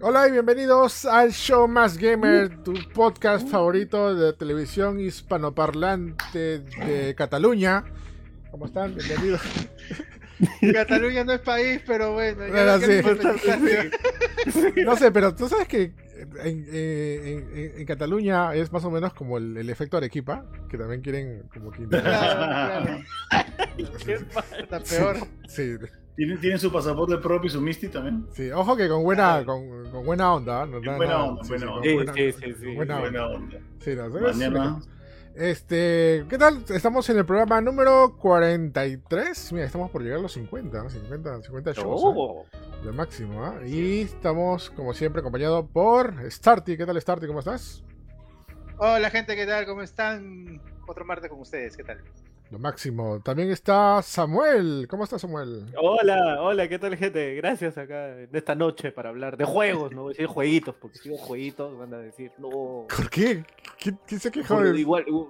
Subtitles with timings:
[0.00, 7.84] Hola y bienvenidos al Show Más Gamer, tu podcast favorito de televisión hispanoparlante de Cataluña.
[8.50, 8.94] ¿Cómo están?
[8.94, 9.40] Bienvenidos.
[10.72, 12.46] Cataluña no es país, pero bueno.
[12.46, 14.70] ya Bueno, que sí.
[14.76, 15.92] me No sé, pero tú sabes que
[16.44, 17.44] en, eh,
[17.74, 21.48] en- en Cataluña es más o menos como el, el efecto Arequipa, que también quieren
[21.52, 22.04] como que Claro,
[22.84, 23.04] claro.
[24.60, 25.16] Está peor.
[25.48, 25.74] sí,
[26.18, 28.26] ¿Tienen, tienen su pasaporte propio y su Misty también.
[28.32, 28.50] sí.
[28.50, 30.66] Ojo que con buena, con, con buena onda.
[30.66, 30.80] ¿no?
[30.80, 31.82] Buena Nada- onda, sí, buena onda.
[31.88, 33.00] Sí, buena- sí, sí, buena onda.
[33.00, 33.58] Buena onda.
[33.78, 34.80] Sí, no, Mañana.
[35.36, 36.64] Este, ¿qué tal?
[36.68, 39.52] Estamos en el programa número 43.
[39.52, 40.90] Mira, estamos por llegar a los 50, ¿no?
[40.90, 42.04] 50, 50 shows, ¿eh?
[42.16, 42.44] Oh,
[42.84, 43.54] de máximo, ¿ah?
[43.64, 46.76] Y estamos, como siempre, acompañado por Starty.
[46.76, 47.28] ¿Qué tal, Starty?
[47.28, 47.84] ¿Cómo estás?
[48.78, 49.64] Hola, gente, ¿qué tal?
[49.66, 50.60] ¿Cómo están?
[50.88, 52.02] Otro martes con ustedes, ¿qué tal?
[52.50, 53.20] Lo máximo.
[53.20, 54.86] También está Samuel.
[54.88, 55.66] ¿Cómo estás, Samuel?
[55.76, 57.34] Hola, hola, ¿qué tal gente?
[57.34, 60.96] Gracias acá en esta noche para hablar de juegos, no voy a decir jueguitos, porque
[60.98, 62.86] si digo jueguitos van a decir, no.
[62.88, 63.44] ¿Por qué?
[63.78, 64.62] ¿Quién, quién se quejó?
[64.62, 65.28] De- Igual, uh,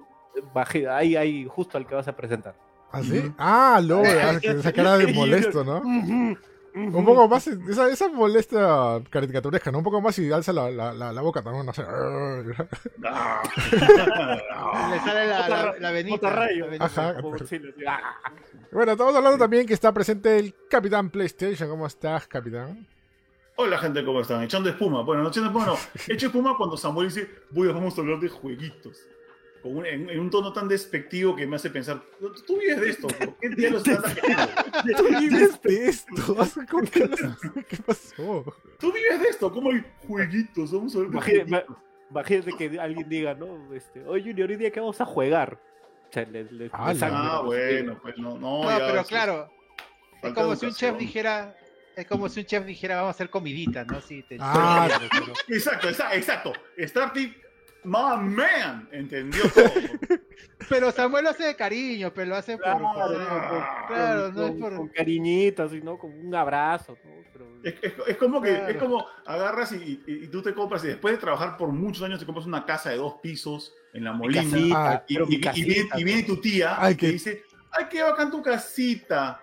[0.53, 2.55] bajé, ahí, ahí, justo al que vas a presentar.
[2.91, 3.21] ¿Ah, sí?
[3.37, 5.81] Ah, lo, ah, esa cara de molesto, ¿no?
[6.75, 9.79] Un poco más, esa, esa molesta caricaturesca, ¿no?
[9.79, 11.81] Un poco más y alza la, la, la, la boca también, no sé.
[12.99, 13.03] Le
[14.99, 16.29] sale la, la, la venita.
[18.71, 21.67] Bueno, estamos hablando también que está presente el Capitán PlayStation.
[21.67, 22.85] ¿Cómo estás, Capitán?
[23.55, 24.43] Hola gente, ¿cómo están?
[24.43, 25.01] Echando espuma.
[25.01, 25.75] Bueno, no echando espuma, no.
[26.07, 28.99] Echo espuma cuando Samuel dice, voy a vamos a hablar de jueguitos.
[29.61, 32.79] Con un- en, en un tono tan despectivo que me hace pensar, "Tú- tú vives
[32.79, 34.15] de esto, ¿por qué diablos estás?
[34.97, 36.15] ¿Tú vives de esto?
[36.71, 37.09] ¿Cómo que-
[37.67, 38.55] ¿Qué pasó?
[38.79, 40.71] Tú vives de esto, ¿cómo hay jueguitos?
[40.71, 41.07] Vamos a ver
[42.11, 43.73] Imagínate, que alguien diga, ¿no?
[43.73, 45.59] Este, Oye, Junior, hoy día que vamos a jugar.
[46.09, 47.43] O sea, le, le- Ah, le sangre, Ah, ¿no?
[47.43, 49.51] bueno, pues no, no, No, ya, pero claro,
[50.23, 51.55] es como si un chef dijera.
[51.95, 53.99] Es como si un chef dijera, vamos a hacer comidita, ¿no?
[54.01, 54.37] Sí, te...
[54.39, 56.53] Ah, pero- Exacto, exacto, exacto.
[56.79, 57.35] Starty,
[57.83, 59.65] my man, entendió todo.
[60.69, 62.63] Pero Samuel lo hace de cariño, pero lo hace por.
[62.65, 64.75] Claro, por- Ah, claro, con, no es por.
[64.75, 65.97] con cariñitos, ¿no?
[65.97, 67.11] Con un abrazo, ¿no?
[67.33, 68.67] Pero- Es, es- es como que Claro.
[68.69, 72.03] es como agarras y, y- y tú te compras y después de trabajar por muchos
[72.03, 76.23] años te compras una casa de dos pisos en la Molina casita, Ah, y, viene,
[76.23, 79.41] tu tía Ay, y te que- dice ay qué bacán tu casita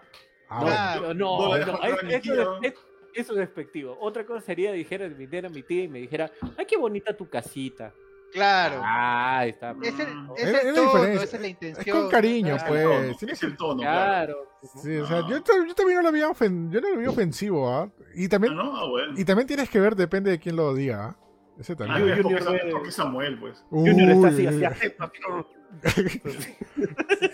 [0.49, 0.61] Ah.
[0.63, 1.15] Claro.
[1.15, 2.27] No, No, no, eso, es,
[2.63, 2.75] es-
[3.15, 3.97] eso es despectivo.
[4.01, 7.93] Otra cosa sería dijera, viniera mi tía y me dijera, ay, qué bonita tu casita.
[8.37, 8.81] Claro.
[8.85, 9.75] Ah, ahí está.
[9.83, 10.37] Es el, ¿no?
[10.37, 11.25] es Es- el es la tono, diferencia.
[11.25, 11.99] esa es la Es intención.
[12.01, 12.75] con cariño, Claro.
[12.75, 13.17] es el tono, pues.
[13.19, 14.35] Tienes es el tono claro.
[14.61, 14.81] Claro.
[14.83, 17.07] Sí, o sea, yo, ta- yo también no lo vi, ofen- yo no lo vi
[17.07, 17.89] ofensivo, ¿ah?
[18.15, 20.75] Y Ah, también, no ah, bueno y también tienes que ver, depende de quién lo
[20.75, 21.17] diga, ¿ah?
[21.59, 22.01] Ese Ah, también.
[22.09, 25.47] porque, Junior es ve- porque Samuel pues Junior está así, Uy, así, uy, ¿no?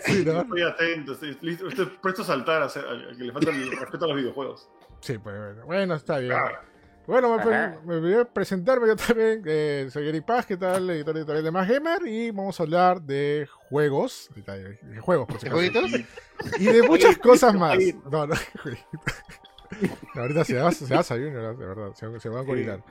[0.05, 0.41] sí, ¿no?
[0.41, 3.71] estoy atento estoy listo estoy presto a saltar a, hacer- a que le falta el
[3.77, 4.69] respeto a los videojuegos
[5.01, 6.31] Sí, pues bueno, bueno, está bien.
[6.31, 6.59] Claro.
[7.05, 7.37] Bueno,
[7.85, 9.43] me, voy a presentarme yo también.
[9.45, 10.89] eh, soy Eric Paz, ¿qué tal?
[10.89, 12.07] Editor editorial de Más Gamer.
[12.07, 14.29] Y vamos a hablar de juegos.
[14.35, 15.81] De, de juegos, por si ¿De acaso.
[15.81, 16.09] jueguitos?
[16.59, 17.77] Y de muchas cosas más.
[18.09, 18.35] No, no.
[20.13, 21.93] No, ahorita se va, se va a salir, de verdad.
[21.95, 22.83] Se, se va a gorilar.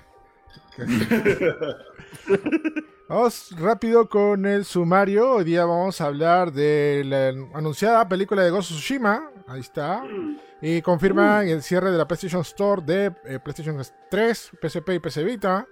[3.13, 5.33] Vamos rápido con el sumario.
[5.33, 7.29] Hoy día vamos a hablar de la
[7.59, 9.31] anunciada película de Ghost Tsushima.
[9.47, 10.03] Ahí está.
[10.63, 13.79] Y confirman el cierre de la PlayStation Store de eh, PlayStation
[14.11, 15.69] 3, PSP y PC Vita.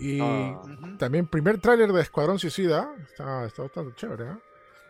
[0.00, 0.62] Y Ah.
[0.98, 2.90] También primer tráiler de Escuadrón Suicida.
[3.04, 4.36] Está, está bastante chévere, ¿eh?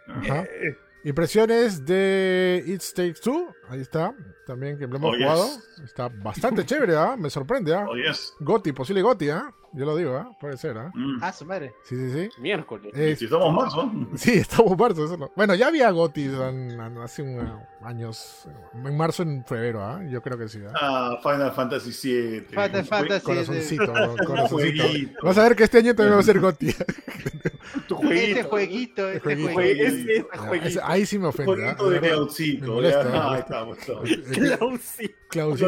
[0.06, 0.42] Ajá.
[0.44, 3.52] Eh, Impresiones de It Takes Two.
[3.68, 4.14] Ahí está.
[4.46, 5.24] También que lo hemos Oh, yes.
[5.26, 5.48] jugado.
[5.84, 7.16] Está bastante chévere, ¿ah?
[7.18, 7.86] Me sorprende, ¿ah?
[7.88, 9.52] oh yes Goti, posible Goti, ¿ah?
[9.74, 10.30] Yo lo digo, ¿ah?
[10.38, 10.90] Puede ser, ¿ah?
[10.94, 11.18] Mm.
[11.22, 11.72] Ah, su madre.
[11.84, 12.40] Sí, sí, sí.
[12.40, 12.92] Miércoles.
[12.94, 13.54] Eh, si estamos
[13.86, 14.08] ¿no?
[14.16, 15.04] Sí, estamos marzo.
[15.06, 15.30] Eso no.
[15.34, 15.88] Bueno, ya había
[16.78, 18.46] en- hace un, uh, años.
[18.74, 20.02] En marzo, en febrero, ¿ah?
[20.08, 20.60] Yo creo que sí.
[20.66, 20.72] ¿ah?
[20.78, 23.24] Ah, Final Fantasy VII Final Fantasy.
[23.24, 23.86] Corazoncito,
[24.26, 24.82] corazoncito.
[24.84, 25.18] Jueguito.
[25.22, 26.74] Vas a ver que este año también va a ser Goti.
[27.88, 29.48] Tu Este jueguito, este jueguito.
[29.50, 29.84] Jue- jueguito.
[29.86, 30.68] ese- ese Ya, jueguito.
[30.68, 31.52] ese- ahí sí me ofende.
[31.52, 31.74] ¿ah?
[31.78, 32.00] Jueguito de
[32.60, 33.38] me Ah, molesta.
[33.38, 33.78] estamos.
[34.04, 34.22] Eh,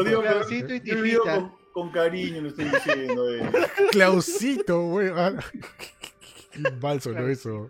[0.03, 1.51] digo, Cloudcito y Tifita.
[1.75, 3.29] Con, cariño, lo estoy diciendo.
[3.35, 3.51] eh.
[3.91, 5.09] Clausito, güey.
[5.13, 5.33] Ah,
[6.51, 7.27] Qué balso, ¿no?
[7.27, 7.67] Eso.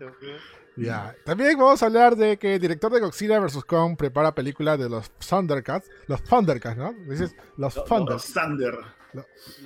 [0.76, 1.16] Ya.
[1.24, 3.64] También vamos a hablar de que el director de Godzilla vs.
[3.64, 5.90] Kong prepara película de los Thundercats.
[6.06, 6.92] Los Thundercats, ¿no?
[7.08, 8.32] Dices los Thundercats.
[8.32, 8.78] Thunder.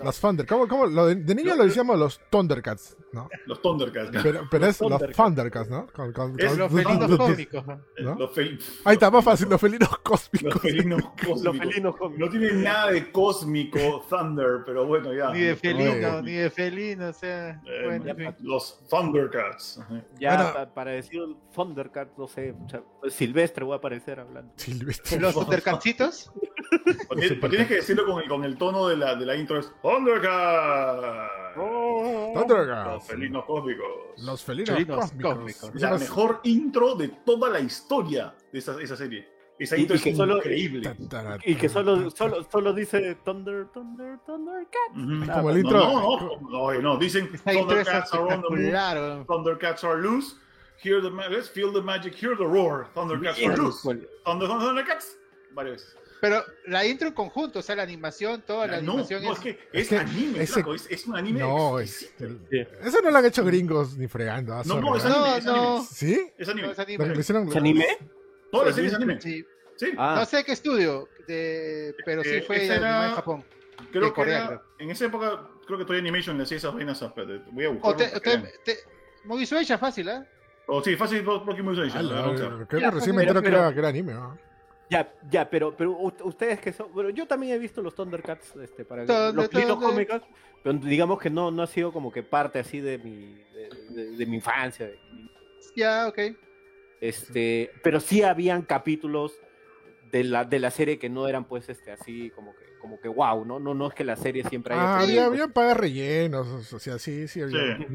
[0.02, 0.46] Los Thunder.
[0.46, 0.86] ¿Cómo, cómo?
[0.86, 3.28] Lo de, de niño lo decíamos los Thundercats, ¿no?
[3.46, 4.10] Los Thundercats.
[4.22, 5.16] Pero, pero es los Thundercats.
[5.16, 5.86] Thundercats, ¿no?
[5.92, 7.66] Con- con- Es con- Los felinos cómicos.
[7.66, 7.80] ¿no?
[8.00, 8.14] ¿no?
[8.16, 10.54] Los, fel- Ahí está, más fácil, los felinos cósmicos.
[10.54, 11.42] los felinos cósmicos.
[11.42, 12.18] Los felinos cómicos.
[12.20, 15.30] No tiene nada de cósmico Thunder, pero bueno, ya.
[15.32, 17.50] Ni de felino, ni de felino, o sea.
[17.66, 18.34] Eh, bueno, en fin.
[18.40, 19.80] los Thundercats.
[20.18, 20.52] Ya, Bueno.
[20.54, 21.20] pa- para decir
[21.54, 24.52] Thundercat, no sé, o sea, Silvestre voy a aparecer hablando.
[24.56, 25.18] Silvestre.
[25.20, 26.30] Los Thundercatsitos.
[27.08, 29.36] O tienes, o tienes que decirlo con el, con el tono de la, de la
[29.36, 31.30] intro, es Thundercats.
[32.34, 32.92] Thundercats.
[32.94, 33.86] Los felinos cósmicos.
[34.18, 35.34] Los felinos, Felinos cósmicos.
[35.34, 35.74] cósmicos.
[35.74, 39.28] Es la mejor intro de toda la historia de esa, esa serie.
[39.58, 40.96] Esa Y- intro y es que solo- increíble.
[41.44, 44.90] Y que solo, solo, solo dice Thunder, Thunder, Thundercat.
[44.92, 45.00] Ujú.
[45.00, 45.78] Nada Como el intro.
[45.78, 49.24] No, no, no, no, no, dicen Thundercats are on the move.
[49.26, 50.36] Thundercats are loose,
[50.82, 53.82] hear the let's feel the magic, hear the roar, Thundercats are loose,
[54.24, 55.18] Thunder, Thundercats,
[55.54, 55.96] varias veces.
[56.20, 59.38] Pero la intro en conjunto, o sea, la animación, toda la no, animación no, es...
[59.38, 62.12] es que es que anime, ese- flaco, es, es un anime No, es.
[62.18, 62.66] Sí.
[62.82, 64.52] eso no lo han hecho gringos ni fregando.
[64.54, 65.08] ah, No, sorry, no, es ah.
[65.08, 65.52] anime, No, es no.
[65.72, 65.86] anime.
[65.90, 66.32] ¿Sí?
[66.36, 66.66] Es anime.
[66.66, 67.04] No, es Lo anime.
[67.08, 67.86] que lo hicieron- ¿Es anime?
[68.52, 69.20] La anime.
[69.20, 69.44] Sí.
[69.76, 73.44] Sí, Ah, No sé qué estudio, de- pero sí Eh, fue era- en Japón.
[73.90, 74.62] creo de que Corea, era- creo.
[74.78, 77.02] en esa época, creo que Toy Animation le hacía esas vainas.
[77.02, 77.90] a- espérate, Voy a buscar.
[77.92, 78.78] O te, te, te,
[79.24, 80.20] Movie Suecia, fácil, ¿eh?
[80.66, 81.90] Oh, sí, fácil, Pokémon Motion.
[81.96, 82.66] Ala, Vamos a ver.
[82.66, 84.12] creo que recién me entero que que era anime.
[84.12, 84.38] ¿no?
[84.90, 86.92] Ya, ya, pero, pero u- ustedes que son.
[86.92, 89.88] Bueno, yo también he visto los Thundercats este, para Thunder, los felinos Thunder.
[90.08, 90.22] cómicos,
[90.62, 94.16] pero digamos que no, no ha sido como que parte así de mi, de, de-
[94.16, 94.90] de mi infancia.
[95.76, 96.18] Ya, ok.
[97.00, 99.32] Este, pero sí habían capítulos
[100.10, 103.08] de la, de la serie que no eran pues este así como que como que
[103.08, 103.58] wow, ¿no?
[103.60, 106.98] No, no es que la serie siempre haya Ah, había, había pagas rellenos, o sea,
[106.98, 107.76] sí, sí había.
[107.78, 107.86] Sí.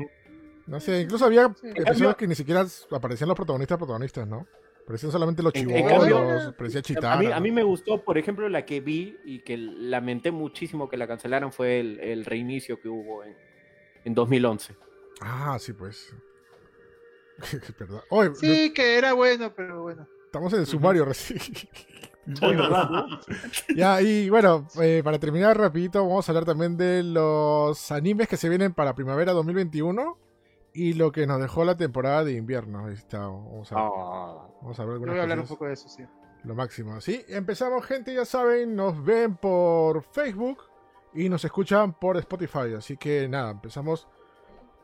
[0.67, 1.67] No sé, incluso había Sí.
[1.75, 4.47] episodios que ni siquiera aparecían los protagonistas protagonistas, ¿no?
[4.85, 7.17] Parecían solamente los chivolos, parecía A Chitara.
[7.17, 10.95] mí, a mí me gustó, por ejemplo, la que vi y que lamenté muchísimo que
[10.97, 13.35] la cancelaran fue el, el reinicio que hubo en,
[14.03, 14.75] en 2011.
[15.21, 16.13] Ah, sí, pues.
[17.77, 18.01] Perdón.
[18.09, 20.07] Oye, Sí, que era bueno, pero bueno.
[20.25, 21.39] estamos en el sumario recién.
[22.41, 23.19] Oye, ¿verdad, no?
[23.75, 28.37] ya, y bueno, eh, para terminar rapidito, vamos a hablar también de los animes que
[28.37, 30.17] se vienen para primavera 2021
[30.75, 32.85] y lo que nos dejó la temporada de invierno.
[32.85, 34.47] Ahí está, vamos a, Ah.
[34.61, 36.03] vamos a ver Yo algunas voy a hablar un poco de eso, sí.
[36.43, 36.99] Lo máximo.
[37.01, 40.59] Sí, empezamos, gente, ya saben, nos ven por Facebook
[41.13, 42.73] y nos escuchan por Spotify.
[42.77, 44.07] Así que nada, empezamos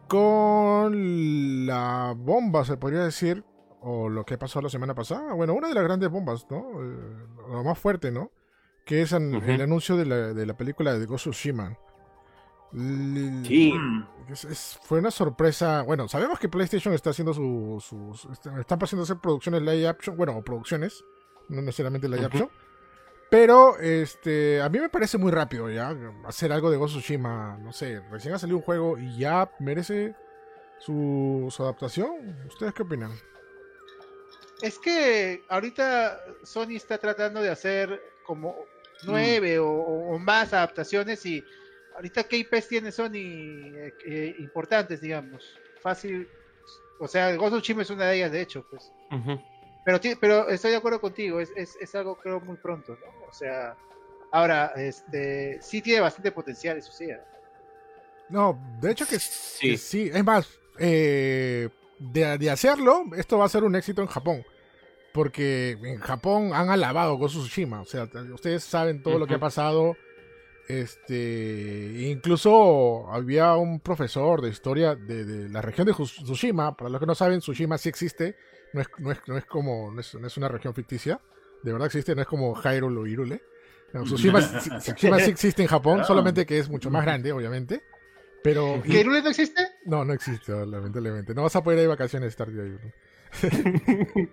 [0.08, 3.44] con la bomba, se podría decir,
[3.82, 5.34] o lo que pasó la semana pasada.
[5.34, 6.60] Bueno, una de las grandes bombas, ¿no?
[6.84, 8.32] Eh, lo más fuerte, ¿no?
[8.86, 9.52] Que es an- Ujú.
[9.52, 11.78] el anuncio de la, de la película de Ghost of Tsushima.
[12.74, 13.74] Sí.
[13.74, 14.08] Mm.
[14.30, 15.82] es- es- fue una sorpresa.
[15.84, 17.84] Bueno, sabemos que PlayStation está haciendo sus.
[17.84, 20.16] sus está- están pasando a hacer producciones live action.
[20.16, 21.04] Bueno, o producciones,
[21.50, 22.50] no necesariamente live action.
[23.30, 25.96] Pero este a mí me parece muy rápido ya
[26.26, 27.58] hacer algo de Ghost of Tsushima.
[27.62, 30.16] No sé, recién ha salido un juego y ya merece
[30.80, 32.10] su, su adaptación.
[32.48, 33.12] ¿Ustedes qué opinan?
[34.62, 38.56] Es que ahorita Sony está tratando de hacer como
[39.04, 41.44] nueve o, o más adaptaciones y
[41.96, 45.60] ahorita qué IPs tiene Sony eh, eh, importantes, digamos.
[45.82, 46.28] Fácil.
[47.00, 48.92] O sea, Ghost of Tsushima es una de ellas, de hecho, pues.
[49.84, 53.28] Pero, pero estoy de acuerdo contigo, es, es, es algo creo muy pronto, ¿no?
[53.28, 53.76] O sea,
[54.32, 57.06] ahora, este, sí tiene bastante potencial, eso sí.
[57.06, 57.20] ¿eh?
[58.30, 59.72] No, de hecho que Sí.
[59.72, 64.08] Que sí, es más, eh, de, de hacerlo, esto va a ser un éxito en
[64.08, 64.46] Japón.
[65.14, 67.82] Porque en Japón han alabado Ghost of Tsushima.
[67.82, 69.98] O sea, ustedes saben todo lo que ha pasado.
[70.68, 76.76] Este, incluso había un profesor de historia de, de la región de Tsus- Tsushima.
[76.78, 78.36] Para los que no saben, Tsushima sí existe.
[78.74, 81.20] No es, no es, no es como, no es, no es una región ficticia.
[81.64, 83.42] De verdad existe, no es como Hyrule o Irule.
[83.94, 86.04] No, Tsushima, sí- Tsushima sí existe en Japón, Ah.
[86.06, 87.84] solamente que es mucho más grande, obviamente.
[88.44, 89.62] Pero ¿Que Irule no existe?
[89.86, 91.34] no, no existe, lamentablemente.
[91.36, 92.94] No vas a poder ir de vacaciones Stardew Valley.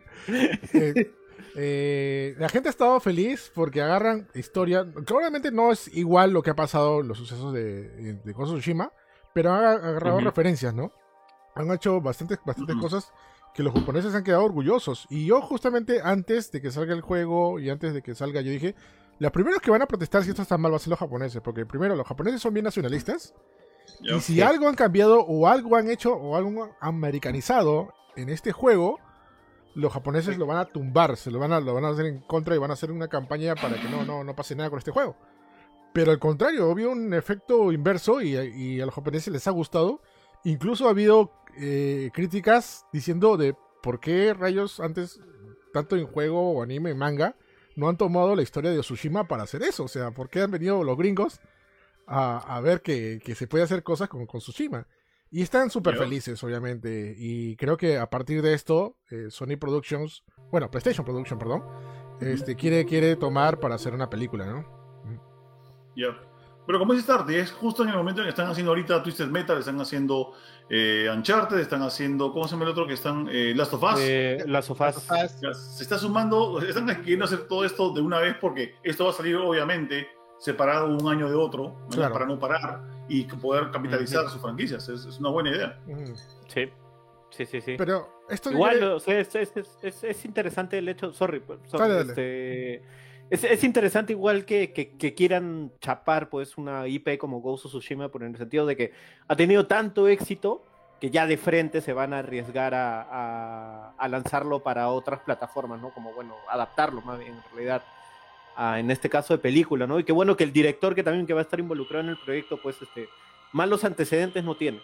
[0.75, 1.11] Eh,
[1.55, 4.83] eh, la gente ha estado feliz porque agarran historia.
[5.11, 8.93] Obviamente no es igual lo que ha pasado los sucesos de, de Tsushima,
[9.35, 10.27] pero han agarrado Ujú.
[10.27, 10.93] referencias, ¿no?
[11.55, 12.85] Han hecho bastantes, bastantes Ujú.
[12.85, 13.13] cosas
[13.55, 15.07] que los japoneses han quedado orgullosos.
[15.11, 18.51] Y yo, justamente antes de que salga el juego y antes de que salga, yo
[18.51, 18.75] dije:
[19.19, 21.41] los primeros que van a protestar si esto está mal va a ser los japoneses,
[21.43, 23.35] porque primero, los japoneses son bien nacionalistas.
[24.01, 28.53] Y si algo han cambiado o algo han hecho o algo han americanizado en este
[28.53, 29.01] juego,
[29.79, 32.19] los japoneses lo van a tumbar, se lo van a, lo van a hacer en
[32.19, 34.79] contra y van a hacer una campaña para que no, no, no pase nada con
[34.81, 35.17] este juego.
[35.93, 40.03] Pero al contrario, había un efecto inverso y, y a los japoneses les ha gustado.
[40.43, 45.21] Incluso ha habido eh, críticas diciendo de por qué rayos antes,
[45.73, 47.37] tanto en juego o anime, manga,
[47.77, 49.85] no han tomado la historia de Tsushima para hacer eso.
[49.85, 51.41] O sea, ¿por qué han venido los gringos
[52.05, 54.89] a, a ver que, que se puede hacer cosas con, con Tsushima?
[55.31, 57.15] Y están súper felices, obviamente.
[57.17, 61.65] Y creo que a partir de esto, eh, Sony Productions, bueno, PlayStation Production, perdón,
[62.21, 64.79] este, quiere, quiere tomar para hacer una película, ¿no?
[65.97, 66.19] Ya.
[66.67, 69.29] Pero como dice Starty, es justo en el momento en que están haciendo ahorita Twisted
[69.29, 70.35] Metal, están haciendo
[70.69, 73.27] eh, Uncharted, están haciendo, ¿cómo se llama el otro que están?
[73.31, 74.01] Eh, Last of Us.
[74.01, 75.09] Eh, las sofás.
[75.41, 79.11] Ya, Se está sumando, están queriendo hacer todo esto de una vez porque esto va
[79.11, 80.09] a salir obviamente
[80.39, 81.89] separado un año de otro, ¿no?
[81.89, 82.13] Claro.
[82.13, 84.89] para no parar y poder capitalizar sus franquicias.
[84.89, 85.79] Es, es una buena idea.
[86.49, 86.71] Sí.
[87.31, 87.75] Sí, sí, sí.
[87.77, 89.53] Pero esto Igual, o sea, es, es,
[89.83, 92.09] es- es interesante el hecho, sorry, pues, sorry, Dale, dale.
[92.11, 92.75] este,
[93.31, 97.73] es, es interesante igual que, que- que quieran chapar pues una IP como Ghost of
[97.73, 98.93] Tsushima, por en el sentido de que
[99.29, 100.65] ha tenido tanto éxito
[101.01, 105.81] que ya de frente se van a arriesgar a, a- a lanzarlo para otras plataformas,
[105.83, 105.91] ¿no?
[105.93, 107.83] Como, bueno, adaptarlo más bien en realidad,
[108.61, 109.99] a, en este caso de película, ¿no?
[110.01, 112.17] Y qué bueno que el director que también que va a estar involucrado en el
[112.19, 113.09] proyecto, pues, este,
[113.53, 114.81] malos antecedentes no tiene.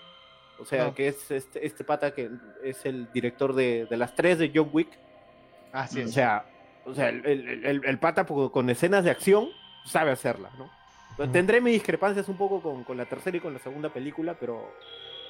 [0.60, 0.94] O sea, No.
[0.94, 2.30] que es este, este pata que
[2.62, 4.88] es el director de, de las tres de John Wick.
[5.72, 6.10] Así es.
[6.10, 6.44] O sea,
[6.86, 9.48] o sea el, el- el- el pata po- con escenas de acción
[9.84, 10.70] sabe hacerla, ¿no?
[11.32, 14.72] Tendré mis discrepancias un poco con, con la tercera y con la segunda película, pero,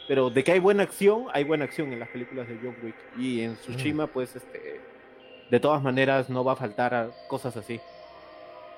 [0.08, 2.94] pero de que hay buena acción, hay buena acción en las películas de John Wick.
[3.18, 4.80] Y en Tsushima, pues, este,
[5.50, 7.80] de todas maneras, no va a faltar a cosas así.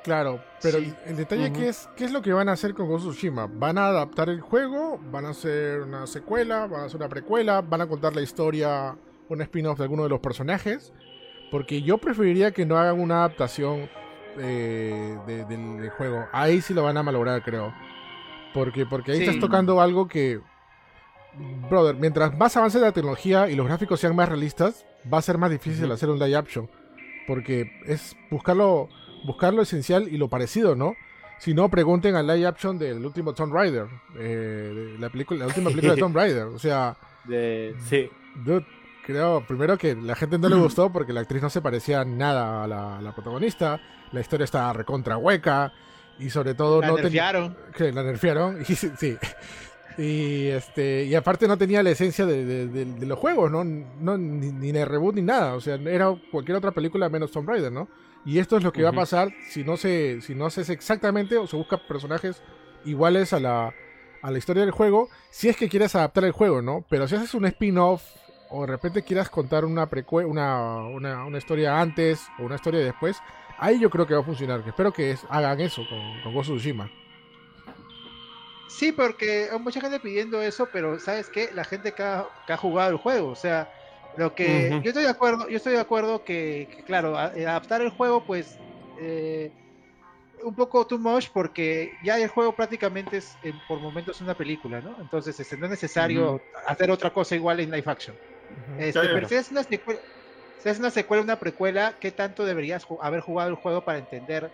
[0.06, 0.94] Claro, pero Sí.
[1.04, 3.12] el, el detalle que es, ¿qué es lo que van a hacer con Ghost of
[3.12, 3.46] Tsushima?
[3.52, 4.98] ¿Van a adaptar el juego?
[5.10, 6.66] ¿Van a hacer una secuela?
[6.66, 7.60] ¿Van a hacer una precuela?
[7.60, 8.96] ¿Van a contar la historia,
[9.28, 10.92] un spin-off de alguno de los personajes?
[11.50, 13.90] Porque yo preferiría que no hagan una adaptación
[14.38, 16.26] eh, de- del, del juego.
[16.32, 17.74] Ahí sí lo van a malograr, creo.
[18.54, 19.24] Porque, porque ahí Sí.
[19.24, 20.40] estás tocando algo que...
[21.68, 25.36] Brother, mientras más avance la tecnología y los gráficos sean más realistas, va a ser
[25.36, 26.70] más difícil hacer un live action.
[27.26, 28.88] Porque es buscarlo
[29.26, 30.94] buscar lo esencial y lo parecido, ¿no?
[31.38, 33.86] Si no, pregunten al live action del último Tomb Raider,
[34.18, 36.44] eh, de la, película, la última película de Tomb Raider.
[36.44, 38.08] O sea, De, sí.
[38.44, 38.64] dude,
[39.04, 42.62] creo primero que la gente no le gustó porque la actriz no se parecía nada
[42.64, 43.80] a la, a la protagonista,
[44.12, 45.72] la historia estaba recontra hueca
[46.18, 47.56] y sobre todo La no tenía nerfearon.
[47.76, 49.16] que la nerfearon y sí, sí.
[49.98, 53.64] y este y aparte no tenía la esencia de, de- de- de los juegos no,
[53.64, 57.48] no ni, ni de reboot ni nada o sea era cualquier otra película menos Tomb
[57.48, 57.88] Raider no
[58.26, 60.74] y esto es lo que va a pasar si no se si no se hace
[60.74, 62.42] exactamente o se busca personajes
[62.84, 63.72] iguales a la
[64.22, 67.14] a la historia del juego si es que quieres adaptar el juego no pero si
[67.14, 68.02] haces un spin-off
[68.50, 72.80] o de repente quieras contar una precue una, una, una historia antes o una historia
[72.80, 73.16] después
[73.58, 74.62] ahí yo creo que va a funcionar.
[74.62, 76.90] Que espero que es- hagan eso con, con Ghost of Tsushima.
[78.68, 81.50] Sí, porque hay mucha gente pidiendo eso, pero ¿sabes qué?
[81.54, 83.70] La gente que ha, que ha jugado el juego, o sea,
[84.16, 87.46] lo que yo estoy de acuerdo, yo estoy de acuerdo que, que, claro, a- eh,
[87.46, 88.60] adaptar el juego, pues
[88.98, 89.54] eh,
[90.42, 94.80] un poco too much, porque ya el juego prácticamente es en- por momentos una película,
[94.82, 95.00] ¿no?
[95.00, 98.18] Entonces, este, no es necesario hacer otra cosa igual en live action.
[98.78, 99.14] Este, Claro.
[99.14, 100.00] pero si es una secuela,
[100.58, 103.98] si es una secuela, una precuela, ¿qué tanto deberías ju- haber jugado el juego para
[103.98, 104.52] entender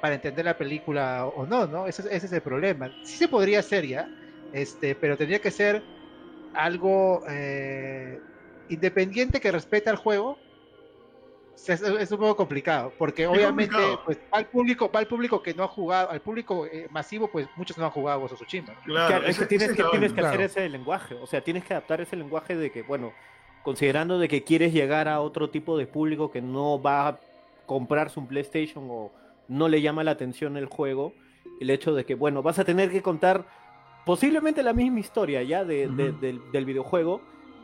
[0.00, 1.86] para entender la película o no, ¿no?
[1.86, 2.92] Ese, es- ese es el problema.
[3.02, 4.10] Sí se podría hacer ya,
[4.50, 5.86] este, pero tendría que ser
[6.52, 8.22] algo eh,
[8.72, 10.38] independiente que respete al juego.
[11.54, 14.02] Es, es un poco complicado, porque obviamente complicado.
[14.04, 17.30] pues va al público, va al público que no ha jugado, al público eh, masivo,
[17.30, 18.74] pues muchos no han jugado Ghost of Tsushima.
[18.84, 21.40] Claro, Claro, es ese- que tienes ese que, tienes que hacer ese lenguaje, o sea,
[21.44, 23.12] tienes que adaptar ese lenguaje de que, bueno,
[23.62, 27.20] considerando de que quieres llegar a otro tipo de público que no va a
[27.66, 29.12] comprarse un PlayStation o
[29.46, 31.12] no le llama la atención el juego,
[31.60, 33.44] el hecho de que, bueno, vas a tener que contar
[34.04, 36.20] posiblemente la misma historia ya de, de- Ujú.
[36.20, 37.20] del, del videojuego,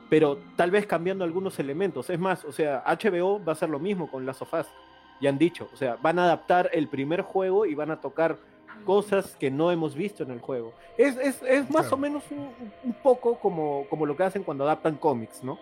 [0.09, 2.09] pero tal vez cambiando algunos elementos.
[2.11, 4.69] Es más, o sea, HBO va a hacer lo mismo con las sofás,
[5.21, 8.39] ya han dicho, o sea, van a adaptar el primer juego y van a tocar
[8.85, 10.73] cosas que no hemos visto en el juego.
[10.97, 11.97] Es, es, es más Claro.
[11.97, 12.49] o menos un,
[12.85, 15.59] un poco como, como lo que hacen cuando adaptan cómics, ¿no?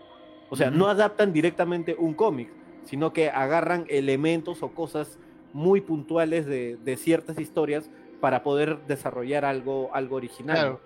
[0.50, 2.50] O sea, no adaptan directamente un cómic,
[2.85, 5.19] sino que agarran elementos o cosas
[5.53, 10.57] muy puntuales de, de ciertas historias para poder desarrollar algo, algo original.
[10.57, 10.81] Claro.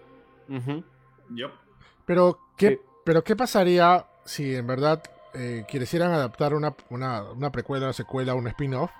[2.06, 2.78] Pero, ¿qué, Sí.
[3.10, 5.02] Pero ¿qué pasaría si en verdad
[5.34, 8.92] eh, quisieran adaptar una, una, una precuela, una secuela, un spin-off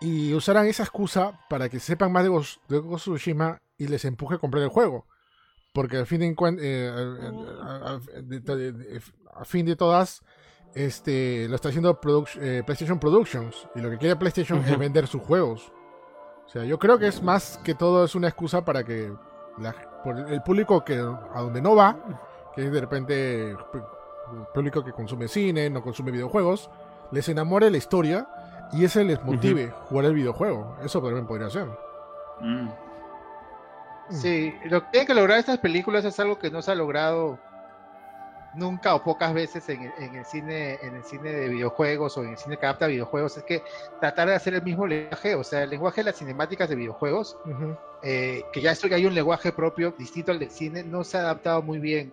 [0.00, 3.88] y usaran esa excusa para que sepan más de Ghost, de Ghost of Tsushima y
[3.88, 5.06] les empuje a comprar el juego?
[5.72, 9.02] Porque al fin de, eh, al- de-
[9.34, 10.22] a fin de todas,
[10.76, 15.08] este, lo está haciendo produc- eh, PlayStation Productions y lo que quiere PlayStation es vender
[15.08, 15.72] sus juegos.
[16.46, 19.12] O sea, yo creo que es más que todo es una excusa para que
[19.58, 21.98] la- por el público que a donde no va,
[22.56, 23.56] que es de repente el
[24.52, 26.68] público que consume cine, no consume videojuegos,
[27.12, 28.26] les enamore la historia
[28.72, 30.76] y ese les motive jugar el videojuego.
[30.82, 31.68] Eso también podría ser.
[32.40, 32.68] Mm.
[34.10, 37.38] Sí, lo que tienen que lograr estas películas es algo que no se ha logrado
[38.54, 42.22] nunca o pocas veces en, el- en el cine en el cine de videojuegos o
[42.24, 43.62] en el cine que adapta videojuegos es que
[44.00, 47.36] tratar de hacer el mismo lenguaje, o sea, el lenguaje de las cinemáticas de videojuegos,
[48.02, 51.18] eh, que ya esto que hay un lenguaje propio distinto al del cine, no se
[51.18, 52.12] ha adaptado muy bien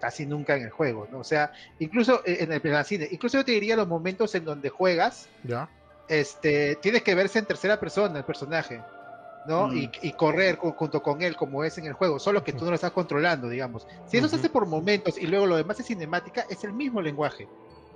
[0.00, 1.18] casi nunca en el juego, ¿no?
[1.20, 4.34] O sea, incluso eh, en el, en el cine, incluso yo te diría los momentos
[4.34, 5.70] en donde juegas, Ya.
[6.06, 8.82] este, tienes que verse en tercera persona el personaje,
[9.46, 9.68] ¿no?
[9.68, 9.76] Mm.
[9.76, 12.64] Y, y correr cu- junto con él como es en el juego, solo que tú
[12.64, 13.86] no lo estás controlando, digamos.
[14.06, 17.00] Si eso se hace por momentos y luego lo demás es cinemática, es el mismo
[17.02, 17.46] lenguaje.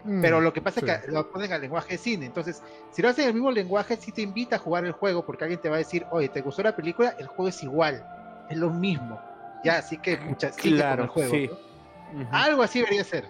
[0.05, 0.87] Mm, Pero lo que pasa sí.
[0.89, 2.27] es que lo ponen al lenguaje de cine.
[2.27, 2.61] Entonces,
[2.93, 5.61] si lo hacen el mismo lenguaje, sí te invita a jugar el juego porque alguien
[5.61, 7.15] te va a decir, oye, ¿te gustó la película?
[7.19, 8.03] El juego es igual,
[8.51, 9.21] es lo mismo.
[9.65, 11.31] Ya, así que muchas con Claro, el juego.
[11.33, 11.47] sí.
[11.49, 11.72] ¿no?
[12.15, 12.27] Ujú.
[12.31, 13.29] Algo así debería ser.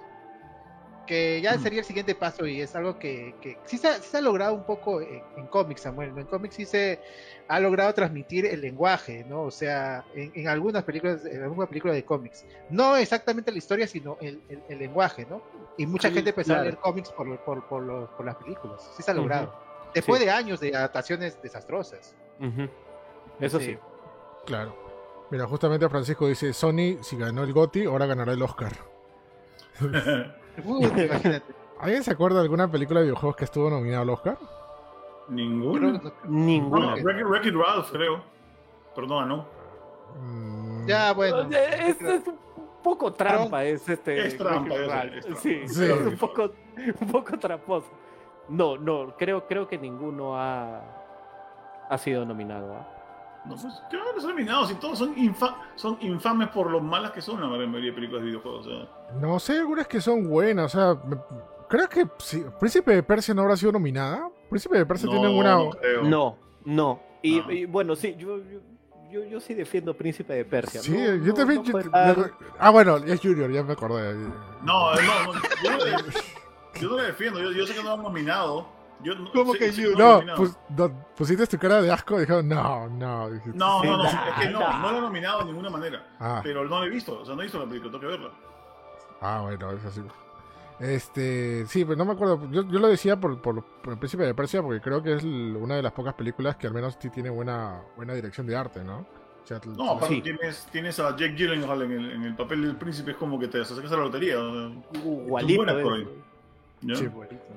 [1.06, 1.62] Que ya Mm.
[1.62, 4.20] sería el siguiente paso y es algo que, que sí, se ha, sí se ha
[4.20, 6.16] logrado un poco en, en cómics, Samuel.
[6.16, 7.00] En cómics sí se
[7.48, 9.42] ha logrado transmitir el lenguaje, ¿no?
[9.42, 12.46] O sea, en, en algunas películas, en alguna película de cómics.
[12.70, 15.42] No exactamente la historia, sino el, el- el lenguaje, ¿no?
[15.76, 16.64] Y mucha Sí, gente empezó a claro.
[16.70, 18.88] leer cómics por, por, por, los- por las películas.
[18.96, 19.52] Sí se ha logrado.
[19.92, 20.26] Después Sí.
[20.26, 22.14] de años de adaptaciones desastrosas.
[23.40, 23.66] Eso Sí.
[23.66, 23.78] sí.
[24.46, 24.74] Claro.
[25.32, 28.70] Mira, justamente Francisco dice, Sony, si ganó el GOTY, ahora ganará el Oscar.
[29.80, 31.42] Uy, imagínate.
[31.80, 34.36] ¿Alguien se acuerda de alguna película de videojuegos que estuvo nominada al Oscar?
[35.28, 35.98] Ninguno.
[36.24, 38.22] Bueno, Wreck-It Wreck-It Ralph, creo.
[38.94, 39.46] Pero no ganó.
[40.20, 41.48] Mm, Ya, bueno.
[41.50, 42.38] Eh, Es, es un
[42.82, 44.26] poco trampa, es este.
[44.26, 45.36] Es trampa, es trampa.
[45.40, 45.84] Sí, Sí.
[45.84, 46.50] es un poco,
[47.00, 47.86] un poco tramposo.
[48.50, 50.82] No, no, creo, creo que ninguno ha,
[51.88, 52.74] ha sido nominado.
[52.74, 52.88] ¿ah?
[53.44, 54.68] No, pues, ¿qué van a ser nominados?
[54.68, 58.22] Si todos son, infa- son infames por lo malas que son la mayoría de películas
[58.22, 58.66] de videojuegos.
[58.66, 58.88] O sea,
[59.20, 61.16] No sé, algunas que son buenas, o sea, me-
[61.68, 64.28] creo que sí, Príncipe de Persia no habrá sido nominada.
[64.48, 65.54] Príncipe de Persia no, tiene una...
[65.56, 66.02] no creo.
[66.04, 67.00] No, no.
[67.22, 67.50] Y, No.
[67.52, 68.60] y bueno, sí, yo, yo,
[69.10, 70.80] yo, yo sí defiendo Príncipe de Persia.
[70.80, 71.62] Sí, No, yo no- también...
[71.64, 71.80] no
[72.14, 74.14] yo- Ah, bueno, es Junior, ya me acordé.
[74.14, 75.32] No, no, no.
[75.64, 75.78] Yo no,
[76.90, 77.40] no le defiendo.
[77.40, 78.66] Yo, yo sé que no han nominado.
[79.02, 79.90] Yo, no- ¿Cómo sé- que you?
[79.92, 80.38] han No, nominado.
[80.38, 83.28] pues, no, pusiste tu cara de asco y dijeron, no, no.
[83.28, 86.06] No, Sí, no, no, es que no, no lo han nominado de ninguna manera.
[86.20, 88.06] Ah, Pero no lo he visto, o sea, no he visto la película, tengo que
[88.06, 88.30] verla.
[89.20, 90.00] ah, bueno, es así.
[90.80, 92.48] Este, sí, pues no me acuerdo.
[92.50, 95.22] Yo, yo lo decía por, por, por el Príncipe de Persia porque creo que es
[95.22, 98.82] una de las pocas películas que al menos sí tiene buena, buena dirección de arte,
[98.82, 98.98] ¿no?
[98.98, 100.22] O sea, No, aparte Sí.
[100.22, 103.48] tienes, tienes a Jake Gyllenhaal en el, en el papel del príncipe, es como que
[103.48, 104.36] te sacas a la lotería.
[105.04, 105.64] Igualito.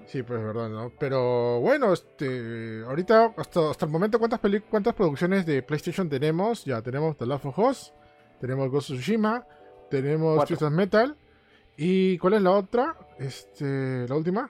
[0.08, 0.92] Sí, pues es verdad, ¿no?
[1.00, 6.64] Pero bueno, este, ahorita, hasta, hasta el momento, ¿cuántas, peli- ¿cuántas producciones de PlayStation tenemos?
[6.66, 7.94] Ya tenemos The Last of Us,
[8.40, 9.46] tenemos Ghost of Tsushima,
[9.90, 10.58] tenemos Cuatro.
[10.58, 11.16] Twisted Metal,
[11.76, 12.96] ¿y cuál es la otra?
[13.18, 14.50] Este, la última.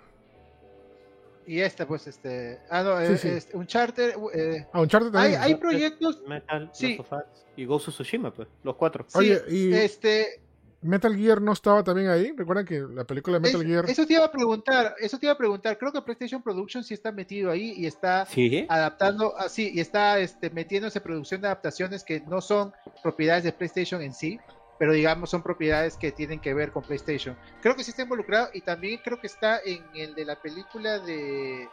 [1.48, 2.60] Y esta, pues, este.
[2.70, 3.28] Ah, no, Sí, eh, sí.
[3.30, 4.16] este, Uncharted.
[4.34, 5.42] eh, Ah, Uncharted hay, también.
[5.44, 6.24] hay proyectos.
[6.28, 6.98] Metal, Sí.
[6.98, 9.06] Last of Us y Ghost of Tsushima, pues, los cuatro.
[9.08, 10.42] sí, Oye, y este.
[10.86, 12.32] Metal Gear no estaba también ahí.
[12.36, 13.90] ¿Recuerdan que la película de Metal es- Gear...
[13.90, 14.96] Eso te iba a preguntar.
[15.00, 15.78] Eso te iba a preguntar.
[15.78, 18.66] Creo que PlayStation Production sí está metido ahí y está Sí.
[18.70, 23.52] adaptando así y está este, metiéndose en producción de adaptaciones que no son propiedades de
[23.52, 24.40] PlayStation en sí,
[24.78, 27.38] pero digamos son propiedades que tienen que ver con PlayStation.
[27.62, 31.00] Creo que sí está involucrado y también creo que está en el de la película
[31.00, 31.68] de...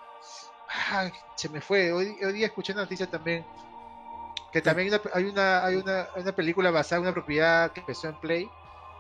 [0.91, 1.93] Ay, se me fue.
[1.93, 3.45] Hoy, hoy día escuché una noticia también
[4.53, 7.73] que también hay una, hay una, hay una, hay una película basada en una propiedad
[7.73, 8.51] que empezó en Play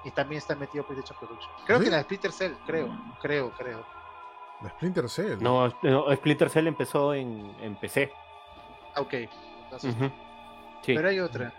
[0.04, 1.52] y también está metido PlayStation Production.
[1.66, 1.84] Creo ¿Sí?
[1.84, 2.88] que la de Splinter Cell, creo,
[3.20, 3.84] creo, creo.
[4.60, 5.38] de Splinter Cell.
[5.40, 8.10] No, no, Splinter Cell empezó en, en PC.
[8.94, 9.14] Ah, Ok,
[9.64, 9.94] entonces.
[10.82, 10.94] Sí.
[10.94, 11.52] Pero hay otra.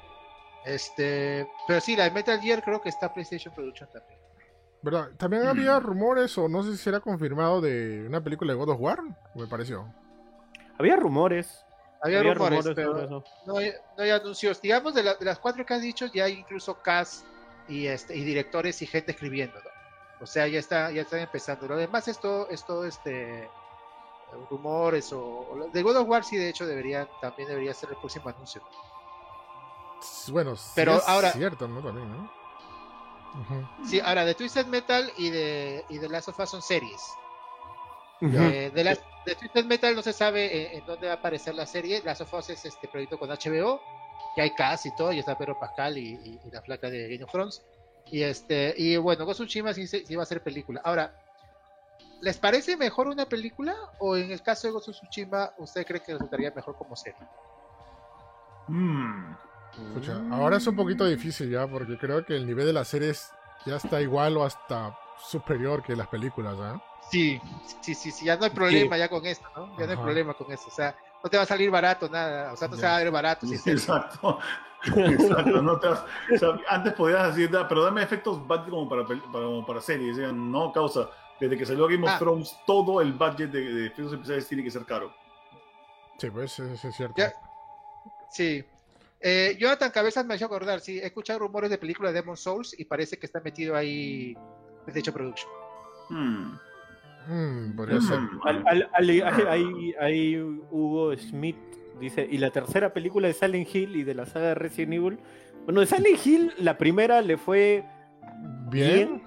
[0.65, 4.19] Este, pero sí, la de Metal Gear creo que está PlayStation Production también.
[4.81, 5.09] ¿Verdad?
[5.17, 8.79] También había rumores, o no sé si era confirmado, de una película de God of
[8.81, 8.99] War,
[9.35, 9.87] me pareció.
[10.77, 11.63] Había rumores.
[12.01, 14.59] Había, había rumores, pero no hay, no hay anuncios.
[14.61, 17.25] Digamos, de, la- de las cuatro que has dicho, ya hay incluso cast
[17.67, 19.69] y, este, y directores y gente escribiendo, ¿no?
[20.21, 21.67] O sea, ya está, ya están empezando.
[21.67, 23.49] Lo demás es todo, es todo este
[24.49, 27.97] rumores o, o de God of War sí de hecho debería también debería ser el
[27.97, 28.63] próximo anuncio.
[30.29, 31.81] Bueno, sí Pero es ahora- cierto, ¿no?
[31.83, 32.31] También, ¿no?
[33.87, 37.01] Sí, ahora de Twisted Metal y de y de Last of Us son series.
[38.21, 41.53] Eh, de, las, de Twisted Metal no se sabe eh, en dónde va a aparecer
[41.55, 42.01] la serie.
[42.05, 43.81] Last of Us es este proyecto con HBO,
[44.35, 47.07] que hay cast y todo, y está Pedro Pascal y, y- y la flaca de
[47.09, 47.61] Game of Thrones.
[48.05, 50.81] Y este, y bueno, Ghost of Tsushima sí, sí va a ser película.
[50.83, 51.15] Ahora,
[52.21, 53.73] ¿les parece mejor una película?
[53.99, 57.19] O en el caso de Ghost of Tsushima, ¿usted cree que resultaría mejor como serie?
[58.67, 59.35] Mm.
[59.87, 63.31] Escucha, ahora es un poquito difícil ya, porque creo que el nivel de las series
[63.65, 64.95] ya está igual o hasta
[65.31, 66.81] superior que las películas, ¿ah?
[67.09, 67.39] Sí,
[67.81, 69.75] sí, sí, sí, ya no hay problema ya con esto, ¿no?
[69.79, 70.65] Ya no hay problema con eso.
[70.67, 72.99] O sea, no te va a salir barato nada, o sea, no se va a
[72.99, 73.47] ver barato.
[73.47, 73.55] si.
[73.69, 74.39] Exacto.
[74.83, 78.89] Exacto, no te vas- o sea, antes podías decir, "Da, pero dame efectos budget como
[78.89, 80.17] para, para, como para series.
[80.17, 81.09] Decían, no, causa.
[81.39, 82.19] Desde que salió Game of Ah.
[82.19, 85.13] Thrones, todo el budget de, de efectos especiales tiene que ser caro.
[86.17, 87.15] Sí, pues eso es cierto.
[87.17, 87.31] Ya.
[88.29, 88.63] Sí.
[89.21, 92.35] Eh, Jonathan Cabezas me ha hecho acordar, sí, he escuchado rumores de película de Demon
[92.35, 94.35] Souls y parece que está metido ahí
[94.85, 95.49] de hecho production.
[96.09, 96.57] Hmm.
[97.27, 98.19] Mm, podría ser.
[98.43, 100.37] Al- al- al- al- ahí, ahí
[100.71, 101.57] Hugo Smith
[101.99, 105.19] dice, y la tercera película de Silent Hill y de la saga de Resident Evil.
[105.65, 107.85] Bueno, de Silent Hill, la primera le fue
[108.69, 108.93] Bien.
[108.93, 109.23] bien,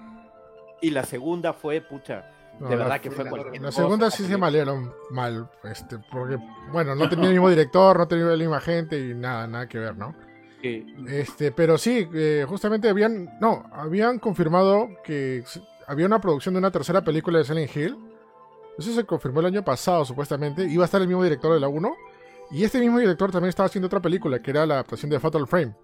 [0.82, 2.30] y la segunda fue, pucha,
[2.60, 3.82] No, de la- verdad que fue la- cualquier La cosa.
[3.82, 6.36] segunda sí se malieron mal, este, porque,
[6.72, 9.78] bueno, no tenía el mismo director, no tenía la misma gente y nada, nada que
[9.78, 10.14] ver, ¿no?
[10.62, 10.86] Sí.
[11.08, 15.44] Este, pero sí, eh, justamente habían, no, habían confirmado que
[15.86, 17.96] había una producción de una tercera película de Silent Hill.
[18.78, 20.64] Eso se confirmó el año pasado, supuestamente.
[20.64, 21.94] Iba a estar el mismo director de la 1.
[22.50, 25.46] Y este mismo director también estaba haciendo otra película, que era la adaptación de Fatal
[25.46, 25.74] Frame.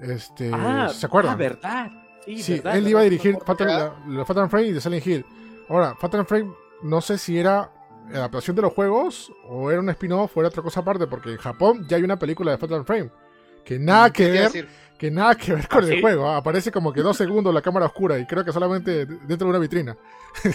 [0.00, 1.34] Este, ah, ¿se acuerdan?
[1.34, 1.90] ah, verdad.
[2.24, 3.36] Sí, Sí, verdad, él iba a dirigir.
[3.44, 5.26] Fatal, la, la Fatal Frame y de Silent Hill.
[5.68, 7.70] Ahora, Fatal Frame no sé si era
[8.12, 11.38] adaptación de los juegos o era un spin-off o era otra cosa aparte, porque en
[11.38, 13.10] Japón ya hay una película de Fatal Frame
[13.64, 14.68] que nada que Quiero ver,
[15.02, 16.00] que nada que ver con ¿Ah, el sí?
[16.00, 16.28] juego.
[16.28, 16.36] ¿ah?
[16.36, 19.58] Aparece como que dos segundos la cámara oscura y creo que solamente dentro de una
[19.58, 19.96] vitrina.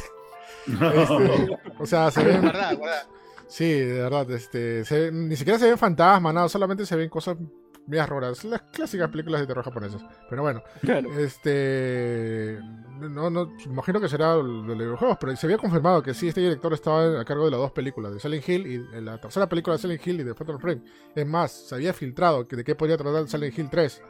[0.67, 3.07] Este, o sea, se ven, verdad, verdad.
[3.47, 7.38] sí, de verdad, este, se- ni siquiera se ven fantasmas, nada, solamente se ven cosas
[7.86, 10.03] medias raras, las clásicas películas de terror japonesas.
[10.29, 11.10] Pero bueno, Claro.
[11.19, 12.60] este.
[12.99, 16.27] No, no, imagino que será lo de los videojuegos, pero se había confirmado que sí,
[16.27, 19.21] este director estaba a cargo de las dos películas, de Silent Hill y de la
[19.21, 20.81] tercera película de Silent Hill y de Fatal Frame.
[21.15, 24.01] Es más, se había filtrado que de qué podría tratar Silent Hill 3,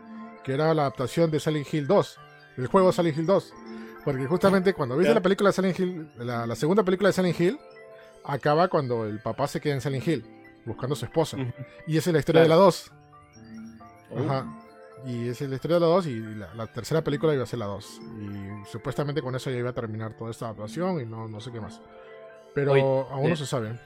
[0.48, 2.20] que era la adaptación de Silent Hill 2,
[2.56, 3.54] el juego Silent Hill 2.
[4.06, 7.38] Porque justamente cuando viste la película de Silent Hill, la, la segunda película de Silent
[7.38, 7.60] Hill,
[8.24, 10.26] acaba cuando el papá se queda en Silent Hill,
[10.66, 11.36] buscando a su esposa.
[11.86, 12.66] Y esa es la historia de la Claro.
[12.66, 12.92] 2.
[14.12, 14.20] Oh.
[14.20, 14.64] Ajá.
[15.06, 17.46] Y esa es la historia de la 2 y la, la tercera película iba a
[17.46, 18.02] ser la 2.
[18.22, 21.52] Y supuestamente con eso ya iba a terminar toda esta adaptación y no, no sé
[21.52, 21.82] qué más.
[22.56, 22.74] Pero
[23.12, 23.78] aún no eh, se sabe.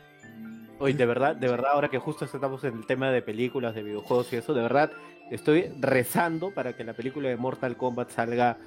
[0.78, 3.84] Oye, de verdad, de verdad, ahora que justo estamos en el tema de películas, de
[3.84, 4.92] videojuegos y eso, de verdad,
[5.32, 8.58] estoy rezando para que la película de Mortal Kombat salga,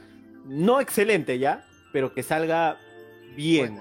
[0.46, 2.79] no excelente ya, pero que salga
[3.37, 3.81] bien.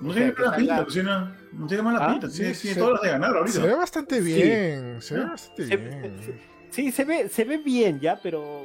[0.00, 1.38] No tiene mala pinta, salga- Lucina.
[1.52, 2.10] No tiene mala ¿Ah?
[2.10, 2.28] pinta.
[2.28, 3.60] Tiene, todas las de ganar ahorita.
[3.60, 4.24] Se ve bastante Sí.
[4.32, 4.96] bien.
[5.02, 6.16] Se ve Ah, bastante Se- bien.
[6.24, 8.64] se- Sí, se ve, se ve bien ya, pero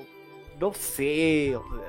[0.60, 1.56] no sé.
[1.56, 1.88] o sea,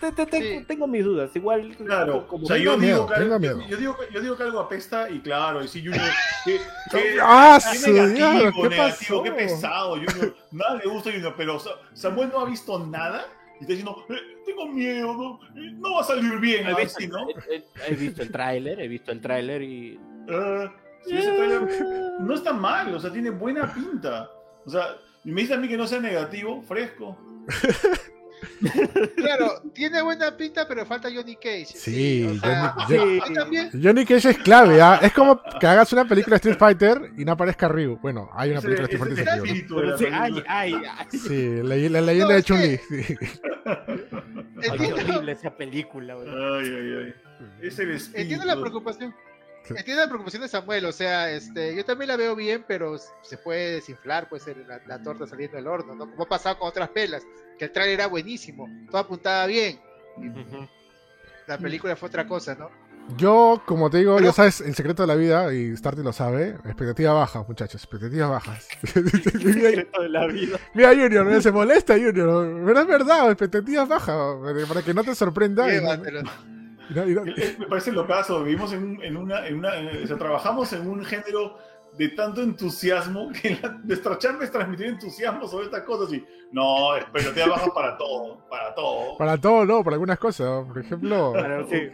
[0.00, 0.64] te- te- te- Sí.
[0.66, 1.30] Tengo mis dudas.
[1.34, 3.60] Igual, Claro, como o sea, yo miedo, digo, que, yo, miedo.
[3.68, 6.04] yo digo, yo digo que algo apesta y claro, y sí, Junior,
[6.44, 6.58] que,
[6.90, 8.62] que- ¡Ah, qué negativo!
[8.62, 9.22] ¿Qué negativo, pasó?
[9.22, 10.36] qué pesado, Junior.
[10.52, 13.24] Nada le gusta a Junior, pero Sa- Samuel no ha visto nada
[13.58, 14.14] y está diciendo, "Eh,
[14.46, 17.28] tengo miedo, no, Eh, no va a salir bien, He visto, así, ¿no?
[17.28, 19.98] he- he- he visto el tráiler, he visto el tráiler y...
[20.30, 20.72] Ah,
[21.04, 21.62] sí, ese trailer
[22.20, 24.30] no está mal, o sea, tiene buena pinta.
[24.66, 27.16] O sea, y me dice a mí que no sea negativo, fresco.
[29.16, 31.66] Claro, tiene buena pinta, pero falta Johnny Cage.
[31.66, 33.28] Sí, o sea, Johnny- Sí.
[33.28, 33.70] yo también.
[33.82, 34.98] Johnny Cage es clave, ¿ah?
[35.02, 37.98] Es como que hagas una película de Street Fighter y no aparezca Ryu.
[38.00, 39.28] Bueno, hay una película de Street Fighter
[41.10, 42.76] Sí, la, la leyenda No, de Chun-Li.
[42.88, 43.16] sí.
[44.70, 46.14] Horrible esa película.
[46.14, 47.14] Ay, ay, ay.
[47.62, 48.20] Es el espíritu.
[48.20, 49.14] entiendo la preocupación.
[49.68, 53.36] Entiendo la preocupación de Samuel, o sea, este, yo también la veo bien, pero se
[53.36, 56.10] puede desinflar, pues, el- la, la torta saliendo del horno, ¿no?
[56.10, 57.22] Como ha pasado con otras pelas,
[57.60, 59.78] que el trailer era buenísimo, todo apuntaba bien,
[61.46, 62.70] la película fue otra cosa, ¿no?
[63.18, 66.12] Yo, como te digo, Pero- ya sabes el secreto de la vida, y Starty lo
[66.14, 68.66] sabe, expectativa baja, muchachos, expectativas bajas.
[68.94, 70.58] mira, Secreto de la vida.
[70.74, 74.16] mira, Junior, mira, se molesta Junior, pero es verdad, expectativas bajas,
[74.68, 75.66] para que no te sorprenda.
[75.66, 76.30] no- no- no-
[77.36, 80.16] Eh, Me parece lo caso, vivimos en, un- en una, en una en- o sea,
[80.16, 81.58] trabajamos en un género
[81.98, 86.96] de tanto entusiasmo que la- nuestra charla es transmitir entusiasmo sobre estas cosas y no,
[86.96, 89.16] expectativas bajas para todo, para todo.
[89.18, 91.32] para todo, no, para algunas cosas, por ejemplo.
[91.32, 91.88] Para- sí.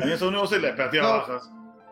[0.00, 1.50] En eso no expectativas bajas.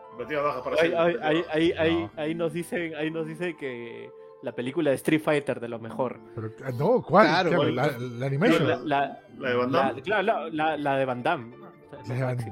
[0.09, 2.11] Expectativas bajas para Ahí, siempre, ahí, ahí, expectativas ahí, ahí, No.
[2.21, 4.09] ahí nos dicen, ahí nos dicen que
[4.41, 6.19] la película de Street Fighter de lo mejor.
[6.35, 7.27] Pero, ah, no, ¿cuál?
[7.27, 8.67] Claro, la, la animation.
[8.67, 8.77] la,
[9.37, 10.01] La, de Van la- Damme.
[10.01, 11.55] claro, la, la, la de Van Damme.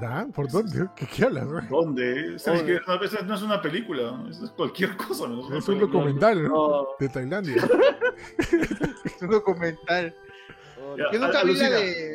[0.00, 0.32] Damme?
[0.32, 0.86] ¿Por dónde?
[0.96, 1.46] ¿Qué, qué hablas?
[1.46, 1.66] güey?
[1.68, 2.36] ¿Dónde?
[2.36, 2.60] Esa, Oye.
[2.74, 5.28] es que- no, esa no es una película, es cualquier cosa.
[5.28, 6.48] No es un documental ¿no?
[6.48, 6.86] No.
[6.98, 7.56] de Tailandia.
[9.04, 10.14] Es un documental.
[10.96, 12.11] Ya, Yo nunca vi la de.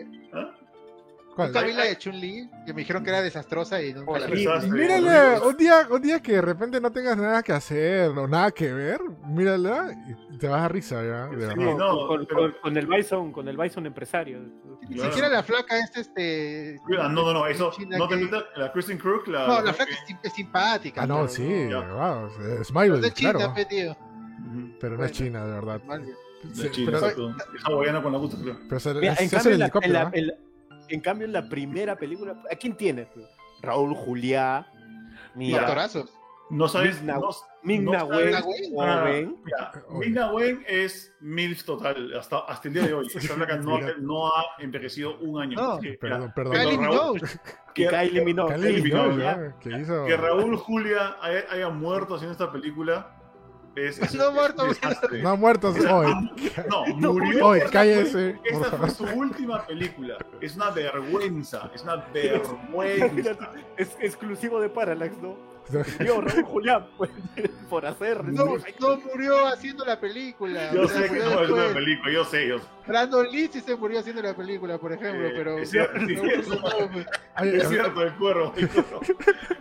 [1.46, 4.48] Nunca vi la de Chun-Li, que me dijeron que era desastrosa y nunca la vi.
[4.70, 8.52] Mírala, un día, un día que de repente no tengas nada que hacer o nada
[8.52, 9.96] que ver, mírala
[10.32, 11.76] y te vas a risa ya, de Sí, verdad.
[11.78, 14.40] no, con, pero- con- con el Bison, con el Bison empresario.
[14.90, 15.12] Ni Claro.
[15.12, 16.78] siquiera la flaca es este.
[17.00, 17.72] Ah, no, no, no, eso.
[17.76, 18.30] China No te que-.
[18.56, 19.48] La Kristen Crook, la.
[19.48, 21.04] No, la flaca es, es simpática.
[21.04, 21.80] Ah, no, pero sí, Ya.
[21.82, 23.54] wow, no- Smile, de China, claro.
[23.54, 23.92] pe, tío.
[23.92, 24.60] Ujú.
[24.60, 24.78] Ujú.
[24.80, 25.26] pero no es Bueno.
[25.26, 25.82] China, de verdad.
[25.88, 26.16] Bien.
[26.54, 27.30] Sí, China, pero, exacto.
[27.58, 28.58] Es hawaiana con la gusta, creo.
[28.70, 30.12] pero se, Mira, se en, hace cambio, el en, la, en, helicóptero, la- ¿no?
[30.14, 30.34] en la-
[30.90, 33.08] en cambio, en la primera película, ¿a quién tiene?
[33.62, 34.68] Raúl Juliá,
[35.36, 36.14] mira, Actorazos.
[36.50, 37.02] No sabes.
[37.02, 37.30] Ming-Na- no,
[37.64, 38.46] Ming-Na no Wen, sabes-
[40.34, 40.64] Wen.
[40.68, 43.08] es MILF total hasta, hasta el día de hoy.
[43.14, 45.56] Esta flaca no, no ha envejecido un año.
[45.60, 45.80] No.
[46.00, 46.54] Perdón, perdón.
[46.54, 47.22] Kylie Raúl- Minogue.
[47.74, 48.24] Que- Kylie.
[50.08, 53.17] Que Raúl Julia haya, haya muerto haciendo esta película
[53.78, 54.66] es, es- No muerto.
[55.22, 55.70] No ha muerto.
[55.70, 56.14] Oye,
[56.98, 57.56] No, murió.
[57.56, 60.18] Esta cállese, Esta fue su última película.
[60.42, 61.70] Es una vergüenza.
[61.74, 63.52] Es una vergüenza.
[63.78, 65.38] Es exclusivo de Parallax, ¿no?
[66.06, 67.12] Yo, Raúl Julián, pues,
[67.70, 68.24] por hacer.
[68.24, 70.72] No, no murió haciendo la película.
[70.74, 71.74] Yo o sea, sé que murió no es una después.
[71.86, 72.66] película, yo sé, yo sé.
[72.88, 75.58] Brandon Lee sí se murió haciendo la película, por ejemplo, Eh, pero.
[75.60, 78.54] es cierto, sí, no, Es cierto, el cuervo.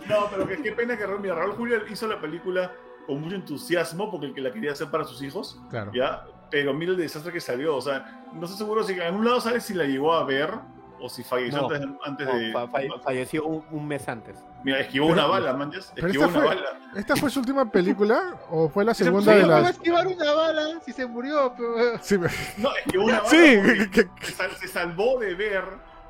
[0.09, 2.71] No, pero que, qué pena que mira, Raúl Julia hizo la película
[3.07, 5.93] con mucho entusiasmo porque el que la quería hacer para sus hijos, claro.
[5.95, 6.25] ¿ya?
[6.51, 7.77] Pero mira el desastre que salió.
[7.77, 10.51] O sea, no estoy seguro si en algún lado sabes si la llegó a ver
[10.99, 11.69] o si falleció No.
[11.75, 12.53] antes, antes No, de.
[12.53, 14.39] fa- fa- falleció un, un mes antes.
[14.65, 15.93] Mira, esquivó Pero- una bala, manches.
[15.95, 16.81] Esquivó esta una fue- bala.
[16.97, 19.71] ¿Esta fue su última película o fue la segunda sí, de ¿Cómo va a las...?
[19.73, 21.53] esquivar una bala si se murió?
[21.57, 21.99] Pero...
[22.01, 23.29] Sí, me- No, esquivó una bala.
[23.29, 25.65] sí, que- se, sal- se salvó de ver.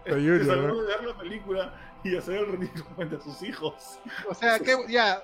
[0.07, 3.99] Ayuda, se salvó de ver la película y hacer el ridículo frente a sus hijos.
[4.31, 5.21] O sea, que ya.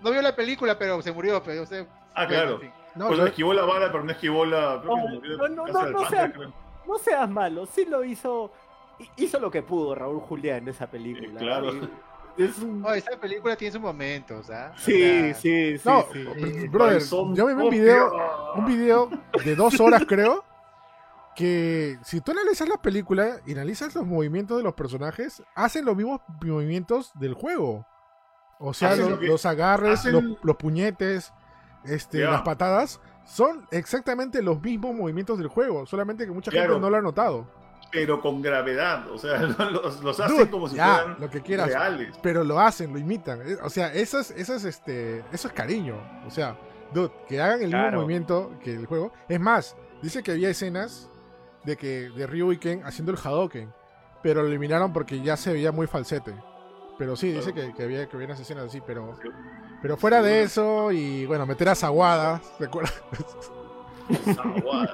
[0.00, 1.42] No, no vio la película, pero se murió.
[1.42, 2.60] Pero, o sea, Ah, bueno, claro.
[2.94, 4.80] no, pues yo- esquivó la bala, pero no esquivó la.
[4.82, 6.52] Creo que No, murió de no, no, no, no páncreas, sea- creo.
[6.86, 8.52] No seas malo, sí lo hizo.
[9.16, 11.28] Hizo lo que pudo Raúl Julián en esa película.
[11.40, 11.72] Eh, claro.
[12.36, 12.84] Y Es un...
[12.84, 14.72] Oh, esa película tiene sus momentos, ¿ah?
[14.74, 15.88] O Sí, sea, sí, sí.
[15.88, 16.68] No, sí.
[16.68, 17.02] brother,
[17.34, 18.12] yo me vi un video,
[18.56, 19.10] un video
[19.44, 20.44] de dos horas creo,
[21.34, 25.96] que si tú analizas la película y analizas los movimientos de los personajes, hacen los
[25.96, 27.86] mismos movimientos del juego.
[28.62, 31.32] O sea, los, lo que- los agarres, hacen- los, los puñetes,
[31.84, 36.74] este, las patadas, son exactamente los mismos movimientos del juego, solamente que mucha Claro.
[36.74, 37.46] gente no lo ha notado.
[37.92, 39.10] Pero con gravedad.
[39.10, 39.38] O sea,
[39.72, 41.68] los, los hacen Dude, como si ya, fueran lo que quieras.
[41.68, 42.14] reales.
[42.22, 43.40] Pero lo hacen, lo imitan.
[43.44, 45.96] Eh, O sea, eso es, eso es, este, eso es cariño.
[46.26, 46.56] O sea,
[46.92, 49.12] dude, que hagan el mismo movimiento que el juego.
[49.28, 51.08] Es más, dice que había escenas
[51.64, 53.72] de que de Ryu y Ken haciendo el Hadoken,
[54.22, 56.34] pero lo eliminaron porque ya se veía muy falsete.
[57.00, 59.16] Pero sí, dice que, que había que había unas escenas así, pero
[59.80, 62.92] pero fuera de eso y bueno, meter a Zaguada, ¿se acuerdan?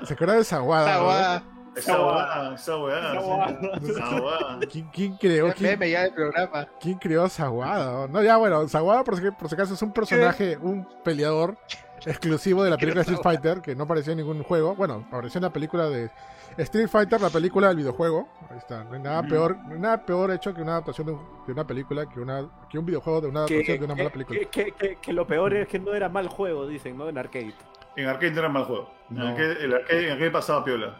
[0.04, 0.86] ¿Se acuerdan de Zaguada?
[0.86, 1.04] esa no?
[1.04, 1.42] guada.
[1.74, 2.54] Esa guada.
[2.54, 3.00] Esa weá.
[3.00, 3.26] Esa sí.
[3.26, 3.70] guada.
[3.82, 4.58] Esa guada.
[4.70, 5.52] ¿Quién, quién creó?
[5.52, 6.68] Quién- ya del programa.
[6.80, 8.06] ¿Quién creó a Zaguada?
[8.06, 11.58] No, ya bueno, Zaguada por si, por si acaso es un personaje, un peleador
[12.06, 14.74] exclusivo de la película Street Fighter, que no apareció en ningún juego.
[14.74, 16.10] Bueno, apareció en la película de
[16.56, 18.28] Street Fighter, la película del videojuego.
[18.50, 18.84] Ahí está.
[18.84, 19.28] No hay nada Ujú.
[19.28, 22.20] peor, no hay nada peor hecho que una adaptación de, un- de una película, que
[22.20, 24.38] una que un videojuego de una Que, adaptación de una mala película.
[24.40, 27.08] que- que- que- que lo peor es que no era mal juego, dicen, ¿no?
[27.08, 27.52] En arcade.
[27.96, 28.90] En arcade no era mal juego.
[29.10, 30.96] En arcade, el arcade, en arcade pasaba piola.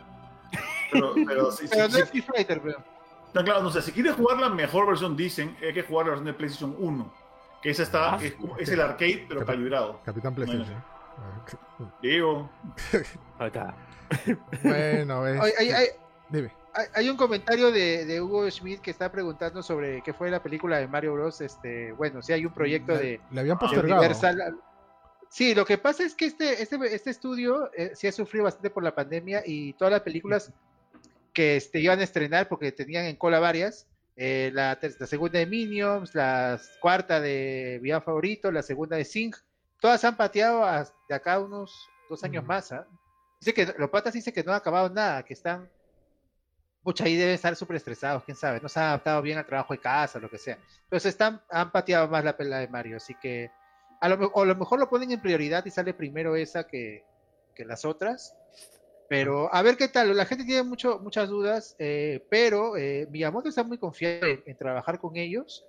[0.92, 2.78] Pero, pero, sí, sí, Pero no sí, es Street Fighter, pero.
[3.34, 6.10] No, claro, no sé, si quieres jugar la mejor versión, dicen, hay que jugar la
[6.12, 7.12] versión de PlayStation 1.
[7.62, 10.00] Que esa está, Ah, es, es el arcade, pero Cap- calibrado.
[10.04, 10.82] Capitán PlayStation.
[12.02, 12.50] Digo,
[13.38, 13.74] Ahí está.
[14.62, 15.86] Bueno, es, Hay, hay, hay,
[16.28, 16.50] dime.
[16.74, 20.42] hay- hay un comentario de, de Hugo Schmidt que está preguntando sobre qué fue la
[20.42, 21.40] película de Mario Bros.
[21.40, 24.00] Este, bueno, si hay un proyecto Le- de, Le habían postergado.
[24.00, 24.58] Universal.
[25.28, 28.70] Sí, lo que pasa es que este, este, este estudio eh, sí ha sufrido bastante
[28.70, 30.52] por la pandemia y todas las películas
[31.32, 35.38] que este, iban a estrenar, porque tenían en cola varias, eh, la, ter- la segunda
[35.40, 39.34] de Minions, la cuarta de Villano Favorito, la segunda de Sing,
[39.80, 40.64] todas han pateado
[41.08, 42.46] de acá unos dos años Mm.
[42.46, 42.72] más.
[42.72, 42.86] ¿ah?
[43.40, 45.68] Dice que los patas dice que no han acabado nada, que están
[46.82, 49.74] Pucha, ahí deben estar súper estresados, quién sabe, no se han adaptado bien al trabajo
[49.74, 50.56] de casa, lo que sea.
[50.84, 53.50] Entonces están, han pateado más la pelea de Mario, así que
[54.00, 56.64] a lo, me- o a lo mejor lo ponen en prioridad y sale primero esa
[56.64, 57.04] que,
[57.56, 58.36] que las otras.
[59.08, 63.48] Pero a ver qué tal, la gente tiene mucho, muchas dudas, eh, pero eh, Miyamoto
[63.48, 65.66] está muy confiado en, en trabajar con ellos,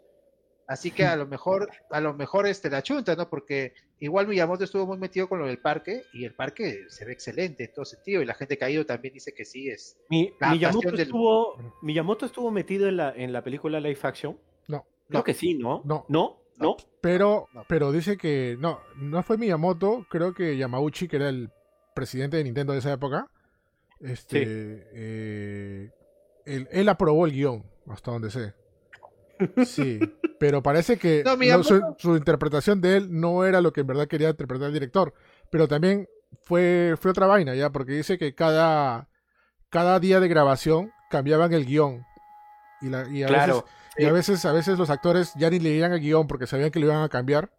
[0.68, 3.30] así que a lo mejor, a lo mejor este la chunta, ¿no?
[3.30, 7.14] Porque igual Miyamoto estuvo muy metido con lo del parque y el parque se ve
[7.14, 9.98] excelente en todo sentido y la gente que ha ido también dice que sí es.
[10.10, 14.38] Mi- La Miyamoto, del- estuvo, Miyamoto estuvo metido en la, en la película Live Action.
[14.68, 15.24] No, Creo No.
[15.24, 15.82] que sí, ¿no?
[15.86, 16.06] No.
[16.10, 16.42] ¿No?
[16.60, 16.76] ¿No?
[17.02, 17.64] pero, No.
[17.70, 21.50] pero dice que no, no fue Miyamoto, creo que Yamauchi, que era el
[21.96, 23.28] presidente de Nintendo de esa época,
[24.00, 24.44] este,
[24.94, 25.92] eh,
[26.46, 28.54] él, él aprobó el guion, hasta donde sé.
[29.66, 30.00] Sí,
[30.40, 33.82] pero parece que No, no, Miyamoto- su, su interpretación de él no era lo que
[33.82, 35.14] en verdad quería interpretar el director,
[35.52, 36.08] pero también
[36.44, 39.08] fue, fue otra vaina, ya, porque dice que cada,
[39.70, 42.04] cada día de grabación cambiaban el guion.
[42.82, 43.56] Y, la, y a Claro.
[43.66, 46.70] veces y a veces, a veces los actores ya ni leían el guion porque sabían
[46.70, 47.50] que lo iban a cambiar.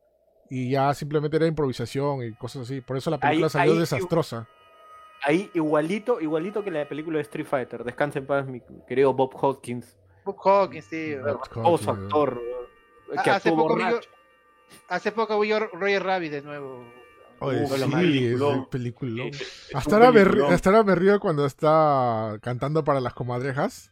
[0.50, 2.80] y ya simplemente era improvisación y cosas así.
[2.80, 4.48] Por eso la película Ahí- salió ahí- desastrosa.
[5.22, 7.84] Ahí igualito, igualito que la película de Street Fighter.
[7.84, 9.97] Descansa en paz, mi querido Bob Hoskins.
[10.32, 11.14] Bob Hawkins, sí.
[11.54, 12.40] Hoskins, actor.
[13.16, 14.08] Ah, Que hace poco vi yo- borracho.
[14.88, 16.84] Hace poco vi yo Roger Rabbit de nuevo.
[17.40, 17.74] Oye, Uh, sí.
[19.30, 20.20] Es Hasta ahora, me,
[20.52, 23.90] hasta ahora me río cuando está cantando para las comadrejas.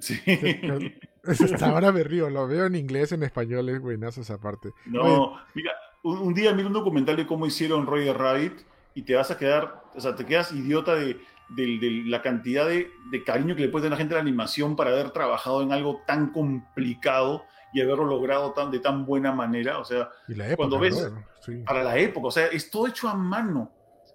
[0.00, 0.20] Sí.
[1.26, 4.70] Hasta ahora me río, lo veo en inglés, en español, es buenazo esa parte.
[4.86, 8.52] No, mira, un, un día mira un documental de cómo hicieron Roger Rabbit
[8.94, 11.18] y te vas a quedar, o sea, te quedas idiota de,
[11.50, 14.22] de- de la cantidad de, de cariño que le puede tener la gente a la
[14.22, 19.32] animación para haber trabajado en algo tan complicado y haberlo logrado tan, de tan buena
[19.32, 19.78] manera.
[19.78, 21.10] O sea, Y la época, Cuando ves-
[21.44, 21.62] sí.
[21.66, 23.70] para la época, o sea, es todo hecho a mano.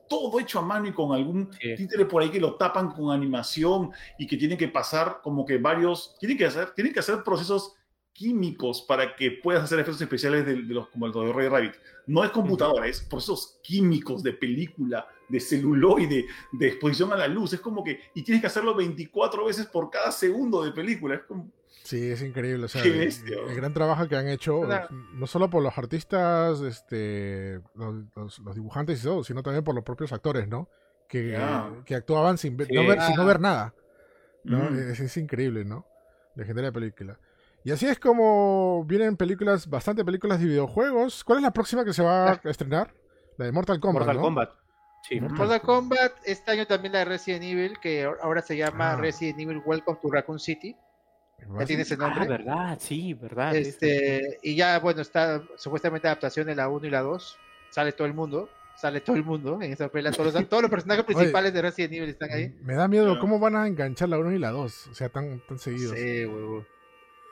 [0.08, 1.76] Todo hecho a mano y con algún Sí.
[1.76, 5.58] títere por ahí que lo tapan con animación y que tienen que pasar como que
[5.60, 7.76] varios, tienen que hacer, tienen que hacer procesos
[8.14, 11.74] químicos para que puedas hacer efectos especiales de, de los, como el de Ray Rabbit.
[12.10, 17.54] No es computadora, es procesos químicos de película, de celuloide, de exposición a la luz.
[17.54, 21.16] Es como que, y tienes que hacerlo 24 veces por cada segundo de película.
[21.16, 21.52] Es como,
[21.84, 22.66] Sí, es increíble.
[22.66, 23.56] O sea, Qué el, bestia, el bro.
[23.56, 24.62] gran trabajo que han hecho,
[25.14, 29.74] no solo por los artistas, este, los, los- los dibujantes y todo, sino también por
[29.76, 30.68] los propios actores, ¿no?
[31.08, 31.36] Que,
[31.96, 32.74] actuaban sin ver, Sí.
[32.74, 33.74] no ver- sin no ver nada.
[34.44, 34.70] ¿no?
[34.70, 35.86] mm, Es, es increíble, ¿no?
[36.36, 37.20] Legendaria película.
[37.64, 41.24] Y así es como vienen películas, bastante películas de videojuegos.
[41.24, 42.94] ¿Cuál es la próxima que se va a estrenar?
[43.38, 44.22] La de Mortal Kombat, Mortal ¿no?
[44.22, 44.50] Kombat.
[45.08, 45.20] Sí.
[45.20, 48.96] Mortal- Mortal Kombat, este año también la de Resident Evil, que ahora se llama Ah.
[48.98, 50.76] Resident Evil Welcome to Raccoon City.
[51.58, 52.28] Ya tiene ese Ah, nombre.
[52.28, 53.56] verdad, sí, verdad.
[53.56, 57.38] Este, y ya, bueno, está supuestamente adaptación de la 1 y la 2.
[57.70, 58.50] Sale todo el mundo.
[58.76, 60.12] Sale todo el mundo en esa pelea.
[60.12, 62.56] Todos los, todos los personajes principales de Resident Evil están ahí.
[62.62, 64.88] Me da miedo cómo van a enganchar la 1 y la 2.
[64.88, 65.98] O sea, tan, tan seguidos.
[65.98, 66.66] Sí, huevo.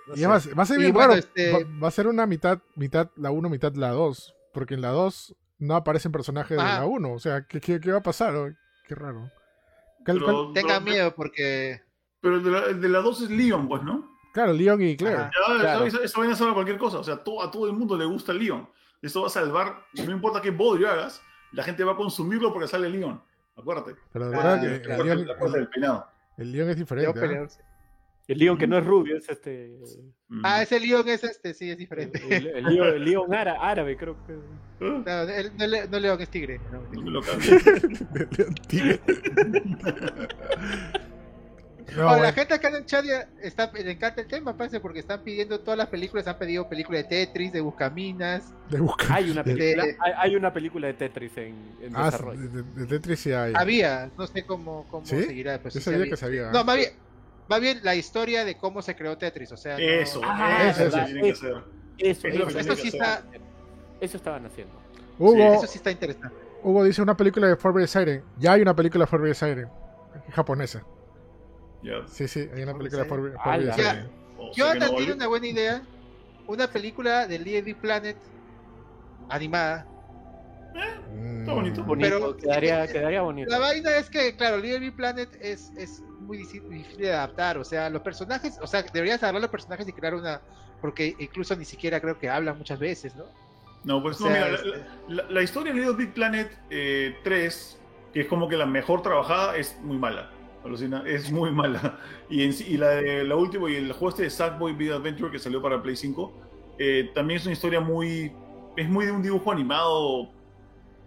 [0.08, 1.20] No y además, va a ser bien bueno, raro.
[1.20, 4.34] este- Va, va a ser una mitad, mitad la 1, mitad la 2.
[4.54, 6.80] Porque en la 2 no aparecen personajes de Ajá.
[6.80, 7.14] la 1.
[7.14, 8.36] O sea, ¿qué, qué, qué va a pasar?
[8.36, 8.50] Oh,
[8.88, 9.30] Qué raro.
[10.06, 11.82] ¿Cuál- cuál- pero- Tengan pero- miedo porque.
[12.22, 14.10] Pero el de, la, el de la 2 es Leon, pues, ¿no?
[14.34, 15.18] Claro, Leon y Claire.
[15.18, 15.86] Ya, Claro.
[15.86, 17.00] esa, esa vaina salva cualquier cosa.
[17.00, 18.68] O sea, to- a todo el mundo le gusta el Leon.
[19.02, 22.68] Eso va a salvar, no importa qué bodrio hagas, la gente va a consumirlo porque
[22.68, 23.22] sale Leon.
[23.56, 23.96] Acuérdate.
[24.14, 26.08] Pero de Ah, verdad que La el del peinado.
[26.38, 27.20] el Leon es diferente.
[27.20, 27.48] ¿ah?
[28.28, 29.72] El Leon que no es rubio, es este.
[30.44, 32.22] Ah, ese Leon es este, sí, es El, diferente.
[32.30, 34.34] el- el Leon, el Leon ára- árabe, creo que.
[34.80, 36.60] No, él- no, no Leon es tigre.
[36.72, 36.82] no.
[37.10, 37.22] no
[38.38, 39.00] Leon Tigre.
[41.96, 44.58] No, Ahora, la bueno, gente acá en el chat ya está, le encanta el tema,
[44.58, 48.54] parece, porque están pidiendo todas las películas, han pedido películas de Tetris, de Buscaminas.
[48.70, 49.18] de buscar.
[49.18, 52.42] Hay una película, de- hay, hay una película de Tetris en, en Ah, desarrollo.
[52.42, 53.54] de, de- de Tetris sí hay.
[53.56, 55.24] Había, no sé cómo, cómo ¿Sí?
[55.24, 55.62] seguirá.
[55.62, 56.10] Pues, Yo sí sabía había.
[56.12, 56.52] que sabía.
[56.52, 56.90] No, más bien,
[57.50, 60.84] más bien la historia de cómo se creó Tetris, o sea, no- Eso, Ah, eso,
[60.84, 61.48] verdad, tiene que eso.
[61.48, 61.64] hacer.
[61.98, 63.24] Eso, Es lo que eso, eso sí está,
[64.00, 64.74] eso estaban haciendo.
[65.18, 66.36] Hugo, eso sí está interesante.
[66.64, 68.24] Hugo dice una película de Forbidden Siren.
[68.38, 69.70] Ya hay una película de Forbidden Siren.
[70.32, 70.84] Japonesa.
[72.08, 73.74] Sí, sí, hay una película de Forbidden ya.
[73.74, 74.10] Siren.
[74.38, 75.82] O sea que Jonathan no tiene una buena idea,
[76.48, 78.18] una película de Little Big Planet
[79.30, 79.88] animada.
[81.14, 81.40] Mm.
[81.40, 81.84] Está bonito.
[81.84, 83.50] Bonito, Pero- quedaría, quedaría bonito.
[83.50, 87.58] La vaina es que, claro, Little Big Planet es, es muy difícil de adaptar.
[87.58, 90.42] O sea, los personajes, o sea, deberías agarrar los personajes y crear una.
[90.82, 93.26] Porque incluso ni siquiera creo que hablan muchas veces, ¿no?
[93.84, 94.68] No, pues O no, sea, mira, este-
[95.08, 97.80] la, la- la historia de Little Big Planet eh, 3,
[98.14, 100.30] que es como que la mejor trabajada, es muy mala.
[100.64, 102.00] Alucina, es muy mala.
[102.30, 105.32] Y, en y la, de, la última, y el juego este de Sackboy Big Adventure
[105.32, 106.34] que salió para Play 5,
[106.78, 108.32] eh, también es una historia muy.
[108.76, 110.30] Es muy de un dibujo animado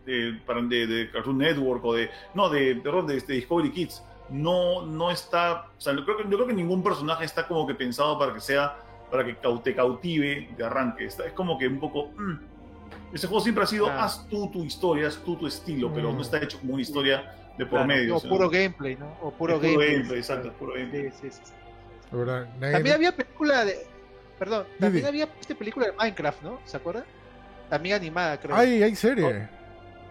[0.06, 2.10] de, para- de, de Cartoon Network o de.
[2.34, 4.02] No, de, de, de Discovery Kids.
[4.30, 5.66] No, no está.
[5.76, 8.32] O sea, yo creo, que, yo creo que ningún personaje está como que pensado para
[8.34, 8.76] que sea.
[9.10, 11.04] Para que te cautive de arranque.
[11.06, 12.10] Está- es como que un poco.
[12.16, 14.04] mm, ese juego siempre ha sido, Ah.
[14.04, 16.16] haz tú tu historia, haz tú tu estilo, pero Mm.
[16.16, 18.16] no está hecho como una historia de por Claro, medio.
[18.16, 19.12] O puro gameplay, ¿no?
[19.20, 19.92] O puro es gameplay.
[19.94, 21.10] gameplay, exacto, puro gameplay.
[21.10, 21.52] Sí, sí, sí.
[22.12, 23.86] La verdad, nadie- También había película de.
[24.38, 26.60] Perdón, también había esta película de Minecraft, ¿no?
[26.64, 27.04] ¿Se acuerdan?
[27.68, 28.54] También animada, creo.
[28.56, 29.48] Hay, hay serie.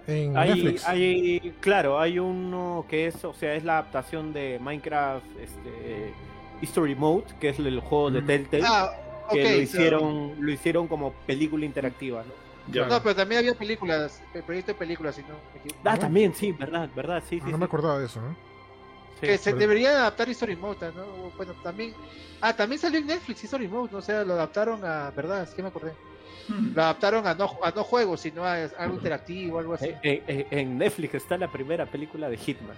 [0.09, 0.87] En Hay, Netflix.
[0.87, 6.13] hay, claro, hay uno que es, o sea, es la adaptación de Minecraft este,
[6.61, 8.21] History Mode, que es el juego de.
[8.21, 8.91] Telltale, ah,
[9.31, 12.73] que lo hicieron, lo hicieron como película interactiva, ¿no?
[12.73, 12.85] Ya.
[12.87, 15.35] No, pero también había películas, el proyecto de películas, si no.
[15.83, 15.99] Ah, ¿No?
[15.99, 17.51] también, sí, verdad, verdad, sí, Ah, sí.
[17.51, 18.35] no sí, me acordaba de eso, ¿no?
[19.19, 19.27] sí.
[19.27, 21.31] Que se pero- debería adaptar History Mode, ¿no?
[21.37, 21.93] Bueno, también.
[22.41, 23.97] Ah, también salió en Netflix History Mode, ¿no?
[23.97, 25.11] o sea, lo adaptaron a.
[25.11, 25.43] ¿Verdad?
[25.43, 25.93] Es que me acordé.
[26.47, 26.75] Mm.
[26.75, 29.87] Lo adaptaron a no, a no juegos, sino a algo interactivo, algo así.
[29.87, 32.75] Eh, eh, eh, en Netflix está la primera película de Hitman.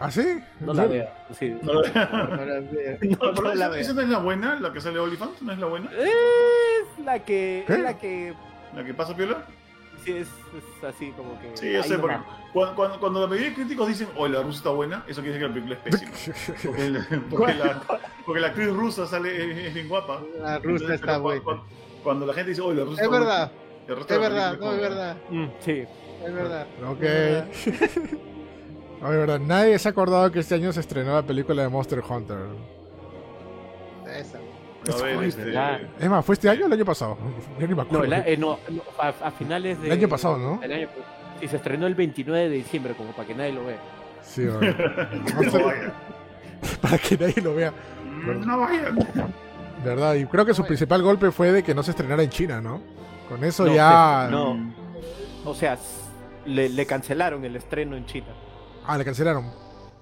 [0.00, 0.38] ¿Ah, sí?
[0.60, 1.08] No, no la veo.
[1.38, 1.56] sí.
[1.62, 2.98] No la veo.
[3.00, 3.80] No, No, no pero la esa, veo.
[3.80, 5.90] esa no es la buena, la que sale Oliphant, no es la buena.
[5.92, 7.72] Es la que, ¿Qué?
[7.72, 8.34] es la que
[8.74, 9.44] ¿La que pasa piola?
[10.04, 11.56] Sí, es, es así como que.
[11.56, 12.16] Sí, yo sé, porque
[12.52, 15.38] cuando, cuando, cuando la mayoría de críticos dicen, oh, la rusa está buena, eso quiere
[15.38, 16.54] decir que la película es pésima.
[16.62, 17.82] Porque, porque la,
[18.24, 20.20] porque la actriz rusa sale, es, bien guapa.
[20.40, 21.42] La rusa Entonces, está buena.
[21.42, 21.64] Cuando,
[22.08, 23.52] cuando la gente dice, oh, la rusa Es verdad,
[23.86, 25.84] es la verdad, no, es verdad, Mm, sí.
[26.24, 26.66] es verdad.
[26.88, 27.02] Ok.
[27.02, 27.46] es verdad.
[29.02, 31.68] No, de verdad, nadie se ha acordado que este año se estrenó la película de
[31.68, 32.38] Monster Hunter.
[34.06, 34.38] Esa.
[34.38, 35.52] A ver, Uy, este.
[36.00, 37.16] Es más, ¿fue este año o el año pasado?
[37.60, 38.04] Ya ni me No, acuerdo.
[38.06, 39.86] el a- eh, no, no, a, a finales de.
[39.86, 40.60] El año pasado, ¿no?
[40.62, 40.88] el año-
[41.38, 43.78] sí, se estrenó el 29 de diciembre, como para que nadie lo vea.
[44.22, 44.60] Sí, no
[45.64, 45.92] vaya.
[46.82, 47.72] Para que nadie lo vea.
[48.44, 48.92] No vaya.
[49.84, 52.60] Verdad, y creo que su principal golpe fue de que no se estrenara en China,
[52.60, 52.80] ¿no?
[53.28, 54.24] Con eso No, ya.
[54.26, 54.74] se- no.
[55.44, 55.78] O sea,
[56.46, 58.28] le, le cancelaron el estreno en China.
[58.86, 59.50] Ah, le cancelaron.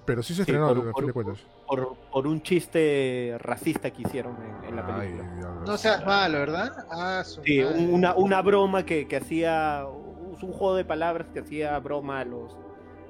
[0.05, 1.39] Pero sí se estrenó, por- al por- fin de cuentas.
[1.67, 5.53] Por, por un chiste racista que hicieron en, en la Ay, película.
[5.67, 6.73] No seas malo, ¿verdad?
[6.91, 9.85] Ah, su Sí, una, una broma que, que hacía.
[9.89, 12.55] Un juego de palabras que hacía broma a los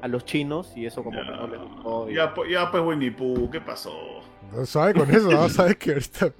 [0.01, 2.09] a los chinos y eso como que no les gustó.
[2.11, 3.93] y- Ya, pues- ya pues Winnie Pooh, ¿qué pasó?
[4.53, 5.49] No sabe con eso, ¿no?
[5.51, 6.33] Sabes que ahorita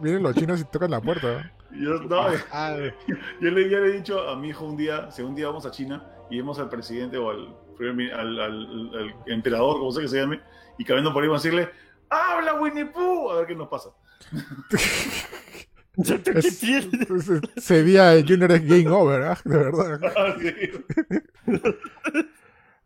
[0.00, 1.52] vienen los chinos y tocan la puerta.
[1.72, 2.76] Yo, no, Ah,
[3.40, 5.66] yo le, ya le he dicho a mi hijo un día, si un día vamos
[5.66, 10.08] a China y vemos al presidente o al, al, al- al emperador, como sea que
[10.08, 10.40] se llame,
[10.78, 11.70] y caminando por ahí vamos a decirle,
[12.10, 13.30] ¡habla Winnie Pooh!
[13.30, 13.90] A ver qué nos pasa.
[15.98, 16.88] Es- es-
[17.56, 19.38] ese día el Junior es game over, ¿ah?
[19.44, 20.00] De verdad.
[20.16, 20.54] Ah, sí.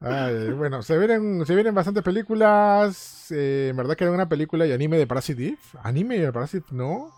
[0.05, 3.31] Ay, bueno, se vienen, se vienen bastantes películas.
[3.31, 5.59] eh, en verdad que era una película y anime de Parasite Eve.
[5.83, 6.67] ¿Anime de Parasite?
[6.73, 7.11] No.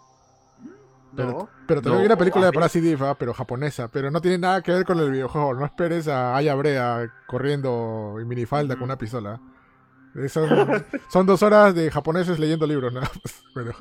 [1.16, 1.48] Pero, no.
[1.66, 2.52] pero también No, hay una película de.
[2.52, 3.88] Parasite Eve, ah, pero japonesa.
[3.88, 5.54] Pero no tiene nada que ver con el videojuego.
[5.54, 9.40] No esperes a Aya Brea corriendo en minifalda con una pistola.
[10.16, 10.48] Eh, Son,
[11.10, 13.42] son dos horas de japoneses leyendo libros, nada más.
[13.54, 13.72] Pero,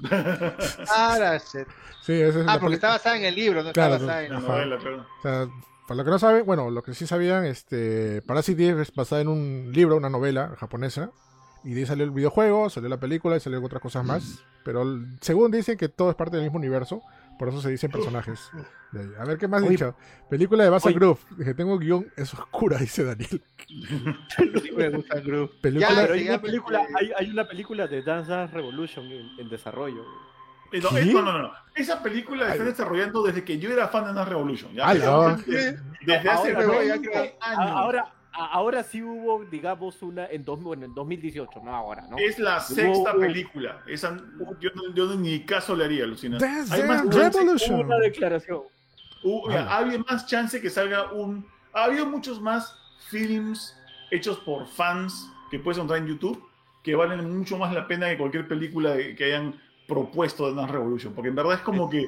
[0.96, 1.68] Ah, la shit.
[2.02, 4.34] sí, esa es Ah, porque está basada en el libro, no Claro, está basada en
[4.34, 5.06] La novela, claro.
[5.20, 5.48] O sea,
[5.94, 9.28] para lo que no saben, bueno, lo que sí sabían, este, Parasite es basada en
[9.28, 11.12] un libro, una novela japonesa,
[11.64, 14.84] y de ahí salió el videojuego, salió la película y salieron otras cosas más, pero
[15.22, 17.02] según dicen que todo es parte del mismo universo,
[17.38, 18.40] por eso se dicen personajes.
[18.92, 19.10] de ahí.
[19.20, 19.96] A ver, ¿qué más he Oye, dicho?
[20.30, 20.98] Película de Basa oye.
[20.98, 23.42] Groove, dije, tengo guion, es oscura, dice Daniel.
[25.62, 29.28] Película, Ya, hay una película, porque- hay, hay una película de Dance Dance Revolution en,
[29.40, 30.04] en desarrollo.
[30.82, 31.52] No, no, no, no.
[31.76, 34.74] Esa película la están desarrollando desde que yo era fan de Dance Revolution.
[34.74, 34.92] ¿ya?
[34.92, 37.72] Pero Desde, desde hace Ahora, no, 20 ya años.
[37.72, 42.18] Ahora, ahora sí hubo, digamos, una en, dos, bueno, en 2018, no ahora, ¿no?
[42.18, 43.82] Es la Hubo- sexta hubo- película.
[43.88, 44.18] Esa,
[44.60, 46.38] yo, yo ni caso le haría, Lucina.
[46.72, 47.76] Hay más Revolution.
[47.76, 48.62] Hubo una declaración.
[49.24, 49.76] hubo- Ala.
[49.78, 51.46] había más chance que salga un.
[51.74, 52.76] Ha habido muchos más
[53.10, 53.76] films
[54.12, 56.44] hechos por fans que puedes encontrar en YouTube
[56.84, 61.14] que valen mucho más la pena que cualquier película que hayan propuesto de Dance Revolution.
[61.14, 62.08] Porque en verdad es como que.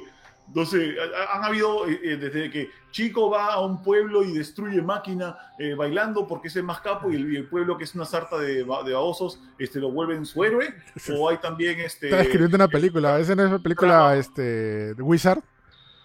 [0.53, 4.31] No sé, ha- han habido eh, eh, desde que Chico va a un pueblo y
[4.31, 7.83] destruye máquina eh, bailando porque es el más capo y el, y el pueblo que
[7.85, 10.71] es una sarta de, ba- de babosos este, lo vuelven su héroe.
[11.17, 12.05] O hay también este.
[12.07, 14.19] Estaba escribiendo una película, esa no es una película, Claro.
[14.19, 15.39] este, de Wizard.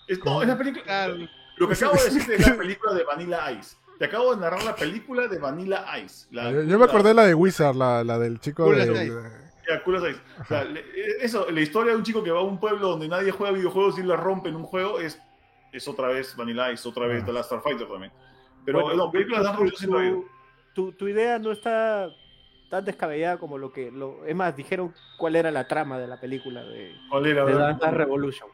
[0.09, 0.85] Es, no, es la película.
[0.85, 1.17] Claro.
[1.59, 3.77] Lo que acabo de decirte es la película de Vanilla Ice.
[3.99, 6.27] Te acabo de narrar la película de Vanilla Ice.
[6.31, 9.21] La, yo, yo me acordé de la de Wizard, la, la del chico de-
[9.69, 10.21] Ya, as Ice.
[10.41, 10.67] O sea,
[11.21, 13.99] eso, la historia de un chico que va a un pueblo donde nadie juega videojuegos
[13.99, 15.21] y la rompe en un juego es,
[15.73, 17.27] es otra vez Vanilla Ice, otra vez Ah.
[17.27, 18.13] The Last Starfighter también.
[18.65, 20.25] Pero Bueno, no, películas de siempre ha habido.
[20.75, 22.09] tu, tu idea no está
[22.71, 23.91] tan descabellada como lo que...
[23.91, 27.45] Lo, es más, dijeron cuál era la trama de la película de, ¿Cuál era?
[27.45, 28.49] de Dance Dance Revolution.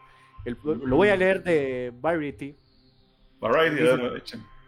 [0.45, 2.57] El- lo voy a leer de Variety.
[3.41, 3.83] Variety.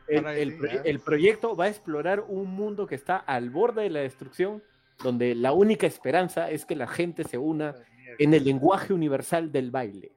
[0.08, 4.00] El, el el proyecto va a explorar un mundo que está al borde de la
[4.00, 4.62] destrucción,
[5.02, 7.74] donde la única esperanza es que la gente se una
[8.18, 10.12] en el lenguaje universal del baile.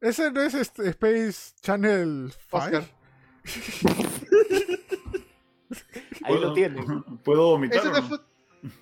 [0.00, 2.56] ¿Ese no es este Space Channel 5?
[2.56, 2.84] Oscar.
[6.24, 7.02] Ahí lo tienen.
[7.24, 7.78] ¿Puedo vomitar?
[7.78, 7.98] ¿Eso no no?
[7.98, 8.24] es Foot-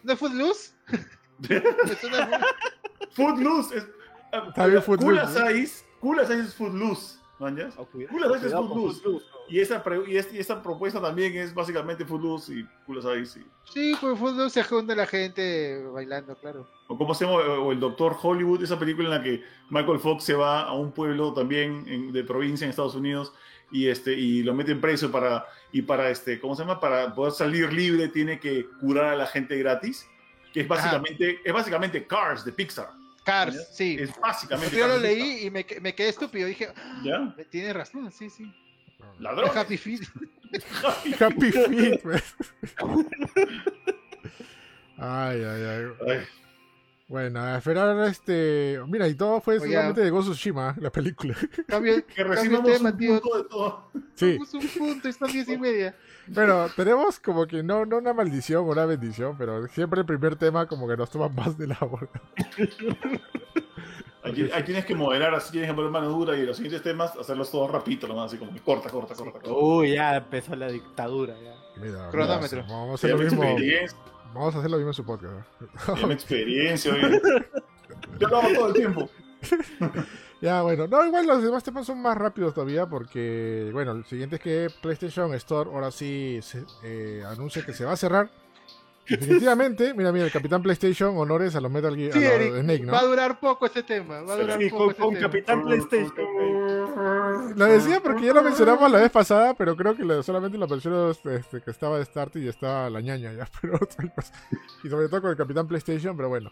[0.02, 0.72] no es Footloose?
[1.42, 3.76] ¿Eso no es Foot- Footloose.
[3.78, 3.86] Es,
[4.32, 7.18] ah, Está bien Cool Footloose, Ice es Footloose.
[7.38, 7.74] ¿Mañas?
[7.74, 9.00] Cool as Ice es Footloose.
[9.00, 9.26] Footloose.
[9.48, 13.18] Y esa, pre- y, es- y esa propuesta también es básicamente Footloose y Cool as
[13.22, 13.40] Ice.
[13.40, 16.66] y- Sí, pues Footloose se junta la gente bailando, claro.
[16.88, 20.24] O como se llama, o el Doctor Hollywood, esa película en la que Michael Fox
[20.24, 23.32] se va a un pueblo también en- de provincia en Estados Unidos
[23.72, 26.78] y este y lo meten preso para y para este, ¿cómo se llama?
[26.80, 30.08] Para poder salir libre tiene que curar a la gente gratis,
[30.52, 32.90] que es básicamente es básicamente Cars de Pixar.
[33.26, 33.96] Cars, sí.
[34.00, 36.46] Es básicamente Yo lo leí y me, me quedé estúpido.
[36.46, 36.68] Dije.
[37.02, 37.34] ¿Ya?
[37.50, 38.54] tiene razón, sí, sí.
[39.18, 39.50] Ladrón.
[39.52, 40.02] Happy Feet.
[41.20, 42.00] Happy Feet.
[44.98, 45.84] Ay, ay, ay.
[46.08, 46.26] Ay,
[47.08, 48.80] Bueno, a esperar este.
[48.88, 49.72] Mira, y todo fue Oye.
[49.72, 51.36] solamente de Ghost Tsushima, la película.
[51.68, 53.20] Cambio, Que cambio recibamos tema, un tío.
[53.20, 53.90] punto de todo.
[54.14, 55.94] Sí, un punto, están diez y media.
[56.34, 60.34] pero tenemos como que no, no una maldición o una bendición, pero siempre el primer
[60.34, 62.08] tema como que nos toma más de la hora.
[64.24, 67.14] Aquí, ahí tienes que moderar, así tienes que poner mano dura y los siguientes temas
[67.16, 69.38] hacerlos todos rapidito, nomás, así como que corta, corta, corta.
[69.38, 69.50] corta.
[69.52, 71.34] Uy, ya empezó la dictadura.
[71.40, 71.54] Ya.
[71.80, 72.64] Mira, Cronómetro.
[72.64, 73.42] mira, Vamos a hacer lo mismo.
[74.34, 75.46] Vamos a hacer lo mismo en su podcast.
[75.88, 77.20] llama experiencia, oye.
[78.18, 79.10] Yo lo hago todo el tiempo.
[80.40, 84.36] Ya, bueno, no, igual los demás temas son más rápidos todavía porque, bueno, el siguiente
[84.36, 88.30] es que PlayStation Store ahora sí se, eh, anuncia que se va a cerrar.
[89.08, 92.84] Definitivamente, mira, mira, el Capitán PlayStation, honores a los Metal Gear, Sí, a los Snake,
[92.84, 92.92] ¿no?
[92.92, 94.20] va a durar poco este tema.
[94.22, 95.26] Va a durar Sí, poco con, este con tema.
[95.26, 97.56] Capitán PlayStation.
[97.56, 100.66] Lo decía porque ya lo mencionamos la vez pasada, pero creo que lo- solamente lo
[100.66, 103.78] mencionó este, que estaba de start y estaba la ñaña ya, pero
[104.84, 106.50] y sobre todo con el Capitán PlayStation, pero bueno.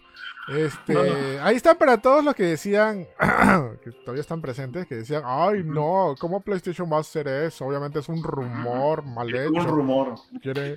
[0.49, 1.01] Este, No,
[1.43, 3.07] ahí está para todos los que decían
[3.85, 7.65] que todavía están presentes, que decían, "Ay, no, ¿cómo PlayStation va a hacer eso?
[7.67, 9.67] Obviamente es un rumor mal Es un hecho.
[9.67, 10.15] rumor.
[10.43, 10.77] Quiere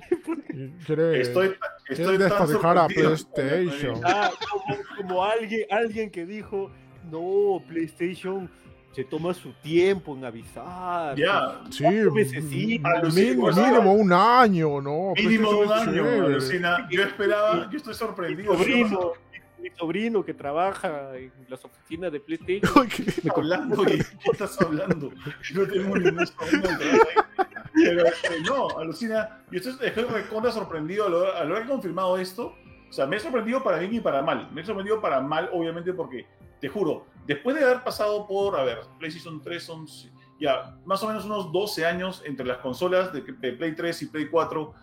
[0.86, 1.54] quiere Estoy,
[1.88, 3.08] estoy tan despotricar a sorprendido.
[3.34, 6.70] PlayStation." Ah, como, como alguien, alguien que dijo,
[7.10, 8.50] no, PlayStation
[8.92, 11.14] se toma su tiempo en avisar.
[11.16, 12.88] Ya, Sí, ¿Cuánto necesita?
[12.88, 15.12] mm, Alucina, mínimo, pues, mínimo un año, ¿no?
[15.14, 16.38] mínimo un año.
[16.90, 18.54] Yo esperaba, yo estoy Mi sorprendido.
[18.56, 19.12] sobrino,
[19.60, 22.88] mi sobrino que trabaja en las oficinas de PlayStation.
[23.36, 24.02] Hablando ¿qué
[24.32, 25.10] estás hablando?
[25.42, 26.68] Yo no tengo ningún sobrino.
[27.74, 29.42] Pero este, no, alucina.
[29.50, 32.54] Yo estoy, estoy recontra sorprendido al haber- al haber confirmado esto.
[32.88, 34.48] O sea, me he sorprendido para bien y para mal.
[34.52, 36.26] Me he sorprendido para mal, obviamente, porque
[36.60, 39.86] te juro, después de haber pasado por, a ver, PlayStation 3 son
[40.40, 44.06] ya más o menos unos 12 años entre las consolas de, de Play 3 y
[44.06, 44.74] Play 4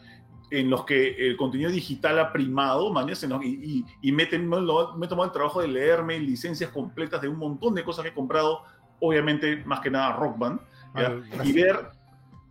[0.52, 4.96] en los que el contenido digital ha primado, los- y, y, y me, he tenido-
[4.98, 8.10] me he tomado el trabajo de leerme licencias completas de un montón de cosas que
[8.10, 8.62] he comprado,
[9.00, 10.60] obviamente más que nada Rock Band,
[10.96, 11.06] ¿ya?
[11.08, 11.80] Al- y ver,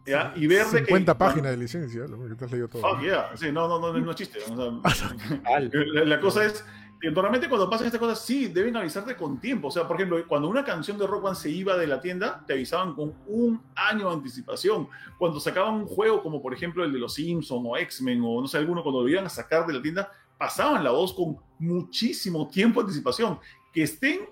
[0.06, 0.32] ¿ya?
[0.36, 2.82] y ver de que- 50 páginas de licencia, lo que te has leído todo.
[2.82, 3.30] Fuck yeah.
[3.36, 4.38] Sí, no, no, no, no es chiste.
[4.50, 6.64] o sea, Al- la, la cosa es
[7.10, 9.68] normalmente cuando pasan estas cosas, sí, deben avisarte con tiempo.
[9.68, 12.44] O sea, por ejemplo, cuando una canción de Rock Band se iba de la tienda,
[12.46, 14.88] te avisaban con un año de anticipación.
[15.18, 18.46] Cuando sacaban un juego como por ejemplo el de los Simpsons o X-Men o no
[18.46, 22.48] sé, alguno, cuando lo iban a sacar de la tienda, pasaban la voz con muchísimo
[22.48, 23.38] tiempo de anticipación.
[23.72, 24.28] Que estén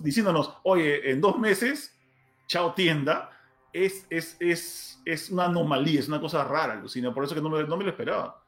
[0.00, 1.98] diciéndonos, oye, en dos meses,
[2.46, 3.30] chao tienda,
[3.72, 7.12] es, es, es, es una anomalía, es una cosa rara, Lucina.
[7.12, 8.43] Por eso que no me, no me lo esperaba.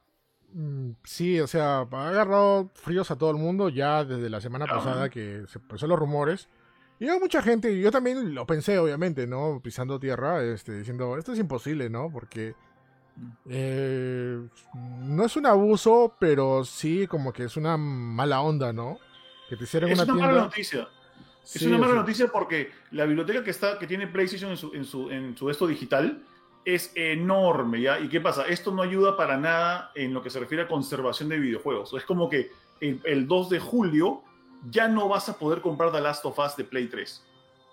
[0.53, 4.67] Mm, Sí, o sea, ha agarrado fríos a todo el mundo ya desde la semana
[4.67, 6.49] pasada que se empezaron los rumores.
[6.99, 9.61] Y hay mucha gente, y yo también lo pensé, obviamente, ¿no?
[9.63, 12.11] Pisando tierra, este, diciendo, esto es imposible, ¿no?
[12.11, 12.55] Porque
[13.49, 14.41] eh,
[15.03, 18.99] no es un abuso, pero sí como que es una mala onda, ¿no?
[19.49, 20.89] Que te hicieron Es una una mala noticia.
[21.45, 24.51] Es Sí, una o mala sea, noticia porque la biblioteca que está que tiene PlayStation
[24.51, 26.23] en su, en su, en su esto digital
[26.67, 28.01] es enorme, ¿ya?
[28.01, 28.43] ¿Y qué pasa?
[28.47, 31.95] Esto no ayuda para nada en lo que se refiere a conservación de videojuegos.
[31.95, 32.51] Es como que
[32.81, 34.23] el, el 2 de julio
[34.69, 37.25] ya no vas a poder comprar The Last of Us de Play 3.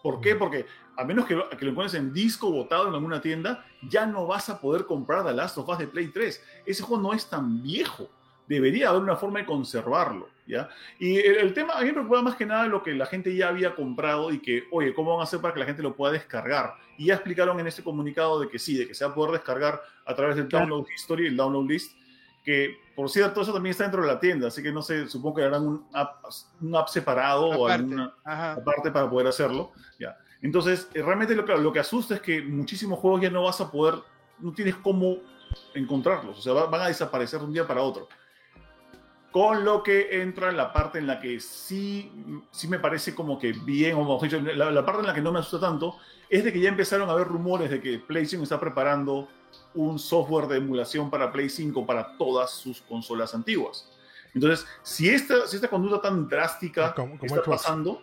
[0.03, 0.35] ¿Por qué?
[0.35, 4.05] Porque a menos que lo, que lo encuentres en disco botado en alguna tienda, ya
[4.05, 6.43] no vas a poder comprar The Last of Us de Play 3.
[6.65, 8.07] Ese juego no es tan viejo.
[8.47, 10.69] Debería haber una forma de conservarlo, ¿ya?
[10.99, 13.33] Y el, el tema, a mí me preocupa más que nada lo que la gente
[13.35, 15.95] ya había comprado y que, oye, ¿cómo van a hacer para que la gente lo
[15.95, 16.75] pueda descargar?
[16.97, 19.31] Y ya explicaron en este comunicado de que sí, de que se va a poder
[19.33, 20.65] descargar a través del Claro.
[20.67, 21.97] Download History, el Download List,
[22.43, 25.37] que por cierto, eso también está dentro de la tienda, así que no sé, supongo
[25.37, 26.25] que harán un app,
[26.61, 28.53] un app separado o alguna Ajá.
[28.53, 30.17] aparte para poder hacerlo, ya.
[30.41, 33.61] Entonces, eh, realmente lo que, lo que asusta es que muchísimos juegos ya no vas
[33.61, 33.95] a poder,
[34.39, 35.19] no tienes cómo
[35.73, 38.09] encontrarlos, o sea, va- van a desaparecer de un día para otro.
[39.33, 42.09] Con lo que entra la parte en la que sí,
[42.51, 45.21] sí me parece como que bien, o mejor dicho, la, la parte en la que
[45.21, 45.97] no me asusta tanto,
[46.29, 49.27] es de que ya empezaron a haber rumores de que PlayStation está preparando
[49.73, 53.89] un software de emulación para Play 5 para todas sus consolas antiguas.
[54.35, 57.61] Entonces, si esta, si esta conducta tan drástica Como- como está Xbox.
[57.63, 58.01] pasando,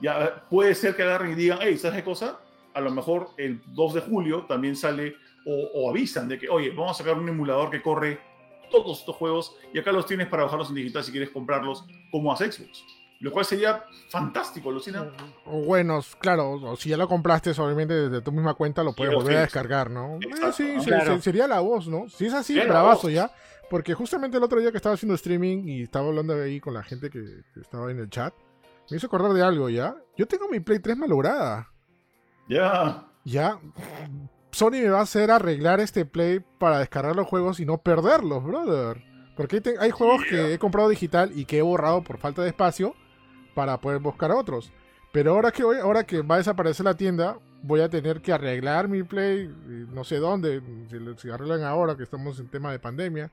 [0.00, 2.38] ya puede ser que agarren y digan, hey, ¿sabes qué cosa?
[2.74, 5.16] A lo mejor el 2 de julio también sale
[5.46, 8.20] o, o avisan de que, oye, vamos a sacar un emulador que corre
[8.70, 12.32] todos estos juegos y acá los tienes para bajarlos en digital si quieres comprarlos como
[12.32, 12.84] hace Xbox.
[13.20, 15.10] Lo cual sería fantástico, Lucina.
[15.44, 19.12] O bueno, claro, o si ya lo compraste, obviamente desde tu misma cuenta lo puedes
[19.12, 20.18] volver a descargar, ¿no?
[20.20, 20.80] Eh, sí, ¿no?
[20.80, 21.16] sí, Claro.
[21.16, 22.08] se- sería la voz, ¿no?
[22.08, 23.30] Si es así, bravazo ya.
[23.70, 26.82] Porque justamente el otro día que estaba haciendo streaming y estaba hablando ahí con la
[26.84, 28.32] gente que, que estaba en el chat,
[28.88, 29.96] me hizo acordar de algo ya.
[30.16, 31.70] Yo tengo mi Play 3 malograda.
[32.48, 33.04] Ya.
[33.24, 33.58] Ya.
[34.50, 38.42] Sony me va a hacer arreglar este Play para descargar los juegos y no perderlos,
[38.44, 39.02] brother.
[39.36, 42.94] Porque hay, juegos que he comprado digital y que he borrado por falta de espacio
[43.54, 44.72] para poder buscar otros.
[45.12, 48.32] Pero ahora que, voy- ahora que va a desaparecer la tienda, voy a tener que
[48.32, 52.72] arreglar mi Play, y no sé dónde, si, si arreglan ahora que estamos en tema
[52.72, 53.30] de pandemia.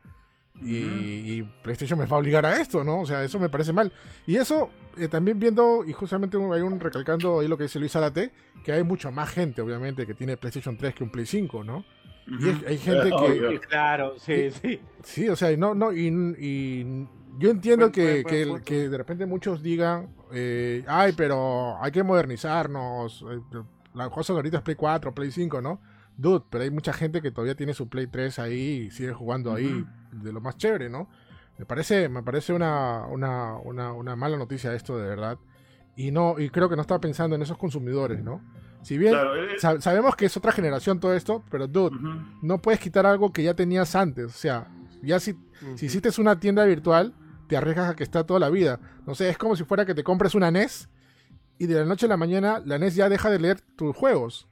[0.61, 3.01] Y, y PlayStation me va a obligar a esto, ¿no?
[3.01, 3.91] O sea, eso me parece mal.
[4.25, 7.95] Y eso, eh, también viendo, y justamente hay un recalcando ahí lo que dice Luis
[7.95, 8.31] Arate,
[8.63, 11.83] que hay mucha más gente, obviamente, que tiene PlayStation 3 que un Play 5, ¿no?
[12.27, 13.31] Y es- hay gente Ah, que...
[13.45, 13.61] obvio.
[13.61, 14.79] Claro, sí, sí.
[15.03, 16.07] Sí, o sea, y no, no, y,
[16.39, 21.91] y yo entiendo Buen- que, buen- que, de repente muchos digan, eh, ay, pero hay
[21.91, 23.57] que modernizarnos, eh,
[23.93, 25.81] la cosa ahorita es Play 4, Play 5, ¿no?
[26.17, 29.53] Dude, pero hay mucha gente que todavía tiene su Play 3 ahí y sigue jugando
[29.53, 29.85] ahí
[30.23, 31.09] de lo más chévere, ¿no?
[31.57, 35.37] Me parece, me parece una, una, una, una mala noticia esto, de verdad.
[35.95, 38.41] Y no, y creo que no estaba pensando en esos consumidores, ¿no?
[38.81, 41.97] Si bien Claro, eh, sa- sabemos que es otra generación todo esto, pero dude,
[42.41, 44.25] no puedes quitar algo que ya tenías antes.
[44.25, 44.67] O sea,
[45.01, 45.35] ya si,
[45.75, 47.13] si hiciste una tienda virtual,
[47.47, 48.79] te arriesgas a que está toda la vida.
[49.07, 50.89] No sé, es como si fuera que te compres una NES
[51.57, 54.47] y de la noche a la mañana la NES ya deja de leer tus juegos.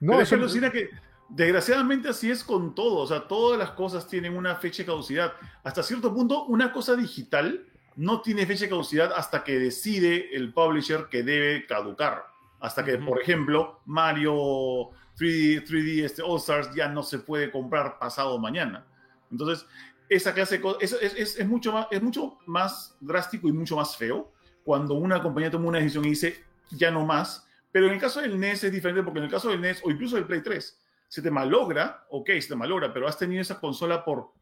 [0.00, 0.90] No, Pero es que eso- alucina que
[1.34, 2.96] desgraciadamente así es con todo.
[3.00, 5.32] O sea, todas las cosas tienen una fecha de caducidad.
[5.64, 7.66] Hasta cierto punto, una cosa digital
[7.96, 12.24] no tiene fecha de caducidad hasta que decide el publisher que debe caducar.
[12.60, 17.98] Hasta que, por ejemplo, Mario 3D, 3D este, All Stars ya no se puede comprar
[17.98, 18.86] pasado mañana.
[19.30, 19.66] Entonces,
[20.08, 23.96] esa clase de cosas es- es mucho más, es mucho más drástico y mucho más
[23.96, 24.30] feo
[24.64, 27.46] cuando una compañía toma una decisión y dice ya no más.
[27.72, 29.90] Pero en el caso del NES es diferente porque en el caso del NES o
[29.90, 30.78] incluso del Play 3,
[31.12, 34.32] se te malogra, ok, se te malogra, pero has tenido esa consola por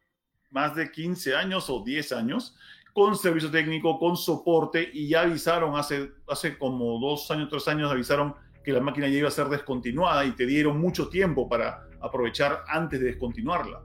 [0.51, 2.55] más de 15 años o 10 años
[2.93, 7.91] con servicio técnico, con soporte y ya avisaron hace, hace como dos años, tres años
[7.91, 11.89] avisaron que la máquina ya iba a ser descontinuada y te dieron mucho tiempo para
[11.99, 13.81] aprovechar antes de descontinuarla.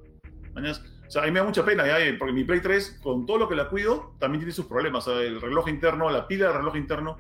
[0.55, 1.83] O sea, a mí me da mucha pena,
[2.21, 5.09] porque mi Play 3, con todo lo que la cuido, también tiene sus problemas.
[5.09, 7.17] El reloj interno, la pila del reloj interno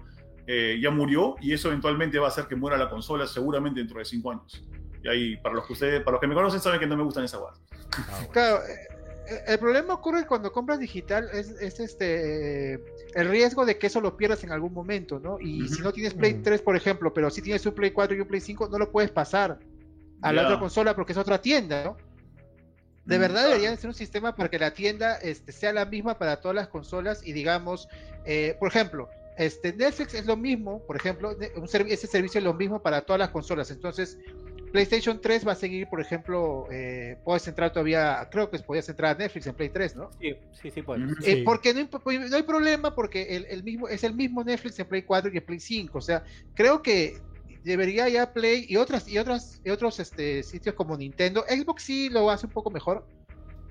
[0.46, 3.98] eh, ya murió y eso eventualmente va a hacer que muera la consola seguramente dentro
[3.98, 4.64] de cinco años.
[5.06, 7.04] Y ahí, para los que ustedes, para los que me conocen, saben que no me
[7.04, 7.60] gustan esas cosas.
[7.70, 8.32] Ah, bueno.
[8.32, 8.88] Claro, eh,
[9.28, 12.80] eh, el problema ocurre cuando compras digital, es, es este eh,
[13.14, 15.38] el riesgo de que eso lo pierdas en algún momento, ¿no?
[15.40, 16.42] Y si no tienes Play Ujú.
[16.42, 18.90] 3, por ejemplo, pero si tienes un Play 4 y un Play 5, no lo
[18.90, 19.60] puedes pasar
[20.22, 21.96] a la otra consola porque es otra tienda, ¿no?
[23.04, 26.18] De Mm, verdad debería ser un sistema para que la tienda este, sea la misma
[26.18, 27.88] para todas las consolas y digamos,
[28.24, 32.54] eh, por ejemplo, este, Netflix es lo mismo, por ejemplo, un ese servicio es lo
[32.54, 33.70] mismo para todas las consolas.
[33.70, 34.18] Entonces,
[34.76, 39.16] PlayStation 3 va a seguir, por ejemplo, eh, puedes entrar todavía, creo que podías entrar
[39.16, 40.10] a Netflix en Play 3, ¿no?
[40.20, 40.80] Sí, sí, sí.
[40.82, 40.96] Ujú.
[41.22, 41.30] Sí.
[41.30, 41.88] Eh, porque no,
[42.28, 45.38] no hay problema porque el, el mismo es el mismo Netflix en Play 4 y
[45.38, 45.96] en Play 5.
[45.98, 46.24] O sea,
[46.54, 47.18] creo que
[47.64, 52.08] debería ya Play y otras y otras y otros este, sitios como Nintendo, Xbox sí
[52.10, 53.06] lo hace un poco mejor,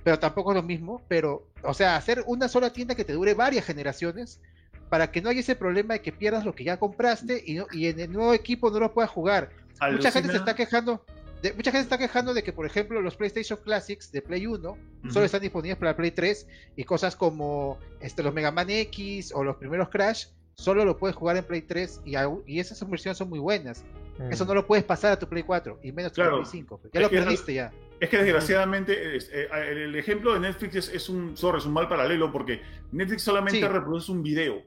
[0.04, 1.04] pero tampoco es lo mismo.
[1.08, 4.42] Pero, o sea, hacer una sola tienda que te dure varias generaciones
[4.90, 7.68] para que no haya ese problema de que pierdas lo que ya compraste y, no-
[7.72, 9.50] y en el nuevo equipo no lo puedas jugar.
[9.92, 11.06] Mucha gente se está quejando.
[11.42, 14.70] De, mucha gente está quejando de que, por ejemplo, los PlayStation Classics de Play 1
[14.72, 15.12] Ujú.
[15.12, 16.48] solo están disponibles para Play 3
[16.78, 21.16] y cosas como este, los Mega Man X o los primeros Crash solo lo puedes
[21.16, 22.14] jugar en Play 3 y,
[22.48, 23.84] y esas versiones son muy buenas.
[24.18, 24.32] Mm.
[24.32, 26.38] Eso no lo puedes pasar a tu Play 4 y menos a Claro.
[26.38, 26.80] tu Play 5.
[26.86, 27.72] Ya Es lo perdiste ya.
[28.00, 31.74] Es que desgraciadamente es- eh, el, ejemplo de Netflix es, es un sorry, es un
[31.74, 32.62] mal paralelo porque
[32.94, 33.68] Netflix solamente Sí.
[33.68, 34.64] reproduce un video.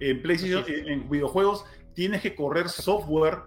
[0.00, 3.38] En PlayStation, en, en videojuegos, tienes que correr software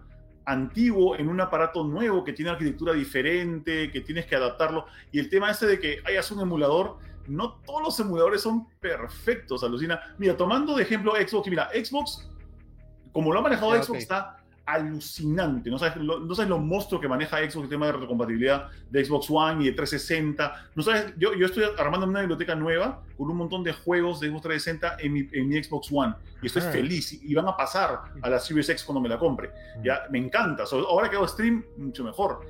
[0.45, 4.85] antiguo en un aparato nuevo que tiene arquitectura diferente, que tienes que adaptarlo.
[5.11, 9.63] Y el tema ese de que hayas un emulador, no todos los emuladores son perfectos,
[9.63, 10.15] alucina.
[10.17, 12.29] Mira, tomando de ejemplo Xbox, mira, Xbox,
[13.11, 15.69] como lo ha manejado Ya, Xbox, está alucinante.
[15.69, 19.03] No sabes, lo, no sabes lo monstruo que maneja Xbox el tema de retrocompatibilidad de
[19.05, 20.69] Xbox One y de 360.
[20.75, 24.29] No sabes, yo, yo estoy armando una biblioteca nueva con un montón de juegos de
[24.29, 26.71] Xbox 360 en mi, en mi Xbox One y estoy Ah.
[26.71, 29.51] feliz y, y van a pasar a la Series X cuando me la compre.
[29.83, 30.65] Ya, me encanta.
[30.65, 32.41] So, ahora que hago stream, mucho mejor.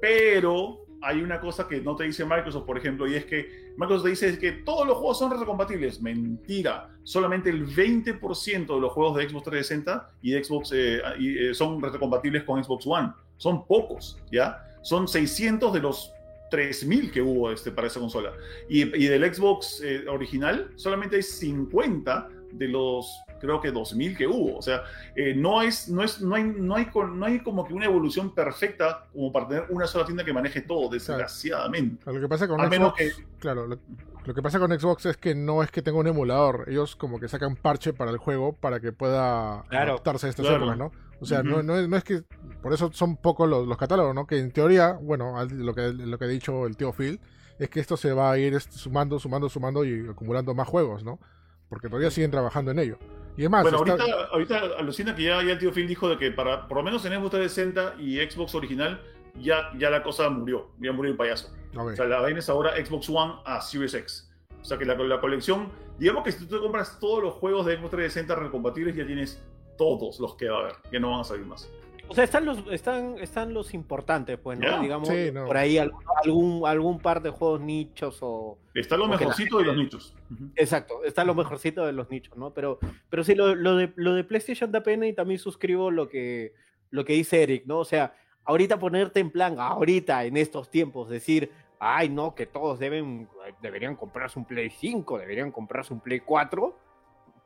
[0.00, 4.04] Pero hay una cosa que no te dice Microsoft, por ejemplo, y es que Microsoft
[4.04, 6.00] te dice que todos los juegos son retrocompatibles.
[6.00, 6.88] Mentira.
[7.02, 11.82] Solamente el 20% de los juegos de Xbox 360 y de Xbox eh, eh, son
[11.82, 13.12] retrocompatibles con Xbox One.
[13.36, 14.64] Son pocos, ¿ya?
[14.82, 16.12] Son 600 de los
[16.50, 18.32] 3000 que hubo este, para esa consola.
[18.68, 24.26] Y, y del Xbox eh, original, solamente hay 50 de los, creo que 2000 que
[24.26, 24.56] hubo.
[24.56, 24.82] O sea,
[25.14, 27.84] eh, no, es, no, es, no, hay, no, hay, con- no hay como que una
[27.84, 32.10] evolución perfecta como para tener una sola tienda que maneje todo, desgraciadamente.
[32.10, 33.78] Lo que pasa con A menos Xbox, que- claro, lo,
[34.24, 37.18] lo que pasa con Xbox es que no es que tenga un emulador, ellos como
[37.18, 39.90] que sacan parche para el juego para que pueda Claro.
[39.92, 40.58] adaptarse a estas Claro.
[40.64, 40.92] épocas, ¿no?
[41.20, 42.22] O sea, no, no, es, no es que
[42.62, 44.26] por eso son pocos los, los catálogos, ¿no?
[44.26, 47.20] Que en teoría, bueno, lo que, lo que ha dicho el tío Phil,
[47.60, 51.20] es que esto se va a ir sumando, sumando, sumando y acumulando más juegos, ¿no?
[51.68, 52.98] Porque todavía siguen trabajando en ello.
[53.36, 56.18] Y además, Bueno, está- ahorita, ahorita alucina que ya, ya el tío Phil dijo de
[56.18, 59.00] que para, por lo menos en Xbox 360 y Xbox original,
[59.38, 60.68] ya, ya la cosa murió.
[60.78, 61.48] Ya murió el payaso.
[61.74, 64.30] O sea, la vaina es ahora Xbox One a Series X.
[64.60, 67.64] O sea que la, la colección, digamos que si tú te compras todos los juegos
[67.66, 69.42] de Xbox 360 recompatibles, ya tienes
[69.78, 71.68] todos los que va a haber, que no van a salir más.
[72.08, 74.82] O sea, están los, están, están los importantes, pues, ¿no?
[74.82, 75.46] Digamos, Sí, no.
[75.46, 78.58] por ahí algún, algún, par de juegos nichos o...
[78.74, 80.14] Está lo mejorcito de los nichos.
[80.56, 82.52] Exacto, está lo mejorcito de los nichos, ¿no?
[82.52, 82.78] Pero,
[83.08, 86.52] pero sí, lo, lo de, lo de PlayStation da pena y también suscribo lo que,
[86.90, 87.78] lo que dice Eric, ¿no?
[87.78, 92.78] O sea, ahorita ponerte en plan, ahorita, en estos tiempos, decir, ay, no, que todos
[92.78, 93.26] deben,
[93.62, 96.78] deberían comprarse un Play 5, deberían comprarse un Play 4.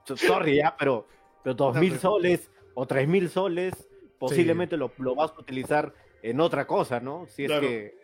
[0.05, 1.07] So- Sorry, ya, pero,
[1.45, 3.89] pero dos No, mil pero- soles o tres mil soles,
[4.19, 5.93] posiblemente lo, lo vas a utilizar
[6.23, 7.27] en otra cosa, ¿no?
[7.29, 7.67] Si es Claro.
[7.67, 7.95] que,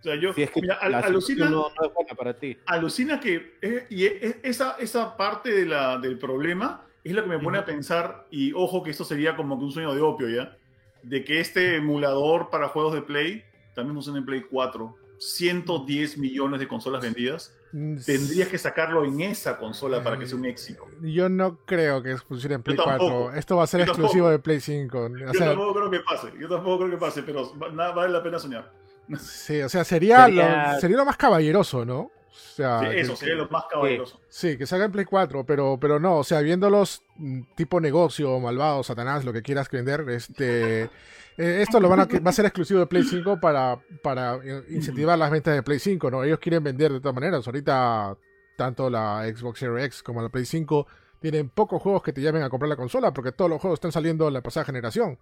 [0.00, 2.56] O sea, yo, si es que mira, al- alucina, no, no es buena para ti.
[2.66, 7.28] alucina que eh, y e- esa, esa parte de la, del problema es lo que
[7.28, 10.28] me pone a pensar, y ojo que esto sería como que un sueño de opio
[10.28, 10.56] ya,
[11.02, 13.42] de que este emulador para juegos de Play
[13.74, 14.96] también funciona en Play 4.
[15.18, 17.56] 110 millones de consolas vendidas.
[17.72, 20.84] Mm, Tendrías que sacarlo en esa consola para que sea un éxito.
[21.00, 23.22] Yo no creo que funcione en Play tampoco.
[23.24, 23.38] 4.
[23.38, 24.30] Esto va a ser Yo exclusivo tampoco.
[24.30, 24.98] de Play 5.
[24.98, 28.12] O Yo sea, tampoco creo que pase, yo tampoco creo que pase, pero nada, vale
[28.12, 28.70] la pena soñar.
[29.18, 31.98] sí, o sea sería, Sería- Lo, sería lo más caballeroso, ¿no?
[32.00, 32.10] O
[32.54, 34.20] sea, Sí, que- eso sería lo más caballeroso.
[34.28, 38.38] Sí, que salga en Play 4, pero, pero no, o sea, viéndolos mm, tipo negocio,
[38.38, 40.90] malvado, satanás, lo que quieras vender, este,
[41.36, 44.64] eh, esto lo van a, va a ser exclusivo de Play 5 para, para eh,
[44.70, 46.24] incentivar las ventas de Play 5, ¿no?
[46.24, 47.46] Ellos quieren vender de todas maneras.
[47.46, 48.16] Ahorita,
[48.56, 50.86] tanto la Xbox Series X como la Play 5
[51.20, 53.92] tienen pocos juegos que te llamen a comprar la consola, porque todos los juegos están
[53.92, 55.18] saliendo en la pasada generación.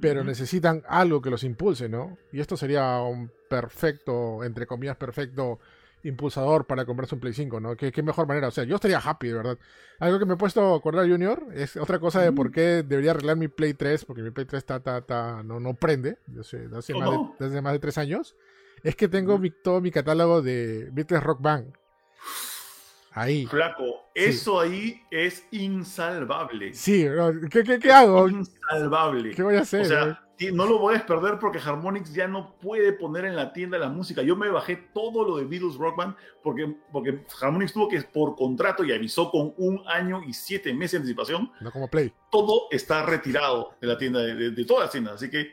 [0.00, 2.16] Pero necesitan algo que los impulse, ¿no?
[2.32, 5.58] Y esto sería un perfecto, entre comillas, perfecto
[6.04, 7.76] impulsador para comprarse un Play 5, ¿no?
[7.76, 8.48] ¿Qué, qué mejor manera.
[8.48, 9.58] O sea, yo estaría happy, de verdad.
[9.98, 13.12] Algo que me he puesto a acordar, Junior, es otra cosa de por qué debería
[13.12, 16.68] arreglar mi Play 3, porque mi Play 3 está, está, está- no, no prende, desde
[16.76, 18.34] hace, Oh, más de, desde más de tres años.
[18.82, 21.72] Es que tengo mi- todo mi catálogo de Beatles Rock Band.
[23.14, 23.46] Ahí.
[23.46, 23.84] Flaco,
[24.14, 26.72] eso ahí es insalvable.
[26.72, 27.06] Sí,
[27.50, 28.26] ¿qué, qué, qué hago?
[28.28, 29.32] Insalvable.
[29.34, 29.82] ¿Qué voy a hacer?
[29.82, 33.78] O sea, no lo puedes perder porque Harmonix ya no puede poner en la tienda
[33.78, 34.22] la música.
[34.22, 38.34] Yo me bajé todo lo de Beatles Rock Band porque, porque Harmonix tuvo que, por
[38.34, 42.12] contrato y avisó con un año y siete meses de anticipación, no como Play.
[42.30, 45.14] todo está retirado de la tienda, de, de- de todas las tiendas.
[45.14, 45.52] Así que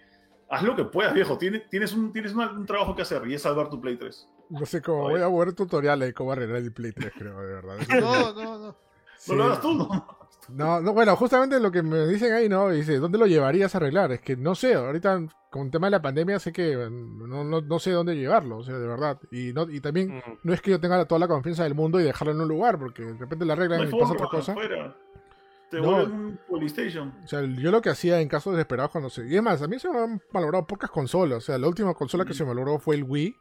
[0.50, 1.38] haz lo que puedas, viejo.
[1.38, 4.28] Tienes, tienes, un, tienes un trabajo que hacer y es salvar tu Play 3.
[4.50, 7.54] No sé cómo, voy a ver tutoriales de cómo arreglar el Play 3, creo, de
[7.54, 7.78] verdad.
[8.02, 8.76] No, no, no.
[9.18, 9.32] Sí.
[9.32, 10.19] No lo hagas tú, ¿no?
[10.52, 12.70] No, no, bueno, justamente lo que me dicen ahí, ¿no?
[12.70, 14.12] Dice, ¿dónde lo llevarías a arreglar?
[14.12, 17.62] Es que no sé, ahorita con el tema de la pandemia sé que no, no,
[17.62, 19.20] no sé dónde llevarlo, o sea, de verdad.
[19.32, 20.22] Y, no, y también Mm.
[20.44, 22.78] no es que yo tenga toda la confianza del mundo y dejarlo en un lugar,
[22.78, 24.54] porque de repente la No arreglan hay y pasa otra cosa.
[24.54, 24.96] fuera.
[25.72, 26.04] Te No.
[26.04, 27.14] un Polystation.
[27.24, 29.28] O sea, yo lo que hacía en casos desesperados cuando se...
[29.28, 31.38] Y es más, a mí se me han valorado pocas consolas.
[31.38, 32.34] O sea, la última consola que Mm.
[32.34, 33.38] se me valoró fue el Wii.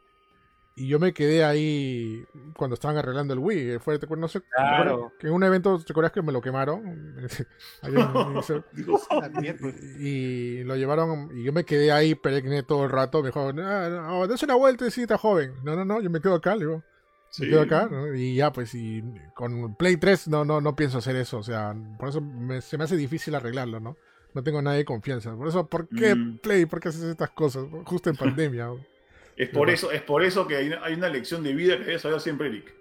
[0.81, 2.25] Y yo me quedé ahí
[2.57, 3.79] cuando estaban arreglando el Wii.
[3.79, 5.13] Fue, no sé, Claro.
[5.19, 7.17] que en un evento, ¿te acuerdas que me lo quemaron?
[9.41, 9.69] Mierda.
[9.99, 13.91] y lo llevaron y yo me quedé ahí peregné todo el rato me dijo no,
[13.91, 16.67] no, des una vuelta sí está joven no no no yo me quedo acá le
[16.67, 16.83] digo
[17.31, 17.43] Sí.
[17.43, 18.15] me quedo acá ¿no?
[18.15, 19.03] y ya pues y
[19.35, 22.79] con Play 3 no no no pienso hacer eso o sea por eso me- se
[22.79, 23.97] me hace difícil arreglarlo no
[24.35, 26.39] no tengo nadie de confianza por eso ¿por qué Mm.
[26.39, 26.65] Play?
[26.67, 27.65] ¿por qué haces estas cosas?
[27.85, 28.71] justo en pandemia
[29.39, 31.85] Es por eso, es por eso que hay una, hay una lección de vida que
[31.85, 32.75] debes saber siempre, Eric.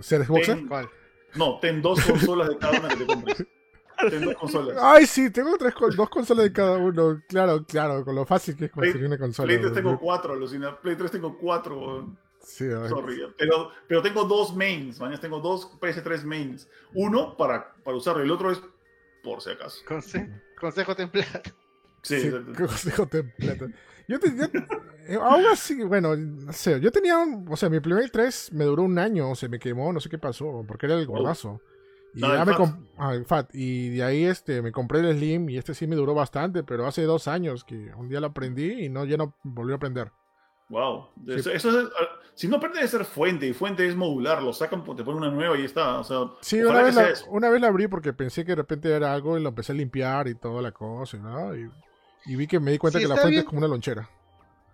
[0.00, 0.56] ¿ser Xboxer?
[0.56, 0.88] Ten- ¿Cuál?
[1.36, 3.46] No, ten dos consolas de cada una que te compres.
[4.10, 4.76] Ten dos consolas.
[4.80, 7.22] Ay, sí, tengo tres, dos consolas de cada uno.
[7.28, 9.46] Claro, claro, con lo fácil que es conseguir una consola.
[9.46, 10.76] Play 3 tengo cuatro, alucina.
[10.80, 12.08] Play 3 tengo cuatro.
[12.42, 12.68] Sí.
[12.88, 13.22] Sorry.
[13.38, 16.68] Pero, pero tengo dos mains, mañana tengo dos PS3 mains.
[16.94, 18.60] Uno para, para usarlo y el otro es
[19.22, 19.84] por si acaso.
[19.86, 21.42] Conse- consejo templado.
[22.02, 23.08] Sí, Sí, consejo.
[24.08, 24.44] Yo, te- yo-
[25.06, 28.64] eh, aún así, bueno, no sé, yo tenía, un- o sea, mi primer 3 me
[28.64, 31.60] duró un año, se me quemó, no sé qué pasó, porque era el gordazo.
[32.14, 32.74] Y, No, ya me Fat.
[32.98, 33.50] ah, Fat.
[33.54, 36.86] y de ahí este, me compré el Slim y este sí me duró bastante, pero
[36.86, 40.10] hace dos años que un día lo aprendí y no, ya no volvió a aprender.
[40.70, 41.08] Wow.
[41.28, 44.52] Eso, eso es- ah, si no aprende de ser fuente y fuente es modular, lo
[44.52, 46.00] sacan, te ponen una nueva y está.
[46.00, 48.90] O sea, Sí, una vez, la, una vez la abrí porque pensé que de repente
[48.90, 51.54] era algo y lo empecé a limpiar y toda la cosa, ¿no?
[51.56, 51.70] Y,
[52.26, 53.40] y vi que me di cuenta que la fuente bien.
[53.40, 54.08] es como una lonchera.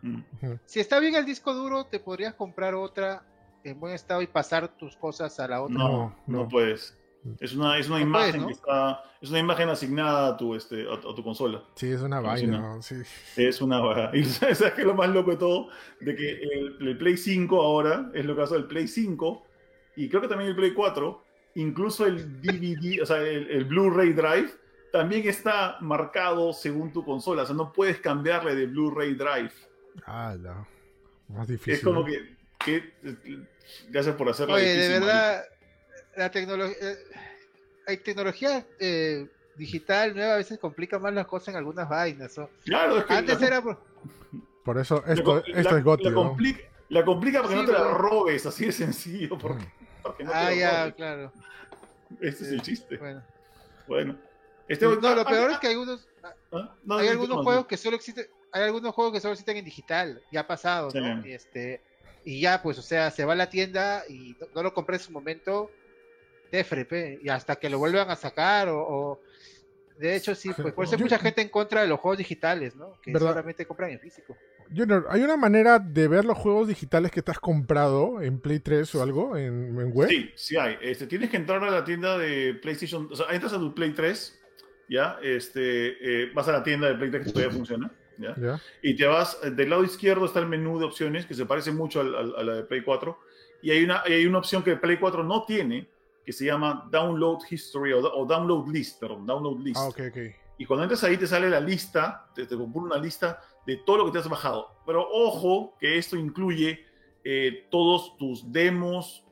[0.02, 0.20] Mm.
[0.66, 3.24] Si está bien el disco duro, te podrías comprar otra
[3.64, 5.76] en buen estado y pasar tus cosas a la otra.
[5.76, 6.96] No, No, no, puedes.
[7.40, 8.46] Es una, es una No puedes, imagen ¿no?
[8.46, 9.02] que está.
[9.20, 11.64] Es una imagen asignada a tu, este, a, a tu consola.
[11.74, 12.80] Sí, es una vaina.
[12.82, 12.96] Sí.
[13.36, 14.10] Es una vaga.
[14.14, 15.68] Y ¿sabes qué es lo más loco de todo?
[16.00, 19.42] De que el, el Play 5 ahora es lo que hace el Play 5
[19.96, 21.24] y creo que también el Play 4,
[21.56, 24.50] incluso el DVD, o sea, el, el Blu-ray Drive,
[24.96, 27.42] también está marcado según tu consola.
[27.42, 29.52] O sea, no puedes cambiarle de Blu-ray Drive.
[30.06, 30.66] Ah, no.
[31.28, 31.74] Más difícil.
[31.74, 32.06] Es como ¿no?
[32.06, 32.92] que, que-
[33.88, 34.54] Gracias por hacerlo.
[34.54, 35.44] Oye, de verdad,
[36.16, 36.76] la tecnología,
[37.86, 39.26] hay tecnología eh,
[39.56, 42.36] digital nueva a veces complica más las cosas en algunas vainas.
[42.38, 42.48] ¿no?
[42.64, 43.82] Claro, es que Antes la- era por-
[44.64, 46.14] Por eso, la- esto, la- esto es la, ¿no?
[46.14, 49.36] complica, la complica porque Sí, no te la robes, así de sencillo.
[49.38, 49.64] Porque,
[50.02, 50.94] porque no te Ah, ya, robes.
[50.94, 51.32] claro.
[52.20, 52.96] Este es el chiste.
[52.98, 53.22] Bueno.
[53.88, 54.16] Bueno.
[54.68, 56.34] Este, No, lo ah, peor ah, es que hay algunos, ah,
[56.84, 59.56] no, hay no, algunos no, juegos que solo existen, hay algunos juegos que solo existen
[59.56, 61.22] en digital, ya ha pasado, ¿no?
[61.22, 61.32] Sí.
[61.32, 61.80] Este,
[62.24, 64.96] y ya, pues, o sea, se va a la tienda y no, no lo compré
[64.96, 65.70] en su momento,
[66.50, 69.20] TFRP, y hasta que lo vuelvan a sacar, o, o-
[69.98, 72.76] de hecho, sí, pues, por eso hay mucha gente en contra de los juegos digitales,
[72.76, 73.00] ¿no?
[73.00, 73.30] Que ¿Verdad?
[73.30, 74.36] solamente compran en físico.
[74.76, 78.58] Junior, ¿hay una manera de ver los juegos digitales que te has comprado en Play
[78.60, 80.08] 3 o algo en, en web?
[80.08, 80.76] Sí, sí hay.
[80.82, 83.08] Este, tienes que entrar a la tienda de PlayStation.
[83.10, 84.38] O sea, entras a tu Play 3,
[84.88, 85.18] ¿ya?
[85.22, 88.34] Este, eh, vas a la tienda de Play 3 que todavía funciona, ¿ya?
[88.82, 91.72] Y te vas, eh, del lado izquierdo está el menú de opciones que se parece
[91.72, 93.18] mucho al- al- a la de Play 4.
[93.62, 95.88] Y hay una, hay una opción que Play 4 no tiene,
[96.24, 99.76] que se llama Download History o, o Download List, perdón, Download List.
[99.80, 100.18] Ah, ok, ok.
[100.58, 103.98] Y cuando entras ahí te sale la lista, te, te compone una lista de todo
[103.98, 104.68] lo que te has bajado.
[104.86, 106.84] Pero ojo que esto incluye
[107.24, 109.24] eh, todos tus demos,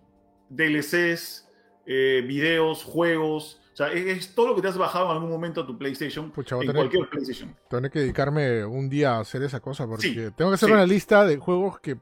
[0.50, 1.48] DLCs,
[1.86, 3.60] eh, videos, juegos.
[3.74, 5.76] O sea, es, es todo lo que te has bajado en algún momento a tu
[5.76, 7.54] PlayStation, Pucha, en tener, cualquier PlayStation.
[7.68, 10.72] tener que dedicarme un día a hacer esa cosa porque Sí, tengo que hacer sí.
[10.72, 11.96] una lista de juegos que,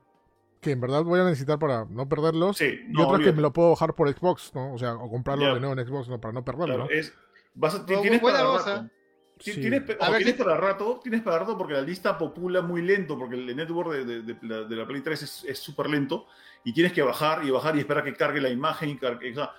[0.60, 3.40] que en verdad voy a necesitar para no perderlos Sí, y no, otros que me
[3.42, 4.74] lo puedo bajar por Xbox, ¿no?
[4.74, 5.54] O sea, o comprarlo Ya.
[5.54, 6.20] de nuevo en Xbox ¿no?
[6.20, 6.90] para no perderlo, Claro, ¿no?
[6.90, 7.12] es,
[7.54, 8.90] vas a- tienes buena para rato.
[9.38, 13.18] Tienes, A ver, tienes para rato, tienes para rato porque la lista popula muy lento,
[13.18, 16.26] porque el network de, de- de la, de la Play 3 es- es súper lento
[16.64, 18.90] y tienes que bajar y bajar y esperar que cargue la imagen.
[18.90, 19.50] Y cargue, o sea,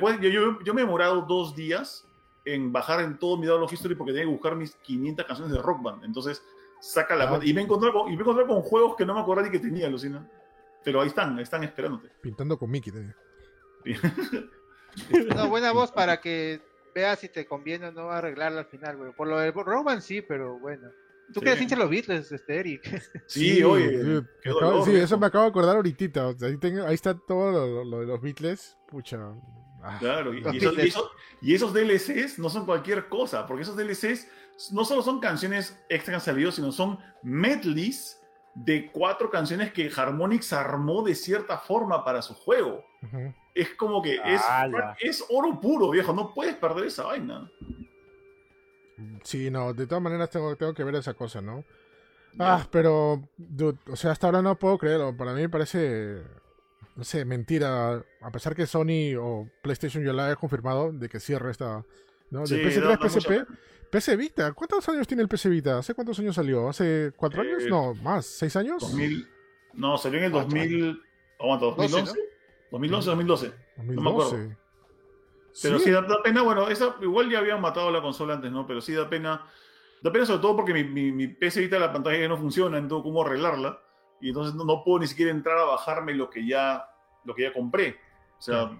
[0.00, 2.06] puedes- yo, yo, yo me he demorado dos días
[2.44, 5.60] en bajar en todo mi download history porque tenía que buscar mis 500 canciones de
[5.62, 6.04] Rock Band.
[6.04, 6.42] Entonces,
[6.80, 7.40] saca la Ah.
[7.42, 9.46] Y me he encontrado con, y me he encontrado con juegos que no me acordaba
[9.48, 10.28] ni que tenía, Lucina.
[10.84, 12.10] Pero ahí están, están esperándote.
[12.22, 12.92] Pintando con Mickey.
[12.92, 13.16] tenía.
[15.34, 16.60] No, buena voz para que
[16.94, 19.12] veas si te conviene o no arreglarla al final, güey.
[19.12, 20.88] Por lo del Roman sí, pero bueno.
[21.34, 21.46] ¿Tú Sí.
[21.46, 22.82] crees hincha los Beatles, este Eric?
[23.26, 23.90] Sí, oye.
[23.90, 26.28] sí, me qué acabo- dolor, sí, eso me acabo de acordar ahorita.
[26.28, 28.76] o sea, ahí, tengo- ahí está todo lo, lo- lo de los Beatles.
[28.88, 29.18] Pucha.
[29.88, 30.86] Ah, Claro, y, esos, y Beatles.
[30.88, 31.10] esos-
[31.40, 34.26] y esos DLCs no son cualquier cosa, porque esos DLCs
[34.72, 38.20] no solo son canciones extra que han salido, sino son medleys
[38.54, 42.84] de cuatro canciones que Harmonix armó de cierta forma para su juego.
[43.54, 44.40] Es como que es,
[45.00, 47.50] es oro puro, viejo, no puedes perder esa vaina.
[49.24, 51.64] Sí, no, de todas maneras tengo, tengo que ver esa cosa, ¿no?
[52.38, 55.14] Ah, pero, dude, o sea, hasta ahora no puedo creerlo.
[55.16, 56.22] Para mí me parece,
[56.96, 58.02] no sé, mentira.
[58.20, 61.84] A pesar que Sony o PlayStation ya la haya confirmado de que cierra esta,
[62.30, 62.40] ¿no?
[62.40, 63.46] De Sí, PS3, da- da mucha PSP.
[63.90, 64.52] PC Vita.
[64.52, 65.78] ¿Cuántos años tiene el PC Vita?
[65.78, 66.68] ¿Hace cuántos años salió?
[66.68, 67.64] ¿Hace cuatro Eh, años?
[67.68, 68.80] No, más, ¿seis años?
[68.82, 69.28] 2000,
[69.74, 71.02] no, salió en el Cuatro 2000,
[71.38, 72.12] aguanta, 2011,
[72.72, 73.46] 2011, 2012.
[73.76, 74.30] me acuerdo.
[74.32, 74.56] 2012.
[75.62, 78.50] Pero Sí, sí, da, da pena, bueno, esa, igual ya habían matado la consola antes,
[78.52, 78.66] ¿no?
[78.66, 79.46] Pero sí da pena,
[80.02, 82.76] da pena sobre todo porque mi, mi, mi PC Vita la pantalla ya no funciona,
[82.76, 83.80] entonces cómo arreglarla,
[84.20, 86.88] y entonces no, no puedo ni siquiera entrar a bajarme lo que ya,
[87.24, 87.98] lo que ya compré.
[88.38, 88.70] O sea,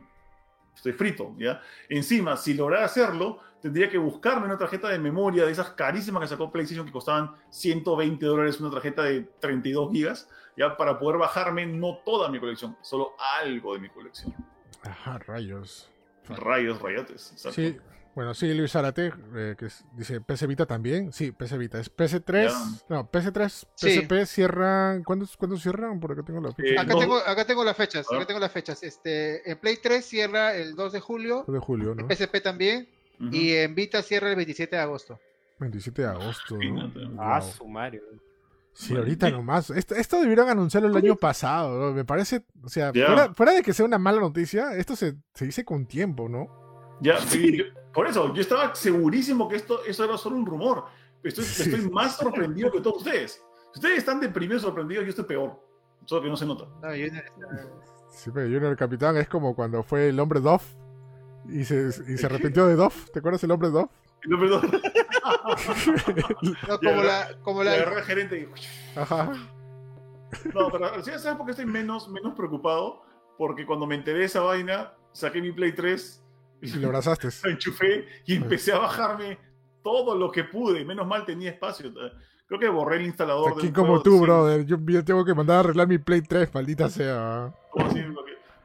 [0.74, 1.60] estoy frito, ¿ya?
[1.88, 6.28] Encima, si lograra hacerlo, tendría que buscarme una tarjeta de memoria de esas carísimas que
[6.28, 11.66] sacó PlayStation que costaban 120 dólares una tarjeta de 32 gigas, ya para poder bajarme
[11.66, 14.34] no toda mi colección, solo algo de mi colección.
[14.82, 15.90] Ajá, rayos.
[16.28, 17.32] Rayos, rayotes.
[17.32, 17.60] exacto.
[17.60, 17.76] Sí,
[18.16, 21.12] bueno, sí, Luis Zárate, eh, que es- dice PC Vita también.
[21.12, 21.78] Sí, PC Vita.
[21.78, 22.50] Es PC3.
[22.50, 22.58] Ya.
[22.88, 23.90] No, PC3, Sí.
[24.00, 25.04] PSP cierran.
[25.04, 26.00] ¿Cuándo, ¿Cuándo cierran?
[26.00, 26.68] Por acá tengo la fecha.
[26.74, 28.82] Eh, Acá no- tengo, acá tengo las fechas, acá tengo las fechas.
[28.82, 32.00] Este, en Play 3 cierra el 2 de julio, de julio, ¿no?
[32.02, 32.88] en PSP también,
[33.30, 35.20] y en Vita cierra el 27 de agosto.
[35.60, 36.90] 27 de agosto, ¿no?
[37.18, 37.50] Ah, Wow.
[37.52, 38.02] sumario.
[38.72, 39.70] Sí, ahorita nomás.
[39.70, 41.92] Esto, esto debieron anunciarlo el año pasado, ¿no?
[41.94, 45.46] Me parece, o sea, fuera, fuera de que sea una mala noticia, esto se, se
[45.46, 46.48] dice con tiempo, ¿no?
[47.00, 47.62] Ya, sí,
[47.96, 50.84] por eso, yo estaba segurísimo que esto, eso era solo un rumor.
[51.24, 51.62] Estoy, Sí.
[51.70, 53.42] estoy más sorprendido que todos ustedes.
[53.72, 55.58] Si ustedes están deprimidos, sorprendidos, yo estoy peor.
[56.04, 56.66] Solo que no se nota.
[56.82, 57.20] No, yo no-
[58.10, 60.62] Sí, pero Junior Capitán es como cuando fue el hombre Dove
[61.48, 62.94] y se, y se arrepintió de Dove.
[63.12, 63.88] ¿Te acuerdas el hombre Dove?
[64.26, 64.80] No, perdón.
[66.68, 68.98] no, como la, como la, agarré al gerente y...
[68.98, 69.32] Ajá.
[70.54, 73.02] No, pero ¿sí ¿sabes por qué estoy menos, menos preocupado?
[73.38, 76.22] Porque cuando me enteré de esa vaina, saqué mi Play 3
[76.62, 77.28] Y lo abrazaste.
[77.44, 79.38] Lo enchufé y empecé a bajarme
[79.82, 80.84] todo lo que pude.
[80.84, 81.92] Menos mal tenía espacio.
[82.48, 83.52] Creo que borré el instalador.
[83.58, 84.64] Aquí como juego tú, brother.
[84.64, 87.52] Yo, yo tengo que mandar a arreglar mi Play 3, maldita sea.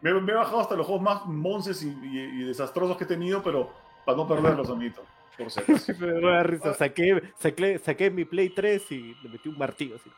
[0.01, 3.07] Me, me he bajado hasta los juegos más monces y, y- y desastrosos que he
[3.07, 3.71] tenido, pero
[4.05, 5.03] para no perderlos, amiguito.
[5.37, 5.47] Por
[6.21, 6.73] da risa.
[6.73, 9.95] Saqué, saqué, saqué mi Play 3 y le metí un martillo.
[9.95, 10.09] Así.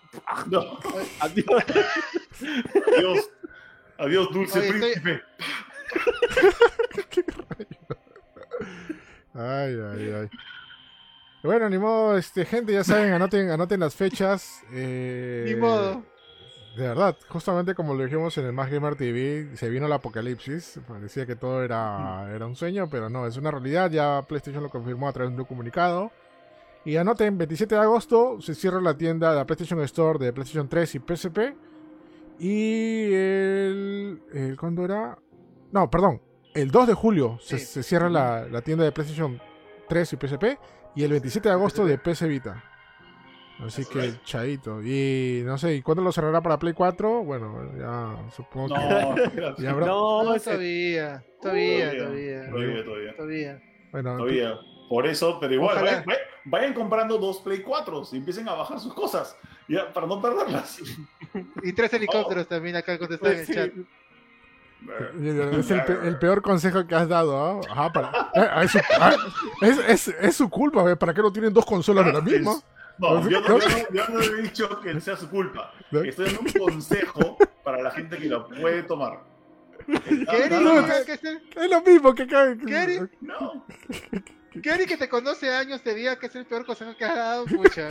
[0.50, 0.62] No,
[1.20, 1.46] Adiós.
[2.98, 3.30] adiós.
[3.98, 5.22] Adiós, dulce Oye, estoy-
[7.56, 7.96] príncipe.
[9.34, 10.30] Ay, ay, ay.
[11.44, 14.62] Bueno, ni modo, este, gente, ya saben, anoten, anoten las fechas.
[14.72, 16.04] eh, Ni modo.
[16.78, 20.80] De verdad, justamente como lo dijimos en el Más Gamer TV, se vino el apocalipsis.
[20.88, 23.92] Parecía que todo era, era un sueño, pero no, es una realidad.
[23.92, 26.12] Ya PlayStation lo confirmó a través de un comunicado.
[26.86, 30.68] Y anoten, 27 de agosto se cierra la tienda de la PlayStation Store de PlayStation
[30.68, 31.38] 3 y PSP.
[32.40, 35.18] Y el, el- ¿Cuándo era?
[35.74, 36.22] No, perdón.
[36.54, 37.66] El 2 de julio se, Sí.
[37.66, 39.42] se cierra la, la tienda de PlayStation
[39.90, 40.44] 3 y PSP.
[40.96, 42.64] Y el 27 de agosto de PS Vita.
[43.60, 44.24] Así que right.
[44.24, 44.82] chaito.
[44.84, 47.24] Y no sé, ¿y cuándo lo cerrará para Play 4?
[47.24, 48.82] Bueno, ya supongo que.
[48.82, 49.62] No, espérate.
[49.64, 53.16] Ya habrá- No, No, todavía, todavía, Todavía, todavía, Todavía, todavía.
[53.16, 53.62] todavía.
[53.92, 54.60] Bueno, Todavía.
[54.90, 56.04] Por eso, pero igual,
[56.46, 59.36] vayan, comprando dos Play 4 y empiecen a bajar sus cosas.
[59.68, 60.80] Ya, para no perderlas.
[61.64, 63.54] Y tres helicópteros también acá contestan en el Sí.
[63.54, 63.72] chat.
[65.58, 67.62] Es el, pe- el peor consejo que has dado, ¿ah?
[67.70, 68.32] Ajá, para.
[68.34, 69.16] eh, es, su, ah,
[69.62, 70.96] es, es- es su culpa, ¿ve?
[70.96, 72.54] ¿para qué no tienen dos consolas de la misma?
[73.00, 75.72] No, yo no, yo no- yo no he dicho que sea su culpa.
[75.92, 76.02] ¿No?
[76.02, 79.22] Estoy dando un consejo para la gente que lo puede tomar.
[79.86, 82.26] ¿Qué Nada no, es- Es lo mismo que.
[83.22, 83.66] No,
[84.62, 87.16] ¿Qué Eric que te conoce años te diga que es el peor consejo que has
[87.16, 87.46] dado?
[87.46, 87.90] Pucha.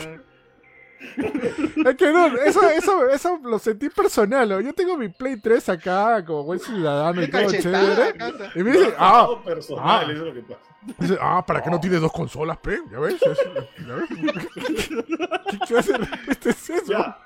[1.86, 4.50] Es que no, eso, eso, eso lo sentí personal.
[4.52, 4.60] ¿o?
[4.60, 8.14] Yo tengo mi Play 3 acá, como buen ciudadano y todo chévere.
[8.54, 10.02] Y me dice, ah, no, personal, ah.
[10.04, 10.60] eso es lo que pasa.
[10.98, 12.80] dice, ah, ¿para qué no tiene dos consolas, pe?
[12.90, 13.14] ¿Ya ves?
[13.22, 14.08] Es- ¿ya ves?
[15.50, 16.92] ¿Qué clase de respuesta es eso?
[16.92, 17.18] Ya,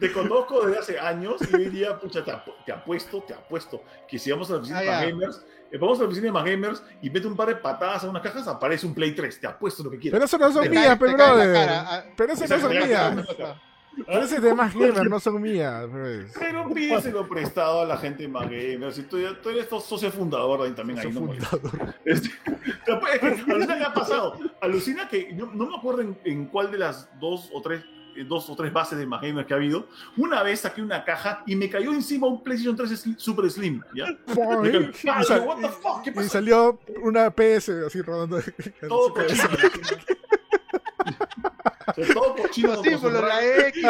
[0.00, 3.82] te conozco desde hace años y hoy día, pucha, te, apu- te apuesto, te apuesto
[4.08, 5.04] que si vamos a la oficina Ah, ya.
[5.06, 5.44] Gamers,
[5.78, 8.22] vamos a la oficina de Más Gamers y mete un par de patadas a unas
[8.22, 9.40] cajas, aparece un Play 3.
[9.40, 10.16] Te apuesto lo que quieras.
[10.18, 11.54] Pero eso no son mías, cae- pe, te cae en la brother.
[11.66, 12.04] cara, ah.
[12.16, 13.26] Pero eso no son mías.
[14.06, 15.84] Pero ese es de más gamer, no son mías.
[15.90, 16.32] pues.
[16.38, 18.96] Pero pídeselo prestado a la gente de Más Gamers.
[18.96, 21.30] Si tú, tú eres socio fundador ahí también, ahí no.
[22.04, 22.30] Este,
[22.86, 24.38] te apu- es que alucina que ha pasado.
[24.62, 28.01] Alucina que yo no me acuerdo en, en cuál de las dos o tres eh,
[28.26, 29.86] dos o tres bases de Más Gamers que ha habido.
[30.16, 33.82] Una vez saqué una caja y me cayó encima un PlayStation 3 Slim- Super Slim.
[33.94, 34.06] ¿ya?
[35.20, 38.40] Y, sal- what the fuck, ¿qué y salió una PS así rodando.
[38.88, 39.48] Todo cochino.
[42.14, 42.82] Todo cochino.
[42.82, 43.86] Los con la X,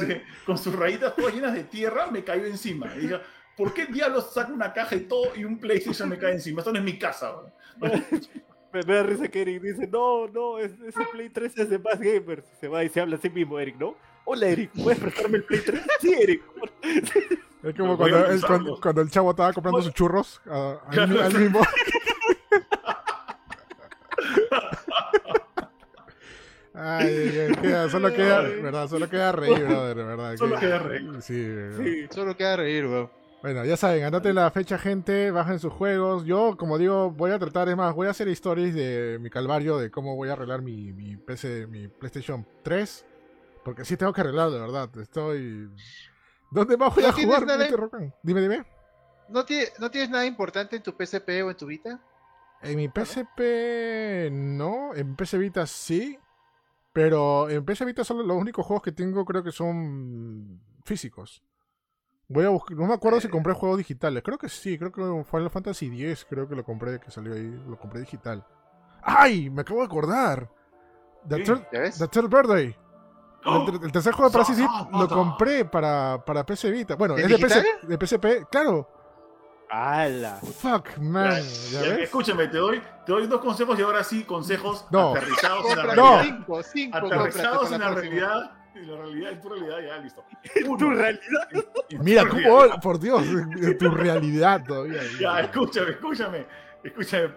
[0.00, 0.06] sí,
[0.46, 2.90] con sus rayitas todas llenas de tierra, me cayó encima.
[2.96, 3.20] Y dije,
[3.56, 6.60] ¿por qué diablos saco una caja y todo y un PlayStation me cae encima?
[6.60, 7.32] Esto no es mi casa.
[8.72, 11.78] Me, me da risa que Eric dice, no, no, es- ese Play 3 es de
[11.78, 12.44] más gamers.
[12.60, 13.94] Se va y se habla a sí mismo, Eric, ¿no?
[14.24, 15.82] Hola, Eric, ¿puedes prestarme el Play 3?
[16.00, 16.42] Sí, Eric.
[17.62, 18.46] Es como cuando el, usarlo.
[18.48, 20.80] cuando, cuando el chavo estaba comprando sus churros a-
[21.38, 21.60] mismo.
[26.74, 30.36] Ay, ay, ay, queda- solo queda, verdad, solo queda reír, brother, verdad.
[30.36, 31.10] Solo que- queda reír.
[31.20, 31.84] Sí, verdad.
[31.84, 32.06] Sí.
[32.10, 33.10] Solo queda reír, weón.
[33.42, 36.24] Bueno, ya saben, anoten la fecha, gente, bajen sus juegos.
[36.24, 39.78] Yo, como digo, voy a tratar, es más, voy a hacer stories de mi calvario
[39.78, 43.04] de cómo voy a arreglar mi, mi PC, mi PlayStation 3.
[43.64, 44.88] Porque sí tengo que arreglar, de verdad.
[44.96, 45.68] Estoy.
[46.52, 47.46] ¿Dónde más voy ¿No a jugar?
[47.46, 48.14] nada- Rocan?
[48.22, 48.64] Dime, dime.
[49.28, 52.00] ¿No, tiene- ¿No tienes nada importante en tu PSP o en tu Vita?
[52.62, 56.16] En mi PSP no, en PC Vita sí,
[56.92, 61.42] pero en PC Vita solo los únicos juegos que tengo creo que son físicos.
[62.32, 65.24] Voy a buscar, no me acuerdo si compré juegos digitales, creo que sí, creo que
[65.30, 68.44] Final Fantasy X creo que lo compré, que salió ahí, lo compré digital.
[69.02, 69.50] ¡Ay!
[69.50, 70.48] Me acabo de acordar.
[71.28, 71.52] The, Sí.
[71.98, 72.76] The Third Birthday.
[73.44, 73.66] ¡Oh!
[73.68, 75.14] El, el tercer juego de Parasite Ah, lo mata.
[75.14, 76.94] compré para, para PC Vita.
[76.94, 78.88] Bueno, ¿En es de, PC, de PSP, claro.
[79.70, 80.36] ¡Hala!
[80.60, 81.42] Fuck, man.
[81.70, 82.00] ¿Ya Ya, ves?
[82.00, 85.10] Escúchame, te doy, te doy dos consejos y ahora sí consejos No.
[85.10, 86.02] aterrizados en la Compra No.
[86.16, 86.36] realidad.
[86.36, 88.50] cinco, cinco, Aterrizados en la realidad.
[88.74, 90.24] En la realidad, en tu realidad, ya listo.
[90.78, 91.48] ¿Tu realidad?
[92.00, 92.80] Mira, tu cómo, realidad.
[92.82, 93.22] por Dios,
[93.78, 95.02] tu realidad todavía.
[95.20, 96.46] Ya, escúchame, escúchame.
[96.82, 97.30] Escúchame,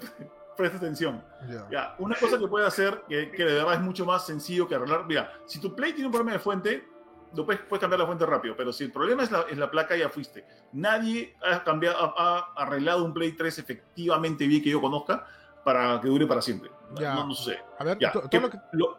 [0.58, 1.24] presta atención.
[1.50, 1.68] Ya.
[1.70, 4.76] Ya, una cosa que puedes hacer, que, que de verdad es mucho más sencillo que
[4.76, 5.06] arreglar.
[5.06, 6.88] Mira, si tu Play tiene un problema de fuente,
[7.36, 9.70] lo puedes, puedes cambiar la fuente rápido, pero si el problema es la, es la
[9.70, 10.46] placa, ya fuiste.
[10.72, 15.28] Nadie ha, cambiado, ha, ha arreglado un Play 3 efectivamente bien que yo conozca
[15.64, 16.72] para que dure para siempre.
[16.96, 17.14] Ya.
[17.16, 17.60] No, no sucede.
[17.78, 18.98] A ver, Ya, todo, ¿qué- lo que, lo-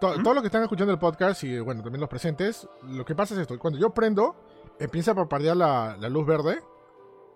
[0.00, 0.22] to- ¿Mm?
[0.22, 3.34] todo lo que están escuchando el podcast y bueno, también los presentes, lo que pasa
[3.34, 4.36] es esto, cuando yo prendo,
[4.78, 6.62] empieza a parpadear la, la luz verde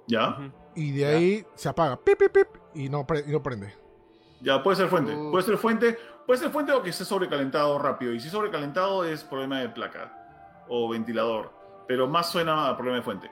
[0.06, 0.36] ¿Ya?
[0.74, 1.08] Y de Ya.
[1.08, 1.96] ahí se apaga.
[1.96, 3.72] Pip, pip, pip, y no, pre- y no prende.
[4.40, 5.14] Ya, puede ser fuente.
[5.14, 5.30] Uh.
[5.30, 5.96] Puede ser fuente,
[6.26, 8.12] puede ser fuente o que esté sobrecalentado rápido.
[8.12, 11.52] Y si es sobrecalentado es problema de placa o ventilador.
[11.86, 13.30] Pero más suena a problema de fuente.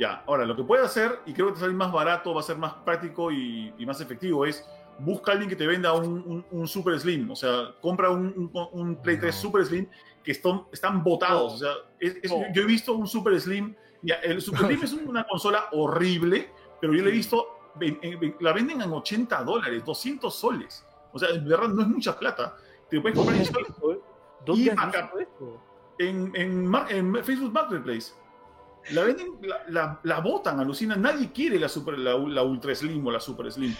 [0.00, 2.44] Ya, ahora lo que puede hacer, y creo que te sale más barato, va a
[2.44, 4.68] ser más práctico y, y más efectivo, es
[5.00, 7.30] busca a alguien que te venda un, un- un Super Slim.
[7.30, 9.40] O sea, compra un, un- Play 3 No.
[9.40, 9.86] Super Slim
[10.22, 11.54] que están, están botados.
[11.54, 12.42] O sea, es- es- No.
[12.54, 13.74] yo he visto un Super Slim.
[14.02, 17.46] Ya, el Super Slim es una consola horrible, pero yo le he visto,
[17.80, 20.84] en- la venden en 80 dólares, 200 soles.
[21.12, 22.56] O sea, en verdad no es mucha plata.
[22.90, 23.46] Te puedes comprar en,
[24.44, 25.60] ¿Dónde Y acá- eso?
[25.98, 28.12] en, en Facebook Marketplace.
[28.92, 31.02] La venden, la, la, la botan, alucinan.
[31.02, 33.74] Nadie quiere la, super, la, la Ultra Slim o la Super Slim.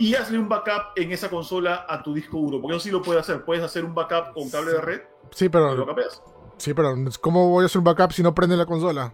[0.00, 3.02] Y hazle un backup en esa consola a tu disco duro, porque eso sí lo
[3.02, 3.44] puedes hacer.
[3.44, 6.22] Puedes hacer un backup con cable de red Sí, y lo pero, capeas.
[6.56, 9.12] sí, pero ¿cómo voy a hacer un backup si no prende la consola?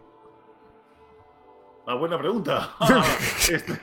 [1.89, 2.71] Ah, buena pregunta.
[3.51, 3.79] Este-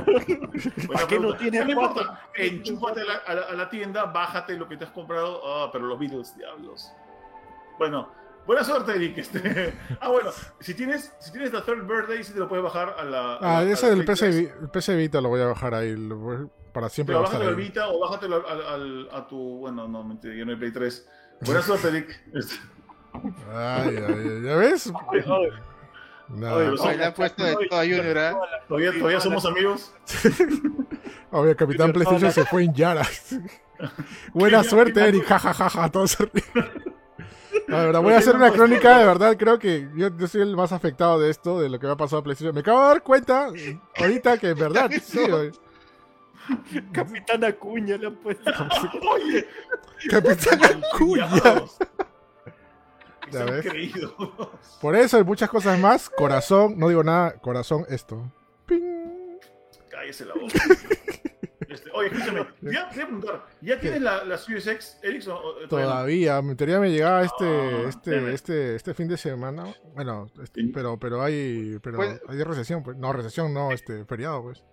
[0.86, 2.02] Buena ¿Para qué no tienes No cuatro?
[2.02, 2.28] importa.
[2.34, 5.40] Enchúfate a la, a la- a la tienda, bájate lo que te has comprado.
[5.46, 6.90] Ah, pero los Beatles, diablos.
[7.78, 8.08] Bueno,
[8.50, 9.18] buena suerte, Eric.
[9.18, 9.74] Este...
[10.00, 10.30] Ah, bueno,
[10.60, 13.18] si tienes, si tienes la Third Birthday, sí te lo puedes bajar a la.
[13.34, 14.36] a Ah, la- a ese del PC, 3.
[14.36, 15.94] Vi- el PC Vita lo voy a bajar ahí.
[15.96, 17.56] lo voy- para siempre Pero bájatelo al.
[17.56, 19.58] Vita o bájatelo al, al- a tu.
[19.58, 21.08] Bueno, no, mentira, yo no hay Play 3.
[21.42, 22.20] Buena suerte, Eric.
[22.34, 22.54] Este,
[23.52, 24.92] Ay, ay, ay, ¿Ya ves?
[26.28, 26.56] Nada.
[26.56, 28.38] Oye, Oye, le han puesto de todo a Junior, ¿ah?
[28.68, 29.92] ¿Todavía, todavía somos amigos.
[31.32, 33.36] Obvio, Capitán PlayStation se fue en Yaras.
[34.32, 35.24] Buena suerte, Eric.
[35.24, 36.16] jajajaja, todos
[37.76, 40.72] verdad, voy a hacer una crónica, de verdad, creo que yo, yo soy el más
[40.72, 42.54] afectado de esto, de lo que me ha pasado a PlayStation.
[42.54, 43.50] Me acabo de dar cuenta
[43.96, 45.52] ahorita que en verdad, sí, oye.
[46.92, 48.50] Capitán Acuña le han puesto.
[49.12, 49.46] Oye,
[50.08, 50.60] Capitán
[50.92, 51.28] Acuña.
[53.30, 53.66] Ya ves.
[54.80, 58.30] Por eso y muchas cosas más, corazón, no digo nada, corazón esto.
[58.66, 59.19] Ping.
[59.90, 60.54] Cállese la boca.
[61.68, 65.36] Este, oye, escúchame, ya te voy a preguntar, ¿ya tienes la, la Series X, Ericsson?
[65.36, 65.68] todavía no?
[65.68, 68.28] Todavía, en teoría me llegaba este, Ah, este, it.
[68.34, 69.72] este, este fin de semana.
[69.94, 70.66] Bueno, este, Sí.
[70.74, 72.96] pero, pero hay, pero Pues- hay recesión, pues.
[72.96, 74.64] No, recesión, no, este, feriado, pues.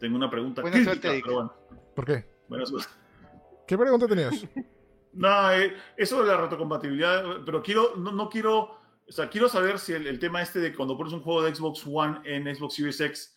[0.00, 1.24] Tengo una pregunta Buena crítica, suerte, Eric.
[1.26, 1.54] pero bueno,
[1.94, 2.24] ¿Por qué?
[2.48, 2.88] buena suerte.
[3.66, 4.32] ¿Qué pregunta tenías?
[5.12, 8.60] No, eh, eso de la retrocompatibilidad, pero quiero, no, no quiero,
[9.06, 11.54] o sea, quiero saber si el, el tema este de cuando pones un juego de
[11.54, 13.36] Xbox One en Xbox Series X,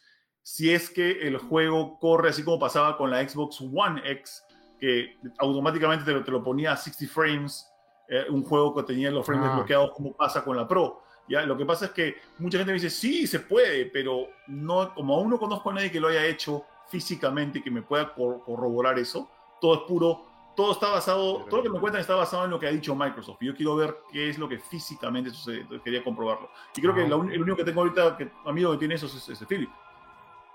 [0.50, 4.46] si es que el juego corre así como pasaba con la Xbox One X,
[4.80, 7.70] que automáticamente te lo, te lo ponía a 60 frames,
[8.08, 9.50] eh, un juego que tenía los frames Ah.
[9.50, 11.02] desbloqueados como pasa con la Pro.
[11.28, 14.94] Ya, lo que pasa es que mucha gente me dice, sí, se puede, pero no,
[14.96, 18.14] como aún no conozco a nadie que lo haya hecho físicamente y que me pueda
[18.14, 19.30] cor- corroborar eso,
[19.60, 20.24] todo es puro
[20.56, 22.96] todo está basado, todo lo que me cuentan está basado en lo que ha dicho
[22.96, 23.38] Microsoft.
[23.42, 25.58] Yo quiero ver qué es lo que físicamente sucede.
[25.62, 26.50] Entonces quería comprobarlo.
[26.76, 27.08] Y creo que Ah.
[27.10, 29.70] la el único que tengo ahorita, que, amigo que tiene eso, es, es Philip.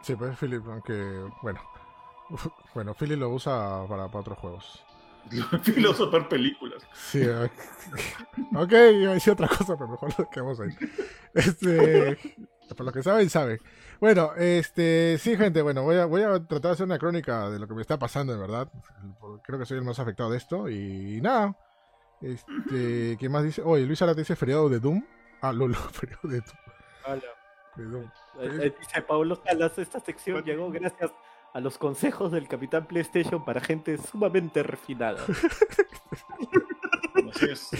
[0.02, 1.60] Sí, pues Philip, aunque, bueno.
[2.74, 4.84] Bueno, Philip lo usa para, para otros juegos.
[5.64, 6.82] Philip usa ver películas.
[6.94, 7.22] Sí,
[8.56, 10.70] ok, iba a decir otra cosa, pero mejor lo dejamos ahí.
[11.34, 12.18] Este,
[12.76, 13.58] por lo que saben, saben.
[14.00, 17.58] Bueno, este, sí, gente, bueno, voy a, voy a tratar de hacer una crónica de
[17.58, 18.68] lo que me está pasando, de verdad.
[19.44, 20.68] Creo que soy el más afectado de esto.
[20.68, 21.56] Y nada,
[22.20, 23.62] este, ¿qué más dice?
[23.64, 25.02] Oye, Luis Ara dice feriado de Doom.
[25.40, 26.58] Ah, Lolo, feriado de Doom.
[27.06, 27.41] Ala.
[27.76, 28.04] Doom.
[28.40, 31.10] Eh, eh, Dice Pablo Salas, esta sección llegó gracias
[31.54, 35.18] a los consejos del Capitán PlayStation para gente sumamente refinada.
[37.30, 37.70] Así es.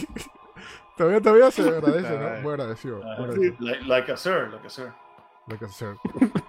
[0.97, 2.35] Todavía, todavía se agradece, Ay.
[2.37, 2.41] ¿no?
[2.41, 3.01] Muy agradecido.
[3.03, 3.55] Ah, muy agradecido.
[3.59, 4.91] like, like a sir, like a sir.
[5.47, 5.95] Lo que hacer.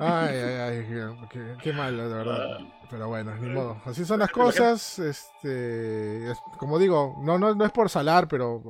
[0.00, 2.58] Ay, ay, ay, qué, qué- qué mal, de verdad.
[2.90, 3.80] Pero bueno, ni modo.
[3.86, 4.98] Así son las cosas.
[4.98, 8.60] Este, es- como digo, no, no, no es por salar, pero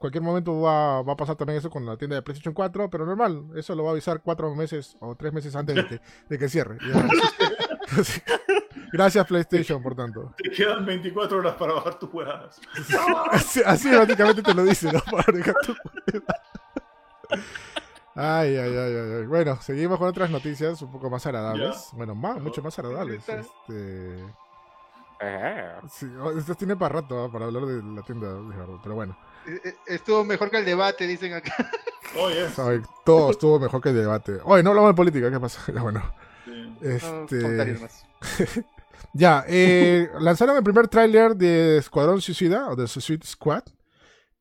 [0.00, 3.04] cualquier momento va, va a pasar también eso con la tienda de PlayStation 4, pero
[3.04, 3.44] normal.
[3.54, 6.48] Eso lo va a avisar cuatro meses o tres meses antes de que, de que
[6.48, 6.78] cierre.
[8.92, 10.34] Gracias PlayStation, por tanto.
[10.38, 12.58] Te quedan 24 horas para bajar tus jugadas.
[13.30, 15.00] Así, así básicamente te lo dice, ¿no?
[15.00, 16.34] Para dejar tu juega.
[18.14, 19.26] Ay, ay, ay, ay, ay.
[19.26, 21.90] Bueno, seguimos con otras noticias un poco más agradables.
[21.92, 23.28] Bueno, más, mucho más agradables.
[23.28, 24.24] Este...
[25.90, 27.30] Sí, oh, esto tiene para rato ¿ah?
[27.30, 28.28] para hablar de la tienda
[28.82, 29.16] pero bueno.
[29.46, 31.54] Eh, eh, Estuvo mejor que el debate, dicen acá.
[32.18, 34.38] Oye, Sabe, todo estuvo mejor que el debate.
[34.44, 35.60] Oye, no hablamos de política, ¿qué pasa?
[35.72, 36.02] Ya, bueno.
[36.44, 36.76] sí.
[36.80, 37.78] Este...
[37.80, 38.06] más.
[39.12, 43.64] Ya, eh, lanzaron el primer tráiler de Escuadrón Suicida, o de Suicide Squad,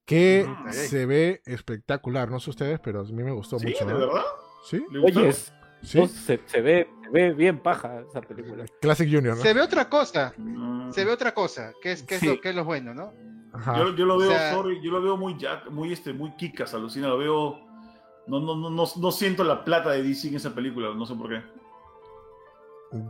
[0.06, 2.30] que Mm, se ve espectacular.
[2.30, 3.68] No sé ustedes, pero a mí me gustó ¿Sí?
[3.68, 3.86] mucho.
[3.86, 4.00] ¿De ¿no?
[4.00, 4.24] verdad?
[4.70, 4.86] ¿Sí?
[5.04, 5.34] Oye,
[5.82, 6.00] ¿Sí?
[6.00, 8.66] no, se, se ve, se ve bien paja esa película.
[8.82, 9.42] Classic Junior, ¿no?
[9.44, 10.92] Se ve otra cosa, Mm.
[10.92, 12.28] se ve otra cosa, que es, que es, Sí.
[12.28, 13.14] lo, que es lo bueno, ¿no?
[13.54, 13.78] Ajá.
[13.78, 16.32] Yo, yo lo O veo, sea- sorry, yo lo veo muy jack, muy este, muy
[16.36, 17.68] kikas, alucina, lo veo
[18.28, 21.16] No, no, no, no, no siento la plata de DC en esa película, no sé
[21.16, 21.42] por qué.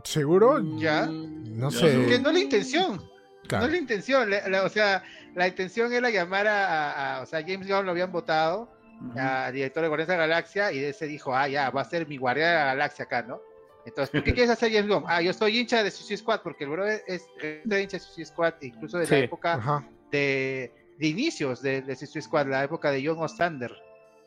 [0.04, 0.60] ¿Seguro?
[0.78, 1.06] Ya.
[1.06, 2.06] No Ya, sé.
[2.06, 3.02] Que no es la intención.
[3.46, 3.62] Claro.
[3.62, 4.30] No es la intención.
[4.30, 5.02] la- la- o sea,
[5.34, 8.70] la intención era llamar a, a- a- O sea, James Gunn lo habían votado
[9.16, 12.06] A director de Guardianes de la Galaxia y ese dijo, ah, ya, va a ser
[12.06, 13.40] mi guardián de la galaxia acá, ¿no?
[13.86, 15.04] Entonces, ¿por qué quieres hacer James Gunn?
[15.06, 18.54] Ah, yo soy hincha de Suicide Squad, porque el bro es, hincha de Suicide Squad,
[18.60, 19.12] incluso de Sí.
[19.12, 23.72] la época de, de inicios de, de Suicide Squad, la época de John Ostrander,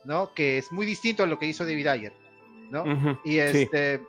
[0.06, 0.34] ¿no?
[0.34, 2.14] Que es muy distinto a lo que hizo David Ayer,
[2.72, 3.20] ¿no?
[3.24, 3.40] Y sí.
[3.40, 4.02] este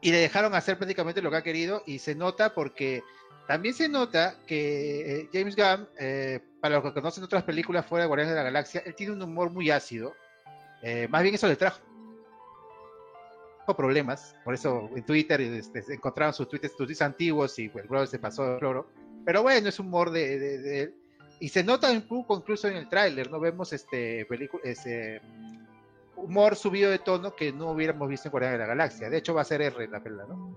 [0.00, 3.02] y le dejaron hacer prácticamente lo que ha querido y se nota porque
[3.46, 8.04] también se nota que eh, James Gunn, eh, para los que conocen otras películas fuera
[8.04, 10.14] de Guardianes de la Galaxia, él tiene un humor muy ácido.
[10.80, 11.80] Eh, más bien eso le trajo
[13.76, 17.84] problemas, por eso en Twitter este, se encontraron sus tweets, sus tweets antiguos y pues,
[17.84, 18.86] el brother se pasó de floro.
[19.24, 20.94] Pero bueno, es humor de, de- de él.
[21.40, 23.40] Y se nota incluso, en el tráiler, ¿no?
[23.40, 24.26] Vemos este,
[24.62, 25.20] ese
[26.16, 29.10] humor subido de tono que no hubiéramos visto en Guardianes de la Galaxia.
[29.10, 30.56] De hecho, va a ser R la película, ¿no?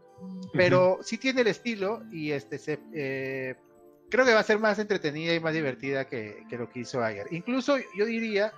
[0.54, 3.56] Pero sí tiene el estilo y este se, eh,
[4.10, 7.04] creo que va a ser más entretenida y más divertida que, que lo que hizo
[7.04, 7.28] ayer.
[7.32, 8.54] Incluso yo diría,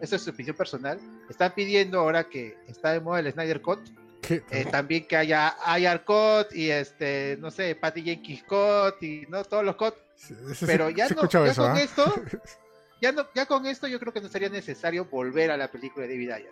[0.00, 0.98] eso es su opinión personal,
[1.28, 3.80] están pidiendo ahora que está de moda el Snyder Cut,
[4.28, 9.44] eh, también que haya Ayar Cut y este, no sé, Patty Jenkins Cut y no
[9.44, 10.34] todos los Cut, Sí,
[10.66, 11.80] pero sí, ya, no, ya eso, con ¿ah?
[11.80, 12.14] esto,
[13.02, 16.06] ya no, ya con esto yo creo que no sería necesario volver a la película
[16.06, 16.50] de David Ayer.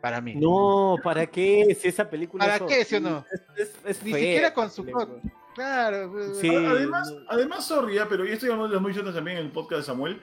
[0.00, 0.34] Para mí.
[0.34, 1.74] No, ¿para qué?
[1.80, 2.44] Si esa película.
[2.44, 3.24] ¿Para es qué, sí o no?
[3.32, 5.08] Es, es- es Ni fea siquiera esa con su cut.
[5.54, 6.12] Claro.
[6.34, 6.54] Sí.
[6.54, 9.80] Además, además, sorry, ah, pero y esto ya lo hemos dicho también en el podcast
[9.80, 10.20] de Samuel.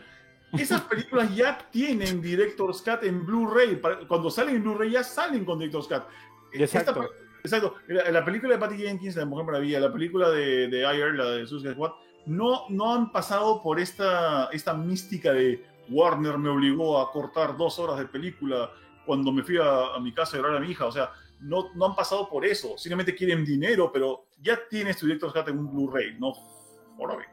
[0.57, 3.81] Esas películas ya tienen Director's Cut en Blu-ray.
[4.07, 6.03] Cuando salen en Blu-ray ya salen con Director's Cut.
[6.51, 6.99] Esta Exacto.
[7.01, 7.07] pe-
[7.43, 7.75] exacto.
[7.87, 11.25] La, la película de Patty Jenkins, la Mujer Maravilla, la película de, de Ayer, la
[11.31, 11.91] de Suicide Squad,
[12.25, 17.79] no, no han pasado por esta, esta mística de Warner me obligó a cortar dos
[17.79, 18.69] horas de película
[19.05, 20.85] cuando me fui a, a mi casa a llorar a mi hija.
[20.85, 21.11] O sea,
[21.41, 22.77] no, no han pasado por eso.
[22.77, 26.17] Simplemente quieren dinero, pero ya tienes tu Director's Cut en un Blu-ray.
[26.19, 26.33] No,
[26.97, 27.25] jorobe.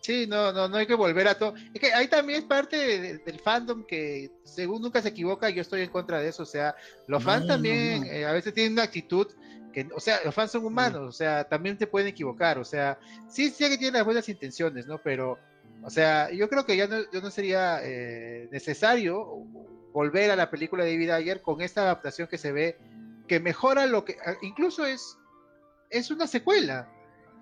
[0.00, 1.54] Sí, no, no, no hay que volver a todo.
[1.72, 5.62] Es que ahí también es parte de- del fandom que, según nunca se equivoca, yo
[5.62, 6.42] estoy en contra de eso.
[6.42, 6.74] O sea,
[7.06, 8.12] los fans No, también no, no.
[8.12, 9.26] eh, a veces tienen una actitud
[9.72, 12.58] que, o sea, los fans son humanos, o sea, también te pueden equivocar.
[12.58, 12.98] O sea,
[13.30, 14.98] sí, sí que tienen las buenas intenciones, ¿no?
[14.98, 15.38] Pero,
[15.82, 19.26] o sea, yo creo que ya no, ya no sería eh, necesario
[19.92, 22.76] volver a la película de David Ayer con esta adaptación que se ve,
[23.26, 25.16] que mejora lo que, ah, incluso es,
[25.90, 26.88] es una secuela.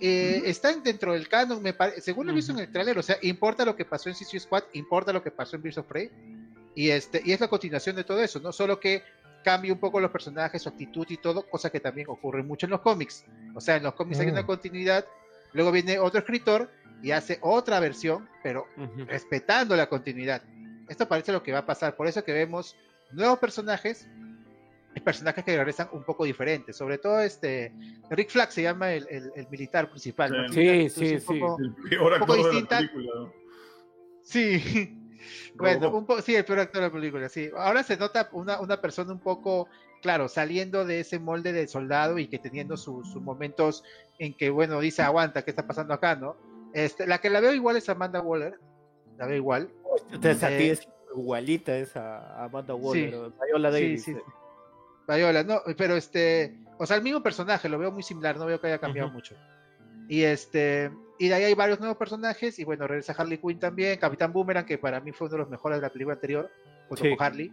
[0.01, 0.47] Eh, Ujú.
[0.51, 3.17] Están dentro del canon, me pare- según lo he visto en el tráiler, o sea,
[3.23, 6.11] importa lo que pasó en Suicide Squad, importa lo que pasó en Birds of Prey,
[6.75, 9.03] y este, y es la continuación de todo eso, no solo que
[9.45, 12.71] cambie un poco los personajes, su actitud y todo, cosa que también ocurre mucho en
[12.71, 13.25] los cómics.
[13.55, 14.33] O sea, en los cómics hay Mm.
[14.33, 15.05] una continuidad,
[15.53, 16.71] luego viene otro escritor
[17.03, 18.67] y hace otra versión, pero
[19.09, 20.43] respetando la continuidad.
[20.89, 22.77] Esto parece lo que va a pasar, por eso que vemos
[23.13, 24.09] nuevos personajes
[25.01, 27.73] personajes que regresan un poco diferentes, sobre todo este
[28.11, 30.31] Rick Flag se llama el, el- el militar principal.
[30.31, 30.53] ¿no?
[30.53, 31.41] Sí, Entonces, sí, un sí.
[31.41, 32.77] poco- El peor Un poco actor de la distinta.
[32.79, 33.11] película.
[33.17, 33.33] ¿no?
[34.23, 34.99] Sí.
[35.55, 37.49] Bueno, un po- sí, el peor actor de la película, sí.
[37.57, 39.69] Ahora se nota una, una persona un poco,
[40.01, 43.85] claro, saliendo de ese molde de soldado y que teniendo sus sus momentos
[44.19, 46.35] en que, bueno, dice, aguanta, ¿qué está pasando acá, no?
[46.75, 48.59] Este, la que la veo igual es Amanda Waller,
[49.17, 49.71] la veo igual.
[50.11, 53.33] Entonces, a ti Eh, es igualita esa Amanda Waller, sí.
[53.47, 54.05] Viola Sí, Davis.
[54.05, 54.15] sí, eh.
[54.27, 54.33] sí.
[55.45, 58.67] No, pero este, o sea, el mismo personaje, lo veo muy similar, no veo que
[58.69, 59.17] haya cambiado Ujú.
[59.17, 59.37] mucho.
[60.09, 63.99] Y este, y de ahí hay varios nuevos personajes, y bueno, regresa Harley Quinn también,
[63.99, 66.51] Capitán Boomerang, que para mí fue uno de los mejores de la película anterior,
[66.89, 67.11] junto Sí.
[67.17, 67.53] con Harley.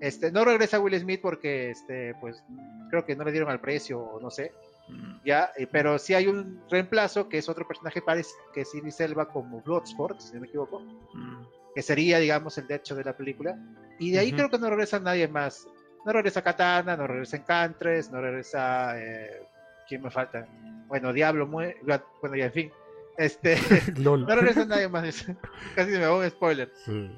[0.00, 2.42] Este, no regresa Will Smith porque este, pues,
[2.90, 4.52] creo que no le dieron al precio, o no sé,
[4.88, 5.20] Mm.
[5.24, 8.98] ya, eh, pero sí hay un reemplazo que es otro personaje parece que es Idris
[9.00, 10.80] Elba como Bloodsport, si no me equivoco
[11.14, 11.44] Mm.
[11.74, 13.56] que sería, digamos, el de hecho de la película.
[14.00, 14.36] Y de ahí Ujú.
[14.38, 15.68] creo que no regresa nadie más.
[16.04, 18.98] No regresa Katana, no regresa Encantres, no regresa.
[19.00, 19.42] Eh,
[19.88, 20.46] ¿Quién me falta?
[20.88, 21.76] Bueno, Diablo, mue-
[22.20, 22.72] bueno, ya en fin.
[23.18, 23.56] Este,
[23.98, 25.24] no regresa nadie más.
[25.76, 26.72] Casi me hago un spoiler.
[26.84, 27.10] Sí.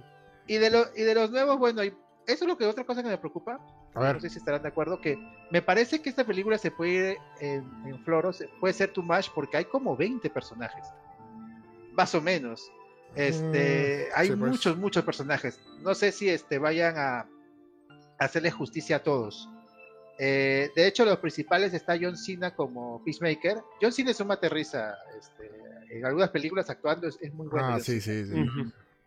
[0.46, 1.94] Y de, lo- y de los nuevos, bueno, eso
[2.26, 3.58] es lo que otra cosa que me preocupa.
[3.94, 4.14] A ver.
[4.16, 5.16] No sé si estarán de acuerdo, que
[5.50, 9.28] me parece que esta película se puede ir en, en floros, puede ser too much
[9.34, 10.84] porque hay como 20 personajes.
[11.92, 12.70] Más o menos.
[13.14, 14.50] Este, Mm, hay sí, pues.
[14.50, 15.60] muchos, muchos personajes.
[15.80, 17.26] No sé si este, vayan a
[18.18, 19.48] hacerle justicia a todos.
[20.18, 23.58] Eh, de hecho, los principales está John Cena como Peacemaker.
[23.82, 24.94] John Cena es un materriza.
[25.18, 25.50] Este,
[25.90, 27.66] en algunas películas actuando es, es muy bueno.
[27.66, 28.46] Ah, sí, sí, sí.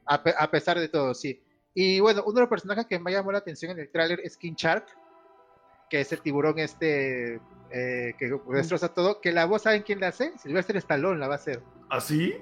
[0.05, 1.41] A, pe- a pesar de todo, sí.
[1.73, 4.35] Y bueno, uno de los personajes que me llamó la atención en el tráiler es
[4.35, 4.85] King Shark,
[5.89, 7.35] que es el tiburón este
[7.71, 9.21] eh, que destroza todo.
[9.21, 10.33] Que la voz, ¿saben quién la hace?
[10.39, 11.61] Sylvester Stallone la va a hacer.
[11.89, 12.35] ¿Así?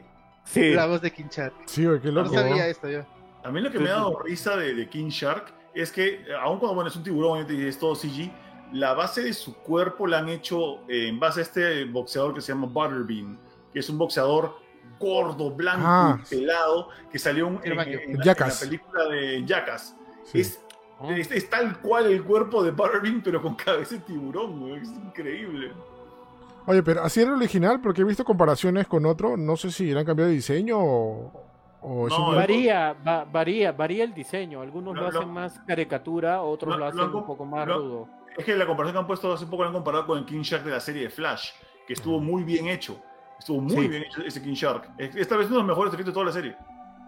[0.45, 0.73] Sí.
[0.73, 1.53] La voz de King Shark.
[1.65, 2.33] Sí, güey, qué No loco.
[2.33, 3.05] sabía esto yo.
[3.43, 6.25] A mí lo que me ha dado risa de, de King Shark es que, eh,
[6.41, 8.31] aun cuando bueno, es un tiburón y es todo CG,
[8.73, 12.41] la base de su cuerpo la han hecho eh, en base a este boxeador que
[12.41, 13.37] se llama Butterbean,
[13.71, 14.55] que es un boxeador
[14.99, 16.19] gordo, blanco, Ah.
[16.25, 18.59] y pelado, que salió en, en- en la, en la Jackass.
[18.61, 19.95] película de Jackass.
[20.23, 20.39] Sí.
[20.41, 20.59] Es,
[21.09, 24.81] es, es tal cual el cuerpo de Butterbean, pero con cabeza de tiburón, güey.
[24.81, 25.71] Es increíble.
[26.67, 29.37] Oye, pero así era el original, porque he visto comparaciones con otro.
[29.37, 31.44] No sé si le han cambiado de diseño o.
[31.87, 34.61] o No, Varía, va- varía, varía el diseño.
[34.61, 38.09] Algunos lo, Lo- lo- hacen más caricatura, otros lo- hacen un poco más lo- rudo.
[38.37, 40.41] Es que la comparación que han puesto hace poco la han comparado con el King
[40.41, 41.51] Shark de la serie de Flash,
[41.87, 42.99] que estuvo muy bien hecho.
[43.39, 43.87] Estuvo muy Sí.
[43.87, 44.89] bien hecho ese King Shark.
[44.97, 46.55] Es- Esta vez uno de los mejores efectos de toda la serie.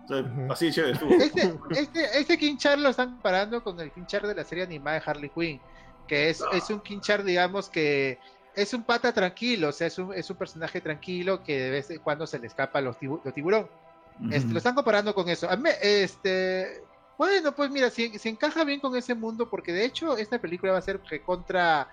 [0.04, 0.52] O sea, Ujú.
[0.54, 1.10] así de chévere estuvo.
[1.22, 4.64] Este, este, este King Char lo están comparando con el King Char de la serie
[4.64, 5.60] animada de Harley Quinn,
[6.08, 8.20] que es, es un King Char, digamos, que
[8.56, 11.90] es un pata tranquilo, o sea, es un, es un personaje tranquilo que de vez
[11.92, 13.68] en cuando se le escapa los, tibu- los tiburón.
[14.32, 15.50] Este, lo están comparando con eso.
[15.50, 16.84] A mí, este,
[17.18, 20.72] bueno, pues mira, si, si encaja bien con ese mundo, porque de hecho esta película
[20.72, 21.88] va a ser contra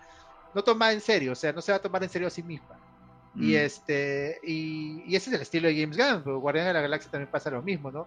[0.54, 2.42] no tomada en serio, o sea, no se va a tomar en serio a sí
[2.42, 2.78] misma.
[3.34, 3.56] Y Mm.
[3.56, 7.10] este, y, y ese es el estilo de James Gunn, pero Guardián de la Galaxia
[7.10, 8.06] también pasa lo mismo, ¿no?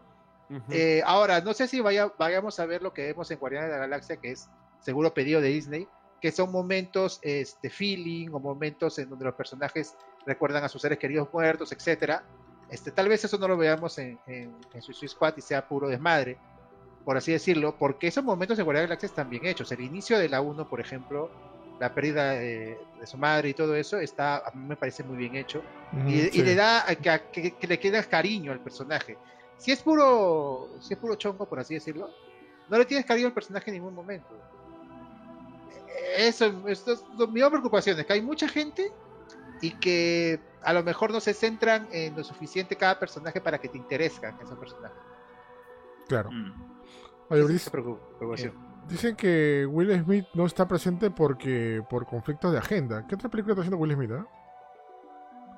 [0.50, 0.72] Ujú.
[0.72, 3.76] Eh, ahora, no sé si vaya, vayamos a ver lo que vemos en Guardianes de
[3.76, 4.48] la Galaxia, que es
[4.80, 5.88] seguro pedido de Disney,
[6.22, 9.96] que son momentos este, feeling o momentos en donde los personajes
[10.26, 12.24] recuerdan a sus seres queridos muertos, etcétera.
[12.70, 15.88] Este, tal vez eso no lo veamos en, en, en Suicide Squad y sea puro
[15.88, 16.38] desmadre,
[17.06, 19.72] por así decirlo, porque esos momentos en Guardianes de la Galaxia están bien hechos.
[19.72, 21.32] El inicio de la 1, por ejemplo,
[21.80, 25.16] la pérdida de, de su madre y todo eso, está, a mí me parece muy
[25.16, 25.62] bien hecho
[26.10, 29.18] y, le da que, a que- que le queda cariño al personaje.
[29.58, 32.10] Si es puro, si es puro chongo, por así decirlo,
[32.70, 34.28] no le tienes cariño al personaje en ningún momento.
[36.18, 38.92] Eso, esto es mi preocupación es que hay mucha gente
[39.62, 43.70] y que a lo mejor no se centran en lo suficiente cada personaje para que
[43.70, 44.98] te interesen esos personajes.
[46.08, 46.32] Claro.
[46.32, 46.54] Mm.
[47.30, 48.54] Oye, Brice, preocupación.
[48.88, 53.06] dicen que Will Smith no está presente porque por conflictos de agenda.
[53.08, 54.12] ¿Qué otra película está haciendo Will Smith?
[54.14, 54.26] ah?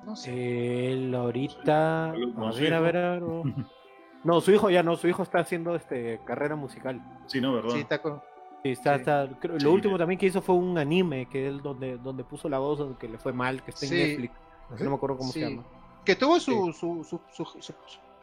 [0.04, 0.92] No sé.
[0.92, 2.10] Él ahorita.
[2.10, 3.22] A ver, a ver, a ver.
[3.22, 3.42] oh.
[4.22, 7.00] No, su hijo ya no, su hijo está haciendo este carrera musical.
[7.26, 7.70] Sí, no, ¿verdad?
[7.70, 8.20] Sí, está con-
[8.62, 9.00] Sí, está, Sí.
[9.00, 9.64] está- creo- Sí.
[9.64, 12.98] lo último también que hizo fue un anime que él donde, donde puso la voz
[12.98, 13.96] que le fue mal, que está en Sí.
[13.96, 14.34] Netflix.
[14.78, 15.40] No me acuerdo cómo Sí.
[15.40, 15.64] se llama.
[16.04, 17.74] que tuvo su, su, su, su- su- su-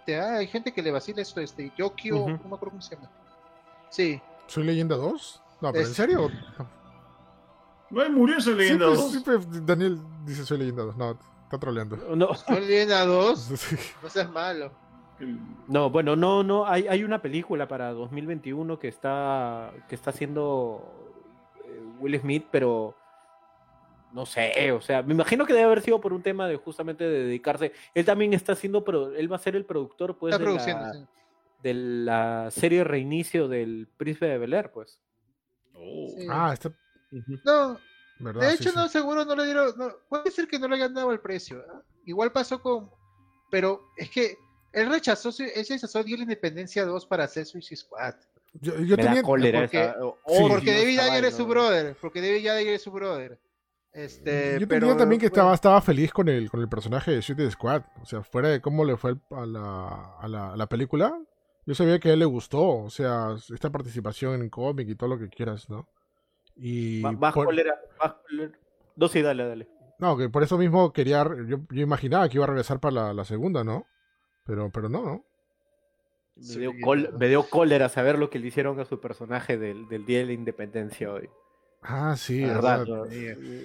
[0.05, 2.95] te- ah, hay gente que le vacila esto, este, Yokio, no me acuerdo cómo se
[2.95, 3.09] llama.
[3.89, 5.41] Sí, ¿Soy leyenda 2?
[5.61, 6.29] No, pero Es- ¿en serio?
[6.57, 6.67] No.
[7.89, 9.39] No, murió en su leyenda Siempre- 2.
[9.45, 10.97] siempre Daniel dice soy leyenda 2.
[10.97, 11.11] No,
[11.43, 11.97] está troleando.
[12.15, 13.75] No, Soy leyenda 2, Sí.
[14.03, 14.71] no seas malo.
[15.67, 20.83] no, bueno, no, no, hay, hay una película para 2021 que está, que está haciendo
[21.65, 22.93] eh, Will Smith, pero
[24.17, 27.03] no sé, o sea, me imagino que debe haber sido por un tema de justamente
[27.03, 27.71] de dedicarse.
[27.93, 30.83] Él también está haciendo, pero él va a ser el productor, pues, Está de produciendo.
[30.87, 31.05] la, sí.
[31.61, 34.99] de la serie reinicio del Príncipe de Bel Air, pues.
[35.75, 36.07] Oh.
[36.17, 36.27] Sí.
[36.29, 36.71] Ah, está.
[37.45, 37.77] No,
[38.19, 38.41] ¿Verdad?
[38.47, 38.75] de hecho, sí.
[38.75, 39.71] no, seguro no le dieron.
[39.77, 41.63] no, puede ser que no le hayan dado el precio.
[41.71, 41.83] ¿ah?
[42.05, 42.89] Igual pasó con.
[43.51, 44.35] Pero es que
[44.73, 48.15] él rechazó, él rechazó la Independencia 2 para hacer Suicide Squad.
[48.59, 49.21] Yo, yo me da tenía.
[49.21, 49.99] cólera porque- esa- Sí.
[50.23, 51.95] odio Porque David Ayer es su brother.
[52.01, 53.39] Porque David Ayer es su brother.
[53.97, 57.09] Este, Yo pero, tenía también que bueno, estaba, estaba feliz con el, con el personaje
[57.11, 57.81] de Suicide Squad.
[58.01, 61.19] O sea, fuera de cómo le fue a la, a la, a la película,
[61.65, 62.61] yo sabía que a él le gustó.
[62.83, 65.87] O sea, esta participación en cómic y todo lo que quieras, ¿no?
[66.55, 67.01] Y.
[67.01, 68.51] Bajo por- cólera, bajo cólera.
[68.95, 69.67] No, sí, dale, dale.
[69.97, 71.23] No, que por eso mismo quería.
[71.47, 73.87] Yo, yo imaginaba que iba a regresar para la, la segunda, ¿no?
[74.45, 75.25] Pero, pero no, ¿no?
[76.35, 77.19] Me dio, col- ¿verdad?
[77.19, 80.25] me dio cólera saber lo que le hicieron a su personaje del, del Día de
[80.25, 81.27] la Independencia hoy.
[81.89, 82.79] Ah, sí, La verdad.
[82.79, 83.07] verdad,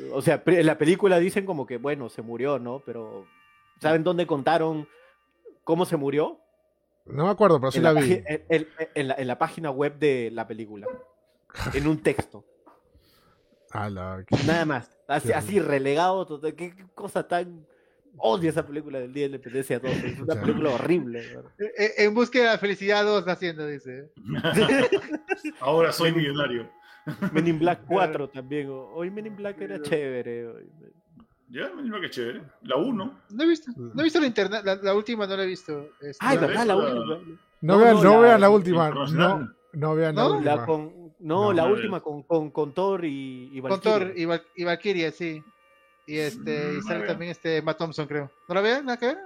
[0.09, 0.15] ¿no?
[0.15, 2.81] O sea, en la película dicen como que, bueno, se murió, ¿no?
[2.87, 3.27] Pero,
[3.81, 4.87] ¿saben dónde contaron
[5.65, 6.39] cómo se murió?
[7.05, 8.13] No me acuerdo, pero sí en, la la, vi.
[8.13, 10.87] en- en- en la- en la página web de la película.
[11.75, 12.45] En un texto.
[13.73, 14.97] Ah, la- Nada más.
[15.09, 16.25] Así, Qué así relegado.
[16.27, 17.67] total, ¿Qué, qué cosa tan.
[18.19, 19.91] Odio esa película del Día de la Independencia 2.
[19.91, 21.21] Es una película horrible.
[21.35, 21.51] ¿verdad?
[21.59, 24.13] eh, En búsqueda de la felicidad 2 está haciendo, dice.
[25.61, 26.69] Ahora soy millonario.
[27.33, 28.69] Men in Black 4 también.
[28.71, 30.47] Hoy Men in Black era chévere.
[30.49, 30.71] hoy.
[31.49, 32.43] Ya, me dijo que chévere.
[32.63, 33.19] La 1.
[33.31, 35.91] No he visto, no he visto la internet, la, la última no la he visto.
[36.01, 37.17] Este, Ay, La verdad, la última.
[37.61, 38.91] No, No, vean, no, no la- vean la última.
[38.91, 40.31] No, no vean la ¿No?
[40.37, 40.57] última.
[40.57, 43.99] La con, no, No, la última con, con, con Thor y, y con Valkyria.
[43.99, 45.43] Thor y, Val- y Valkyria, sí.
[46.07, 48.31] Y este, Mm, y sale también este Matt Thompson, creo.
[48.49, 48.87] ¿No la vean?
[48.87, 49.19] ¿Nada que ver?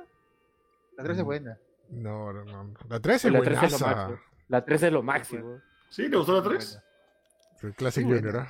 [0.99, 1.27] La 3 es Mm.
[1.27, 1.59] buena.
[1.91, 2.75] No, no, no.
[2.89, 3.97] La 3 es La 3 es lo buenaza.
[3.97, 4.21] máximo.
[4.49, 5.61] La 3 es lo máximo.
[5.91, 6.11] ¿Sí?
[6.11, 6.83] ¿Te gustó la 3?
[7.63, 8.49] El Classic Muy Junior, ¿ah?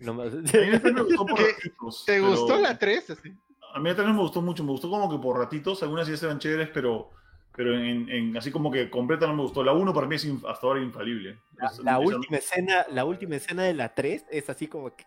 [0.00, 1.52] Lo más- A mí la 3 me gustó por ¿Qué?
[1.52, 2.04] ratitos.
[2.04, 3.10] ¿Te pero- gustó la 3?
[3.10, 3.32] Así?
[3.74, 4.64] A mí la 3 me gustó mucho.
[4.64, 5.82] Me gustó como que por ratitos.
[5.82, 7.10] Algunas sí eran chéveres, pero
[7.54, 9.64] Pero en, en- así como que completa no me gustó.
[9.64, 11.38] La 1 para mí es inf- hasta ahora infalible.
[11.56, 15.04] La, Es- la última escena, la última escena de la 3 es así como que,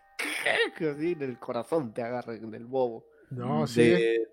[0.76, 3.06] que así en el corazón te agarra en el bobo.
[3.30, 3.82] No, sí.
[3.82, 4.28] De-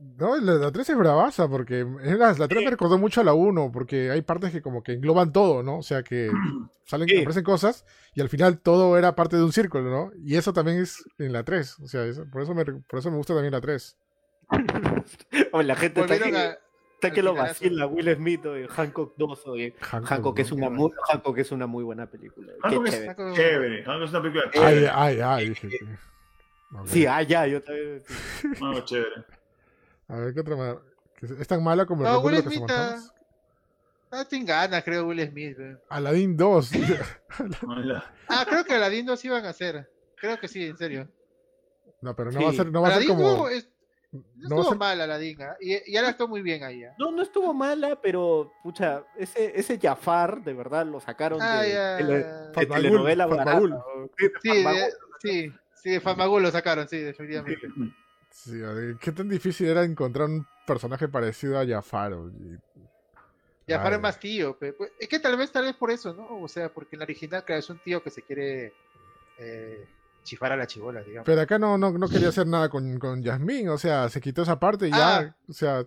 [0.00, 3.24] No, la, la 3 es bravaza porque es la, la 3 me recordó mucho a
[3.24, 5.78] la 1 porque hay partes que como que engloban todo, ¿no?
[5.78, 6.30] O sea que
[6.84, 7.18] salen, Sí.
[7.20, 10.10] aparecen cosas y al final todo era parte de un círculo, ¿no?
[10.24, 13.10] Y eso también es en la 3, o sea, eso- por, eso me, por eso
[13.10, 13.96] me gusta también la 3.
[15.52, 16.58] Oye, la gente está que, a.
[16.94, 21.38] está que lo vacila Will Smith o Hancock 2 o Hancock, es una muy, Hancock
[21.38, 22.52] es una muy buena película.
[22.62, 23.32] Qué Hancock es chévere.
[23.34, 23.84] chévere.
[23.84, 24.90] Hancock es una película Ay, chévere.
[24.92, 25.50] ay, ay.
[25.50, 26.86] Ok.
[26.88, 28.02] Sí, ah, ya, yo también.
[28.06, 28.48] sí.
[28.60, 29.24] No, chévere.
[30.14, 30.78] A ver, ¿qué otra manera?
[31.40, 32.98] Es tan mala como el No, recuerdo Will Smith está-.
[34.12, 35.56] Ah, tiene ganas, creo, Will Smith.
[35.58, 35.76] güey.
[35.88, 36.70] Aladdin 2.
[37.66, 38.04] Hola.
[38.28, 39.90] Ah, creo que Aladdin 2 iban a hacer.
[40.16, 41.08] Creo que sí, en serio.
[42.00, 42.44] No, pero no Sí.
[42.44, 43.22] va a ser, no va a ser como.
[43.22, 43.68] no, es-
[44.12, 45.56] no no estuvo ser- mal Aladdin, ¿ah?
[45.60, 46.84] y, y ahora estuvo muy bien ahí.
[46.84, 46.94] ¿ah?
[46.98, 51.72] No, no estuvo mala, pero, pucha, ese, ese Jafar, de verdad, lo sacaron Ah, de,
[51.72, 51.96] ya.
[51.96, 53.60] de la- de telenovela barata.
[53.60, 53.68] Sí,
[54.28, 54.92] de Sí, de- Fatmagul.
[55.20, 57.66] sí, sí, de Famagul lo sacaron, sí, definitivamente.
[58.34, 58.60] Sí,
[59.00, 62.14] ¿Qué tan difícil era encontrar un personaje parecido a Jafar?
[63.66, 63.82] Ya Ay.
[63.82, 66.40] para más tío, pues, es que tal vez, tal vez por eso, ¿no?
[66.42, 68.72] O sea, porque en la original, claro, es un tío que se quiere
[69.38, 69.86] eh,
[70.24, 71.24] chifar a la chivola, digamos.
[71.24, 74.42] Pero acá no, no, no quería hacer nada con, con Yasmín, o sea, se quitó
[74.42, 75.36] esa parte y ya, Ah.
[75.48, 75.86] o sea,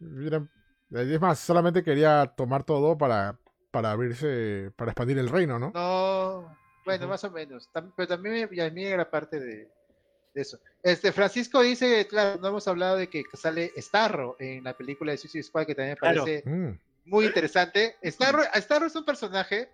[0.00, 0.46] era-
[0.92, 3.36] es más, solamente quería tomar todo para,
[3.72, 5.72] para abrirse, para expandir el reino, ¿no?
[5.74, 7.68] No, bueno, más o menos.
[7.74, 9.68] Tam- pero también mí era parte de
[10.34, 10.58] eso.
[10.82, 15.18] Este Francisco dice, claro, no hemos hablado de que sale Starro en la película de
[15.18, 17.96] Suicide Squad, que también me parece Mm, muy interesante.
[18.02, 19.68] Starro, Starro es un personaje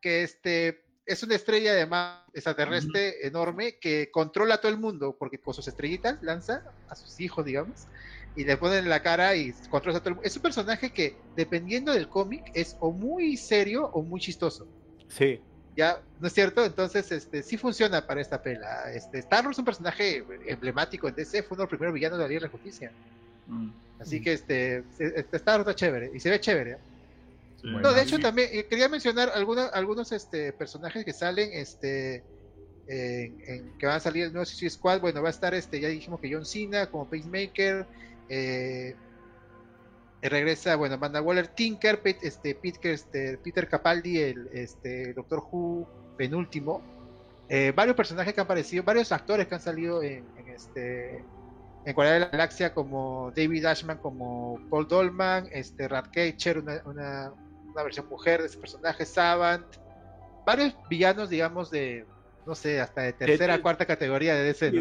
[0.00, 5.16] que este es una estrella de mar extraterrestre enorme que controla a todo el mundo
[5.16, 7.86] porque con sus estrellitas lanza a sus hijos, digamos,
[8.34, 10.26] y le ponen en la cara y controla a todo el mundo.
[10.26, 14.66] Es un personaje que, dependiendo del cómic, es o muy serio o muy chistoso.
[15.08, 15.40] Sí.
[15.76, 16.00] ¿Ya?
[16.20, 16.64] ¿No es cierto?
[16.64, 18.90] Entonces, este, sí funciona para esta pela.
[18.92, 22.24] Este, Starro es un personaje emblemático en DC, fue uno de los primeros villanos de
[22.24, 22.90] la Liga de la Justicia.
[23.46, 23.70] Mm,
[24.00, 26.78] Así que este, este Starro está chévere y se ve chévere.
[27.60, 27.70] sí.
[27.70, 28.22] Bueno, No, de hecho Sí.
[28.22, 32.22] también eh, quería mencionar alguna- algunos este, personajes que salen este,
[32.86, 35.00] en, en- que van a salir el nuevo Suicide Squad.
[35.00, 37.86] Bueno, va a estar este, ya dijimos que John Cena como Pacemaker.
[38.28, 38.96] Eh, eh,
[40.22, 45.86] regresa, bueno, Amanda Waller, Tinker, este, Peter, este, Peter Capaldi, el este, Doctor Who
[46.16, 46.82] penúltimo.
[47.48, 51.24] Eh, varios personajes que han aparecido, varios actores que han salido en, en este
[51.84, 57.32] en Guardianes de la Galaxia como David Ashman, como Paul Dolman, este Ratcatcher, una, una,
[57.72, 59.64] una versión mujer de ese personaje, Savant,
[60.44, 62.04] varios villanos, digamos, de,
[62.44, 64.72] no sé, hasta de tercera, de- cuarta categoría de DC.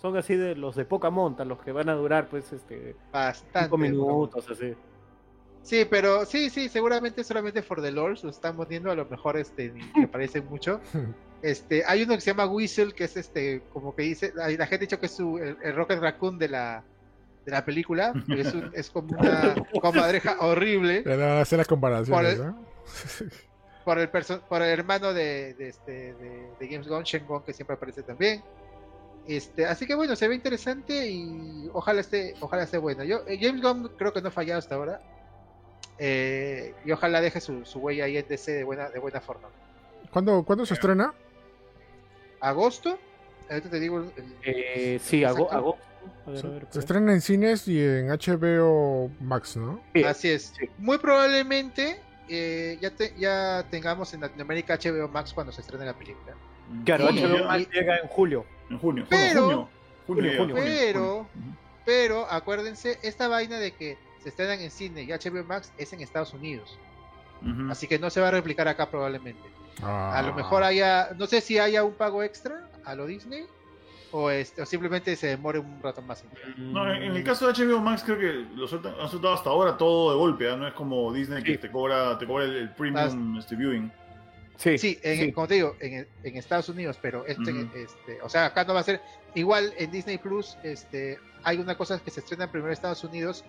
[0.00, 3.60] Son, así de los de poca monta, los que van a durar, pues, este, Bastante.
[3.66, 4.74] cinco minutos, así.
[5.62, 9.36] Sí, pero sí, sí, seguramente solamente for the Lords lo están poniendo, a lo mejor
[9.36, 10.80] este, me parece mucho.
[11.42, 14.66] Este, hay uno que se llama Whistle, que es este, como que dice, la, la
[14.66, 16.82] gente ha dicho que es su, el, el Rocket Raccoon de la,
[17.44, 22.36] de la película, pero es, un- es como una comadreja horrible Era hacer las comparaciones,
[22.36, 22.64] Por ¿no?
[23.84, 27.42] por el perso- por el hermano de, de este de, de James Gunn, Shen Gunn,
[27.42, 28.42] que siempre aparece también.
[29.28, 33.04] Este, así que bueno, se ve interesante y ojalá esté, ojalá esté bueno.
[33.04, 35.00] Yo, eh, James Gunn creo que no ha fallado hasta ahora.
[35.98, 39.48] Eh, y ojalá deje su, su huella ahí en DC de buena, de buena forma.
[40.10, 41.12] ¿Cuándo, ¿Cuándo se estrena?
[42.40, 42.98] Agosto,
[43.50, 43.98] ahorita te digo.
[43.98, 45.56] el- Eh, sí, hago, Exacto.
[45.56, 45.78] hago.
[46.26, 49.82] A ver, Se, a ver, se estrena en cines y en HBO Max, ¿no?
[49.94, 50.54] Sí, Así es.
[50.58, 50.68] sí.
[50.78, 55.94] Muy probablemente eh, ya, te- ya tengamos en Latinoamérica HBO Max cuando se estrene la
[55.98, 56.34] película.
[56.84, 58.44] Claro, Sí, HBO Max llega en julio.
[58.70, 59.06] En junio.
[59.08, 59.68] Pero- junio.
[59.68, 59.68] Junio,
[60.06, 60.56] Junio, llega, junio.
[60.56, 61.00] junio, Pero-
[61.34, 61.56] junio.
[61.84, 66.00] Pero acuérdense, esta vaina de que se estrenan en cine y HBO Max es en
[66.00, 66.78] Estados Unidos.
[67.70, 69.40] Así que no se va a replicar acá probablemente.
[69.80, 70.36] A lo Ah.
[70.36, 73.44] mejor haya, no sé si haya un pago extra a lo Disney
[74.10, 76.24] o, este, o simplemente se demore un rato más.
[76.56, 79.50] No, en, en el caso de HBO Max creo que lo sueltan- han soltado hasta
[79.50, 80.56] ahora todo de golpe, ¿ah?
[80.56, 81.58] no es como Disney que Sí.
[81.58, 83.90] te cobra, te cobra el, el premium este, viewing.
[84.58, 85.32] Sí, Sí, en, sí.
[85.32, 88.80] como te digo, en, en Estados Unidos, pero este, este, o sea, acá no va
[88.80, 89.00] a ser
[89.36, 93.44] igual en Disney Plus, este, hay una cosa que se estrena primero en Estados Unidos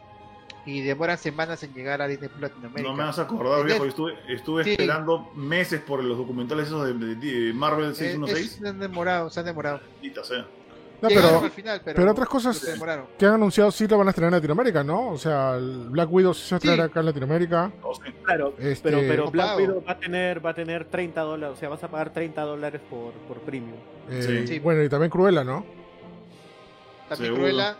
[0.67, 2.87] y demoran semanas en llegar a Disney Plus Latinoamérica.
[2.91, 4.71] No me vas a acordar, viejo, estuve, estuve Sí.
[4.71, 8.45] esperando meses por los documentales esos de, de- de Marvel Eh, 616.
[8.45, 9.81] es- se han demorado, se han demorado.
[9.95, 10.45] Maldita sea.
[11.01, 12.77] No, pero al final, pero, pero otras cosas-
[13.17, 15.09] que han anunciado sí lo van a estrenar en Latinoamérica, ¿no?
[15.11, 16.91] O sea, el Black Widow sí se va a estrenar Sí.
[16.91, 17.71] acá en Latinoamérica.
[17.81, 17.91] No.
[18.23, 19.57] Claro, Este- pero, pero Black.
[19.57, 22.41] Widow va a tener, va a tener 30 dólares, o sea, vas a pagar 30
[22.41, 23.77] dólares por, por premium.
[24.09, 24.59] Eh, Sí.
[24.59, 25.65] Bueno, y también Cruella, ¿no?
[27.07, 27.43] También Seguro.
[27.43, 27.75] Cruella.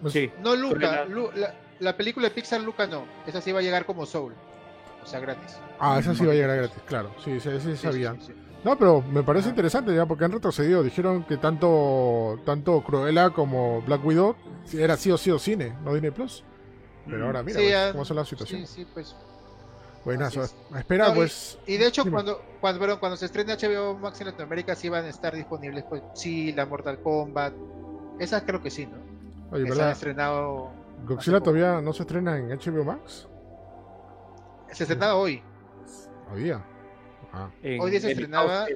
[0.00, 0.30] Pues, Sí.
[0.42, 1.04] No Luca.
[1.04, 3.04] Lu- la, la película de Pixar Luca no.
[3.26, 4.34] Esa sí va a llegar como Soul.
[5.02, 5.58] O sea, gratis.
[5.78, 7.10] Ah, esa sí va a llegar gratis, claro.
[7.24, 8.14] Sí, sí, sí, Sí, sabía.
[8.64, 10.82] No, pero me parece interesante ya, porque han retrocedido.
[10.82, 14.36] Dijeron que tanto tanto Cruella como Black Widow
[14.72, 16.42] era sí o sí o cine, no Disney Plus.
[17.06, 18.70] Pero ahora mira Sí, pues, cómo son las situaciones.
[18.70, 19.14] Sí, sí, pues.
[20.04, 20.42] Buenazo.
[20.76, 21.58] Espera, No, pues.
[21.66, 22.14] Y de hecho, Dime.
[22.14, 25.84] cuando, cuando, perdón, cuando se estrene HBO Max en Latinoamérica, sí van a estar disponibles,
[25.88, 27.52] pues, sí, la Mortal Kombat.
[28.18, 28.96] Esas creo que sí, ¿no?
[29.50, 29.90] Oye, que se han ¿verdad?
[29.92, 30.70] estrenado.
[31.06, 33.28] Godzilla todavía no se estrena en HBO Max.
[34.72, 35.42] Se estrenaba hoy.
[36.32, 36.64] Hoy día.
[37.62, 38.66] En- Hoy día se en estrenaba-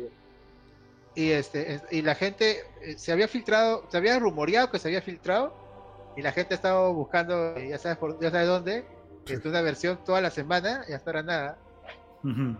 [1.14, 4.88] Y este es- y la gente eh, se había filtrado, se había rumoreado que se
[4.88, 5.52] había filtrado.
[6.16, 8.84] Y la gente estaba buscando, eh, ya sabes, por, ya sabes dónde.
[9.24, 9.34] Sí.
[9.34, 11.58] este, una versión toda la semana y hasta ahora nada.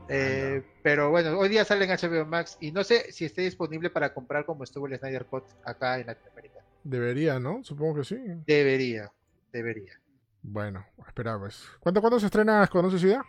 [0.09, 3.91] Eh, pero bueno, hoy día sale en HBO Max y no sé si esté disponible
[3.91, 6.61] para comprar como estuvo el Snyder Cut acá en Latinoamérica.
[6.85, 7.63] debería, ¿no?
[7.65, 8.17] Supongo que sí.
[8.47, 9.11] Debería,
[9.53, 9.99] debería.
[10.43, 11.65] Bueno, espera, pues.
[11.81, 13.25] ¿Cuánto, ¿Cuándo se estrena Escuadrón Suicida?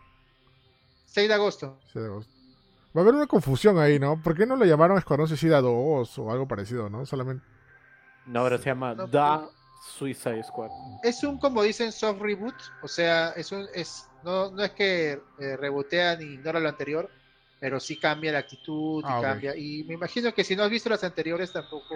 [1.05, 1.79] 6 de agosto.
[1.91, 2.31] Sí, de agosto.
[2.95, 4.21] Va a haber una confusión ahí, ¿no?
[4.21, 7.05] ¿Por qué no lo llamaron Escuadrón Suicida 2 o algo parecido, no?
[7.05, 7.45] Solamente.
[8.25, 9.47] No, ahora se llama No, The
[9.97, 10.69] Suicide Squad.
[11.03, 12.55] Es un, como dicen, soft reboot.
[12.81, 17.09] O sea, es un, es, no, no es que eh, rebotea ni ignora lo anterior,
[17.59, 19.55] pero sí cambia la actitud y Ah, cambia.
[19.55, 21.95] Y me imagino que si no has visto las anteriores, tampoco.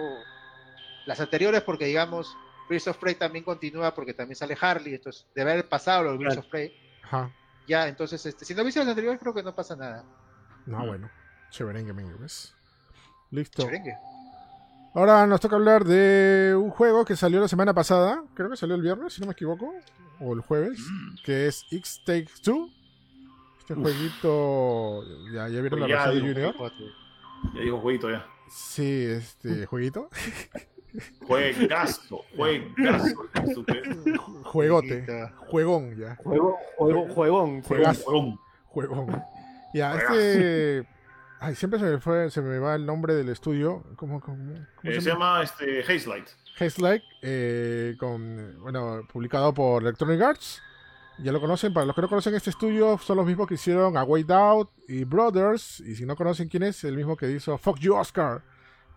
[1.06, 2.36] Las anteriores, porque digamos,
[2.70, 4.94] Birds of Prey también continúa porque también sale Harley.
[4.94, 6.40] Entonces, debe haber pasado los Birds Claro.
[6.46, 6.72] of Prey.
[7.02, 7.30] Ajá.
[7.66, 10.04] Ya, entonces, este, si no viste las anteriores, creo que no pasa nada.
[10.66, 10.86] No, Mm.
[10.86, 11.10] bueno.
[11.50, 12.54] Chéverengue, mengue, ¿ves?
[13.30, 13.62] Listo.
[13.64, 13.94] Cherengue.
[14.94, 18.22] Ahora nos toca hablar de un juego que salió la semana pasada.
[18.34, 19.72] Creo que salió el viernes, si no me equivoco.
[20.20, 20.78] O el jueves.
[20.78, 21.14] Mm.
[21.24, 22.68] Que es X Takes Two.
[23.58, 23.82] Este Uf.
[23.82, 25.02] jueguito.
[25.32, 26.72] Ya, ya vieron la versión de Junior.
[27.54, 28.24] Ya digo jueguito ya.
[28.48, 30.08] Sí, este jueguito.
[31.26, 33.26] Juegazo, juegazo.
[33.34, 34.22] Estúpido.
[34.44, 35.06] Juegote.
[35.48, 36.14] Juegón, ya.
[36.16, 37.62] Juego, juego, juegón.
[37.62, 38.38] Juegón.
[38.66, 39.22] Juegón.
[39.74, 40.88] Ya, este.
[41.40, 43.84] Ay, siempre se me fue, se me va el nombre del estudio.
[43.96, 46.28] ¿Cómo, cómo, cómo Eh, se llama este, Haze Light.
[46.58, 50.62] Haze Like, eh, con, bueno, publicado por Electronic Arts.
[51.18, 53.96] Ya lo conocen, para los que no conocen este estudio, son los mismos que hicieron
[53.96, 55.80] A Way Out y Brothers.
[55.80, 58.42] Y si no conocen quién es, el mismo que hizo Fuck You Oscar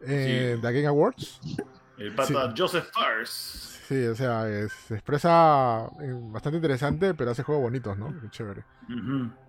[0.02, 0.62] en Sí.
[0.62, 1.41] The Game Awards.
[1.98, 3.74] El pata Joseph Fars.
[3.88, 8.14] Sí, o sea, es- se expresa eh, bastante interesante, pero hace juegos bonitos, ¿no?
[8.22, 8.64] Qué chévere.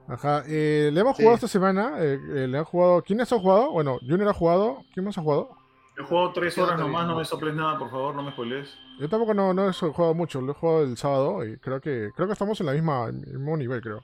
[0.06, 1.22] Ajá, eh, le hemos Sí.
[1.22, 1.94] jugado esta semana.
[1.98, 3.02] eh, eh, le han jugado.
[3.02, 3.72] ¿Quiénes han jugado?
[3.72, 4.84] Bueno, Junior ha jugado.
[4.94, 5.50] ¿Quién más ha jugado?
[5.98, 8.72] He jugado tres horas nomás, no me soples nada, por favor, no me spoilees.
[9.00, 12.10] Yo tampoco no, no he jugado mucho, lo he jugado el sábado y creo que
[12.14, 13.96] creo que estamos en la misma en el mismo nivel, creo.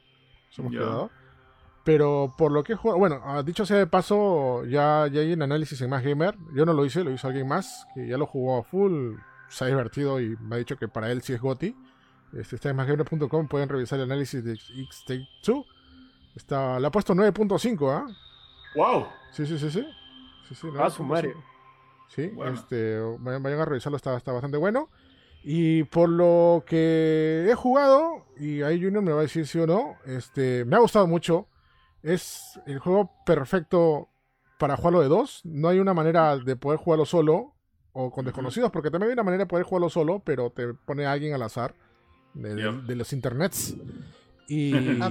[0.48, 0.78] Nos hemos Ya.
[0.80, 1.10] quedado.
[1.84, 5.32] Pero por lo que he jugado, bueno, ah, dicho sea de paso, ya, ya hay
[5.34, 6.34] un análisis en Más Gamer.
[6.54, 9.16] Yo no lo hice, lo hizo alguien más que ya lo jugó a full,
[9.48, 11.76] se ha divertido y me ha dicho que para él sí es GOTI.
[12.32, 15.66] Este, está en másgamer.com, pueden revisar el análisis de X-Take 2.
[16.34, 18.06] Está, le ha puesto 9.5, ¿ah?
[18.74, 19.06] ¡Wow!
[19.30, 19.86] Sí, sí, sí, sí.
[20.48, 21.06] sí, sí Ah, su 9.5.
[21.06, 21.34] madre.
[22.08, 22.54] Sí, Bueno.
[22.54, 24.88] este, vayan, vayan a revisarlo, está, está bastante bueno.
[25.44, 29.66] Y por lo que he jugado, y ahí Junior me va a decir sí o
[29.66, 31.46] no, este, me ha gustado mucho.
[32.04, 34.08] Es el juego perfecto
[34.58, 35.40] para jugarlo de dos.
[35.44, 37.54] No hay una manera de poder jugarlo solo
[37.92, 41.06] o con desconocidos, porque también hay una manera de poder jugarlo solo, pero te pone
[41.06, 41.74] a alguien al azar
[42.34, 42.72] de, de- Ya.
[42.72, 43.74] de los internets.
[44.46, 45.10] Y, Ah.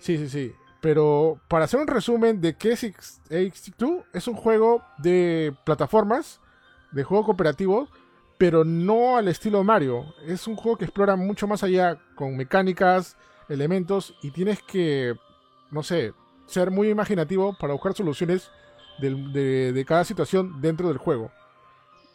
[0.00, 0.52] Sí, sí, sí.
[0.80, 6.40] Pero para hacer un resumen de qué es X2, es un juego de plataformas,
[6.90, 7.88] de juego cooperativo,
[8.38, 10.06] pero no al estilo Mario.
[10.26, 13.16] Es un juego que explora mucho más allá con mecánicas,
[13.50, 15.14] elementos, y tienes que,
[15.70, 16.14] no sé,
[16.46, 18.50] ser muy imaginativo para buscar soluciones
[18.98, 21.30] del- de, de cada situación dentro del juego.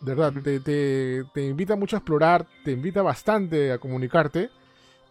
[0.01, 4.49] De verdad, te, te- te invita mucho a explorar, te invita bastante a comunicarte.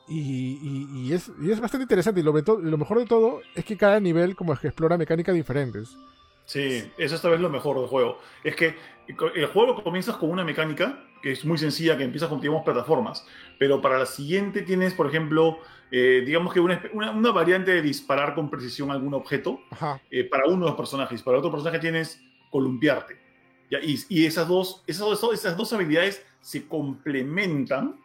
[0.09, 2.21] Y, y- y es, y es bastante interesante.
[2.21, 5.97] Y lo, mejor de todo es que cada nivel como es que explora mecánicas diferentes.
[6.45, 8.19] Sí, eso esta vez lo mejor del juego.
[8.45, 8.77] Es que
[9.35, 13.27] el juego comienzas con una mecánica que es muy sencilla, que empiezas con, digamos, plataformas.
[13.59, 15.59] Pero para la siguiente tienes, por ejemplo,
[15.91, 19.61] eh, digamos que una, una- una variante de disparar con precisión algún objeto
[20.11, 21.23] eh, para uno de los personajes.
[21.23, 23.21] Para otro personaje tienes columpiarte.
[23.71, 28.01] Ya, y, y esas, dos, esas, dos, esas dos habilidades se complementan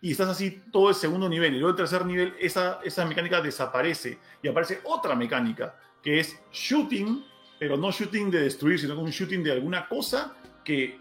[0.00, 1.54] y estás así todo el segundo nivel.
[1.54, 6.38] Y luego el tercer nivel, esa, esa mecánica desaparece y aparece otra mecánica que es
[6.52, 7.24] shooting,
[7.58, 10.98] pero no shooting de destruir, sino un shooting de alguna cosa que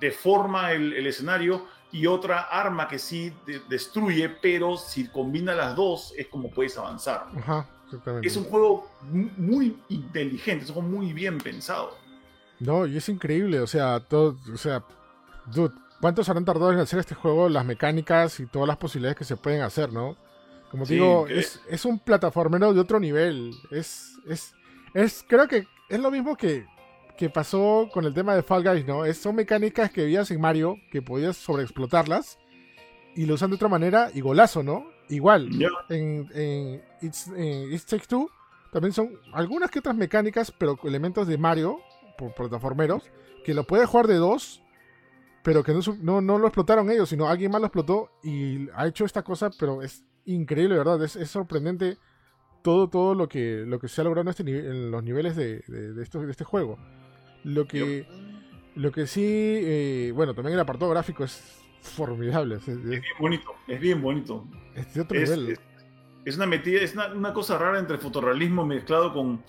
[0.00, 5.76] deforma el, el escenario y otra arma que sí de- destruye, pero si combina las
[5.76, 7.26] dos es como puedes avanzar.
[7.36, 7.68] Ajá.
[7.86, 8.26] Exactamente.
[8.26, 11.96] Es un juego mu- muy inteligente, es un juego muy bien pensado.
[12.58, 13.60] No, y es increíble.
[13.60, 14.36] O sea, todo.
[14.52, 14.82] O sea,
[15.46, 19.24] dude, cuántos habrán tardado en hacer este juego, las mecánicas y todas las posibilidades que
[19.24, 20.16] se pueden hacer, ¿no?
[20.70, 23.52] Como Sí, digo, que- es, es un plataformero de otro nivel.
[23.70, 24.54] Es, es,
[24.94, 26.66] es, creo que es lo mismo que,
[27.22, 29.04] que pasó con el tema de Fall Guys, ¿no?
[29.04, 32.36] Es, son mecánicas que veías en Mario, que podías sobreexplotarlas
[33.14, 34.86] y lo usan de otra manera y golazo, ¿no?
[35.08, 35.48] Igual,
[35.88, 38.28] en, en, It's, en It Takes Two
[38.72, 41.78] también son algunas que otras mecánicas, pero elementos de Mario,
[42.18, 43.04] por plataformeros,
[43.44, 44.60] que lo puedes jugar de dos,
[45.44, 48.88] pero que no, no, no lo explotaron ellos, sino alguien más lo explotó y ha
[48.88, 51.00] hecho esta cosa, pero es increíble, ¿verdad?
[51.04, 51.98] Es, es sorprendente
[52.62, 55.36] todo, todo lo que, lo que se ha logrado en, este nive- en los niveles
[55.36, 56.78] de, de, de esto- de este juego.
[57.44, 58.06] Lo que,
[58.76, 63.02] lo que sí, eh, bueno, también el apartado gráfico es formidable, es, es- Es bien
[63.18, 64.46] bonito, es bien bonito.
[64.74, 65.52] es de otro Es, nivel.
[65.52, 65.60] es-
[66.24, 69.42] es una metida, es una, una cosa rara entre fotorrealismo mezclado con,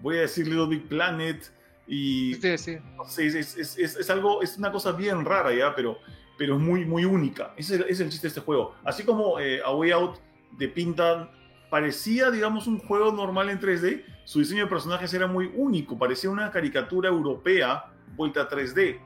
[0.00, 1.50] voy a decir, Little Big Planet
[1.86, 2.76] y Sí, sí.
[2.96, 5.98] no sé, es, es- es- es- es algo, es una cosa bien rara ya, pero,
[6.36, 7.54] pero es muy, muy única.
[7.56, 8.74] Ese es, el- ese es el chiste de este juego.
[8.84, 10.16] Así como eh, A Way Out
[10.58, 11.30] de Pinta
[11.70, 16.30] parecía, digamos, un juego normal en 3D, su diseño de personajes era muy único, parecía
[16.30, 17.86] una caricatura europea
[18.16, 19.00] vuelta a 3D.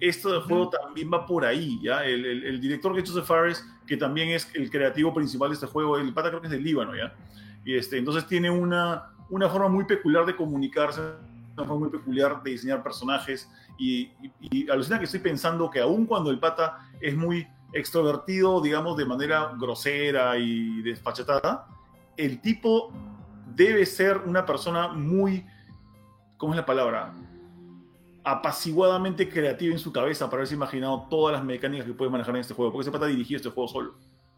[0.00, 2.04] Esto del juego también va por ahí, ¿ya?
[2.04, 5.96] El, el- el director que Fares, que también es el creativo principal de este juego,
[5.98, 7.14] el pata creo que es del Líbano, ¿ya?
[7.64, 11.00] Y este, entonces tiene una, una forma muy peculiar de comunicarse,
[11.56, 13.48] una forma muy peculiar de diseñar personajes,
[13.78, 18.60] y, y, y alucina que estoy pensando que aun cuando el pata es muy extrovertido,
[18.60, 21.66] digamos, de manera grosera y desfachatada,
[22.16, 22.92] el tipo
[23.54, 25.44] debe ser una persona muy,
[26.36, 27.12] ¿cómo es la palabra?
[28.26, 32.40] apaciguadamente creativa en su cabeza para haberse imaginado todas las mecánicas que puede manejar en
[32.40, 33.94] este juego, porque ese pata dirigió este juego solo.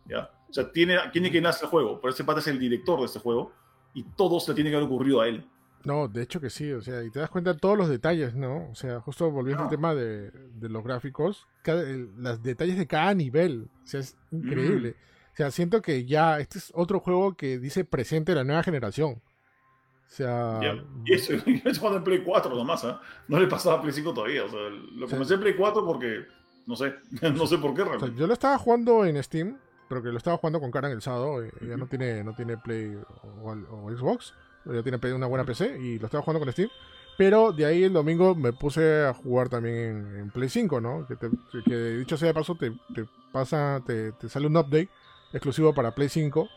[0.07, 0.29] ¿ya?
[0.49, 3.07] O sea, tiene, tiene que nacer el juego, pero ese pata es el director de
[3.07, 3.53] este juego
[3.95, 5.45] y todo se le tiene que haber ocurrido a él.
[5.85, 8.35] No, de hecho que sí, o sea, y te das cuenta de todos los detalles,
[8.35, 8.69] ¿no?
[8.71, 12.89] O sea, justo volviendo al tema de, de los gráficos, cada, el- los detalles de
[12.89, 14.97] cada nivel, o sea, es increíble.
[15.37, 18.63] O sea, siento que ya este es otro juego que dice presente de la nueva
[18.63, 19.21] generación.
[19.21, 20.83] O sea, Ya.
[21.05, 23.01] Y eso, y eso cuando en Play 4 nomás, ¿ah?
[23.29, 24.45] no le pasaba a Play 5 todavía.
[24.45, 24.61] O sea,
[24.95, 26.25] lo comencé en Play 4 porque,
[26.67, 26.95] no sé,
[27.35, 28.19] no sé por qué o sea, realmente.
[28.19, 29.59] yo lo estaba jugando en Steam,
[29.91, 32.57] pero que lo estaba jugando con Karen el sábado, eh, ella no tiene, no tiene
[32.57, 32.97] Play
[33.43, 34.33] o, o Xbox,
[34.65, 36.71] ella tiene una buena PC y lo estaba jugando con Steam.
[37.19, 41.07] Pero de ahí el domingo me puse a jugar también en, en Play 5, ¿no?
[41.07, 41.31] Que, te-
[41.65, 44.89] que dicho sea de paso, te, te pasa, te, te sale un update
[45.33, 46.49] exclusivo para Play 5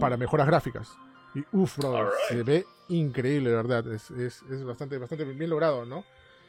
[0.00, 0.96] para mejoras gráficas.
[1.34, 2.18] Y uff, brother, Alright.
[2.28, 3.92] se ve increíble, de verdad.
[3.92, 6.04] Es, es, es bastante, bastante bien logrado, ¿no?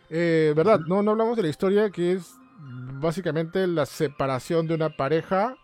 [0.09, 4.89] Eh, verdad, no, no hablamos de la historia, que es básicamente la separación de una
[4.89, 5.55] pareja,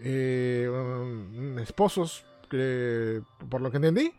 [0.00, 4.12] eh, um, esposos, que, por lo que entendí.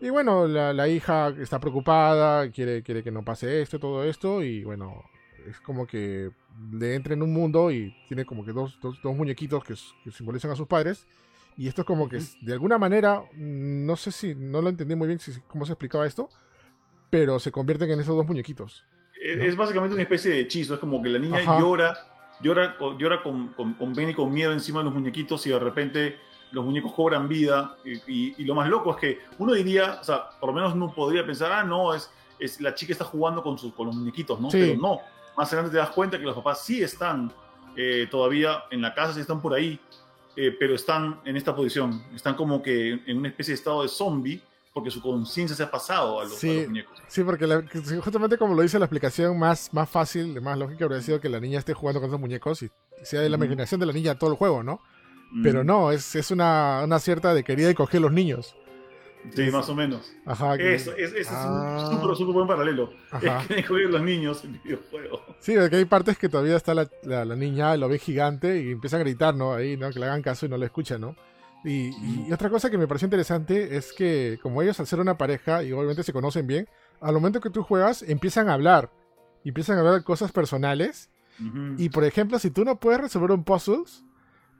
[0.00, 4.42] Y bueno, la, la hija está preocupada, quiere, quiere que no pase esto, todo esto,
[4.42, 5.04] y bueno,
[5.46, 6.30] es como que
[6.72, 9.74] le entra en un mundo y tiene como que dos, dos, dos muñequitos que,
[10.10, 11.06] simbolizan a sus padres.
[11.56, 14.94] Y esto es como que de alguna manera, mm, no sé si, no lo entendí
[14.96, 16.28] muy bien si, cómo se explicaba esto,
[17.10, 18.84] pero se convierten en esos dos muñequitos.
[19.22, 19.44] Es, ¿no?
[19.44, 20.74] es básicamente una especie de hechizo.
[20.74, 21.60] Es como que la niña Ajá.
[21.60, 21.94] llora,
[22.40, 25.58] llora, llora con, con, con pena y con miedo encima de los muñequitos y de
[25.60, 26.16] repente
[26.50, 27.76] los muñecos cobran vida.
[27.84, 30.74] Y, y- y lo más loco es que uno diría, o sea, por lo menos
[30.74, 32.10] uno podría pensar, ah, no, es,
[32.40, 34.50] es la chica está jugando con, sus, con los muñequitos, ¿no?
[34.50, 34.58] Sí.
[34.60, 34.98] Pero no.
[35.36, 37.32] Más adelante te das cuenta que los papás sí están
[37.76, 39.80] eh, todavía en la casa, sí están por ahí,
[40.36, 42.02] eh, pero están en esta posición.
[42.14, 44.40] Están como que en una especie de estado de zombie
[44.72, 46.56] porque su conciencia se ha pasado a los, a Sí.
[46.58, 46.98] los muñecos.
[47.06, 47.62] Sí, porque la-
[48.02, 51.38] justamente como lo dice la explicación más, más fácil, más lógica habría sido que la
[51.38, 52.70] niña esté jugando con esos muñecos y
[53.02, 53.44] sea de la Ujú.
[53.44, 54.80] imaginación de la niña todo el juego, ¿no?
[55.42, 55.66] Pero Mm.
[55.66, 58.56] no, es, es una, una cierta de querida y coger los niños.
[59.34, 60.12] Sí, más o menos.
[60.26, 60.56] Ajá.
[60.58, 61.76] que- Eso, es, ese Ah.
[61.78, 62.92] es un súper, súper buen paralelo.
[63.10, 63.40] Ajá.
[63.42, 65.20] Es que jueguen los niños en videojuegos.
[65.40, 68.72] Sí, porque hay partes que todavía está la, la, la niña, lo ve gigante y
[68.72, 69.54] empieza a gritar, ¿no?
[69.54, 69.90] Ahí, ¿no?
[69.90, 71.16] Que le hagan caso y no le escuchan, ¿no?
[71.64, 71.88] Y,
[72.28, 75.62] y otra cosa que me pareció interesante es que como ellos al ser una pareja
[75.62, 76.68] y obviamente se conocen bien,
[77.00, 78.90] al momento que tú juegas empiezan a hablar.
[79.42, 81.10] Y empiezan a hablar cosas personales.
[81.40, 81.74] Ujú.
[81.78, 83.84] Y por ejemplo, si tú no puedes resolver un puzzle,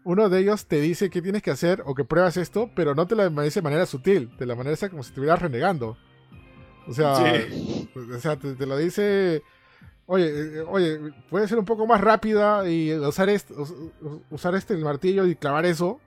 [0.04, 3.06] uno de ellos te dice qué tienes que hacer o que pruebas esto, pero no
[3.06, 5.96] te lo dice de manera sutil, te lo dice como si estuvieras renegando.
[6.86, 7.88] O sea, Sí.
[8.14, 9.42] o sea te, te lo dice,
[10.06, 10.26] oye,
[10.58, 10.98] eh, oye,
[11.30, 13.70] puede ser un poco más rápida y usar este, us-
[14.02, 15.98] us- usar este el martillo y clavar eso.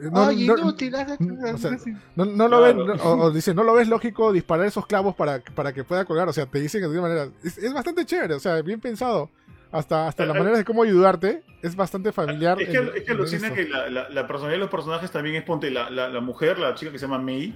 [0.00, 0.94] Eh, No, Ay, no- inútil.
[0.94, 1.18] haz-
[1.54, 1.76] o sea,
[2.16, 2.94] no, no lo Claro.
[3.04, 6.28] o, o dice, no lo ves lógico disparar esos clavos para, para que pueda colgar.
[6.28, 7.28] O sea, te dicen que de una manera.
[7.44, 9.28] Es, es bastante chévere, o sea, bien pensado.
[9.72, 12.60] Hasta, hasta la Eh, manera de cómo ayudarte es bastante familiar.
[12.60, 15.36] Es que, en- es que alucina que la, la, la personalidad de los personajes también
[15.36, 17.54] es, ponte, la, la, mujer, la chica que se llama May,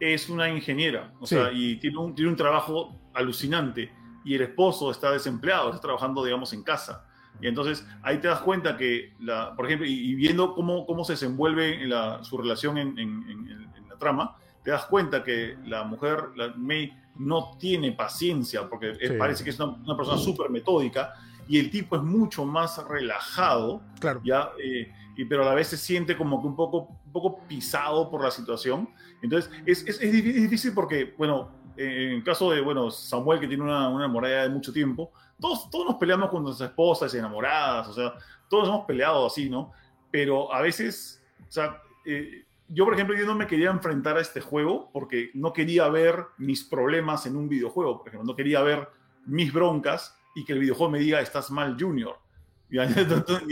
[0.00, 1.36] es una ingeniera, o Sí.
[1.36, 3.92] sea, y tiene un, tiene un trabajo alucinante,
[4.24, 7.04] y el esposo está desempleado, está trabajando, digamos, en casa.
[7.40, 11.04] Y entonces ahí te das cuenta que, la, por ejemplo, y, y viendo cómo, cómo
[11.04, 15.56] se desenvuelve la, su relación en, en- en- en la trama, te das cuenta que
[15.64, 19.16] la mujer, la May, no tiene paciencia, porque es- Sí.
[19.18, 21.14] parece que es una, una persona súper metódica,
[21.48, 24.20] y el tipo es mucho más relajado, Claro.
[24.24, 27.40] ya, eh, y, pero a la vez se siente como que un poco, un poco
[27.46, 28.88] pisado por la situación.
[29.20, 33.40] Entonces, es, es, es difí- es difícil porque, bueno, en el caso de, bueno, Samuel,
[33.40, 35.10] que tiene una, una enamorada de mucho tiempo,
[35.40, 38.14] todos, todos nos peleamos con nuestras esposas y enamoradas, o sea,
[38.48, 39.72] todos hemos peleado así, ¿no?
[40.10, 44.20] Pero a veces, o sea, eh, yo, por ejemplo, yo no me quería enfrentar a
[44.20, 48.62] este juego porque no quería ver mis problemas en un videojuego, por ejemplo, no quería
[48.62, 48.88] ver
[49.26, 52.16] mis broncas y que el videojuego me diga, estás mal, Junior.
[52.70, 52.78] Ni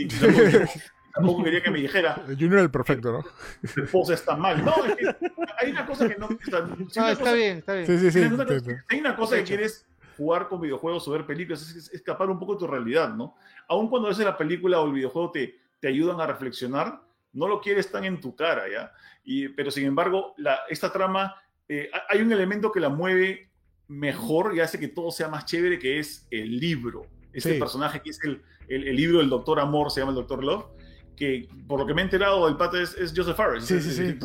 [0.07, 0.71] tampoco,
[1.13, 3.25] tampoco quería que me dijera, El Junior el perfecto, ¿no?
[3.73, 4.63] tu esposa está mal.
[4.65, 5.15] No, es que
[5.59, 6.27] hay una cosa que no...
[6.29, 7.85] si No, está cosa- bien, está bien.
[7.85, 8.19] Sí, sí, sí.
[8.19, 8.83] hay una cosa- entiendo.
[8.89, 9.85] hay una cosa que quieres
[10.17, 13.35] jugar con videojuegos o ver películas, es, es escapar un poco de tu realidad, ¿no?
[13.67, 17.01] Aun cuando a veces la película o el videojuego te, te ayudan a reflexionar,
[17.33, 18.91] no lo quieres tan en tu cara, ¿ya?
[19.23, 21.35] Y, pero sin embargo, la, esta trama,
[21.69, 23.50] eh, ha- hay un elemento que la mueve
[23.91, 27.05] mejor y hace que todo sea más chévere, que es el libro.
[27.33, 27.59] Este Sí.
[27.59, 30.65] personaje que es el, el, el libro del Doctor Amor, se llama el Doctor Love,
[31.15, 33.37] que por lo que me he enterado, el pata es, es Joseph.
[33.61, 34.17] Sí, sí, sí.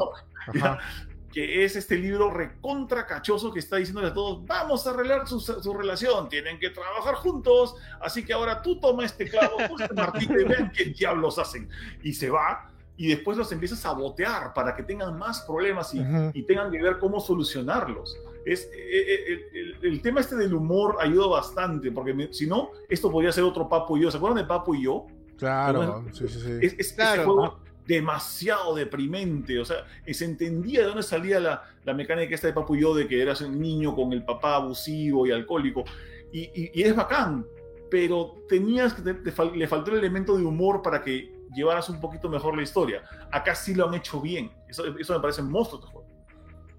[0.60, 0.78] Ajá.
[1.32, 5.38] que es este libro recontra cachoso que está diciéndole a todos, vamos a arreglar su,
[5.38, 9.93] su relación, tienen que trabajar juntos, así que ahora tú toma este clavo, tú este
[9.94, 11.68] martillo y vean qué diablos hacen.
[12.02, 16.01] Y se va y después los empieza a sabotear para que tengan más problemas y,
[16.32, 18.16] y tengan que ver cómo solucionarlos.
[18.47, 22.47] Es, eh, eh, el, el- el tema este del humor ayuda bastante, porque me- si
[22.47, 24.10] no, esto podría ser otro Papo y yo.
[24.10, 25.06] ¿Se acuerdan de Papo y yo?
[25.36, 26.52] Claro, sí, sí, sí.
[26.62, 27.14] Es, es- Claro.
[27.23, 32.47] ese juego demasiado deprimente, o sea, se entendía de dónde salía la, la mecánica esta
[32.47, 35.85] de Papu y yo de que eras un niño con el papá abusivo y alcohólico,
[36.32, 37.44] y, y- y es bacán,
[37.90, 41.89] pero tenías que, te- te fal- le faltó el elemento de humor para que llevaras
[41.89, 43.02] un poquito mejor la historia.
[43.31, 46.06] Acá sí lo han hecho bien, eso, eso me parece monstruo este juego.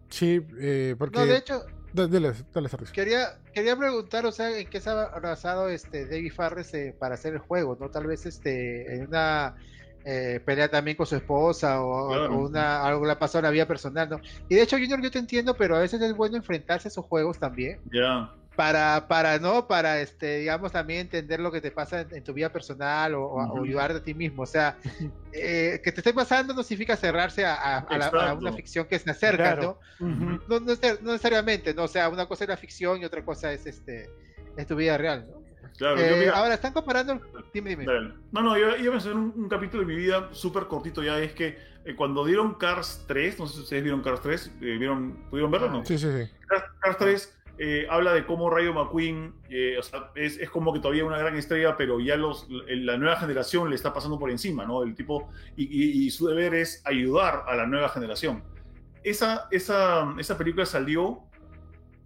[0.10, 1.20] Sí, eh, porque...
[1.20, 1.64] No, de hecho,
[1.94, 6.32] Da- Dale, dale, quería, quería preguntar, o sea, en qué se ha basado este David
[6.34, 7.90] Farres eh, para hacer el juego, ¿no?
[7.90, 9.56] Tal vez este en una
[10.06, 12.36] eh, pelea también con su esposa o, Claro.
[12.38, 14.22] o una algo le ha pasado en la vida personal, ¿no?
[14.50, 17.06] Y de hecho, Junior, yo te entiendo, pero a veces es bueno enfrentarse a esos
[17.06, 19.68] juegos también Ya, para, para, ¿no?
[19.68, 23.22] Para, este, digamos, también entender lo que te pasa en, en tu vida personal o,
[23.24, 24.42] o- o ayudarte a ti mismo.
[24.42, 24.78] O sea,
[25.32, 28.86] eh, que te esté pasando no significa cerrarse a, a- a la- a una ficción
[28.88, 29.80] que se acerca, Claro.
[30.00, 30.08] ¿no?
[30.50, 31.84] No, no, no necesariamente, ¿no?
[31.84, 34.10] O sea, una cosa es la ficción y otra cosa es este
[34.58, 35.44] es tu vida real, ¿no?
[35.78, 36.00] claro.
[36.02, 37.22] Eh, yo, mira, ahora, están comparando...
[37.54, 37.86] Dime, dime.
[38.32, 41.20] No, no, yo iba a hacer un, un capítulo de mi vida súper cortito ya,
[41.20, 44.78] es que eh, cuando dieron Cars 3, no sé si ustedes vieron Cars 3, eh,
[44.80, 45.86] ¿vieron, ¿pudieron verlo o no?
[45.86, 46.32] Sí, sí, sí.
[46.48, 49.80] Cars, Cars 3 eh, habla de cómo Rayo McQueen, eh,
[50.16, 53.94] es, como que todavía una gran estrella, pero ya los, la nueva generación le está
[53.94, 54.84] pasando por encima, ¿no?
[54.84, 58.44] El tipo, y, su deber es ayudar a la nueva generación.
[59.04, 61.24] Esa, esa, esa película salió,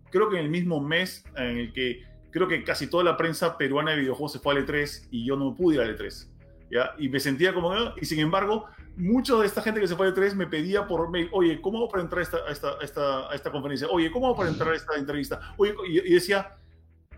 [0.10, 3.57] creo que en el mismo mes en el que creo que casi toda la prensa
[3.57, 6.30] peruana de videojuegos se fue al E3 y yo no pude ir al E3.
[6.72, 6.93] ¿Ya?
[6.98, 8.65] Y me sentía como, y sin embargo,
[8.98, 11.77] mucha de esta gente que se fue al E3 me pedía por mail, oye, ¿cómo
[11.80, 13.88] hago para entrar a esta, a esta, a esta, a esta conferencia?
[13.89, 15.53] Oye, ¿cómo hago para entrar a esta entrevista?
[15.57, 16.56] Oye, y, y decía,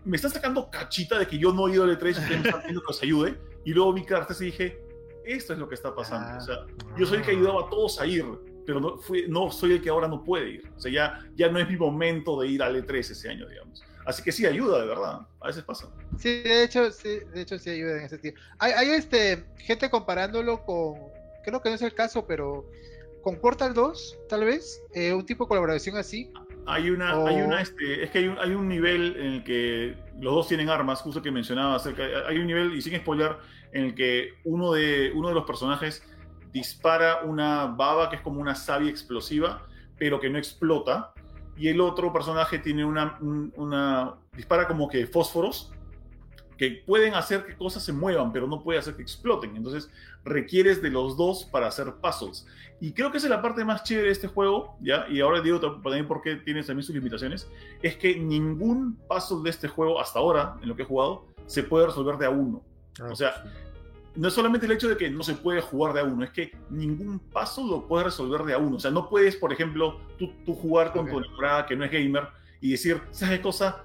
[0.04, 2.48] me están sacando cachita de que yo no he ido al E3 y ustedes me
[2.48, 3.38] están pidiendo que los ayude.
[3.64, 4.78] Y luego vi cartas y dije,
[5.24, 6.28] esto es lo que está pasando.
[6.32, 6.38] Ah.
[6.38, 6.56] O sea,
[6.98, 8.24] yo soy el que ayudaba a todos a ir,
[8.66, 10.70] pero no, fui- no soy el que ahora no puede ir.
[10.76, 13.82] O sea, ya, ya no es mi momento de ir al E3 ese año, digamos.
[14.06, 15.20] Así que sí, ayuda, de verdad.
[15.40, 15.88] A veces pasa.
[16.18, 18.34] Sí, de hecho, sí, de hecho sí ayuda en ese sentido.
[18.58, 20.94] Hay, hay este, gente comparándolo con,
[21.44, 22.66] creo que no es el caso, pero
[23.22, 26.30] con Portal 2, tal vez, eh, un tipo de colaboración así.
[26.66, 29.44] Hay una, O- hay una, este, es que hay un, hay un nivel en el
[29.44, 33.36] que los dos tienen armas, justo que mencionaba acerca, hay un nivel, y sin spoiler,
[33.72, 36.02] en el que uno de, uno de los personajes
[36.52, 39.66] dispara una baba que es como una savia explosiva,
[39.98, 41.13] pero que no explota,
[41.56, 45.70] y el otro personaje tiene una, un- una dispara como que fósforos
[46.56, 49.56] que pueden hacer que cosas se muevan, pero no puede hacer que exploten.
[49.56, 49.90] Entonces
[50.24, 52.46] requieres de los dos para hacer puzzles.
[52.80, 55.06] Y creo que esa es la parte más chévere de este juego, ¿ya?
[55.08, 57.48] Y ahora digo también por qué tiene también sus limitaciones,
[57.82, 61.62] es que ningún puzzle de este juego hasta ahora, en lo que he jugado, se
[61.64, 62.62] puede resolver de a uno.
[63.00, 63.32] Ah, O sea,
[64.16, 66.30] no es solamente el hecho de que no se puede jugar de a uno, es
[66.30, 68.76] que ningún puzzle lo puedes resolver de a uno.
[68.76, 71.90] O sea, no puedes, por ejemplo, tú, tú jugar con tu enamorada que no es
[71.90, 72.28] gamer
[72.60, 73.82] y decir, ¿sabes qué cosa?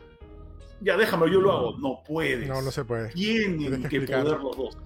[0.82, 1.78] Ya déjame, yo lo hago.
[1.78, 2.48] No puedes.
[2.48, 3.10] No, no se puede.
[3.10, 4.78] Tienen que poder los dos.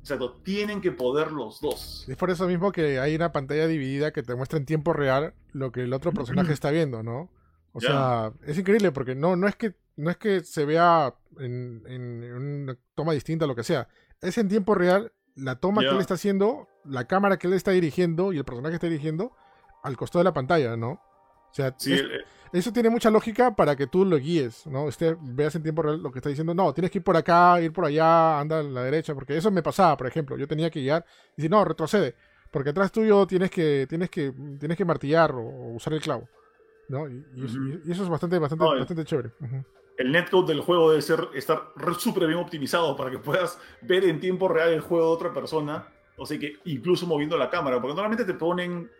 [0.00, 2.04] Exacto, tienen que poder los dos.
[2.08, 5.34] Es por eso mismo que hay una pantalla dividida que te muestra en tiempo real
[5.52, 7.28] lo que el otro personaje está viendo, ¿no?
[7.72, 11.82] O sea, es increíble porque no, no es que no es que se vea en,
[11.86, 13.88] en un una toma distinta, lo que sea.
[14.20, 17.70] Es en tiempo real la toma que él está haciendo, la cámara que él está
[17.72, 19.32] dirigiendo y el personaje que está dirigiendo
[19.82, 20.92] al costado de la pantalla, ¿no?
[20.92, 24.88] O sea, Sí, es- el- eso tiene mucha lógica para que tú lo guíes, ¿no?
[24.88, 26.54] Este, veas en tiempo real lo que está diciendo.
[26.54, 29.50] No, tienes que ir por acá, ir por allá, anda a la derecha, porque eso
[29.50, 30.36] me pasaba, por ejemplo.
[30.38, 32.14] Yo tenía que guiar y decir, no, retrocede,
[32.50, 36.28] porque atrás tuyo tienes que, tienes que, tienes que martillar o, o usar el clavo,
[36.88, 37.08] ¿no?
[37.08, 37.80] Y, y eso, Ujú.
[37.84, 39.32] y eso es bastante, bastante, No, bastante chévere.
[39.40, 39.64] Ujú.
[39.98, 44.20] El netcode del juego debe ser estar súper bien optimizado para que puedas ver en
[44.20, 45.88] tiempo real el juego de otra persona.
[46.18, 48.90] O sea que incluso moviendo la cámara, porque normalmente te ponen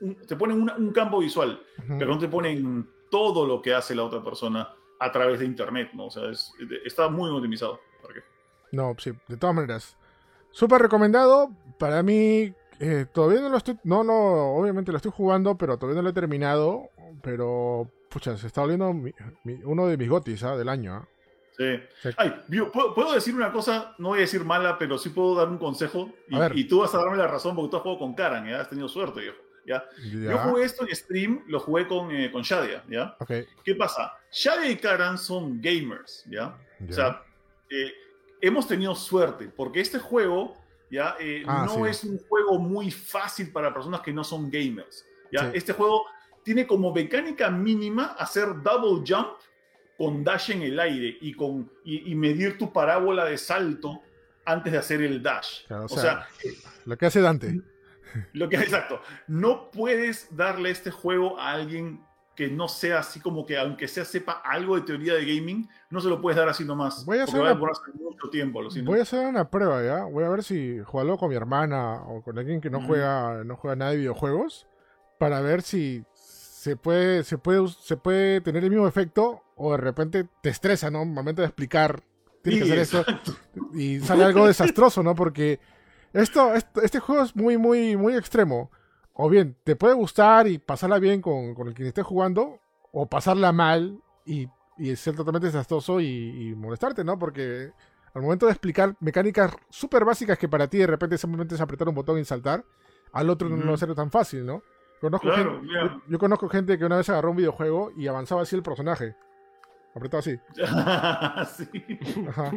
[0.00, 1.60] un, te ponen una- un campo visual,
[1.98, 5.90] pero no te ponen todo lo que hace la otra persona a través de internet,
[5.94, 6.06] ¿no?
[6.06, 6.52] O sea, es-
[6.84, 7.80] está muy optimizado.
[8.02, 8.20] ¿Para qué?
[8.72, 9.96] No, sí, de todas maneras.
[10.50, 11.50] Súper recomendado.
[11.78, 13.78] Para mí, eh, todavía no lo estoy.
[13.84, 16.88] No, no, obviamente lo estoy jugando, pero todavía no lo he terminado.
[17.22, 19.14] Pero, pucha, se está volviendo mi-
[19.44, 20.56] mi- uno de mis gotis ¿ah?
[20.56, 20.94] del año.
[20.94, 21.08] ¿ah?
[21.56, 21.80] Sí.
[22.02, 22.08] Sí.
[22.16, 22.34] Ay,
[22.72, 25.58] ¿puedo, puedo decir una cosa, no voy a decir mala, pero sí puedo dar un
[25.58, 26.10] consejo.
[26.54, 28.60] Y, tú vas a darme la razón porque tú has jugado con Karan, ¿ya?
[28.60, 29.36] Has tenido suerte, viejo.
[29.66, 29.84] ¿ya?
[30.10, 30.30] Ya.
[30.32, 33.14] Yo jugué esto en stream, lo jugué con, eh, con Shadia, ¿ya?
[33.20, 33.30] Ok,
[33.62, 34.12] ¿Qué pasa?
[34.32, 36.56] Shadia y Karan son gamers, ¿ya?
[36.80, 36.88] ya.
[36.88, 37.22] O sea,
[37.68, 37.92] eh,
[38.40, 40.56] hemos tenido suerte, porque este juego,
[40.90, 41.14] ¿ya?
[41.20, 41.90] Eh, Ah, no sí.
[41.90, 45.50] es un juego muy fácil para personas que no son gamers, ¿ya?
[45.50, 45.58] Sí.
[45.58, 46.06] Este juego
[46.44, 49.28] tiene como mecánica mínima hacer double jump
[49.98, 54.00] con dash en el aire y, con, y, y medir tu parábola de salto
[54.46, 55.66] antes de hacer el dash.
[55.66, 57.60] Claro, o o sea, sea, Lo que hace Dante.
[58.32, 62.02] lo que exacto, no puedes darle este juego a alguien
[62.34, 66.00] que no sea así como que, aunque sea sepa algo de teoría de gaming, no
[66.00, 67.04] se lo puedes dar así nomás.
[67.04, 68.62] Voy a hacer una- mucho tiempo.
[68.84, 70.04] Voy a hacer una prueba, ¿ya?
[70.04, 73.56] Voy a ver si jugarlo con mi hermana o con alguien que no juega no
[73.56, 74.66] juega nada de videojuegos
[75.18, 76.02] para ver si
[76.60, 80.90] se puede se puede se puede tener el mismo efecto o de repente te estresa,
[80.90, 81.00] ¿no?
[81.02, 82.02] Un momento de explicar
[82.42, 83.32] tienes que hacer esto exacto.
[83.72, 85.14] y sale algo desastroso, ¿no?
[85.14, 85.58] Porque
[86.12, 88.70] esto, esto- este juego es muy muy muy extremo.
[89.14, 92.60] O bien te puede gustar y pasarla bien con, con el que esté jugando
[92.92, 94.46] o pasarla mal y,
[94.76, 96.06] y ser totalmente desastroso y,
[96.50, 97.18] y molestarte, ¿no?
[97.18, 97.72] Porque
[98.12, 101.88] al momento de explicar mecánicas súper básicas que para ti de repente simplemente es apretar
[101.88, 102.66] un botón y saltar,
[103.12, 104.62] al otro no lo va a ser tan fácil, ¿no?
[105.00, 108.42] Conozco Claro, gente- yo, yo conozco gente que una vez agarró un videojuego y avanzaba
[108.42, 109.14] así el personaje.
[109.94, 110.38] Apretaba así.
[111.72, 111.98] Sí.
[112.28, 112.52] Ajá.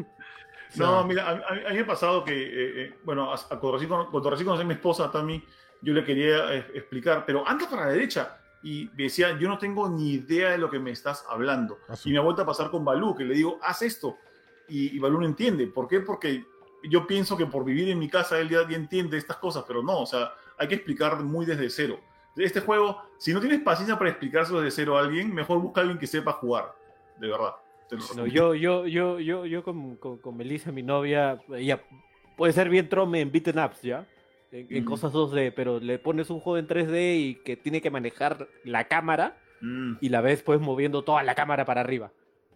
[0.76, 1.36] No, mira, a, a-
[1.68, 4.46] a mí me ha pasado que, eh, eh, bueno, a- a- cuando recién, cuando recién
[4.48, 5.44] conocí a mi esposa, Tami,
[5.82, 8.40] yo le quería eh, explicar, pero anda para la derecha.
[8.64, 11.80] Y me decía, yo no tengo ni idea de lo que me estás hablando.
[11.88, 14.18] a su- Y me ha vuelto a pasar con Balú, que le digo, haz esto.
[14.68, 15.68] Y, y Balú no entiende.
[15.68, 16.00] ¿Por qué?
[16.00, 16.46] Porque
[16.90, 19.84] yo pienso que por vivir en mi casa él ya, ya entiende estas cosas, pero
[19.84, 22.00] no, o sea, hay que explicar muy desde cero.
[22.36, 25.84] Este juego, si no tienes paciencia para explicárselo desde cero a alguien, mejor busca a
[25.84, 26.74] alguien que sepa jugar,
[27.18, 27.54] de verdad.
[28.16, 31.80] No, yo, yo, yo, yo, yo con, con, con Melissa, mi novia, ella
[32.36, 34.08] puede ser bien trome en beaten ups, ¿ya?
[34.52, 34.92] En, en Ujú.
[34.92, 38.88] cosas 2D, pero le pones un juego en 3D y que tiene que manejar la
[38.88, 39.98] cámara Mm.
[40.02, 42.12] y la ves pues moviendo toda la cámara para arriba.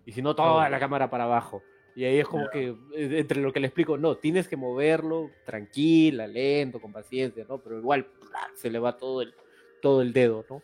[0.05, 0.69] Y si no, toda Oh.
[0.69, 1.63] la cámara para abajo.
[1.95, 2.49] Y ahí es como Ya.
[2.51, 7.45] que, eh, entre lo que le explico, no, tienes que moverlo tranquila, lento, con paciencia,
[7.47, 7.59] ¿no?
[7.59, 8.07] Pero igual
[8.55, 9.33] se le va todo el,
[9.81, 10.61] todo el dedo, ¿no?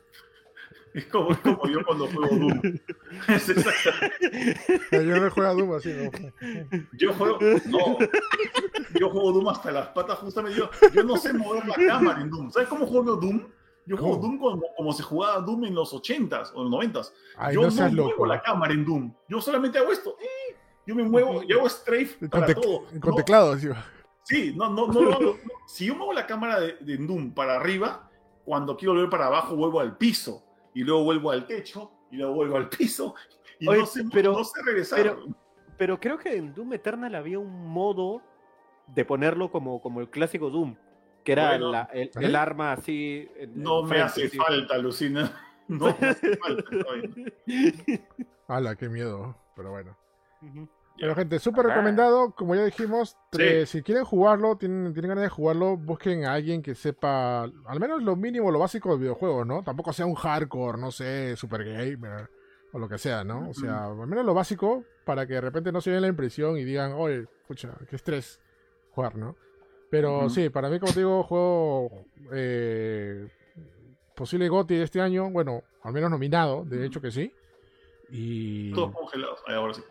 [0.93, 2.61] Es como, es como yo cuando juego Doom.
[3.27, 6.11] Es exactamente- Yo no juego a Doom así, ¿no?
[6.93, 7.39] Yo juego.
[7.65, 7.97] No.
[8.99, 10.59] Yo juego Doom hasta las patas, justamente.
[10.59, 12.51] Yo, yo no sé mover la cámara en Doom.
[12.51, 13.47] ¿Sabes cómo juego Doom?
[13.85, 14.27] Yo juego ¿Cómo?
[14.27, 17.11] Doom como, como se jugaba Doom en los 80s o en los 90s.
[17.37, 18.25] Ay, yo no no, muevo loco.
[18.27, 19.13] la cámara en Doom.
[19.27, 20.15] Yo solamente hago esto.
[20.21, 20.55] ¡eh!
[20.85, 22.85] Yo me muevo, yo hago strafe Con, para todo.
[23.01, 23.67] con No, teclado, así.
[24.25, 25.37] Sí, no, no, no hago.
[25.67, 28.09] Si yo muevo la cámara de, de Doom para arriba,
[28.45, 30.43] cuando quiero volver para abajo, vuelvo al piso.
[30.73, 31.91] Y luego vuelvo al techo.
[32.11, 33.15] Y luego vuelvo al piso.
[33.59, 34.99] Y Oye, no, sé, pero- no sé regresar.
[34.99, 35.25] pero-
[35.77, 38.21] Pero creo que en Doom Eternal había un modo
[38.87, 40.75] de ponerlo como, como el clásico Doom,
[41.23, 41.71] que era Bueno.
[41.71, 42.11] la- el, ¿Eh?
[42.21, 43.27] el arma así.
[43.37, 44.37] en- no en me frente, hace sí.
[44.37, 45.39] falta, Lucina.
[45.69, 46.63] No me hace falta.
[46.91, 47.33] oye.
[48.47, 49.35] Ala, qué miedo.
[49.55, 49.97] Pero bueno.
[50.41, 50.67] Ujú.
[50.95, 53.37] Pero gente, súper recomendado, como ya dijimos, Sí.
[53.39, 57.79] tre- si quieren jugarlo, tienen, tienen ganas de jugarlo, busquen a alguien que sepa al
[57.79, 59.63] menos lo mínimo, lo básico del videojuego, ¿no?
[59.63, 62.29] Tampoco sea un hardcore, no sé, super gamer
[62.71, 63.49] o lo que sea, ¿no?
[63.49, 66.57] O sea, al menos lo básico para que de repente no se den la impresión
[66.57, 68.39] y digan, oye, pucha, qué estrés
[68.91, 69.35] jugar, ¿no?
[69.89, 73.27] Pero sí, para mí, como te digo, juego eh,
[74.15, 77.31] posible GOTY de este año, bueno, al menos nominado, de hecho que sí.
[78.09, 78.71] Y...
[78.73, 79.39] Todos congelados.
[79.47, 79.83] Ay, ahora sí.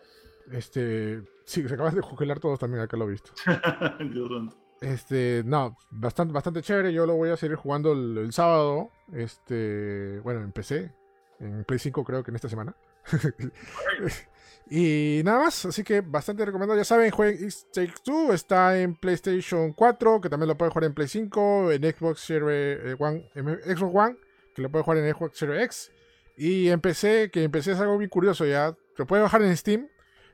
[0.50, 3.32] Este, sí, se acaban de congelar todos también, acá lo he visto.
[4.80, 6.92] Este, no, bastante, bastante chévere.
[6.92, 8.90] Yo lo voy a seguir jugando el, el sábado.
[9.12, 10.92] Este, bueno, empecé
[11.42, 12.74] en Play 5 creo que en esta semana.
[14.70, 16.78] y nada más, así que bastante recomendado.
[16.78, 20.84] Ya saben, jueguen It Takes Two, está en PlayStation 4, que también lo pueden jugar
[20.84, 24.16] en Play 5, en Xbox Series eh, One, en Xbox One,
[24.54, 25.92] que lo pueden jugar en Xbox Series X.
[26.36, 28.76] Y en PC, que en PC es algo muy curioso ya.
[28.96, 29.88] Lo puedes bajar en Steam,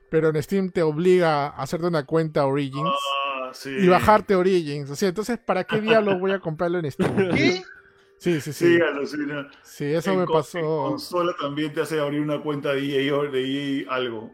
[0.09, 2.89] pero en Steam te obliga a hacerte una cuenta Origins
[3.35, 3.69] Ah, sí.
[3.69, 4.89] y bajarte Origins.
[4.89, 7.15] O sea, entonces, ¿para qué diablos voy a comprarlo en Steam?
[7.35, 7.63] ¿Qué?
[8.17, 8.75] Sí, sí, sí.
[8.75, 9.49] Sí, alucina.
[9.63, 10.59] Sí, eso En me con- En pasó.
[10.89, 14.33] consola también te hace abrir una cuenta de EA, o de EA algo.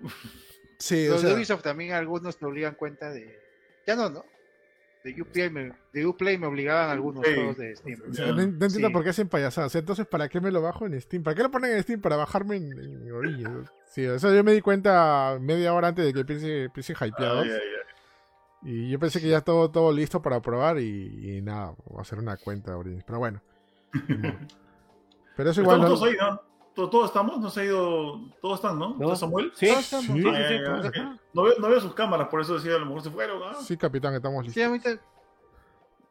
[0.80, 3.40] Sí, o Los de sea, Ubisoft también algunos te obligan cuenta de.
[3.86, 4.26] Ya no, ¿no?
[5.06, 7.34] De Uplay me, de Uplay me obligaban algunos Sí.
[7.36, 8.02] juegos de Steam.
[8.10, 8.32] o sea, Ya.
[8.32, 8.90] no, no entiendo Sí.
[8.94, 9.76] por qué hacen payasadas.
[9.76, 11.22] Entonces, ¿para qué me lo bajo en Steam?
[11.22, 12.02] ¿Para qué lo ponen en Steam?
[12.02, 13.66] Para bajarme en, en.
[13.86, 17.44] Sí, eso yo me di cuenta media hora antes de que empiece, empiece hypeados.
[17.44, 17.56] Ay, ay,
[18.64, 18.68] ay.
[18.68, 22.02] Y yo pensé que ya todo, todo listo para probar y, y nada, voy a
[22.02, 22.76] hacer una cuenta.
[23.06, 23.42] Pero bueno.
[25.38, 26.06] Pero eso igual Estamos no...
[26.08, 26.42] todos ahí, ¿no?
[26.76, 27.40] ¿Todos, todos estamos?
[27.40, 28.20] ¿No se ha ido?
[28.42, 28.96] ¿Todos están, no?
[28.98, 29.06] ¿No?
[29.06, 29.52] ¿Está Samuel?
[29.56, 29.68] Sí.
[29.68, 29.84] Sí.
[29.84, 31.18] sí, sí, Ah.
[31.34, 33.42] No veo, no veo sus cámaras, por eso decía, a lo mejor se fueron.
[33.44, 33.56] ¿ah?
[33.62, 34.54] Sí, capitán, estamos listos.
[34.56, 35.00] Sí, a mí te-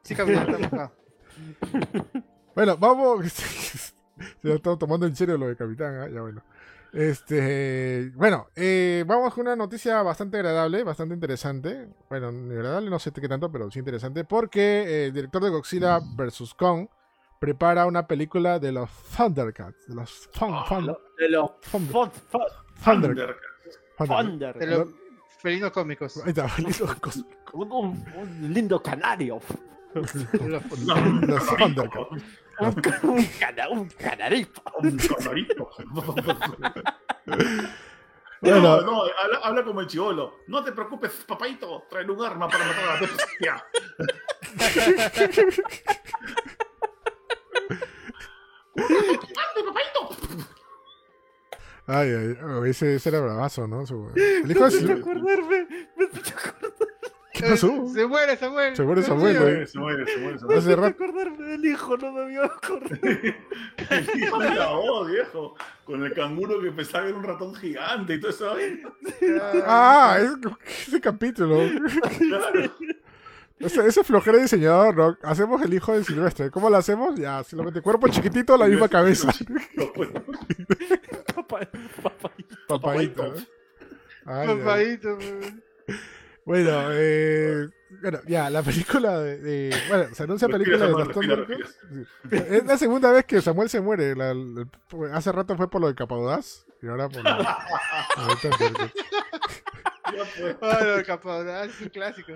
[0.03, 0.93] Sí, capitán, estamos acá.
[2.55, 3.33] Bueno, vamos.
[3.33, 3.93] Se
[4.49, 6.09] lo estamos tomando en serio lo de Capitán, ¿ah?
[6.09, 6.41] ya bueno.
[6.93, 11.89] Este, bueno, eh, vamos con una noticia bastante agradable, bastante interesante.
[12.09, 15.99] Bueno, agradable, no sé qué tanto, pero sí interesante, porque eh, el director de Godzilla
[16.01, 16.55] vs.
[16.55, 16.87] Kong
[17.39, 22.11] prepara una película de los Thundercats, de los Thun- Ah, Lo- De los Thunder- fon-
[22.31, 22.47] fon-
[22.85, 23.37] Thunder-
[23.97, 24.55] Thunder- Thunder.
[24.59, 24.89] De los
[25.41, 26.17] felinos cómicos.
[26.25, 29.41] Ahí está, los, cos- Un, un- un lindo canario.
[29.95, 30.63] Los- los
[31.47, 32.25] Thundercats.
[32.61, 34.63] Un, ca- un, cana- un canarito.
[34.79, 35.71] Un canarito.
[38.41, 38.61] Bueno.
[38.61, 40.41] No, no, habla, habla como el chivolo.
[40.49, 43.65] No te preocupes, papaito, traen un arma para matar a la bestia.
[51.87, 53.87] Ay, ay, oh, ese, ese era bravazo, ¿no?
[53.87, 55.67] Su- el hijo de Me acordarme.
[55.97, 56.35] Me hace
[57.35, 57.89] ¿Qué pasó?
[57.93, 58.77] Se muere Samuel.
[58.77, 59.67] Se muere Samuel, güey.
[59.67, 60.61] Se muere, se muere, se muere.
[60.61, 60.87] Hace rato.
[60.87, 62.97] acordarme del hijo, no me había acordado.
[64.15, 65.57] Hijo de la voz, viejo.
[65.85, 68.57] Con el canguro que pensaba que era un ratón gigante y todo eso.
[69.67, 71.59] Ah, es, ese capítulo.
[72.19, 72.71] Claro.
[73.61, 75.17] Ese, ese flojera diseñador, ¿no?
[75.23, 76.51] Hacemos el hijo de Silvestre.
[76.51, 77.15] ¿Cómo lo hacemos?
[77.19, 79.33] Ya, simplemente cuerpo chiquitito, la misma cabeza.
[82.69, 83.35] Papadito.
[84.29, 85.19] Papadito.
[86.45, 87.69] Bueno, eh,
[88.03, 91.79] bueno, ya, la película de, de- Bueno, se anuncia Respira, película de Samuel, Thundercats.
[92.29, 92.37] Sí.
[92.55, 94.15] Es la segunda vez que Samuel se muere.
[94.15, 94.35] La-
[95.13, 98.91] hace rato fue por lo de Capaudaz y ahora por lo lo de
[100.97, 102.33] De Capaudal, es un clásico.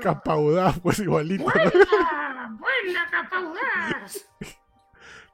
[0.00, 1.44] Capaudaz, pues igualito.
[1.44, 4.26] ¡Vuela, capaudaz!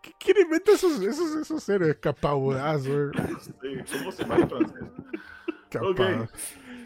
[0.02, 1.96] ¿Qué- ¿Quién inventa esos, esos, esos héroes?
[1.96, 3.08] Capaudaz, güey.
[3.40, 4.84] Sí, ¿Cómo se llama en francés?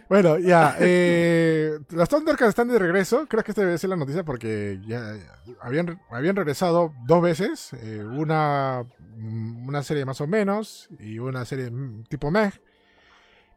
[0.08, 0.76] Bueno, ya.
[0.78, 3.26] Eh, los Thundercats están de regreso.
[3.28, 7.72] Creo que esta debe ser la noticia porque ya, ya habían, habían regresado dos veces.
[7.74, 8.84] eh, una,
[9.16, 12.52] una serie más o menos y una serie mm, tipo meh.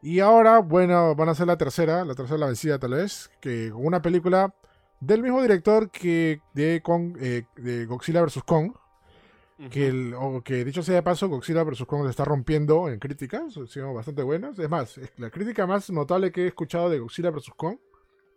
[0.02, 3.70] Y ahora, bueno, van a ser la tercera, la tercera la vencida tal vez, que
[3.70, 4.54] con una película
[5.00, 8.42] del mismo director que de, Kong, eh, de Godzilla vs.
[8.44, 8.72] Kong,
[9.70, 11.84] que, el- o que dicho sea de paso, Godzilla vs.
[11.84, 14.56] Kong se está rompiendo en críticas, sido bastante buenas.
[14.58, 17.50] Es más, es- la crítica más notable que he escuchado de Godzilla vs.
[17.56, 17.76] Kong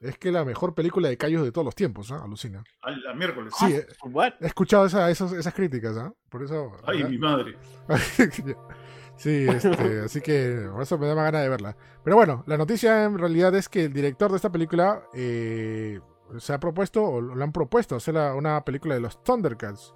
[0.02, 2.24] es que la mejor película de callos de todos los tiempos, ¿ah?
[2.24, 2.64] alucina.
[2.82, 3.54] Al la miércoles.
[3.60, 4.34] Sí, eh, What?
[4.42, 6.12] he escuchado esa- esos- esas críticas, ¿ah?
[6.28, 6.72] Por eso...
[6.88, 7.56] Ay, mi madre.
[9.22, 11.76] sí, este, así que por eso me da más ganas de verla.
[12.04, 16.00] Pero bueno, la noticia en realidad es que el director de esta película eh,
[16.38, 19.94] se ha propuesto, o lo han propuesto, hacer una película de los Thundercats.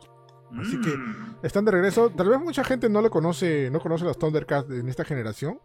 [0.60, 1.38] Así que- Mm.
[1.44, 2.12] Están de regreso.
[2.12, 5.60] Tal vez mucha gente no lo conoce, no conoce los Thundercats en esta generación.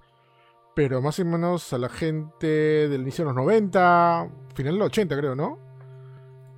[0.74, 4.87] Pero más o menos a la gente del inicio de los 90, final de los
[4.87, 5.59] 80 creo, ¿no?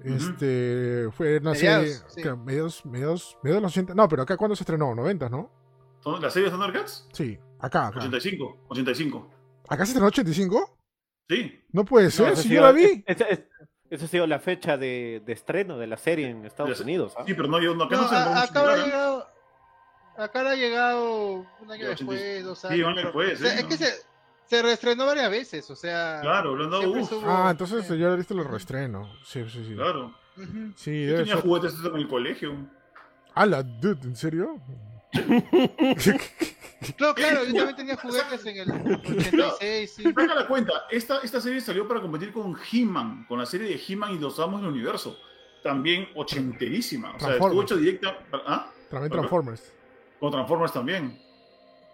[0.04, 2.22] Este fue una Mediados, serie sí.
[2.22, 3.94] claro, mediados, mediados, mediados de los 80.
[3.94, 5.50] No, pero acá cuando se estrenó, 90, ¿no?
[6.02, 7.08] ¿Son- ¿La serie de Thundercats?
[7.12, 7.98] Sí, acá, acá.
[8.00, 8.64] 85.
[8.68, 9.30] 85.
[9.68, 10.78] ¿Acá se estrenó 85?
[11.28, 11.60] Sí.
[11.72, 13.04] No puede No, ser, esa ha si sido- yo la vi.
[13.06, 13.42] Esa, es-
[13.90, 17.14] esa ha sido la fecha de, de estreno de la serie en Estados Unidos.
[17.16, 17.24] ¿ah?
[17.26, 18.84] Sí, pero no, yo, no, acá No, no, se a- demoró acá mucho habrá en
[18.84, 18.90] llegar, ¿eh?
[18.96, 19.28] llegado.
[20.18, 22.46] Acá habrá llegado un año después, 80.
[22.48, 22.78] dos Sí, años.
[22.80, 23.68] un año pero- después, o sea, sí, es ¿no?
[23.70, 23.92] que se,
[24.46, 26.18] se reestrenó varias veces, o sea.
[26.20, 27.96] Claro, lo han dado, siempre uf, estuvo- Ah, entonces sí.
[27.98, 29.10] yo he visto los reestreno.
[29.24, 29.74] Sí, sí, sí.
[29.74, 30.14] Claro.
[30.36, 30.72] Ujú.
[30.76, 31.42] Sí, Yo tenía ser.
[31.44, 32.56] juguetes en el colegio.
[33.34, 34.02] ¡Hala, dude!
[34.04, 34.60] ¿En serio?
[36.96, 40.02] Claro, claro, yo también tenía juguetes en el 86, sí.
[40.02, 43.80] Saca la cuenta, esta, esta serie salió para competir con He-Man, con la serie de
[43.86, 45.18] He-Man y los Amos del Universo.
[45.62, 47.14] También ochenterísima.
[47.14, 48.18] O sea, estuvo hecho directa.
[48.32, 48.68] ¿Ah?
[48.90, 49.12] También.
[49.12, 49.72] Transformers.
[50.18, 51.22] Con Transformers también.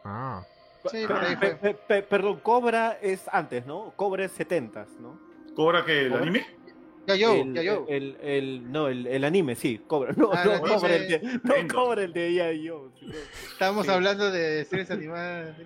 [0.04, 0.42] Ah.
[0.90, 1.04] Sí,
[1.38, 3.92] Pe- pe- pe- perdón, Cobra es antes, ¿no?
[3.94, 5.20] Cobra es 70, ¿no?
[5.54, 6.22] ¿Cobra que el ¿Cobra?
[6.22, 6.46] anime?
[7.08, 7.86] Ya yo, el, ya yo.
[7.88, 10.12] El, el- no, el, el anime, sí, Cobra.
[10.16, 11.74] No, Ah, no, el Cobra el de, no Venga.
[11.74, 12.90] Cobra el de ella y yo.
[13.52, 13.92] Estamos sí.
[13.92, 15.56] hablando de series animadas.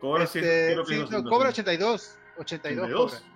[0.00, 2.18] Cobra sí, Este, creo que sí, es no, los- Cobra 82.
[2.38, 3.12] 82 82.
[3.12, 3.30] Cobra.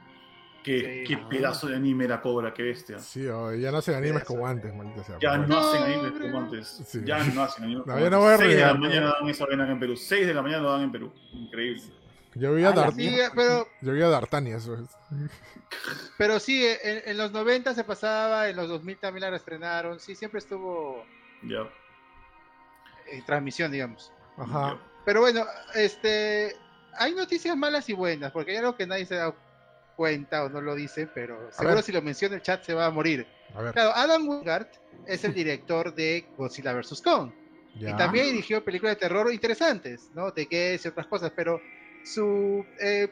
[0.64, 1.14] ¿Qué, Sí.
[1.14, 2.98] qué pedazo de anime era Cobra, qué bestia.
[2.98, 5.16] Sí, oh, ya no hacen animes como antes, maldita sea.
[5.20, 6.82] Ya no hacen animes como antes.
[6.86, 7.00] Sí.
[7.04, 8.18] Ya no hacen animes No, como ya no antes.
[8.18, 9.96] voy a 6 de la mañana dan esa en Perú.
[9.96, 11.12] 6 de la mañana lo dan en Perú.
[11.32, 11.82] Increíble.
[12.38, 14.80] Yo vi a la Dar- Sí, pero, yo vi a D'Artagnan, eso es.
[16.16, 19.98] pero sí, en, en los 90 se pasaba, en los 2000 también la reestrenaron.
[20.00, 21.04] Sí, siempre estuvo
[21.42, 21.68] Ya.
[23.10, 24.12] en transmisión, digamos.
[24.36, 24.78] Ajá.
[25.04, 25.44] Pero bueno,
[25.74, 26.54] este,
[26.94, 29.34] hay noticias malas y buenas, porque hay algo que nadie se da
[29.96, 31.84] cuenta o no lo dice, pero seguro ver.
[31.84, 33.26] si lo menciona el chat se va a morir.
[33.54, 33.72] A ver.
[33.72, 34.68] Claro, Adam Wingard
[35.06, 37.00] es el director de Godzilla vs.
[37.02, 37.32] Kong.
[37.76, 37.90] Ya.
[37.90, 40.30] Y también dirigió películas de terror interesantes, ¿no?
[40.30, 41.60] De Guess y otras cosas, pero
[42.12, 43.08] su eh,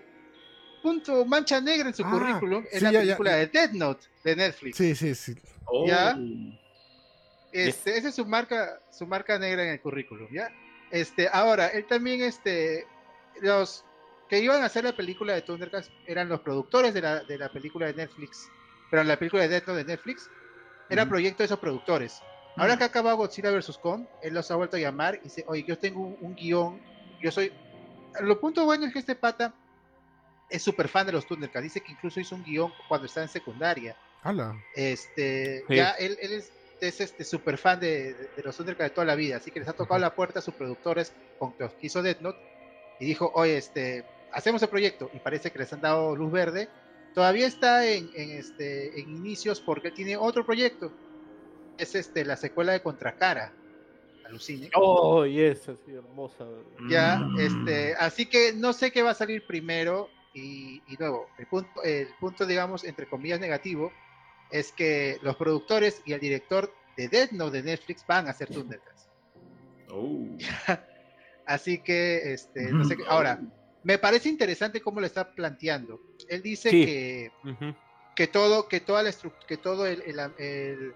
[0.83, 3.37] punto mancha negra en su Ah, currículum es sí, la ya, película ya.
[3.37, 4.77] de Death Note de Netflix.
[4.77, 5.35] Sí, sí, sí.
[5.67, 5.87] Oh.
[5.87, 6.17] Ya.
[7.53, 10.51] Este, esa es su marca, su marca negra en el currículum, ¿ya?
[10.91, 12.87] Este, ahora, él también, este,
[13.41, 13.85] los
[14.29, 17.51] que iban a hacer la película de Thundercats eran los productores de la, de la
[17.51, 18.49] película de Netflix,
[18.91, 20.31] pero la película de Death Note de Netflix
[20.91, 22.21] era proyecto de esos productores.
[22.57, 23.79] Ahora que acaba Godzilla vs.
[23.79, 26.81] Kong, él los ha vuelto a llamar y dice, oye, yo tengo un, un guion,
[27.21, 27.53] yo soy...
[28.21, 29.55] Lo punto bueno es que este pata
[30.49, 33.31] es súper fan de los Thundercats, dice que incluso hizo un guion cuando estaba en
[33.31, 33.97] secundaria.
[34.23, 34.55] Hala.
[34.75, 35.77] Este, Sí.
[35.77, 39.05] ya él, él es, es este super fan de, de- de los Thundercats de toda
[39.07, 41.87] la vida, así que les ha tocado la puerta a sus productores con los que
[41.87, 42.39] hizo Death Note
[43.01, 46.69] y dijo, oye, este, hacemos el proyecto y parece que les han dado luz verde.
[47.15, 50.93] Todavía está en, en, este, en inicios porque tiene otro proyecto,
[51.79, 53.53] es este, la secuela de Contracara,
[54.27, 54.71] alucine.
[54.75, 56.45] Oh, yes, así hermosa.
[56.91, 57.39] Ya, Mm.
[57.41, 61.83] este, así que no sé qué va a salir primero y, y luego, el punto,
[61.83, 63.93] el punto, digamos, entre comillas negativo,
[64.51, 68.49] es que los productores y el director de Death Note de Netflix van a hacer
[68.49, 69.09] Thundercats.
[69.91, 70.27] Oh.
[71.47, 73.41] Así que, este, no sé qué- ahora,
[73.85, 76.01] me parece interesante cómo lo está planteando.
[76.29, 76.85] Él dice Sí.
[76.85, 77.31] que,
[78.17, 79.13] que todo, que toda la
[79.47, 80.95] que todo el, el- el-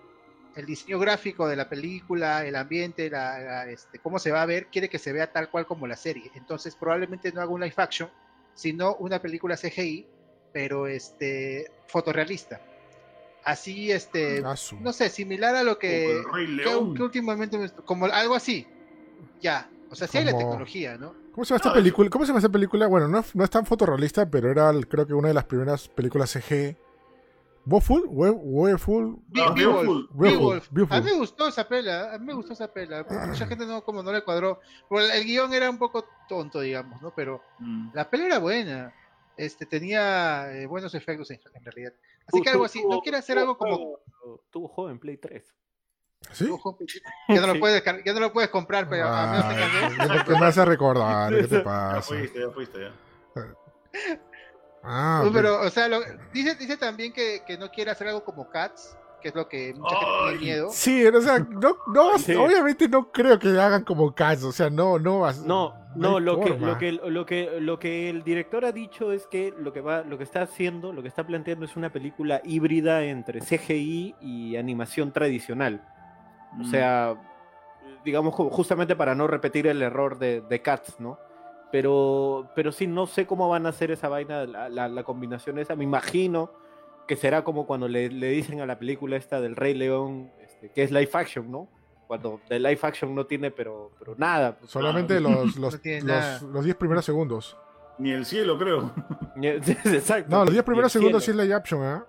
[0.57, 4.47] el diseño gráfico de la película, el ambiente, la, la, este, cómo se va a
[4.47, 6.31] ver, quiere que se vea tal cual como la serie.
[6.35, 8.11] Entonces probablemente no haga un live action,
[8.55, 10.07] sino una película CGI,
[10.53, 12.61] pero este fotorrealista.
[13.45, 16.23] Así, este, Ah, no sé, similar a lo que,
[16.65, 16.65] que-
[16.97, 18.67] que últimamente, me- como algo así.
[19.41, 21.15] Ya, o sea, sí hay la tecnología, ¿no?
[21.33, 22.11] ¿Cómo se llama esta película?
[22.11, 22.87] ¿Cómo se llama esta película?
[22.89, 25.89] Bueno, no, es- no es tan fotorrealista, pero era creo que una de las primeras
[25.89, 26.77] películas CG.
[27.71, 29.19] ¿Weful?
[29.29, 30.97] Be- Ah.
[30.97, 33.07] A mí me gustó esa pela, a mí me gustó esa pela.
[33.07, 34.61] porque Mucha gente no, como no le cuadró.
[34.89, 37.13] Porque el, guion era un poco tonto, digamos, ¿no?
[37.15, 37.91] Pero Mm.
[37.95, 38.93] la pela era buena.
[39.37, 41.93] Este, tenía eh, buenos efectos en, en realidad.
[42.27, 42.83] Así que algo así.
[42.83, 43.99] No tu- quiere hacer algo como.
[44.51, 45.43] Tuvo juego en Play 3.
[46.33, 46.47] ¿Sí?
[47.29, 47.59] Ya no, lo Sí.
[47.61, 50.25] puedes, ya no lo puedes comprar, pero a menos.
[50.25, 51.35] ¿qué- ¿Qué me hace recordar?
[51.35, 52.03] ¿Qué te Ya pasa?
[52.03, 52.93] fuiste, ya fuiste, ya.
[54.83, 56.01] Ah, No, pero, o sea, lo-
[56.33, 59.75] dice, dice también que, que no quiere hacer algo como Cats, que es lo que
[59.75, 60.69] mucha gente tiene miedo.
[60.73, 62.35] Sí, o sea, no, no, Sí.
[62.35, 66.41] obviamente no creo que hagan como caso, o sea, no, no No, no no, lo
[66.41, 69.83] que, lo que lo que lo que el director ha dicho es que lo que
[69.83, 74.15] va lo que está haciendo, lo que está planteando es una película híbrida entre CGI
[74.23, 75.87] y animación tradicional.
[76.59, 76.71] O Mm.
[76.71, 77.15] sea,
[78.05, 81.19] digamos como justamente para no repetir el error de, de Cats, ¿no?
[81.73, 85.59] Pero, pero sí, no sé cómo van a hacer esa vaina, la, la- la combinación
[85.59, 85.77] esa.
[85.77, 86.53] Me imagino
[87.07, 90.71] que será como cuando le, le dicen a la película esta del Rey León, este,
[90.73, 91.69] que es live action, ¿no?
[92.09, 94.57] Cuando de live action no tiene, pero, pero nada.
[94.59, 94.71] pues.
[94.71, 96.41] Solamente los, los, No tiene los, nada.
[96.53, 97.57] los 10 primeros segundos.
[97.99, 98.91] Ni el cielo, creo.
[99.41, 100.29] Exacto.
[100.31, 101.43] No, los 10 Y el primeros segundos sí cielo.
[101.45, 102.03] es la option, ¿eh?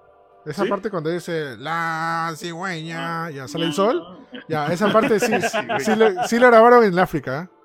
[0.44, 0.70] Esa ¿Sí?
[0.70, 4.26] parte cuando dice la cigüeña, ya sale el sol.
[4.50, 7.44] Ya, esa parte sí, sí, sí, lo, sí lo grabaron en África.
[7.44, 7.61] ¿eh?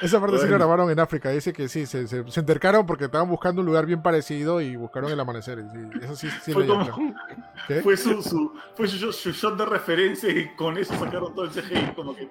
[0.00, 0.56] Esa parte sí lo Bueno.
[0.58, 1.30] grabaron en África.
[1.30, 4.76] Dice que sí, se, se, se intercaron porque estaban buscando un lugar bien parecido y
[4.76, 5.58] buscaron el amanecer.
[5.58, 7.14] y sí, eso sí, sí Fue lo como-.
[7.82, 11.50] Fue su, su, fue su, su shot de referencia y con eso sacaron todo el
[11.50, 11.94] CGI.
[11.94, 12.28] Como que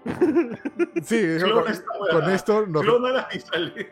[1.03, 3.91] Sí, dijo, con, esta con esto nos, Clónala y sale.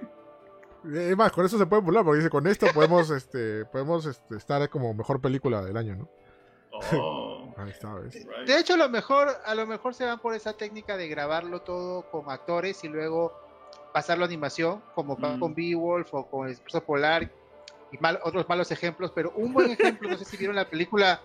[0.93, 4.35] Es más, con eso se puede burlar, porque dice, con esto podemos, este, podemos este,
[4.35, 6.09] estar como mejor película del año, ¿no?
[6.71, 8.13] Oh, Ahí está, ¿ves?
[8.15, 8.47] right.
[8.47, 11.61] De hecho, a lo mejor, a lo mejor se van por esa técnica de grabarlo
[11.61, 13.33] todo con actores y luego
[13.93, 15.39] pasarlo a animación, como Mm.
[15.39, 17.29] con Beowulf o con Expreso Polar
[17.91, 21.21] y mal- otros malos ejemplos, pero un buen ejemplo, no sé si vieron la película,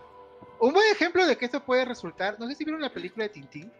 [0.60, 3.30] un buen ejemplo de que esto puede resultar, no sé si vieron la película de
[3.30, 3.72] Tintín.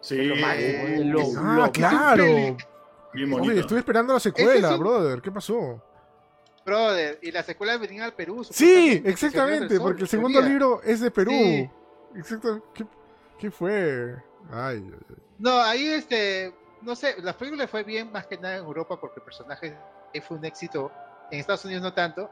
[0.00, 0.16] Sí.
[0.22, 2.24] Lo Eh, lo- Ah, lo- claro.
[3.12, 5.22] Bien Oye, estuve esperando la secuela, Ese es un- brother.
[5.22, 5.82] ¿Qué pasó?
[6.64, 8.42] Brother, y la secuela venía al Perú.
[8.44, 11.30] Sí, exactamente, porque el segundo libro es de Perú.
[11.30, 11.70] Sí.
[12.16, 12.64] Exacto.
[12.72, 12.86] ¿Qué,
[13.38, 14.14] qué fue?
[14.50, 14.90] Ay.
[15.38, 19.20] No, ahí este, no sé, la película fue bien más que nada en Europa porque
[19.20, 19.76] el personaje
[20.26, 20.90] fue un éxito.
[21.30, 22.30] En Estados Unidos no tanto,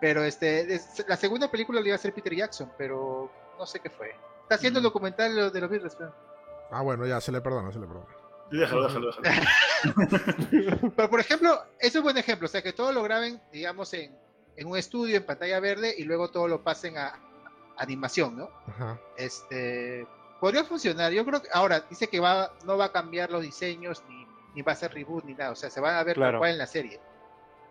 [0.00, 3.80] pero este, es- la segunda película le iba a ser Peter Jackson, pero no sé
[3.80, 4.10] qué fue.
[4.42, 4.88] Está haciendo el Mm.
[4.88, 5.96] documental de los- Beatles.
[6.70, 8.06] Ah, bueno, ya, se le perdona, se le perdona.
[8.52, 10.92] Déjalo, déjalo, déjalo.
[10.96, 14.14] Pero por ejemplo, eso es buen ejemplo, o sea que todo lo graben, digamos, en,
[14.56, 17.18] en un estudio en pantalla verde y luego todo lo pasen a, a
[17.76, 18.50] animación, ¿no?
[18.68, 18.98] Ajá.
[19.16, 20.06] Este
[20.40, 21.12] podría funcionar.
[21.12, 24.62] Yo creo que ahora dice que va, no va a cambiar los diseños ni, ni
[24.62, 26.44] va a ser reboot ni nada, o sea, se van a ver Claro.
[26.44, 27.00] en la serie.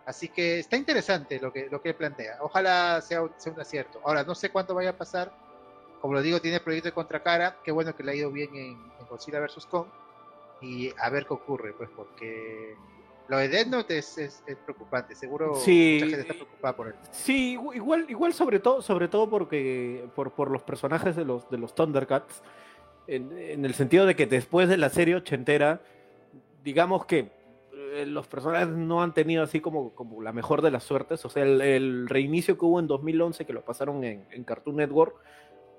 [0.04, 2.38] Así que está interesante lo que lo que él plantea.
[2.40, 4.00] Ojalá sea, un- sea un acierto.
[4.04, 5.32] Ahora no sé cuánto vaya a pasar.
[6.00, 7.58] Como lo digo, tiene proyecto de contracara.
[7.62, 9.86] Qué bueno que le ha ido bien en, en Godzilla vs Kong.
[10.62, 12.74] Y a ver qué ocurre, pues, porque
[13.28, 15.14] lo de Death Note es, es- es preocupante.
[15.14, 15.98] Seguro Sí.
[16.02, 16.94] mucha gente está preocupada por él.
[17.10, 21.48] Sí, igu- igual, igual sobre todo, sobre todo porque por, por los personajes de los
[21.50, 22.42] de los Thundercats,
[23.08, 25.80] en, en el sentido de que después de la serie ochentera,
[26.62, 27.30] digamos que
[27.94, 31.24] eh, los personajes no han tenido así como, como la mejor de las suertes.
[31.24, 34.76] O sea, el, el reinicio que hubo en 2011, que lo pasaron en, en Cartoon
[34.76, 35.16] Network,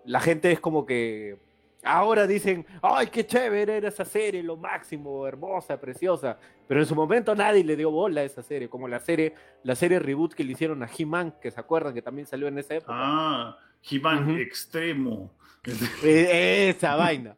[0.06, 1.38] la gente es como que
[1.84, 6.38] ahora dicen, ay, qué chévere era esa serie, lo máximo, hermosa, preciosa.
[6.68, 9.34] Pero en su momento nadie le dio bola a esa serie, como la serie,
[9.64, 12.58] la serie reboot que le hicieron a He-Man, que se acuerdan que también salió en
[12.58, 12.94] esa época.
[12.96, 13.58] Ah,
[13.90, 14.38] He-Man Ujú.
[14.40, 15.32] extremo.
[16.04, 17.38] Eh, Esa vaina.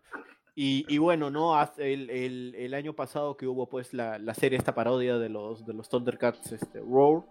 [0.56, 1.54] Y, y bueno, ¿no?
[1.78, 5.66] El, el- el año pasado que hubo pues la, la serie, esta parodia de los,
[5.66, 7.24] de los Thundercats, este, Roar,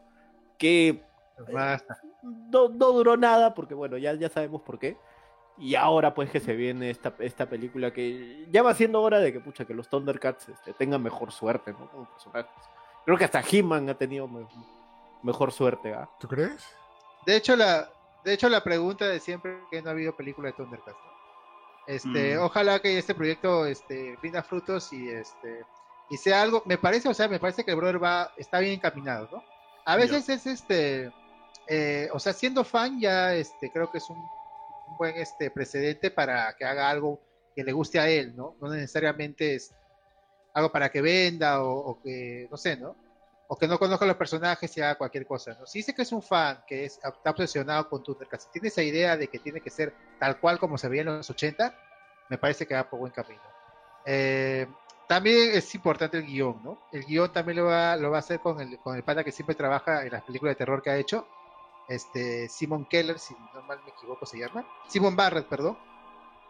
[0.59, 1.03] que
[1.53, 1.85] Más-
[2.23, 4.97] no, no duró nada, porque bueno, ya, ya sabemos por qué.
[5.57, 9.33] Y ahora pues que se viene esta, esta película que ya va siendo hora de
[9.33, 11.89] que, pucha, que los Thundercats este, tengan mejor suerte, ¿no?
[11.91, 12.51] Como personajes.
[13.05, 14.47] Creo que hasta He-Man ha tenido me-
[15.23, 16.09] mejor suerte, ¿ah?
[16.19, 16.67] ¿Tú crees?
[17.25, 17.89] De hecho, la,
[18.25, 20.97] de hecho, la pregunta de siempre que no ha habido película de Thundercats.
[20.99, 21.15] ¿no?
[21.87, 22.43] Este, Mm.
[22.43, 25.65] ojalá que este proyecto este, rinda frutos y este
[26.11, 28.75] y sea algo, me parece, o sea, me parece que el brother va, está bien
[28.75, 29.43] encaminado, ¿no?
[29.87, 31.11] A veces es este,
[31.67, 34.23] eh, o sea, siendo fan ya, este, creo que es un,
[34.89, 37.21] un buen este precedente para que haga algo
[37.55, 38.57] que le guste a él, ¿no?
[38.61, 39.75] No necesariamente es
[40.55, 42.97] algo para que venda o, o que, no sé, ¿no?
[43.47, 45.67] O que no conozca los personajes y haga cualquier cosa, ¿no?
[45.67, 48.83] Si dice que es un fan, que es, está obsesionado con Thundercats, si tiene esa
[48.83, 51.75] idea de que tiene que ser tal cual como se veía en los 80,
[52.31, 53.43] me parece que va por buen camino.
[54.07, 54.67] Eh,
[55.07, 56.79] también es importante el guion, ¿no?
[56.93, 59.33] El guion también lo va, lo va a hacer con el, con el pata que
[59.33, 61.29] siempre trabaja en las películas de terror que ha hecho,
[61.89, 65.79] este Simon Keller, si no mal me equivoco se llama, Simon Barrett, perdón.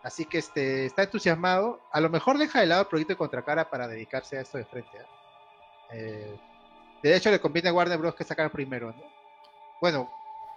[0.02, 1.80] Así que este, está entusiasmado.
[1.90, 4.66] A lo mejor deja de lado el proyecto de Contracara para dedicarse a esto de
[4.66, 4.98] frente.
[4.98, 5.06] ¿eh?
[5.92, 6.40] Eh,
[7.02, 8.14] de hecho, le conviene a Warner Bros.
[8.14, 9.02] que sacar primero, ¿no?
[9.80, 10.10] Bueno,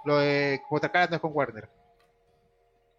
[0.03, 1.69] lo de Contracara no es con Warner.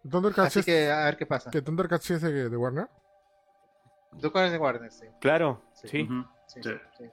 [0.09, 1.51] ¿Thundercats Así es, que a ver qué pasa.
[1.51, 2.87] que Thundercats sí es de, de Warner?
[4.11, 5.05] Contracara es de Warner, sí.
[5.19, 5.87] Claro, Sí.
[5.89, 6.01] sí.
[6.03, 6.25] Ujú.
[6.47, 6.69] Sí, Sí.
[6.97, 7.09] sí,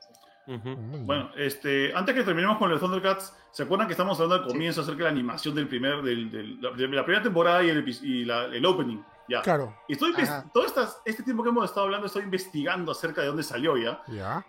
[0.47, 4.81] Bueno, este, antes que terminemos con los Thundercats, ¿se acuerdan que estamos hablando al comienzo
[4.82, 8.44] acerca de la animación del primer, del, de la primera temporada y el, y la-
[8.47, 8.98] el opening?
[9.28, 9.43] Ya.
[9.43, 10.12] Claro, Y estoy
[10.52, 14.01] todo estas- este tiempo que hemos estado hablando, estoy investigando acerca de dónde salió ya.
[14.06, 14.44] ya.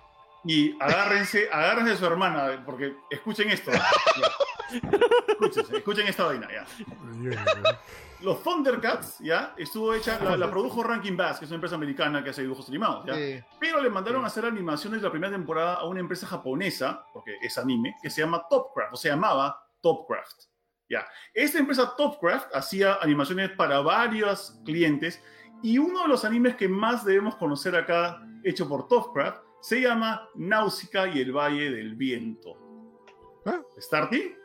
[0.45, 3.71] Y agárrense, agárrense de su hermana, porque escuchen esto.
[5.27, 6.65] Escúchense, escuchen esta vaina, ya.
[8.21, 12.23] Los Thundercats, ya, estuvo hecha, la, la produjo Rankin Bass, que es una empresa americana
[12.23, 13.15] que hace dibujos animados, ya.
[13.15, 13.43] Sí.
[13.59, 17.37] Pero le mandaron a hacer animaciones de la primera temporada a una empresa japonesa, porque
[17.41, 20.45] es anime, que se llama Topcraft, o se llamaba Topcraft.
[20.89, 21.05] Ya.
[21.33, 25.21] Esta empresa Topcraft hacía animaciones para varios clientes
[25.61, 30.29] y uno de los animes que más debemos conocer acá, hecho por Topcraft, se llama
[30.35, 32.57] Náusica y el Valle del Viento.
[33.45, 33.61] ¿Ah?
[33.77, 34.35] ¿Starty?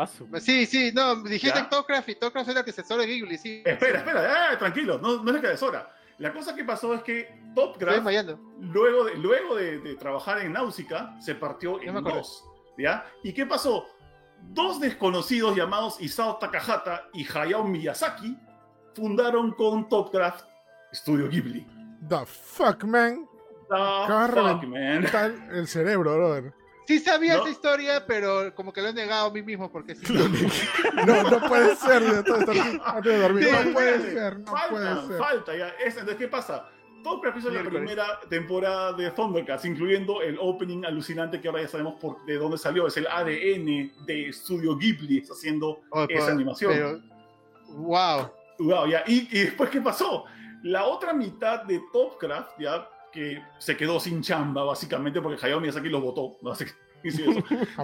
[0.00, 0.06] Ah,
[0.38, 1.68] Sí, sí, no, dijiste ¿Ya?
[1.68, 3.62] Tocraft y Tocraft es el antecesor de Ghibli, sí.
[3.66, 5.92] Espera, espera, ah, tranquilo, no, no es que deshora.
[6.18, 8.06] La cosa que pasó es que Topcraft
[8.60, 12.44] luego de, luego de, de trabajar en Náusica, se partió en dos.
[12.78, 13.04] ¿ya?
[13.24, 13.86] ¿Y qué pasó?
[14.40, 18.38] Dos desconocidos llamados Isao Takahata y Hayao Miyazaki
[18.94, 20.44] fundaron con Topcraft
[20.92, 21.66] Studio Ghibli.
[22.08, 23.26] The fuck, man.
[23.68, 25.06] The fuck, man.
[25.50, 26.54] El cerebro, brother.
[26.88, 27.42] Sí sabía ¿No?
[27.42, 30.10] esa historia, pero como que lo he negado a mí mismo porque sí.
[31.06, 32.02] No, no puede ser.
[32.02, 33.44] antes de dormir.
[33.44, 35.18] Sí, No puede ser, no falta, puede ser.
[35.18, 35.68] falta, ya.
[35.84, 36.66] Es- entonces, ¿qué pasa?
[37.04, 41.94] Topcraft hizo la primera temporada de Thundercats, incluyendo el opening alucinante que ahora ya sabemos
[42.00, 42.86] por, de dónde salió.
[42.86, 46.72] Es el ADN de Studio Ghibli, está haciendo Oh, esa pero- animación.
[46.72, 47.00] Pero,
[47.68, 48.30] wow.
[48.60, 49.04] Wow, ya.
[49.06, 50.24] Y, y después, ¿qué pasó?
[50.62, 55.88] La otra mitad de Topcraft, ya, que se quedó sin chamba, básicamente, porque Hayao Miyazaki
[55.88, 56.36] los votó.
[56.42, 56.54] ¿no?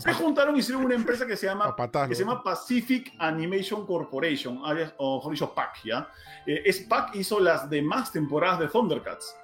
[0.01, 1.75] Se juntaron y hicieron una empresa que se llama
[2.09, 2.33] que se ¿no?
[2.33, 6.09] llama Pacific Animation Corporation, alias- o mejor dicho, PAC, ¿ya?
[6.45, 9.37] Eh, es PAC hizo las demás temporadas de Thundercats,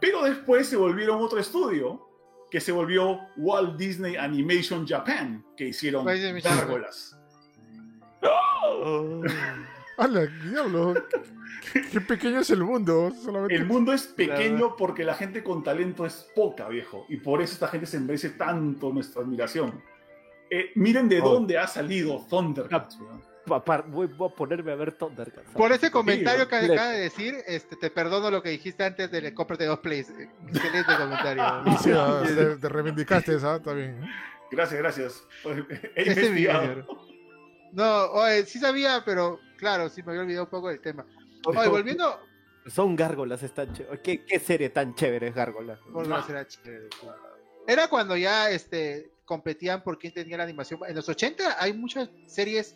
[0.00, 2.08] pero después se volvieron otro estudio
[2.52, 6.58] que se volvió Walt Disney Animation Japan, que hicieron Walt Disney Japan.
[6.58, 7.18] gárgolas.
[9.98, 10.94] ¡Hala, diablo!
[11.72, 13.10] Qué, qué pequeño es el mundo.
[13.22, 13.54] Solamente...
[13.54, 17.54] El mundo es pequeño porque la gente con talento es poca, viejo, y por eso
[17.54, 19.82] esta gente se merece tanto nuestra admiración.
[20.50, 21.28] Eh, miren de Oh.
[21.34, 22.98] dónde ha salido Thundercats.
[23.00, 23.20] weón.
[23.46, 25.50] Papá, voy, voy a ponerme a ver Thundercats.
[25.52, 26.74] Por ese comentario que Mira.
[26.74, 30.12] acaba de decir, este, te perdono lo que dijiste antes de cómprate dos plays.
[30.48, 31.44] Excelente comentario.
[31.80, 33.56] Sí, ah, te, te reivindicaste, ¿ah?
[33.56, 34.00] Está bien.
[34.50, 35.24] Gracias, gracias.
[35.96, 36.86] He señor.
[37.72, 41.04] No, oye, sí sabía, pero claro, sí me había olvidado un poco del tema.
[41.44, 42.20] Oye, volviendo,
[42.66, 44.00] Son gárgolas, están chéveres.
[44.00, 45.78] ¿Qué, qué serie tan chévere es Gárgolas?
[45.90, 47.06] Volver a ser a chévere, sí.
[47.68, 50.80] Era cuando ya este, competían por quién tenía la animación.
[50.88, 52.74] En los 80 hay muchas series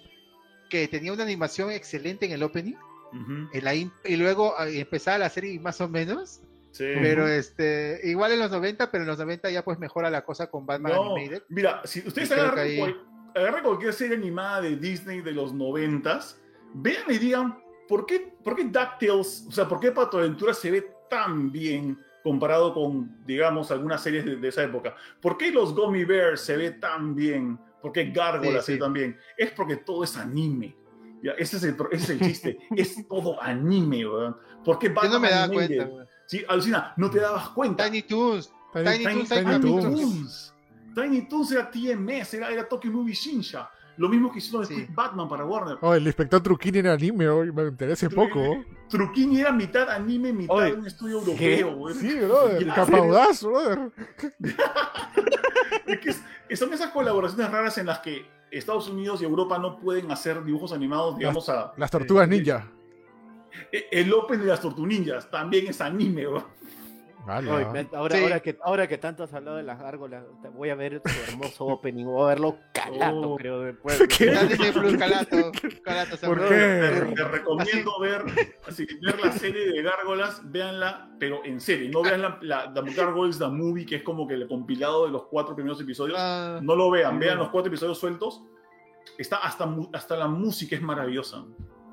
[0.69, 2.74] que tenían una animación excelente en el opening
[3.12, 6.40] Ujú, en la in- y luego eh, empezaba la serie más o menos.
[6.70, 6.85] sí.
[7.02, 10.48] Pero este, igual en los 90, pero en los 90 ya pues mejora la cosa
[10.48, 11.43] con Batman No, Animated.
[11.48, 13.02] mira, si ustedes agarran, que ahí- cual-
[13.35, 16.39] agarran cualquier serie animada de Disney de los noventas,
[16.75, 20.71] vean y digan, ¿por qué, ¿por qué DuckTales, o sea, por qué Pato Aventura se
[20.71, 24.95] ve tan bien comparado con, digamos, algunas series de, de esa época?
[25.21, 27.59] ¿Por qué los Gummy Bears se ve tan bien?
[27.83, 28.81] ¿Por qué Gárgolas Sí, se ve sí.
[28.81, 29.19] tan bien?
[29.37, 30.77] Es porque todo es anime.
[31.23, 32.59] Ya, ese, es el, ese es el chiste.
[32.77, 34.37] es todo anime, weón.
[34.65, 35.91] ¿Por qué Yo Batman no me daba cuenta.
[36.27, 37.85] Sí, alucina, no te dabas cuenta.
[37.85, 38.53] Tiny Toons.
[38.73, 40.01] Tiny- Tiny Tiny, Toons, Tiny Tiny capítulos.
[40.01, 40.55] Toons.
[40.95, 43.71] Tiny Toons era TMS, era, era Tokyo Movie Shinsha.
[43.97, 44.87] Lo mismo que hicieron Sí.
[44.95, 45.79] Batman para Warner.
[45.83, 48.65] Oh, el inspector Truquini era anime, hoy me enteré poco.
[48.89, 51.75] Truquini era mitad anime, mitad Oye, un estudio europeo.
[51.77, 51.95] güey.
[51.95, 52.65] Sí, brother.
[52.67, 53.91] Ya, Capaudaz, brother.
[55.87, 59.79] Es que es- son esas colaboraciones raras en las que Estados Unidos y Europa no
[59.79, 61.73] pueden hacer dibujos animados, digamos, a...
[61.77, 62.67] Las tortugas eh, ninja.
[63.71, 66.43] eh, El Open de las Tortunillas también es anime, güey.
[67.27, 67.37] Ah.
[67.95, 68.23] ahora, Sí.
[68.23, 71.31] ahora, que, ahora que tanto has hablado de las gárgolas, te- voy a ver su
[71.33, 73.37] hermoso opening, voy a verlo calato, Oh.
[73.37, 74.01] creo, después.
[74.19, 74.27] ¿Qué?
[74.33, 75.53] Ya Disney Plus, Calato.
[75.85, 76.49] Calato se ¿Por llama.
[76.49, 77.05] qué?
[77.09, 78.25] Te, te recomiendo ver,
[78.67, 82.93] así, ver la serie de Gárgolas, véanla, pero en serie, no vean la, la The
[82.95, 86.17] Gargoyles The Movie, que es como que el compilado de los cuatro primeros episodios.
[86.21, 88.43] Ah, No lo vean, vean los cuatro episodios sueltos.
[89.19, 91.45] Está hasta, hasta la música es maravillosa.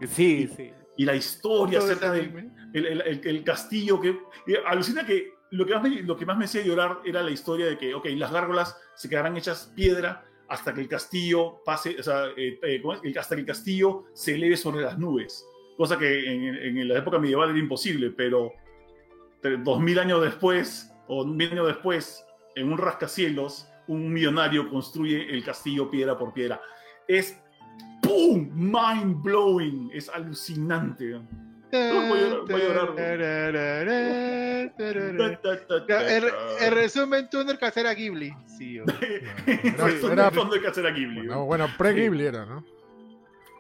[0.08, 0.72] Sí, sí.
[0.98, 4.20] Y la historia acerca del el, el- el- castillo que
[4.66, 7.68] alucina que lo que, más me, lo que más me hacía llorar era la historia
[7.68, 12.04] de que, ok, las gárgolas se quedarán hechas piedra hasta que el castillo pase, o
[12.04, 12.82] sea, eh, eh,
[13.18, 15.46] hasta que el castillo se eleve sobre las nubes.
[15.78, 18.52] Cosa que en, en la época medieval era imposible, pero
[19.64, 22.26] dos mil años después, o mil años después,
[22.56, 26.60] en un rascacielos, un millonario construye el castillo piedra por piedra.
[27.08, 27.40] Es
[28.08, 28.50] ¡pum!
[28.54, 29.92] Mind blowing.
[29.94, 31.20] Es alucinante.
[36.62, 38.34] El, resumen, Thundercats era Ghibli.
[38.58, 41.28] Sí, de Casera Ghibli.
[41.28, 42.64] No, bueno, pre-Ghibli era, ¿no?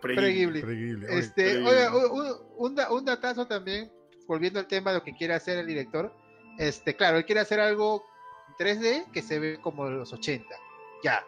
[0.01, 0.63] Pre-Ghibli.
[1.09, 3.91] Este, oiga, un, un- un da- un datazo también,
[4.27, 6.13] volviendo al tema de lo que quiere hacer el director.
[6.57, 8.03] Este, claro, él quiere hacer algo
[8.59, 10.45] 3D que se ve como de los 80.
[11.03, 11.23] Ya.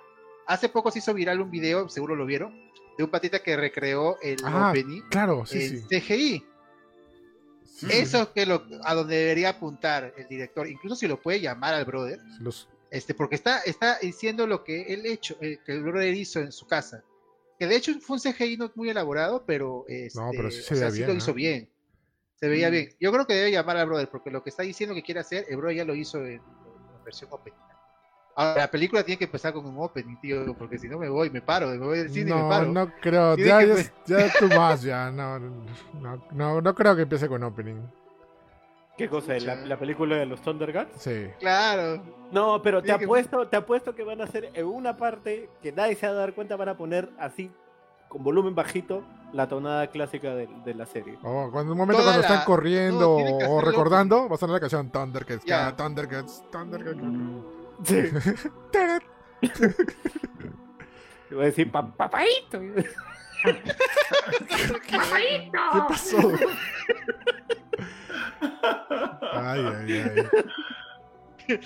[0.48, 2.69] Hace poco se hizo viral un video, seguro lo vieron,
[3.00, 5.88] de un patita que recreó el Ah, opening Claro, sí, en sí.
[6.02, 6.46] CGI.
[7.64, 11.40] Sí, Eso es que lo, a donde debería apuntar el director, incluso si lo puede
[11.40, 15.72] llamar al brother, los- este, porque está, está diciendo lo que él hecho, eh, que
[15.72, 17.02] el brother hizo en su casa.
[17.58, 20.74] Que de hecho fue un CGI no muy elaborado, pero, este, No, pero sí se
[20.74, 21.70] o sea, sí bien, lo hizo bien.
[22.36, 22.72] Se veía Mm.
[22.74, 22.90] bien.
[23.00, 25.46] Yo creo que debe llamar al brother, porque lo que está diciendo que quiere hacer,
[25.48, 27.58] el brother ya lo hizo en, en versión opening.
[28.36, 31.30] Ahora, la película tiene que empezar con un opening, tío, porque si no me voy,
[31.30, 32.66] me paro, me voy del cine y me paro.
[32.72, 33.36] no creo.
[33.36, 35.12] Ya, que ya, es- ya tú más, ya.
[35.12, 37.82] No, no, no, no creo que empiece con opening.
[38.98, 39.38] ¿Qué cosa?
[39.40, 41.02] ¿La, la película de los Thundercats?
[41.02, 41.28] Sí.
[41.40, 42.02] Claro.
[42.32, 45.50] No, pero te Tiene que- apuesto, te apuesto que van a hacer en una parte
[45.62, 47.50] que nadie se va a dar cuenta, van a poner así,
[48.10, 51.18] con volumen bajito, la tonada clásica de, de la serie.
[51.24, 54.60] O cuando un momento Toda cuando la- están corriendo o recordando, va a sonar la
[54.60, 55.68] canción Thundercats, Ya.
[55.68, 56.98] ah, Thundercats, Thundercats.
[57.02, 57.59] Mm.
[57.84, 58.04] Sí.
[61.30, 62.60] Te voy a decir, "Pa- papaito.
[64.88, 66.18] ¿Qué pasó?
[69.34, 70.28] Ay, ay,
[71.48, 71.60] ay.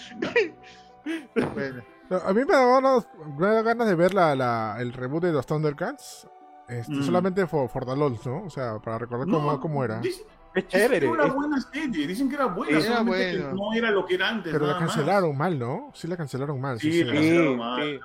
[1.53, 1.83] Bueno.
[2.09, 3.07] No, A mí me da ganas,
[3.37, 6.27] me da ganas de ver la, la- el reboot de los Thundercats.
[6.67, 7.03] Este, Mm.
[7.03, 8.43] Solamente for, for the lols, ¿no?
[8.43, 9.99] O sea, para recordar cómo, No, cómo era.
[10.01, 10.23] Dis-
[10.55, 10.99] Es Dicen chévere.
[11.07, 13.55] que era una buena serie, dicen que era buena, Era solamente que bueno.
[13.55, 14.51] no era lo que era antes.
[14.53, 14.95] Pero la nada más.
[14.95, 15.91] cancelaron mal, ¿no?
[15.95, 16.79] Sí la cancelaron mal.
[16.79, 17.03] Sí, Sí, sí.
[17.05, 17.83] la Sí, cancelaron mal.
[17.83, 17.99] sí,